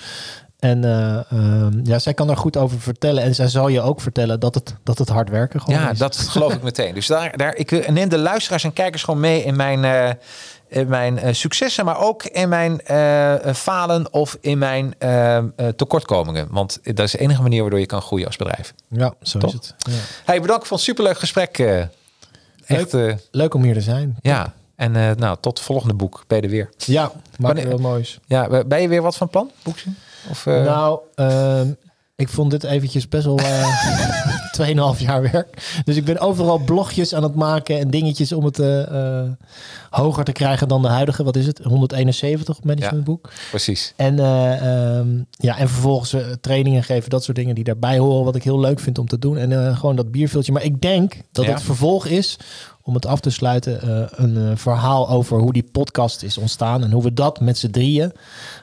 En 0.60 0.84
eh, 0.84 1.20
ehm, 1.32 1.80
ja, 1.84 1.98
zij 1.98 2.14
kan 2.14 2.26
daar 2.26 2.36
goed 2.36 2.56
over 2.56 2.80
vertellen. 2.80 3.22
En 3.22 3.34
zij 3.34 3.48
zal 3.48 3.68
je 3.68 3.80
ook 3.80 4.00
vertellen 4.00 4.40
dat 4.40 4.54
het, 4.54 4.74
dat 4.82 4.98
het 4.98 5.08
hard 5.08 5.28
werken 5.30 5.60
gewoon 5.60 5.80
Ja, 5.80 5.90
is. 5.90 5.98
dat 5.98 6.16
geloof 6.34 6.52
ik 6.54 6.62
meteen. 6.62 6.94
Dus 6.94 7.06
daar, 7.06 7.36
daar 7.36 7.54
ik 7.54 7.70
wil- 7.70 7.82
neem 7.92 8.08
de 8.08 8.18
luisteraars 8.18 8.64
en 8.64 8.72
kijkers 8.72 9.02
gewoon 9.02 9.20
mee 9.20 9.42
in 9.44 9.56
mijn, 9.56 9.84
eh, 9.84 10.10
in 10.68 10.88
mijn 10.88 11.18
eh, 11.18 11.32
successen, 11.34 11.84
maar 11.84 11.98
ook 11.98 12.24
in 12.24 12.48
mijn 12.48 12.80
eh, 12.80 13.34
eh, 13.48 13.54
falen 13.54 14.12
of 14.12 14.36
in 14.40 14.58
mijn 14.58 14.94
eh, 14.98 15.36
eh, 15.36 15.44
tekortkomingen. 15.76 16.46
Want 16.50 16.78
dat 16.82 16.98
is 16.98 17.12
de 17.12 17.18
enige 17.18 17.42
manier 17.42 17.60
waardoor 17.60 17.80
je 17.80 17.86
kan 17.86 18.02
groeien 18.02 18.26
als 18.26 18.36
bedrijf. 18.36 18.74
Ja, 18.88 19.12
zo 19.22 19.38
is 19.38 19.52
het. 19.52 19.74
Ja. 19.78 19.92
Hey, 20.24 20.40
bedankt 20.40 20.66
voor 20.66 20.76
een 20.76 20.82
superleuk 20.82 21.18
gesprek. 21.18 21.58
eh. 21.58 21.80
echt, 22.66 22.94
eh, 22.94 23.14
Leuk 23.30 23.54
om 23.54 23.62
hier 23.62 23.74
te 23.74 23.80
zijn. 23.80 24.16
ja. 24.22 24.52
En 24.76 24.96
eh, 24.96 25.10
nou, 25.16 25.36
tot 25.40 25.56
het 25.58 25.66
volgende 25.66 25.94
boek. 25.94 26.24
Ben 26.26 26.38
je 26.38 26.44
er 26.44 26.50
weer? 26.50 26.70
Ja, 26.76 27.02
maak 27.02 27.12
Wanneer- 27.38 27.62
er 27.64 27.68
wel 27.68 27.78
moois. 27.78 28.18
Ja, 28.26 28.64
ben 28.64 28.82
je 28.82 28.88
weer 28.88 29.02
wat 29.02 29.16
van 29.16 29.28
plan? 29.28 29.50
Boekje? 29.62 29.90
Of, 30.30 30.46
eh, 30.46 30.64
Nou, 30.64 30.98
ehm, 31.14 31.68
ik 32.16 32.28
vond 32.28 32.50
dit 32.50 32.64
eventjes 32.64 33.08
best 33.08 33.24
wel 33.24 33.38
eh 33.38 33.66
2,5 34.60 35.00
jaar 35.00 35.22
werk. 35.32 35.80
Dus 35.84 35.96
ik 35.96 36.04
ben 36.04 36.18
overal 36.18 36.58
blogjes 36.58 37.14
aan 37.14 37.22
het 37.22 37.34
maken 37.34 37.78
en 37.78 37.90
dingetjes 37.90 38.32
om 38.32 38.44
het 38.44 38.58
eh, 38.58 39.22
hoger 39.90 40.24
te 40.24 40.32
krijgen 40.32 40.68
dan 40.68 40.82
de 40.82 40.88
huidige. 40.88 41.22
Wat 41.24 41.36
is 41.36 41.46
het? 41.46 41.58
171 41.58 42.62
managementboek. 42.62 43.30
precies. 43.50 43.92
En, 43.96 44.18
eh, 44.18 44.96
ehm, 44.96 45.08
ja, 45.30 45.58
en 45.58 45.68
vervolgens 45.68 46.14
trainingen 46.40 46.82
geven, 46.82 47.10
dat 47.10 47.24
soort 47.24 47.36
dingen 47.36 47.54
die 47.54 47.64
daarbij 47.64 47.98
horen, 47.98 48.24
wat 48.24 48.36
ik 48.36 48.42
heel 48.44 48.60
leuk 48.60 48.80
vind 48.80 48.98
om 48.98 49.06
te 49.06 49.18
doen. 49.18 49.36
En 49.36 49.76
gewoon 49.76 49.96
dat 49.96 50.10
bierveeltje. 50.10 50.52
Maar 50.52 50.64
ik 50.64 50.80
denk 50.80 51.14
dat 51.32 51.44
Ja. 51.44 51.50
het 51.52 51.62
vervolg 51.62 52.06
is, 52.06 52.36
om 52.82 52.94
het 52.94 53.06
af 53.06 53.20
te 53.20 53.30
sluiten, 53.30 53.80
een 54.22 54.58
verhaal 54.58 55.08
over 55.10 55.38
hoe 55.38 55.52
die 55.52 55.68
podcast 55.72 56.22
is 56.22 56.38
ontstaan. 56.38 56.84
En 56.84 56.90
hoe 56.92 57.02
we 57.02 57.14
dat 57.14 57.40
met 57.40 57.58
z'n 57.58 57.70
drieën 57.70 58.12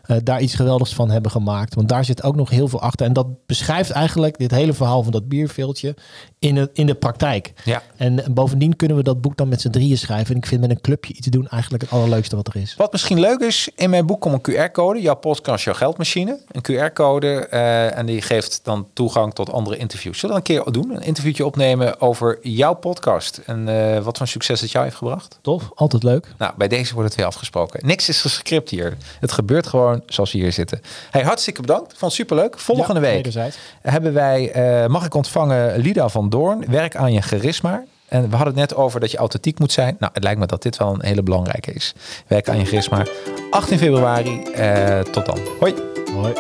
eh, 0.08 0.18
daar 0.24 0.42
iets 0.42 0.56
geweldigs 0.56 0.94
van 0.94 1.10
hebben 1.10 1.32
gemaakt. 1.32 1.76
Want 1.76 1.90
daar 1.90 2.06
zit 2.06 2.24
ook 2.24 2.36
nog 2.36 2.50
heel 2.50 2.68
veel 2.68 2.82
achter. 2.82 3.06
En 3.06 3.14
dat 3.14 3.28
beschrijft 3.46 3.90
eigenlijk 3.90 4.38
dit 4.38 4.52
hele 4.52 4.74
verhaal 4.74 5.04
van 5.04 5.12
dat 5.12 5.28
bierveeltje 5.28 5.96
in, 6.40 6.56
het, 6.56 6.70
in 6.74 6.86
de 6.86 6.96
praktijk. 6.96 7.54
Ja. 7.64 7.82
En 7.96 8.24
bovendien 8.34 8.76
kunnen 8.76 8.98
we 8.98 9.04
dat 9.04 9.22
boek 9.22 9.38
dan 9.38 9.48
met 9.48 9.62
z'n 9.62 9.70
drieën 9.70 9.98
schrijven. 9.98 10.32
En 10.32 10.42
ik 10.42 10.46
vind 10.46 10.62
met 10.62 10.70
een 10.70 10.82
clubje 10.82 11.14
iets 11.14 11.28
doen 11.28 11.48
eigenlijk 11.48 11.84
het 11.84 11.92
allerleukste 11.92 12.36
wat 12.36 12.48
er 12.48 12.56
is. 12.56 12.76
Wat 12.76 12.92
misschien 12.92 13.20
leuk 13.20 13.40
is, 13.40 13.70
in 13.76 13.90
mijn 13.90 14.06
boek 14.06 14.22
komt 14.22 14.48
een 14.48 14.54
QR-code. 14.54 15.02
Jouw 15.02 15.16
podcast, 15.16 15.64
jouw 15.64 15.74
geldmachine. 15.74 16.40
Een 16.52 16.62
QR-code 16.62 17.48
eh, 17.48 17.98
en 17.98 18.06
die 18.06 18.22
geeft 18.22 18.60
dan 18.64 18.88
toegang 18.94 19.34
tot 19.34 19.52
andere 19.52 19.78
interviews. 19.78 20.20
Zullen 20.20 20.36
we 20.36 20.42
dat 20.42 20.50
een 20.50 20.64
keer 20.64 20.82
doen? 20.82 20.96
Een 20.96 21.04
interviewtje 21.04 21.46
opnemen 21.46 22.02
over 22.02 22.38
jouw 22.42 22.74
podcast. 22.74 23.42
En 23.46 23.68
eh, 23.68 24.04
wat 24.04 24.18
voor 24.18 24.28
succes 24.28 24.62
het 24.62 24.72
jou 24.72 24.86
heeft 24.86 24.98
gebracht? 24.98 25.40
Tof, 25.42 25.72
altijd 25.76 26.04
leuk. 26.04 26.28
Nou, 26.38 26.54
bij 26.58 26.68
deze 26.68 26.94
wordt 26.94 27.10
het 27.10 27.18
weer 27.18 27.28
afgesproken. 27.28 27.86
Niks 27.86 28.10
is 28.10 28.22
gescript 28.22 28.70
hier. 28.70 28.98
Het 29.20 29.32
gebeurt 29.32 29.68
gewoon 29.68 29.97
zoals 30.06 30.32
hier 30.32 30.52
zitten. 30.52 30.82
Hey, 31.12 31.22
hartstikke 31.24 31.62
bedankt. 31.62 31.88
Vond 31.88 32.02
het 32.02 32.12
superleuk. 32.12 32.60
Volgende 32.60 32.94
Ja, 32.94 33.06
week 33.06 33.16
wederzijds. 33.16 33.58
hebben 33.82 34.14
wij, 34.14 34.52
eh, 34.52 34.88
mag 34.88 35.06
ik 35.06 35.14
ontvangen, 35.14 35.78
Lida 35.80 36.10
van 36.10 36.30
Doorn. 36.30 36.64
Werk 36.68 36.96
aan 36.96 37.14
je 37.14 37.22
charisma. 37.22 37.84
En 38.08 38.22
we 38.30 38.36
hadden 38.36 38.58
het 38.58 38.70
net 38.70 38.76
over 38.76 39.00
dat 39.00 39.12
je 39.12 39.18
authentiek 39.18 39.60
moet 39.60 39.72
zijn. 39.72 39.96
Nou, 40.00 40.12
het 40.14 40.24
lijkt 40.24 40.40
me 40.40 40.46
dat 40.46 40.62
dit 40.62 40.78
wel 40.78 40.94
een 40.94 41.06
hele 41.06 41.24
belangrijke 41.24 41.72
is. 41.74 41.94
Werk 42.28 42.50
aan 42.50 42.60
je 42.60 42.66
charisma. 42.66 43.06
18 43.52 43.78
februari. 43.78 44.44
Eh, 44.44 45.00
tot 45.00 45.26
dan. 45.26 45.38
Hoi. 45.60 45.74
Hoi. 46.14 46.34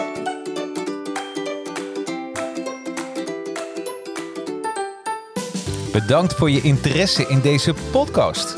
Bedankt 5.92 6.34
voor 6.34 6.52
je 6.52 6.62
interesse 6.62 7.28
in 7.28 7.42
deze 7.42 7.74
podcast. 7.92 8.58